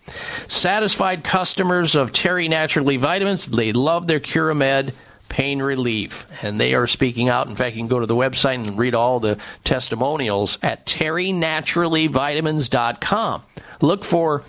Satisfied 0.46 1.24
customers 1.24 1.94
of 1.94 2.12
Terry 2.12 2.48
Naturally 2.48 2.96
Vitamins, 2.96 3.46
they 3.46 3.72
love 3.72 4.06
their 4.06 4.20
Curamed 4.20 4.92
pain 5.28 5.60
relief. 5.60 6.26
And 6.44 6.60
they 6.60 6.74
are 6.74 6.86
speaking 6.86 7.28
out. 7.28 7.48
In 7.48 7.56
fact, 7.56 7.74
you 7.74 7.80
can 7.80 7.88
go 7.88 7.98
to 7.98 8.06
the 8.06 8.14
website 8.14 8.64
and 8.66 8.78
read 8.78 8.94
all 8.94 9.18
the 9.18 9.38
testimonials 9.64 10.58
at 10.62 10.86
terrynaturallyvitamins.com. 10.86 13.42
Look 13.80 14.04
for 14.04 14.44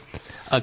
a, 0.51 0.61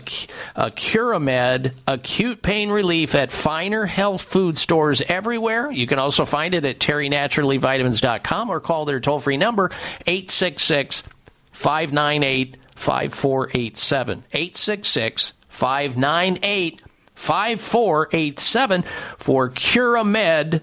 Curamed 0.71 1.73
acute 1.87 2.43
pain 2.43 2.71
relief 2.71 3.15
at 3.15 3.33
finer 3.33 3.87
health 3.87 4.23
food 4.23 4.59
stores 4.59 5.01
everywhere. 5.03 5.71
You 5.71 5.87
can 5.87 5.99
also 5.99 6.25
find 6.25 6.55
it 6.55 6.65
at 6.65 6.79
terrynaturallyvitamins.com 6.79 8.51
or 8.51 8.61
call 8.61 8.85
their 8.85 9.01
toll 9.01 9.21
free 9.21 9.37
number 9.37 9.71
866 10.07 11.05
598 11.53 12.57
5487. 12.75 14.25
866 14.33 15.33
598 15.49 16.83
5487 17.15 18.85
for 19.19 19.51
Curamed 19.51 20.63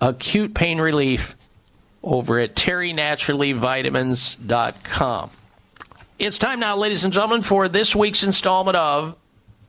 acute 0.00 0.54
pain 0.54 0.80
relief 0.80 1.36
over 2.02 2.38
at 2.38 2.56
terrynaturallyvitamins.com. 2.56 5.30
It's 6.22 6.38
time 6.38 6.60
now, 6.60 6.76
ladies 6.76 7.02
and 7.02 7.12
gentlemen, 7.12 7.42
for 7.42 7.66
this 7.66 7.96
week's 7.96 8.22
installment 8.22 8.76
of 8.76 9.16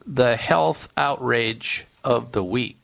the 0.05 0.35
Health 0.35 0.87
Outrage 0.95 1.87
of 2.03 2.31
the 2.31 2.43
Week. 2.43 2.77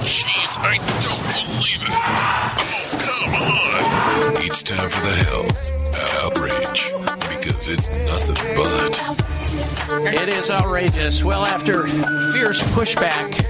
Jeez, 0.00 0.58
I 0.58 0.78
don't 1.04 1.22
believe 1.30 1.80
it. 1.80 1.90
Oh, 1.92 2.58
come 2.98 3.34
on. 3.36 4.42
It's 4.44 4.64
time 4.64 4.90
for 4.90 5.06
the 5.06 5.14
Health 5.30 5.56
Outrage 6.24 6.90
because 7.28 7.68
it's 7.68 7.88
nothing 8.10 8.34
but. 8.56 8.98
It 10.12 10.34
is 10.34 10.50
outrageous. 10.50 11.22
Well, 11.22 11.44
after 11.44 11.86
fierce 12.32 12.64
pushback, 12.72 13.44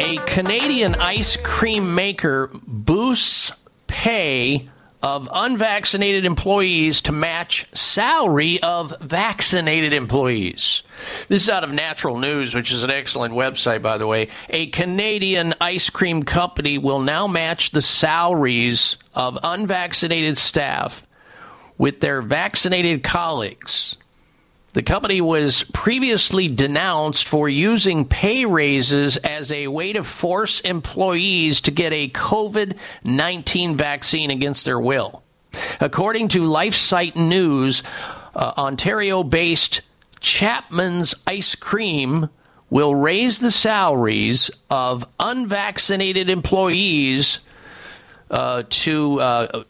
a 0.00 0.16
Canadian 0.26 0.96
ice 0.96 1.36
cream 1.36 1.94
maker 1.94 2.50
boosts 2.66 3.52
pay 3.86 4.68
of 5.02 5.28
unvaccinated 5.32 6.24
employees 6.24 7.02
to 7.02 7.12
match 7.12 7.66
salary 7.74 8.62
of 8.62 8.94
vaccinated 9.00 9.92
employees. 9.92 10.82
This 11.28 11.42
is 11.42 11.50
out 11.50 11.64
of 11.64 11.72
Natural 11.72 12.18
News, 12.18 12.54
which 12.54 12.72
is 12.72 12.82
an 12.82 12.90
excellent 12.90 13.34
website, 13.34 13.82
by 13.82 13.98
the 13.98 14.06
way. 14.06 14.28
A 14.50 14.66
Canadian 14.68 15.54
ice 15.60 15.90
cream 15.90 16.22
company 16.22 16.78
will 16.78 17.00
now 17.00 17.26
match 17.26 17.70
the 17.70 17.82
salaries 17.82 18.96
of 19.14 19.38
unvaccinated 19.42 20.38
staff 20.38 21.06
with 21.78 22.00
their 22.00 22.22
vaccinated 22.22 23.02
colleagues. 23.02 23.96
The 24.76 24.82
company 24.82 25.22
was 25.22 25.62
previously 25.72 26.48
denounced 26.48 27.26
for 27.26 27.48
using 27.48 28.04
pay 28.04 28.44
raises 28.44 29.16
as 29.16 29.50
a 29.50 29.68
way 29.68 29.94
to 29.94 30.04
force 30.04 30.60
employees 30.60 31.62
to 31.62 31.70
get 31.70 31.94
a 31.94 32.10
COVID 32.10 32.76
19 33.02 33.78
vaccine 33.78 34.30
against 34.30 34.66
their 34.66 34.78
will. 34.78 35.22
According 35.80 36.28
to 36.28 36.40
LifeSite 36.40 37.16
News, 37.16 37.82
uh, 38.34 38.52
Ontario 38.58 39.22
based 39.22 39.80
Chapman's 40.20 41.14
Ice 41.26 41.54
Cream 41.54 42.28
will 42.68 42.94
raise 42.94 43.38
the 43.38 43.50
salaries 43.50 44.50
of 44.68 45.06
unvaccinated 45.18 46.28
employees 46.28 47.40
uh, 48.30 48.64
to 48.68 49.20
uh, 49.22 49.62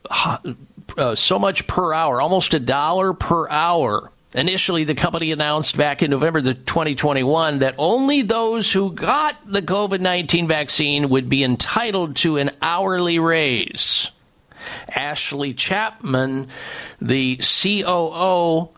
uh, 0.99 1.15
so 1.15 1.39
much 1.39 1.69
per 1.69 1.95
hour, 1.95 2.21
almost 2.21 2.55
a 2.55 2.59
dollar 2.59 3.13
per 3.13 3.49
hour. 3.49 4.11
Initially, 4.37 4.85
the 4.85 4.95
company 4.95 5.33
announced 5.33 5.79
back 5.79 6.03
in 6.03 6.11
November 6.11 6.43
the 6.43 6.53
2021 6.53 7.61
that 7.61 7.75
only 7.79 8.21
those 8.21 8.71
who 8.71 8.93
got 8.93 9.35
the 9.51 9.63
COVID 9.63 10.01
19 10.01 10.47
vaccine 10.47 11.09
would 11.09 11.31
be 11.31 11.43
entitled 11.43 12.17
to 12.17 12.37
an 12.37 12.51
hourly 12.61 13.19
raise. 13.19 14.11
Ashley 14.91 15.55
Chapman, 15.55 16.49
the 17.01 17.39
COO 17.39 18.69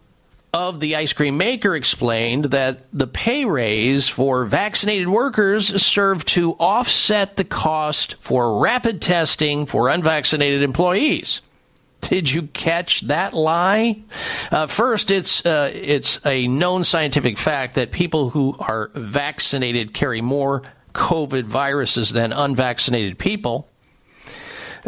of 0.54 0.78
the 0.78 0.94
ice 0.94 1.12
cream 1.12 1.36
maker 1.36 1.74
explained 1.74 2.46
that 2.46 2.86
the 2.92 3.08
pay 3.08 3.44
raise 3.44 4.08
for 4.08 4.44
vaccinated 4.44 5.08
workers 5.08 5.82
served 5.82 6.28
to 6.28 6.52
offset 6.52 7.34
the 7.34 7.44
cost 7.44 8.14
for 8.20 8.60
rapid 8.60 9.02
testing 9.02 9.66
for 9.66 9.88
unvaccinated 9.88 10.62
employees. 10.62 11.40
Did 12.00 12.30
you 12.30 12.42
catch 12.42 13.02
that 13.02 13.34
lie? 13.34 14.00
Uh, 14.50 14.66
first, 14.66 15.10
it's 15.10 15.44
uh, 15.44 15.70
it's 15.74 16.20
a 16.24 16.46
known 16.48 16.84
scientific 16.84 17.36
fact 17.36 17.74
that 17.74 17.92
people 17.92 18.30
who 18.30 18.56
are 18.58 18.90
vaccinated 18.94 19.92
carry 19.92 20.20
more 20.20 20.62
COVID 20.94 21.44
viruses 21.44 22.10
than 22.10 22.32
unvaccinated 22.32 23.18
people. 23.18 23.68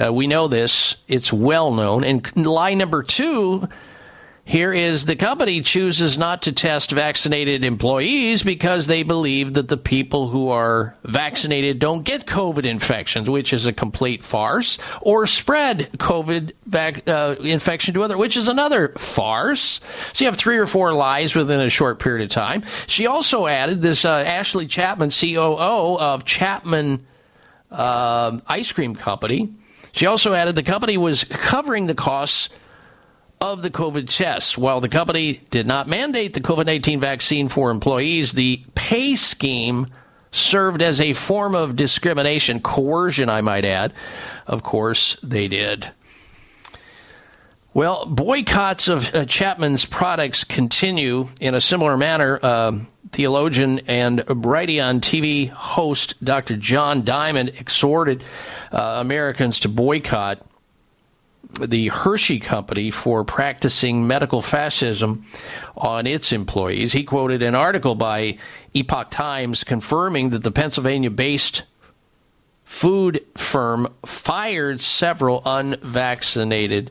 Uh, 0.03 0.13
we 0.13 0.27
know 0.27 0.49
this; 0.49 0.97
it's 1.09 1.33
well 1.33 1.73
known. 1.73 2.05
And 2.05 2.37
lie 2.37 2.75
number 2.75 3.03
two 3.03 3.69
here 4.51 4.73
is 4.73 5.05
the 5.05 5.15
company 5.15 5.61
chooses 5.61 6.19
not 6.19 6.43
to 6.43 6.51
test 6.51 6.91
vaccinated 6.91 7.65
employees 7.65 8.43
because 8.43 8.89
they 8.89 9.05
believe 9.05 9.55
that 9.55 9.69
the 9.69 9.77
people 9.77 10.27
who 10.27 10.49
are 10.49 10.97
vaccinated 11.05 11.79
don't 11.79 12.03
get 12.03 12.27
COVID 12.27 12.67
infections, 12.67 13.31
which 13.31 13.53
is 13.53 13.67
a 13.67 13.73
complete 13.73 14.25
farce, 14.25 14.81
or 15.03 15.25
spread 15.25 15.89
COVID 15.99 16.51
vac- 16.67 17.09
uh, 17.09 17.37
infection 17.39 17.95
to 17.95 18.03
other, 18.03 18.19
which 18.19 18.37
is 18.37 18.49
another 18.49 18.89
farce. 18.99 19.81
So 20.15 20.25
you 20.25 20.27
have 20.29 20.37
three 20.37 20.59
or 20.59 20.67
four 20.67 20.95
lies 20.95 21.37
within 21.37 21.61
a 21.61 21.71
short 21.71 22.01
period 22.01 22.25
of 22.25 22.31
time. 22.31 22.65
She 22.89 23.07
also 23.07 23.47
added 23.47 23.81
this 23.81 24.05
uh, 24.05 24.11
Ashley 24.11 24.67
Chapman, 24.67 25.11
COO 25.11 25.97
of 25.97 26.25
Chapman 26.25 27.07
uh, 27.71 28.41
Ice 28.49 28.73
Cream 28.73 28.97
Company. 28.97 29.55
She 29.93 30.07
also 30.07 30.35
added 30.35 30.57
the 30.57 30.65
company 30.65 30.99
was 30.99 31.23
covering 31.23 31.87
the 31.87 31.95
costs 31.95 32.49
of 33.41 33.63
the 33.63 33.71
COVID 33.71 34.09
tests. 34.09 34.59
While 34.59 34.81
the 34.81 34.89
company 34.89 35.41
did 35.51 35.67
not 35.67 35.89
mandate 35.89 36.35
the 36.35 36.41
COVID 36.41 36.67
19 36.67 37.01
vaccine 37.01 37.49
for 37.49 37.71
employees, 37.71 38.33
the 38.33 38.63
pay 38.75 39.17
scheme 39.17 39.87
served 40.33 40.83
as 40.83 41.01
a 41.01 41.13
form 41.13 41.55
of 41.55 41.77
discrimination, 41.77 42.61
coercion, 42.61 43.29
I 43.29 43.41
might 43.41 43.65
add. 43.65 43.93
Of 44.47 44.63
course, 44.63 45.17
they 45.23 45.49
did. 45.49 45.91
Well, 47.73 48.05
boycotts 48.05 48.89
of 48.89 49.15
uh, 49.15 49.25
Chapman's 49.27 49.85
products 49.85 50.43
continue 50.43 51.29
in 51.41 51.55
a 51.55 51.61
similar 51.61 51.97
manner. 51.97 52.39
Uh, 52.43 52.81
theologian 53.13 53.81
and 53.87 54.21
Brighteon 54.21 55.01
TV 55.01 55.51
host 55.51 56.23
Dr. 56.23 56.57
John 56.57 57.05
Diamond 57.05 57.51
exhorted 57.51 58.25
uh, 58.73 58.97
Americans 58.99 59.61
to 59.61 59.69
boycott 59.69 60.45
the 61.61 61.89
Hershey 61.89 62.39
Company 62.39 62.91
for 62.91 63.25
practicing 63.25 64.07
medical 64.07 64.41
fascism 64.41 65.25
on 65.77 66.07
its 66.07 66.33
employees. 66.33 66.93
He 66.93 67.05
quoted 67.05 67.43
an 67.43 67.55
article 67.55 67.95
by 67.95 68.39
Epoch 68.75 69.11
Times 69.11 69.65
confirming 69.65 70.31
that 70.31 70.43
the 70.43 70.51
Pennsylvania 70.51 71.11
based 71.11 71.65
food 72.65 73.25
firm 73.37 73.93
fired 74.07 74.81
several 74.81 75.43
unvaccinated 75.45 76.91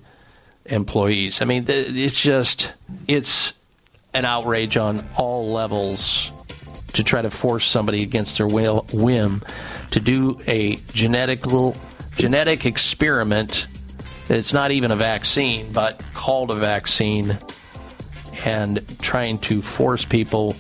employees. 0.66 1.42
I 1.42 1.46
mean, 1.46 1.66
it's 1.68 2.22
just, 2.22 2.74
it's 3.08 3.54
an 4.14 4.26
outrage 4.26 4.78
on 4.78 5.04
all 5.16 5.52
levels 5.52 6.36
to 6.94 7.04
try 7.04 7.22
to 7.22 7.30
force 7.30 7.66
somebody 7.66 8.04
against 8.04 8.38
their 8.38 8.48
will, 8.48 8.86
whim 8.94 9.40
to 9.92 10.00
do 10.00 10.38
a 10.48 10.76
genetical, 10.76 11.76
genetic 12.18 12.66
experiment 12.66 13.68
it's 14.30 14.54
not 14.54 14.72
even 14.72 14.92
a 14.92 14.96
vaccine, 14.96 15.72
but 15.74 16.02
called 16.14 16.52
a 16.52 16.56
vaccine, 16.56 17.38
and 18.46 18.80
trying 19.00 19.38
to 19.40 19.62
force 19.62 20.06
people, 20.06 20.54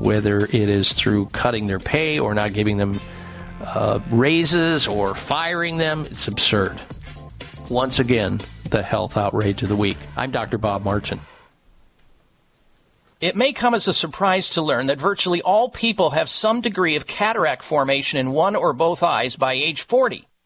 whether 0.00 0.44
it 0.46 0.54
is 0.54 0.92
through 0.92 1.26
cutting 1.26 1.66
their 1.66 1.78
pay 1.78 2.18
or 2.18 2.34
not 2.34 2.52
giving 2.52 2.76
them 2.76 3.00
uh, 3.62 4.00
raises 4.10 4.86
or 4.86 5.14
firing 5.14 5.76
them, 5.76 6.00
it's 6.00 6.28
absurd. 6.28 6.78
Once 7.70 7.98
again, 7.98 8.40
the 8.70 8.82
health 8.82 9.16
outrage 9.16 9.62
of 9.62 9.68
the 9.68 9.76
week. 9.76 9.98
I'm 10.16 10.30
Dr. 10.30 10.58
Bob 10.58 10.84
Martin. 10.84 11.20
It 13.20 13.36
may 13.36 13.52
come 13.52 13.74
as 13.74 13.86
a 13.86 13.92
surprise 13.92 14.48
to 14.50 14.62
learn 14.62 14.86
that 14.86 14.98
virtually 14.98 15.42
all 15.42 15.68
people 15.68 16.10
have 16.10 16.30
some 16.30 16.62
degree 16.62 16.96
of 16.96 17.06
cataract 17.06 17.62
formation 17.62 18.18
in 18.18 18.30
one 18.30 18.56
or 18.56 18.72
both 18.72 19.02
eyes 19.02 19.36
by 19.36 19.52
age 19.52 19.82
40. 19.82 20.26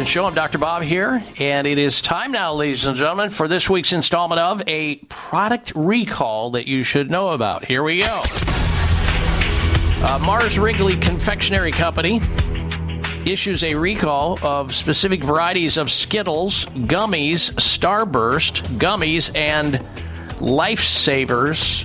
Dr. 0.00 0.10
Show. 0.10 0.24
I'm 0.24 0.34
Dr. 0.34 0.56
Bob 0.56 0.82
here, 0.82 1.22
and 1.36 1.66
it 1.66 1.76
is 1.76 2.00
time 2.00 2.32
now, 2.32 2.54
ladies 2.54 2.86
and 2.86 2.96
gentlemen, 2.96 3.28
for 3.28 3.46
this 3.46 3.68
week's 3.68 3.92
installment 3.92 4.40
of 4.40 4.62
a 4.66 4.96
product 5.10 5.72
recall 5.74 6.52
that 6.52 6.66
you 6.66 6.84
should 6.84 7.10
know 7.10 7.28
about. 7.28 7.66
Here 7.66 7.82
we 7.82 8.00
go. 8.00 8.22
Uh, 10.02 10.18
Mars 10.22 10.58
Wrigley 10.58 10.96
Confectionery 10.96 11.70
Company 11.70 12.22
issues 13.26 13.62
a 13.62 13.74
recall 13.74 14.38
of 14.42 14.74
specific 14.74 15.22
varieties 15.22 15.76
of 15.76 15.90
Skittles, 15.90 16.64
gummies, 16.64 17.52
Starburst, 17.56 18.62
gummies, 18.78 19.30
and 19.36 19.74
Lifesavers. 20.38 21.84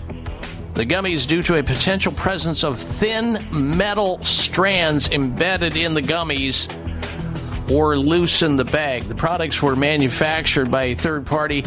The 0.73 0.85
gummies 0.85 1.27
due 1.27 1.43
to 1.43 1.57
a 1.57 1.63
potential 1.63 2.13
presence 2.13 2.63
of 2.63 2.79
thin 2.79 3.45
metal 3.51 4.23
strands 4.23 5.09
embedded 5.09 5.75
in 5.75 5.93
the 5.93 6.01
gummies 6.01 6.69
or 7.69 7.97
loose 7.97 8.41
in 8.41 8.55
the 8.55 8.65
bag. 8.65 9.03
The 9.03 9.15
products 9.15 9.61
were 9.61 9.75
manufactured 9.75 10.71
by 10.71 10.83
a 10.83 10.95
third 10.95 11.25
party 11.25 11.63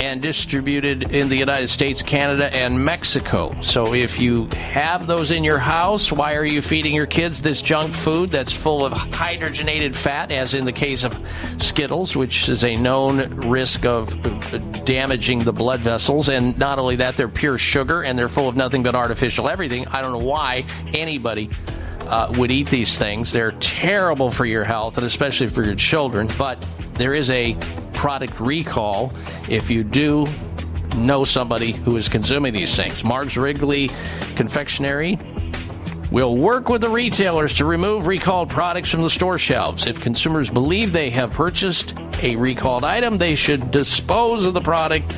and 0.00 0.20
distributed 0.20 1.12
in 1.12 1.28
the 1.28 1.36
United 1.36 1.68
States, 1.68 2.02
Canada, 2.02 2.54
and 2.54 2.84
Mexico. 2.84 3.54
So 3.60 3.94
if 3.94 4.20
you 4.20 4.46
have 4.46 5.06
those 5.06 5.30
in 5.30 5.44
your 5.44 5.58
house, 5.58 6.10
why 6.10 6.34
are 6.34 6.44
you 6.44 6.60
feeding 6.60 6.94
your 6.94 7.06
kids 7.06 7.40
this 7.40 7.62
junk 7.62 7.94
food 7.94 8.30
that's 8.30 8.52
full 8.52 8.84
of 8.84 8.92
hydrogenated 8.92 9.94
fat, 9.94 10.32
as 10.32 10.54
in 10.54 10.64
the 10.64 10.72
case 10.72 11.04
of 11.04 11.16
Skittles, 11.58 12.16
which 12.16 12.48
is 12.48 12.64
a 12.64 12.74
known 12.74 13.34
risk 13.48 13.84
of 13.84 14.20
damaging 14.84 15.40
the 15.40 15.52
blood 15.52 15.80
vessels? 15.80 16.28
And 16.28 16.58
not 16.58 16.78
only 16.78 16.96
that, 16.96 17.16
they're 17.16 17.28
pure 17.28 17.58
sugar 17.58 18.02
and 18.02 18.18
they're 18.18 18.28
full 18.28 18.48
of 18.48 18.56
nothing 18.56 18.82
but 18.82 18.94
artificial 18.94 19.48
everything. 19.48 19.86
I 19.88 20.02
don't 20.02 20.12
know 20.12 20.26
why 20.26 20.66
anybody 20.92 21.50
uh, 22.06 22.32
would 22.36 22.50
eat 22.50 22.68
these 22.68 22.98
things. 22.98 23.32
They're 23.32 23.52
terrible 23.52 24.30
for 24.30 24.46
your 24.46 24.64
health 24.64 24.96
and 24.98 25.06
especially 25.06 25.48
for 25.48 25.62
your 25.64 25.74
children. 25.74 26.28
But 26.38 26.64
there 26.94 27.14
is 27.14 27.30
a 27.30 27.56
product 27.92 28.38
recall 28.40 29.12
if 29.48 29.70
you 29.70 29.84
do 29.84 30.26
know 30.96 31.24
somebody 31.24 31.72
who 31.72 31.96
is 31.96 32.08
consuming 32.08 32.52
these 32.52 32.74
things. 32.74 33.02
Mars 33.02 33.36
Wrigley 33.36 33.90
Confectionery 34.36 35.18
will 36.10 36.36
work 36.36 36.68
with 36.68 36.80
the 36.80 36.88
retailers 36.88 37.54
to 37.54 37.64
remove 37.64 38.06
recalled 38.06 38.48
products 38.48 38.90
from 38.90 39.02
the 39.02 39.10
store 39.10 39.38
shelves. 39.38 39.86
If 39.86 40.00
consumers 40.00 40.48
believe 40.48 40.92
they 40.92 41.10
have 41.10 41.32
purchased 41.32 41.94
a 42.22 42.36
recalled 42.36 42.84
item, 42.84 43.18
they 43.18 43.34
should 43.34 43.70
dispose 43.70 44.44
of 44.44 44.54
the 44.54 44.60
product 44.60 45.12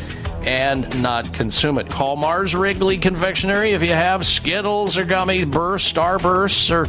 and 0.47 1.02
not 1.02 1.34
consume 1.34 1.78
it. 1.78 1.91
Call 1.91 2.16
Mars 2.16 2.55
Wrigley 2.55 2.99
Confectionery 2.99 3.73
if 3.73 3.83
you 3.83 3.92
have 3.92 4.25
Skittles 4.25 4.97
or 4.97 5.05
gummy 5.05 5.44
Burst, 5.44 5.92
Starbursts, 5.92 6.70
or 6.70 6.86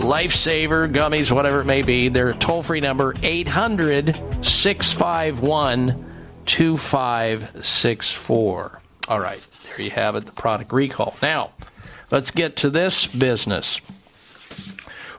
Lifesaver 0.00 0.90
gummies, 0.90 1.30
whatever 1.30 1.60
it 1.60 1.66
may 1.66 1.82
be. 1.82 2.08
Their 2.08 2.32
toll 2.32 2.62
free 2.62 2.80
number 2.80 3.12
800 3.22 4.16
651 4.42 6.06
2564. 6.46 8.80
All 9.08 9.20
right, 9.20 9.46
there 9.64 9.82
you 9.82 9.90
have 9.90 10.16
it, 10.16 10.24
the 10.24 10.32
product 10.32 10.72
recall. 10.72 11.14
Now, 11.20 11.50
let's 12.10 12.30
get 12.30 12.56
to 12.56 12.70
this 12.70 13.06
business. 13.06 13.82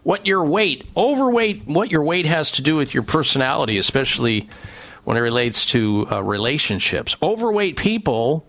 What 0.04 0.26
your 0.26 0.44
weight, 0.44 0.88
overweight, 0.98 1.68
what 1.68 1.92
your 1.92 2.02
weight 2.02 2.26
has 2.26 2.50
to 2.52 2.64
do 2.64 2.76
with 2.76 2.96
your 2.96 3.04
personality, 3.04 3.78
especially 3.78 4.50
when 5.04 5.18
it 5.18 5.22
relates 5.22 5.66
to 5.68 6.08
uh, 6.12 6.22
relationships. 6.24 7.16
Overweight 7.22 7.78
people 7.78 8.46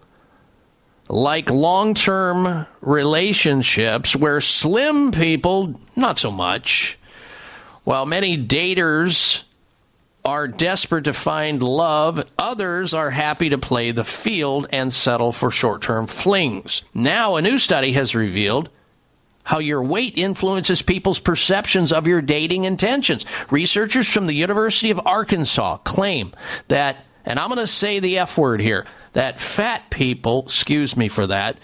like 1.08 1.50
long 1.50 1.94
term 1.94 2.66
relationships 2.80 4.16
where 4.16 4.40
slim 4.40 5.12
people, 5.12 5.78
not 5.96 6.18
so 6.18 6.30
much. 6.30 6.98
While 7.84 8.06
many 8.06 8.38
daters 8.38 9.42
are 10.24 10.46
desperate 10.46 11.04
to 11.04 11.12
find 11.12 11.62
love, 11.62 12.24
others 12.38 12.94
are 12.94 13.10
happy 13.10 13.48
to 13.50 13.58
play 13.58 13.90
the 13.90 14.04
field 14.04 14.68
and 14.70 14.92
settle 14.92 15.32
for 15.32 15.50
short 15.50 15.82
term 15.82 16.06
flings. 16.06 16.82
Now, 16.94 17.36
a 17.36 17.42
new 17.42 17.58
study 17.58 17.92
has 17.92 18.14
revealed 18.14 18.70
how 19.44 19.58
your 19.58 19.82
weight 19.82 20.16
influences 20.16 20.82
people's 20.82 21.18
perceptions 21.18 21.92
of 21.92 22.06
your 22.06 22.22
dating 22.22 22.64
intentions. 22.64 23.26
Researchers 23.50 24.08
from 24.08 24.26
the 24.26 24.34
University 24.34 24.90
of 24.90 25.00
Arkansas 25.04 25.78
claim 25.78 26.32
that, 26.68 26.96
and 27.24 27.38
I'm 27.38 27.48
going 27.48 27.58
to 27.58 27.66
say 27.66 27.98
the 27.98 28.18
F 28.18 28.38
word 28.38 28.60
here, 28.60 28.86
that 29.14 29.40
fat 29.40 29.90
people, 29.90 30.44
excuse 30.44 30.96
me 30.96 31.08
for 31.08 31.26
that, 31.26 31.56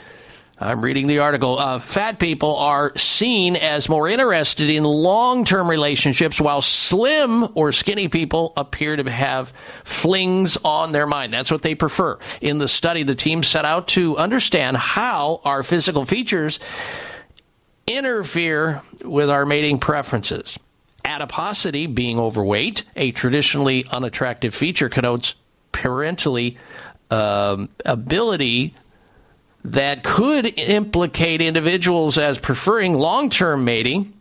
I'm 0.60 0.82
reading 0.82 1.07
the 1.07 1.20
article. 1.20 1.57
Uh, 1.57 1.78
fat 1.78 2.18
people 2.18 2.57
are 2.57 2.92
seen 2.97 3.55
as 3.55 3.89
more 3.89 4.08
interested 4.08 4.68
in 4.68 4.82
long 4.82 5.44
term 5.44 5.70
relationships, 5.70 6.40
while 6.40 6.60
slim 6.60 7.48
or 7.55 7.70
skinny 7.70 8.08
people 8.08 8.55
appear 8.57 8.97
to 8.97 9.08
have 9.08 9.52
flings 9.84 10.57
on 10.65 10.90
their 10.90 11.07
mind. 11.07 11.32
That's 11.32 11.52
what 11.52 11.62
they 11.62 11.76
prefer. 11.76 12.18
In 12.40 12.58
the 12.58 12.66
study, 12.66 13.05
the 13.05 13.15
team 13.15 13.44
set 13.44 13.65
out 13.65 13.86
to 13.89 14.16
understand 14.18 14.76
how 14.76 15.40
our 15.44 15.62
physical 15.62 16.05
features 16.05 16.58
interfere 17.89 18.83
with 19.05 19.31
our 19.31 19.47
mating 19.47 19.78
preferences. 19.78 20.58
Adiposity, 21.05 21.86
being 21.86 22.18
overweight, 22.18 22.84
a 22.97 23.12
traditionally 23.12 23.86
unattractive 23.91 24.55
feature, 24.55 24.89
connotes 24.89 25.34
parentally 25.73 26.58
um, 27.10 27.68
ability 27.84 28.75
that 29.65 30.05
could 30.05 30.47
implicate 30.58 31.41
individuals 31.41 32.18
as 32.18 32.39
preferring 32.39 32.94
long 32.94 33.31
term 33.31 33.65
mating 33.65 34.12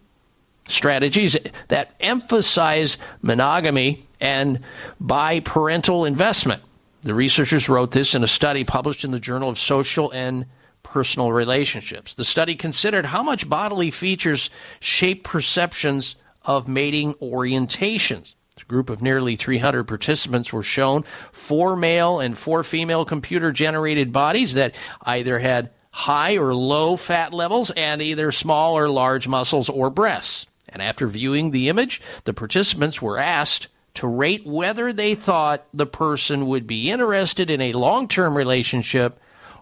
strategies 0.67 1.37
that 1.69 1.91
emphasize 1.99 2.97
monogamy 3.21 4.05
and 4.19 4.59
biparental 5.01 6.07
investment. 6.07 6.61
The 7.03 7.13
researchers 7.13 7.69
wrote 7.69 7.91
this 7.91 8.15
in 8.15 8.23
a 8.23 8.27
study 8.27 8.63
published 8.63 9.05
in 9.05 9.11
the 9.11 9.19
Journal 9.19 9.49
of 9.49 9.57
Social 9.57 10.11
and 10.11 10.45
Personal 10.87 11.33
Relationships. 11.33 12.15
The 12.15 12.23
study 12.23 12.55
considered 12.55 13.07
how 13.07 13.21
much 13.21 13.49
bodily 13.49 13.91
features 13.91 14.49
shape 14.79 15.23
perceptions 15.23 16.15
of 16.43 16.67
mating 16.67 17.13
orientations. 17.15 18.35
A 18.59 18.65
group 18.65 18.89
of 18.89 19.01
nearly 19.01 19.35
300 19.35 19.83
participants 19.83 20.51
were 20.51 20.63
shown 20.63 21.03
four 21.31 21.75
male 21.75 22.19
and 22.19 22.37
four 22.37 22.63
female 22.63 23.05
computer 23.05 23.51
generated 23.51 24.11
bodies 24.11 24.53
that 24.53 24.73
either 25.03 25.39
had 25.39 25.71
high 25.91 26.37
or 26.37 26.55
low 26.55 26.95
fat 26.95 27.33
levels 27.33 27.69
and 27.71 28.01
either 28.01 28.31
small 28.31 28.77
or 28.77 28.89
large 28.89 29.27
muscles 29.27 29.69
or 29.69 29.89
breasts. 29.89 30.45
And 30.69 30.81
after 30.81 31.05
viewing 31.05 31.51
the 31.51 31.69
image, 31.69 32.01
the 32.23 32.33
participants 32.33 33.01
were 33.01 33.19
asked 33.19 33.67
to 33.95 34.07
rate 34.07 34.45
whether 34.45 34.93
they 34.93 35.15
thought 35.15 35.67
the 35.73 35.85
person 35.85 36.47
would 36.47 36.65
be 36.65 36.89
interested 36.89 37.51
in 37.51 37.61
a 37.61 37.73
long 37.73 38.07
term 38.07 38.37
relationship 38.37 39.19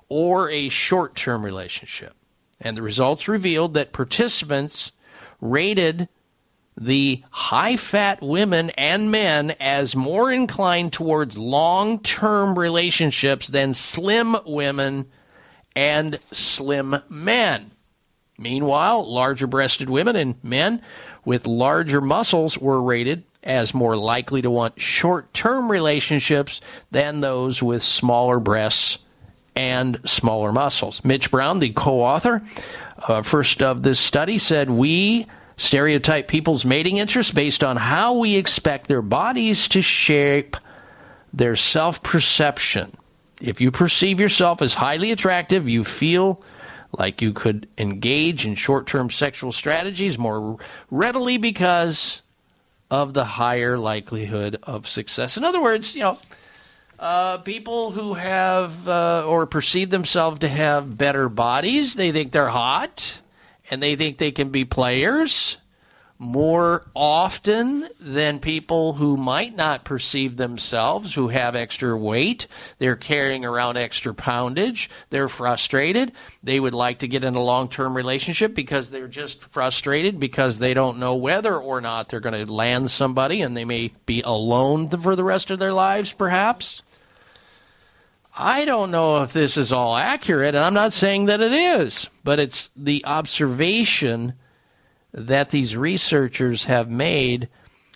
or 0.09 0.49
a 0.49 0.69
short 0.69 1.15
term 1.15 1.43
relationship. 1.43 2.15
And 2.59 2.77
the 2.77 2.81
results 2.81 3.27
revealed 3.27 3.73
that 3.73 3.91
participants 3.93 4.91
rated 5.41 6.07
the 6.77 7.23
high 7.29 7.77
fat 7.77 8.21
women 8.21 8.69
and 8.71 9.09
men 9.09 9.51
as 9.59 9.95
more 9.95 10.31
inclined 10.31 10.91
towards 10.91 11.37
long 11.37 11.99
term 11.99 12.57
relationships 12.57 13.47
than 13.47 13.73
slim 13.73 14.35
women 14.45 15.05
and 15.75 16.19
slim 16.31 17.01
men. 17.09 17.71
Meanwhile, 18.37 19.09
larger 19.09 19.47
breasted 19.47 19.89
women 19.89 20.15
and 20.15 20.35
men 20.43 20.81
with 21.23 21.47
larger 21.47 22.01
muscles 22.01 22.57
were 22.57 22.81
rated 22.81 23.23
as 23.43 23.73
more 23.73 23.95
likely 23.95 24.41
to 24.41 24.49
want 24.49 24.81
short 24.81 25.33
term 25.33 25.71
relationships 25.71 26.59
than 26.91 27.21
those 27.21 27.63
with 27.63 27.83
smaller 27.83 28.39
breasts 28.39 28.97
and 29.55 29.99
smaller 30.05 30.51
muscles. 30.51 31.03
Mitch 31.03 31.31
Brown, 31.31 31.59
the 31.59 31.69
co 31.71 32.01
author, 32.01 32.41
uh, 32.97 33.21
first 33.21 33.61
of 33.61 33.83
this 33.83 33.99
study, 33.99 34.37
said 34.37 34.69
we 34.69 35.27
stereotype 35.57 36.27
people's 36.27 36.65
mating 36.65 36.97
interests 36.97 37.31
based 37.31 37.63
on 37.63 37.77
how 37.77 38.17
we 38.17 38.35
expect 38.35 38.87
their 38.87 39.01
bodies 39.01 39.67
to 39.69 39.81
shape 39.81 40.57
their 41.33 41.55
self 41.55 42.03
perception. 42.03 42.95
If 43.41 43.59
you 43.61 43.71
perceive 43.71 44.19
yourself 44.19 44.61
as 44.61 44.75
highly 44.75 45.11
attractive, 45.11 45.67
you 45.67 45.83
feel 45.83 46.41
like 46.97 47.21
you 47.21 47.33
could 47.33 47.67
engage 47.77 48.45
in 48.45 48.55
short 48.55 48.87
term 48.87 49.09
sexual 49.09 49.51
strategies 49.51 50.17
more 50.17 50.57
readily 50.89 51.37
because 51.37 52.21
of 52.89 53.13
the 53.13 53.25
higher 53.25 53.77
likelihood 53.77 54.59
of 54.63 54.87
success. 54.87 55.37
In 55.37 55.43
other 55.43 55.61
words, 55.61 55.95
you 55.95 56.01
know, 56.01 56.19
uh, 56.99 57.39
people 57.39 57.91
who 57.91 58.13
have 58.13 58.87
uh, 58.87 59.25
or 59.27 59.45
perceive 59.45 59.89
themselves 59.89 60.39
to 60.39 60.47
have 60.47 60.97
better 60.97 61.29
bodies, 61.29 61.95
they 61.95 62.11
think 62.11 62.31
they're 62.31 62.49
hot 62.49 63.21
and 63.69 63.81
they 63.81 63.95
think 63.95 64.17
they 64.17 64.31
can 64.31 64.49
be 64.49 64.65
players 64.65 65.57
more 66.17 66.85
often 66.95 67.87
than 67.99 68.39
people 68.39 68.93
who 68.93 69.17
might 69.17 69.55
not 69.55 69.83
perceive 69.83 70.37
themselves, 70.37 71.13
who 71.13 71.27
have 71.27 71.55
extra 71.55 71.97
weight. 71.97 72.47
They're 72.77 72.95
carrying 72.95 73.43
around 73.43 73.77
extra 73.77 74.13
poundage. 74.13 74.89
They're 75.09 75.27
frustrated. 75.27 76.13
They 76.41 76.59
would 76.59 76.73
like 76.73 76.99
to 76.99 77.07
get 77.07 77.25
in 77.25 77.35
a 77.35 77.43
long 77.43 77.67
term 77.67 77.97
relationship 77.97 78.55
because 78.55 78.91
they're 78.91 79.09
just 79.09 79.41
frustrated 79.41 80.19
because 80.19 80.59
they 80.59 80.73
don't 80.73 80.99
know 80.99 81.15
whether 81.15 81.55
or 81.57 81.81
not 81.81 82.07
they're 82.07 82.21
going 82.21 82.45
to 82.45 82.51
land 82.51 82.91
somebody 82.91 83.41
and 83.41 83.55
they 83.55 83.65
may 83.65 83.91
be 84.05 84.21
alone 84.21 84.87
for 84.89 85.15
the 85.15 85.23
rest 85.23 85.51
of 85.51 85.59
their 85.59 85.73
lives, 85.73 86.13
perhaps. 86.13 86.81
I 88.37 88.65
don't 88.65 88.91
know 88.91 89.21
if 89.23 89.31
this 89.31 89.55
is 89.55 89.71
all 89.71 89.95
accurate, 89.95 90.55
and 90.55 90.63
I'm 90.63 90.73
not 90.73 90.91
saying 90.91 91.25
that 91.25 91.39
it 91.39 91.53
is, 91.53 92.09
but 92.23 92.37
it's 92.37 92.69
the 92.75 93.05
observation 93.05 94.33
that 95.13 95.49
these 95.49 95.77
researchers 95.77 96.65
have 96.65 96.89
made 96.89 97.47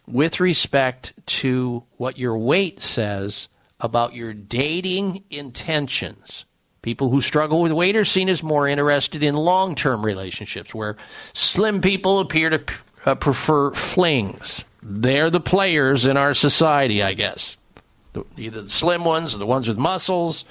with 0.08 0.40
respect 0.40 1.14
to 1.26 1.84
what 1.98 2.18
your 2.18 2.38
weight 2.38 2.82
says 2.82 3.50
about 3.82 4.16
your 4.16 4.34
dating 4.34 5.24
intentions. 5.30 6.46
People 6.82 7.10
who 7.10 7.20
struggle 7.20 7.62
with 7.62 7.74
weight 7.74 7.98
are 7.98 8.06
seen 8.06 8.30
as 8.30 8.42
more 8.42 8.66
interested 8.66 9.22
in 9.22 9.36
long 9.36 9.76
term 9.76 10.06
relationships, 10.06 10.74
where 10.74 10.96
slim 11.34 11.82
people 11.82 12.20
appear 12.20 12.50
to 12.50 12.64
uh, 13.06 13.16
prefer 13.16 13.72
flings. 13.72 14.64
They're 14.82 15.30
the 15.30 15.42
players 15.42 16.06
in 16.06 16.16
our 16.16 16.34
society, 16.34 17.04
I 17.04 17.14
guess. 17.14 17.59
The, 18.14 18.24
either 18.38 18.62
the 18.64 18.70
slim 18.70 19.06
ones, 19.06 19.36
or 19.36 19.38
the 19.38 19.46
ones 19.46 19.68
with 19.68 19.78
muscles, 19.78 20.46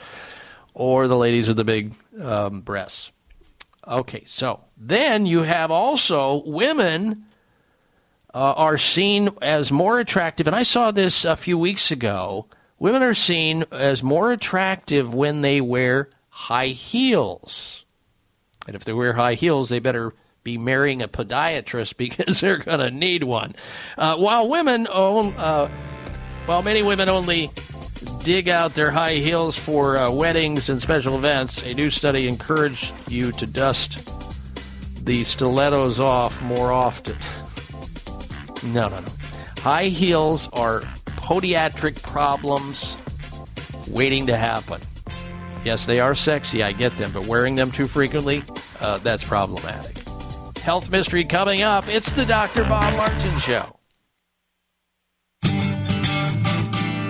or 0.75 1.09
the 1.09 1.17
ladies 1.17 1.49
with 1.49 1.57
the 1.57 1.65
big 1.65 1.93
um, 2.21 2.61
breasts. 2.61 3.11
Okay, 3.87 4.23
so 4.25 4.61
then 4.77 5.27
you 5.27 5.43
have 5.43 5.71
also 5.71 6.43
women 6.45 7.25
uh, 8.35 8.53
are 8.53 8.79
seen 8.79 9.31
as 9.41 9.73
more 9.73 9.99
attractive, 9.99 10.47
and 10.47 10.55
I 10.55 10.63
saw 10.63 10.91
this 10.91 11.25
a 11.25 11.37
few 11.37 11.59
weeks 11.59 11.91
ago. 11.91 12.47
Women 12.79 13.03
are 13.03 13.15
seen 13.15 13.65
as 13.73 14.03
more 14.03 14.31
attractive 14.31 15.13
when 15.13 15.41
they 15.41 15.61
wear 15.61 16.11
high 16.29 16.69
heels. 16.69 17.85
And 18.67 18.77
if 18.77 18.85
they 18.85 18.93
wear 18.93 19.15
high 19.15 19.35
heels, 19.35 19.71
they 19.71 19.81
better 19.81 20.13
be 20.45 20.59
marrying 20.59 21.03
a 21.03 21.09
podiatrist 21.09 21.97
because 21.97 22.41
they're 22.41 22.59
going 22.59 22.81
to 22.81 22.91
need 22.91 23.25
one. 23.25 23.57
Uh, 23.97 24.17
while 24.17 24.49
women 24.49 24.87
own, 24.91 25.35
uh, 25.35 25.69
while 26.49 26.63
many 26.63 26.83
women 26.83 27.11
only 27.11 27.51
dig 28.25 28.49
out 28.49 28.73
their 28.73 28.91
high 28.91 29.17
heels 29.17 29.55
for 29.55 29.99
uh, 29.99 30.11
weddings 30.11 30.71
and 30.71 30.81
special 30.81 31.15
events, 31.15 31.63
a 31.67 31.75
new 31.75 31.91
study 31.91 32.27
encouraged 32.27 33.13
you 33.13 33.31
to 33.33 33.45
dust 33.53 34.07
the 35.05 35.23
stilettos 35.25 36.01
off 36.01 36.41
more 36.43 36.73
often. 36.73 37.17
No, 38.75 38.89
no, 38.89 38.99
no. 38.99 39.13
High 39.61 39.85
heels 39.85 40.53
are 40.53 40.81
podiatric 40.81 42.03
problems 42.03 43.05
waiting 43.89 44.27
to 44.27 44.37
happen. 44.37 44.81
Yes, 45.65 45.87
they 45.87 46.01
are 46.01 46.17
sexy, 46.17 46.65
I 46.65 46.73
get 46.73 46.97
them, 46.99 47.13
but 47.13 47.27
wearing 47.27 47.55
them 47.55 47.71
too 47.71 47.87
frequently, 47.87 48.43
uh, 48.81 48.99
that's 48.99 49.23
problematic. 49.23 49.97
Health 50.59 50.91
mystery 50.91 51.23
coming 51.23 51.63
up. 51.63 51.89
It's 51.89 52.11
the 52.11 52.27
Dr. 52.27 52.65
Bob 52.65 52.93
Martin 52.97 53.39
Show. 53.39 53.78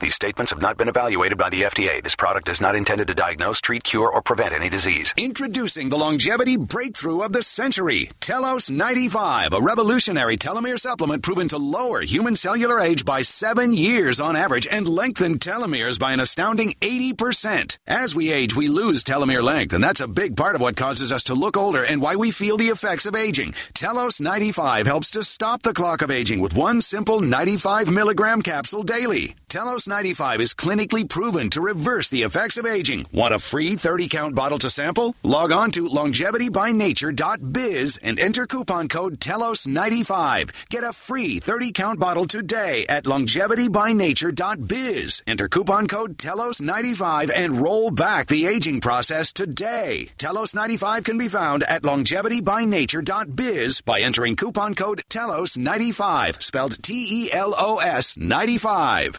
These 0.00 0.14
statements 0.14 0.52
have 0.52 0.62
not 0.62 0.76
been 0.76 0.88
evaluated 0.88 1.38
by 1.38 1.50
the 1.50 1.62
FDA. 1.62 2.02
This 2.02 2.14
product 2.14 2.48
is 2.48 2.60
not 2.60 2.76
intended 2.76 3.08
to 3.08 3.14
diagnose, 3.14 3.60
treat, 3.60 3.82
cure, 3.82 4.08
or 4.08 4.22
prevent 4.22 4.52
any 4.52 4.68
disease. 4.68 5.12
Introducing 5.16 5.88
the 5.88 5.98
longevity 5.98 6.56
breakthrough 6.56 7.22
of 7.22 7.32
the 7.32 7.42
century, 7.42 8.10
Telos 8.20 8.70
95, 8.70 9.52
a 9.52 9.60
revolutionary 9.60 10.36
telomere 10.36 10.78
supplement 10.78 11.24
proven 11.24 11.48
to 11.48 11.58
lower 11.58 12.00
human 12.02 12.36
cellular 12.36 12.80
age 12.80 13.04
by 13.04 13.22
seven 13.22 13.72
years 13.72 14.20
on 14.20 14.36
average 14.36 14.68
and 14.70 14.86
lengthen 14.86 15.38
telomeres 15.38 15.98
by 15.98 16.12
an 16.12 16.20
astounding 16.20 16.74
80%. 16.80 17.78
As 17.88 18.14
we 18.14 18.30
age, 18.30 18.54
we 18.54 18.68
lose 18.68 19.02
telomere 19.02 19.42
length, 19.42 19.72
and 19.72 19.82
that's 19.82 20.00
a 20.00 20.06
big 20.06 20.36
part 20.36 20.54
of 20.54 20.60
what 20.60 20.76
causes 20.76 21.10
us 21.10 21.24
to 21.24 21.34
look 21.34 21.56
older 21.56 21.82
and 21.84 22.00
why 22.00 22.14
we 22.14 22.30
feel 22.30 22.56
the 22.56 22.66
effects 22.66 23.06
of 23.06 23.16
aging. 23.16 23.52
Telos 23.74 24.20
95 24.20 24.86
helps 24.86 25.10
to 25.10 25.24
stop 25.24 25.62
the 25.62 25.74
clock 25.74 26.02
of 26.02 26.12
aging 26.12 26.38
with 26.38 26.54
one 26.54 26.80
simple 26.80 27.20
95 27.20 27.90
milligram 27.90 28.42
capsule 28.42 28.84
daily. 28.84 29.34
Telos 29.48 29.88
95 29.88 30.42
is 30.42 30.52
clinically 30.52 31.08
proven 31.08 31.48
to 31.48 31.62
reverse 31.62 32.10
the 32.10 32.22
effects 32.22 32.58
of 32.58 32.66
aging. 32.66 33.06
Want 33.14 33.32
a 33.32 33.38
free 33.38 33.76
30 33.76 34.08
count 34.08 34.34
bottle 34.34 34.58
to 34.58 34.68
sample? 34.68 35.14
Log 35.22 35.52
on 35.52 35.70
to 35.70 35.86
longevitybynature.biz 35.86 37.96
and 38.02 38.20
enter 38.20 38.46
coupon 38.46 38.88
code 38.88 39.18
TELOS95. 39.20 40.68
Get 40.68 40.84
a 40.84 40.92
free 40.92 41.40
30 41.40 41.72
count 41.72 41.98
bottle 41.98 42.26
today 42.26 42.84
at 42.90 43.04
longevitybynature.biz. 43.04 45.22
Enter 45.26 45.48
coupon 45.48 45.88
code 45.88 46.18
TELOS95 46.18 47.30
and 47.34 47.58
roll 47.58 47.90
back 47.90 48.26
the 48.26 48.44
aging 48.44 48.82
process 48.82 49.32
today. 49.32 50.10
Telos 50.18 50.54
95 50.54 51.04
can 51.04 51.16
be 51.16 51.28
found 51.28 51.62
at 51.62 51.84
longevitybynature.biz 51.84 53.80
by 53.80 54.00
entering 54.00 54.36
coupon 54.36 54.74
code 54.74 55.00
TELOS95, 55.08 56.42
spelled 56.42 56.82
T 56.82 57.24
E 57.24 57.32
L 57.32 57.54
O 57.56 57.78
S 57.78 58.14
95. 58.18 59.18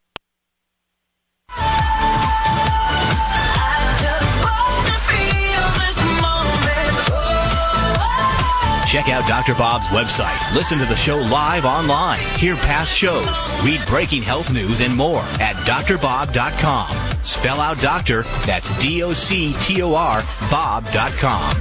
Check 8.91 9.07
out 9.07 9.25
Dr. 9.25 9.53
Bob's 9.55 9.87
website. 9.87 10.37
Listen 10.53 10.77
to 10.79 10.85
the 10.85 10.97
show 10.97 11.17
live 11.17 11.63
online. 11.63 12.19
Hear 12.37 12.57
past 12.57 12.93
shows. 12.93 13.39
Read 13.63 13.79
breaking 13.87 14.21
health 14.21 14.51
news 14.51 14.81
and 14.81 14.93
more 14.93 15.21
at 15.39 15.55
drbob.com. 15.65 17.23
Spell 17.23 17.61
out 17.61 17.79
doctor, 17.79 18.23
that's 18.45 18.67
D 18.81 19.01
O 19.01 19.13
C 19.13 19.53
T 19.61 19.81
O 19.81 19.93
R, 19.95 20.21
Bob.com. 20.49 21.55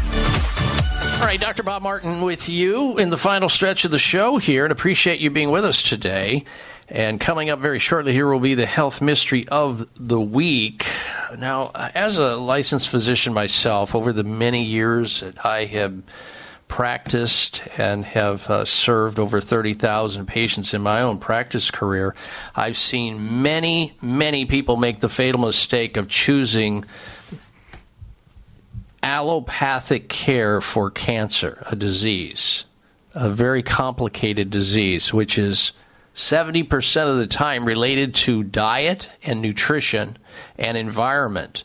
All 1.21 1.27
right, 1.27 1.39
Dr. 1.41 1.63
Bob 1.63 1.83
Martin 1.83 2.21
with 2.23 2.49
you 2.49 2.99
in 2.99 3.11
the 3.11 3.17
final 3.17 3.49
stretch 3.49 3.85
of 3.85 3.93
the 3.93 3.99
show 3.99 4.39
here, 4.39 4.65
and 4.65 4.73
appreciate 4.73 5.21
you 5.21 5.31
being 5.31 5.53
with 5.53 5.65
us 5.65 5.85
today. 5.85 6.45
And 6.91 7.21
coming 7.21 7.51
up 7.51 7.61
very 7.61 7.79
shortly 7.79 8.13
here 8.13 8.27
will 8.27 8.41
be 8.41 8.55
the 8.55 8.67
health 8.67 9.01
mystery 9.01 9.47
of 9.47 9.89
the 9.97 10.21
week. 10.21 10.87
Now, 11.39 11.71
as 11.73 12.19
a 12.19 12.35
licensed 12.35 12.89
physician 12.89 13.33
myself, 13.33 13.95
over 13.95 14.13
the 14.13 14.25
many 14.25 14.65
years 14.65 15.21
that 15.21 15.47
I 15.47 15.67
have 15.67 16.03
practiced 16.67 17.63
and 17.79 18.05
have 18.05 18.49
uh, 18.51 18.65
served 18.65 19.21
over 19.21 19.41
30,000 19.41 20.27
patients 20.27 20.75
in 20.75 20.83
my 20.83 21.01
own 21.03 21.19
practice 21.19 21.71
career, 21.71 22.17
I've 22.57 22.77
seen 22.77 23.41
many, 23.41 23.97
many 24.03 24.45
people 24.47 24.77
make 24.77 24.99
the 24.99 25.09
fatal 25.09 25.41
mistake 25.41 25.97
of 25.97 26.09
choosing 26.09 26.85
allopathic 29.01 30.09
care 30.09 30.61
for 30.61 30.91
cancer, 30.91 31.65
a 31.71 31.77
disease, 31.77 32.65
a 33.15 33.31
very 33.31 33.63
complicated 33.63 34.51
disease, 34.51 35.13
which 35.13 35.39
is 35.39 35.73
70% 36.21 37.09
of 37.09 37.17
the 37.17 37.27
time 37.27 37.65
related 37.65 38.15
to 38.15 38.45
diet 38.45 39.09
and 39.23 39.41
nutrition 39.41 40.19
and 40.59 40.77
environment. 40.77 41.65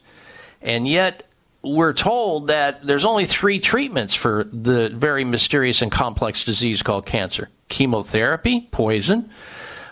And 0.61 0.87
yet, 0.87 1.23
we're 1.61 1.93
told 1.93 2.47
that 2.47 2.85
there's 2.87 3.03
only 3.03 3.25
three 3.25 3.59
treatments 3.59 4.15
for 4.15 4.45
the 4.45 4.89
very 4.89 5.25
mysterious 5.25 5.81
and 5.81 5.91
complex 5.91 6.45
disease 6.45 6.81
called 6.81 7.05
cancer 7.05 7.49
chemotherapy, 7.67 8.69
poison, 8.71 9.29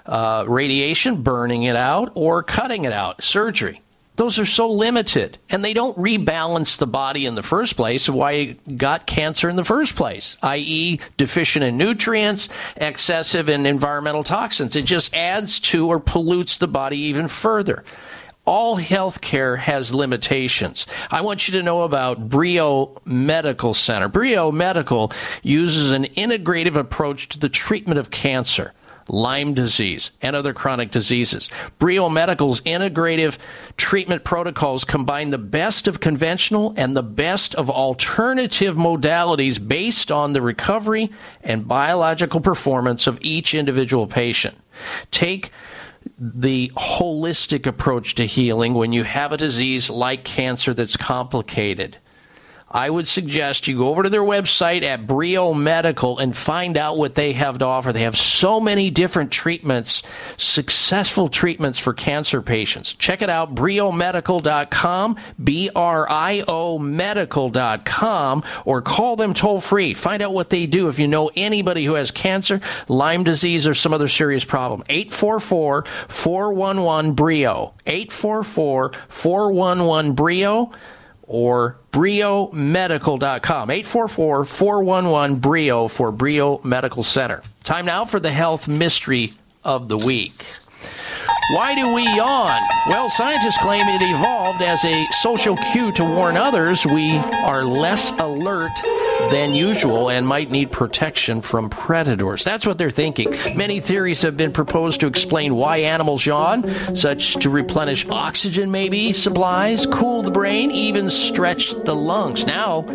uh, 0.06 0.46
radiation, 0.48 1.24
burning 1.24 1.64
it 1.64 1.76
out, 1.76 2.12
or 2.16 2.42
cutting 2.42 2.86
it 2.86 2.94
out, 2.94 3.22
surgery. 3.22 3.82
Those 4.16 4.38
are 4.38 4.46
so 4.46 4.70
limited, 4.70 5.40
and 5.50 5.66
they 5.66 5.74
don't 5.74 5.98
rebalance 5.98 6.78
the 6.78 6.86
body 6.86 7.26
in 7.26 7.34
the 7.34 7.42
first 7.42 7.76
place 7.76 8.08
why 8.08 8.32
you 8.32 8.56
got 8.78 9.08
cancer 9.08 9.50
in 9.50 9.56
the 9.56 9.64
first 9.64 9.96
place, 9.96 10.38
i.e., 10.44 11.00
deficient 11.18 11.66
in 11.66 11.78
nutrients, 11.78 12.50
excessive 12.78 13.50
in 13.50 13.66
environmental 13.66 14.24
toxins. 14.24 14.76
It 14.76 14.86
just 14.86 15.16
adds 15.16 15.60
to 15.62 15.88
or 15.88 16.00
pollutes 16.00 16.58
the 16.58 16.68
body 16.68 16.98
even 16.98 17.28
further 17.28 17.84
all 18.46 18.78
healthcare 18.78 19.58
has 19.58 19.94
limitations. 19.94 20.86
I 21.10 21.22
want 21.22 21.48
you 21.48 21.54
to 21.54 21.64
know 21.64 21.84
about 21.84 22.30
Brio 22.30 23.02
Medical 23.06 23.74
Center. 23.74 24.10
Brio 24.10 24.52
Medical 24.52 25.12
uses 25.44 25.92
an 25.92 26.06
integrative 26.06 26.76
approach 26.76 27.30
to 27.30 27.40
the 27.40 27.50
treatment 27.50 28.00
of 28.00 28.12
cancer. 28.12 28.74
Lyme 29.08 29.54
disease, 29.54 30.12
and 30.22 30.36
other 30.36 30.54
chronic 30.54 30.92
diseases. 30.92 31.50
Brio 31.80 32.10
Medical's 32.10 32.62
integrative 32.62 33.38
treatment 33.78 34.24
protocols 34.24 34.84
combine 34.84 35.30
the 35.30 35.38
best 35.38 35.88
of 35.88 36.00
conventional 36.00 36.74
and 36.78 36.96
the 36.96 37.04
best 37.04 37.56
of 37.56 37.70
alternative 37.70 38.76
modalities 38.76 39.66
based 39.66 40.12
on 40.12 40.34
the 40.34 40.42
recovery 40.42 41.12
and 41.44 41.68
biological 41.68 42.42
performance 42.42 43.08
of 43.08 43.20
each 43.22 43.54
individual 43.54 44.08
patient. 44.08 44.58
Take 45.12 45.52
the 46.18 46.72
holistic 46.76 47.66
approach 47.66 48.16
to 48.16 48.26
healing 48.26 48.74
when 48.74 48.92
you 48.92 49.04
have 49.04 49.32
a 49.32 49.38
disease 49.38 49.90
like 49.90 50.24
cancer 50.24 50.74
that's 50.74 50.98
complicated. 50.98 51.98
I 52.74 52.90
would 52.90 53.08
suggest 53.08 53.68
you 53.68 53.78
go 53.78 53.90
over 53.90 54.04
to 54.04 54.10
their 54.10 54.22
website 54.22 54.82
at 54.82 55.06
Brio 55.06 55.54
Medical 55.54 56.18
and 56.18 56.36
find 56.36 56.76
out 56.76 56.98
what 56.98 57.14
they 57.14 57.34
have 57.34 57.60
to 57.60 57.66
offer. 57.66 57.94
They 57.94 58.02
have 58.02 58.18
so 58.18 58.60
many 58.60 58.90
different 58.90 59.32
treatments, 59.32 60.02
successful 60.38 61.30
treatments 61.30 61.78
for 61.78 61.94
cancer 61.94 62.42
patients. 62.42 62.94
Check 62.94 63.22
it 63.22 63.30
out, 63.30 63.54
briomedical.com, 63.54 65.18
B 65.44 65.70
R 65.76 66.08
I 66.10 66.44
O 66.48 66.80
medical.com, 66.80 68.44
or 68.66 68.82
call 68.82 69.16
them 69.16 69.36
toll 69.36 69.62
free. 69.62 69.94
Find 69.94 70.24
out 70.24 70.34
what 70.34 70.50
they 70.50 70.66
do 70.66 70.88
if 70.88 70.98
you 70.98 71.08
know 71.08 71.30
anybody 71.36 71.86
who 71.86 71.94
has 71.94 72.10
cancer, 72.10 72.60
Lyme 72.88 73.24
disease, 73.24 73.68
or 73.68 73.76
some 73.76 73.94
other 73.94 74.08
serious 74.08 74.46
problem. 74.46 74.84
844 74.90 75.86
411 76.08 77.14
Brio. 77.14 77.74
844 77.86 78.94
411 79.10 80.14
Brio 80.14 80.72
or 81.34 81.78
briomedical.com. 81.92 83.70
844-411-BRIO 83.70 85.90
for 85.90 86.12
Brio 86.12 86.62
Medical 86.64 87.02
Center. 87.02 87.42
Time 87.64 87.88
now 87.88 88.06
for 88.06 88.20
the 88.20 88.32
health 88.32 88.68
mystery 88.68 89.34
of 89.64 89.90
the 89.90 89.98
week. 89.98 90.46
Why 91.52 91.76
do 91.76 91.94
we 91.94 92.04
yawn? 92.04 92.62
Well, 92.88 93.10
scientists 93.10 93.58
claim 93.58 93.88
it 93.90 94.02
evolved 94.02 94.62
as 94.62 94.84
a 94.86 95.06
social 95.22 95.58
cue 95.58 95.92
to 95.94 96.06
warn 96.06 96.38
others 96.38 96.86
we 96.86 97.18
are 97.18 97.66
less 97.66 98.12
alert 98.12 98.72
than 99.30 99.54
usual 99.54 100.10
and 100.10 100.26
might 100.26 100.52
need 100.52 100.72
protection 100.72 101.42
from 101.42 101.70
predators. 101.70 102.44
That's 102.44 102.66
what 102.66 102.78
they're 102.78 102.90
thinking. 102.90 103.36
Many 103.56 103.82
theories 103.82 104.22
have 104.22 104.38
been 104.38 104.54
proposed 104.54 105.02
to 105.02 105.08
explain 105.08 105.56
why 105.56 105.78
animals 105.78 106.26
yawn, 106.26 106.96
such 106.96 107.36
to 107.36 107.50
replenish 107.50 108.08
oxygen, 108.10 108.72
maybe, 108.72 109.12
supplies, 109.12 109.86
cool 109.86 110.24
the 110.24 110.32
brain, 110.32 110.72
even 110.72 111.10
stretch 111.10 111.74
the 111.84 111.96
lungs. 111.96 112.46
Now, 112.46 112.86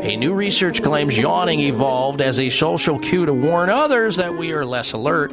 a 0.00 0.16
new 0.16 0.34
research 0.34 0.82
claims 0.82 1.18
yawning 1.18 1.60
evolved 1.60 2.20
as 2.20 2.38
a 2.38 2.50
social 2.50 2.98
cue 3.00 3.26
to 3.26 3.32
warn 3.32 3.70
others 3.70 4.14
that 4.16 4.36
we 4.36 4.52
are 4.52 4.64
less 4.64 4.92
alert, 4.92 5.32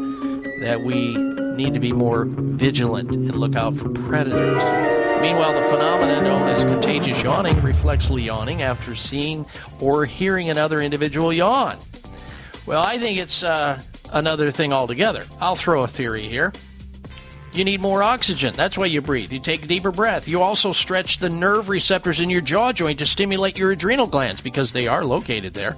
that 0.60 0.82
we 0.82 1.16
need 1.16 1.74
to 1.74 1.80
be 1.80 1.92
more 1.92 2.26
vigilant 2.26 3.12
and 3.12 3.36
look 3.36 3.56
out 3.56 3.76
for 3.76 3.90
predators. 3.90 4.64
Meanwhile, 5.22 5.54
the 5.54 5.68
phenomenon 5.70 6.24
known 6.24 6.50
as 6.50 6.64
contagious 6.64 7.22
yawning 7.24 7.62
reflects 7.62 8.10
yawning 8.10 8.62
after 8.62 8.96
seeing 8.96 9.46
or 9.82 10.06
hearing 10.06 10.50
another 10.50 10.82
individual 10.82 11.34
yawn. 11.34 11.78
Well, 12.66 12.82
I 12.82 12.98
think 12.98 13.20
it's 13.20 13.44
uh, 13.44 13.82
another 14.14 14.52
thing 14.52 14.74
altogether. 14.74 15.24
I'll 15.40 15.56
throw 15.56 15.84
a 15.84 15.88
theory 15.88 16.24
here. 16.24 16.54
You 17.54 17.64
need 17.64 17.82
more 17.82 18.04
oxygen. 18.04 18.54
That's 18.56 18.78
why 18.78 18.88
you 18.88 19.02
breathe. 19.02 19.32
You 19.32 19.40
take 19.40 19.64
a 19.64 19.68
deeper 19.68 19.92
breath. 19.92 20.28
You 20.28 20.42
also 20.42 20.74
stretch 20.74 21.20
the 21.20 21.30
nerve 21.30 21.70
receptors 21.70 22.20
in 22.20 22.30
your 22.30 22.42
jaw 22.42 22.74
joint 22.74 23.00
to 23.00 23.06
stimulate 23.06 23.58
your 23.58 23.72
adrenal 23.72 24.08
glands 24.08 24.42
because 24.42 24.74
they 24.74 24.88
are 24.88 25.06
located 25.06 25.54
there. 25.54 25.76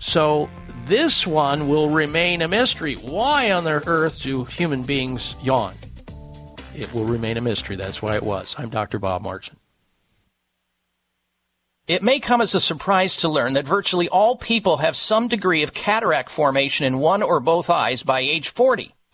So 0.00 0.48
this 0.88 1.26
one 1.26 1.68
will 1.68 1.90
remain 1.90 2.42
a 2.42 2.48
mystery. 2.48 2.94
Why 2.94 3.52
on 3.52 3.64
the 3.64 3.82
earth 3.86 4.22
do 4.22 4.44
human 4.44 4.82
beings 4.82 5.36
yawn? 5.42 5.74
It 6.74 6.92
will 6.94 7.04
remain 7.04 7.36
a 7.36 7.42
mystery. 7.42 7.76
That's 7.76 8.00
why 8.00 8.16
it 8.16 8.22
was. 8.22 8.54
I'm 8.58 8.70
Dr. 8.70 8.98
Bob 8.98 9.22
Martin. 9.22 9.56
It 11.86 12.02
may 12.02 12.20
come 12.20 12.40
as 12.40 12.54
a 12.54 12.60
surprise 12.60 13.16
to 13.16 13.28
learn 13.28 13.54
that 13.54 13.66
virtually 13.66 14.08
all 14.08 14.36
people 14.36 14.78
have 14.78 14.96
some 14.96 15.28
degree 15.28 15.62
of 15.62 15.72
cataract 15.72 16.30
formation 16.30 16.86
in 16.86 16.98
one 16.98 17.22
or 17.22 17.40
both 17.40 17.70
eyes 17.70 18.02
by 18.02 18.20
age 18.20 18.50
40. 18.50 18.94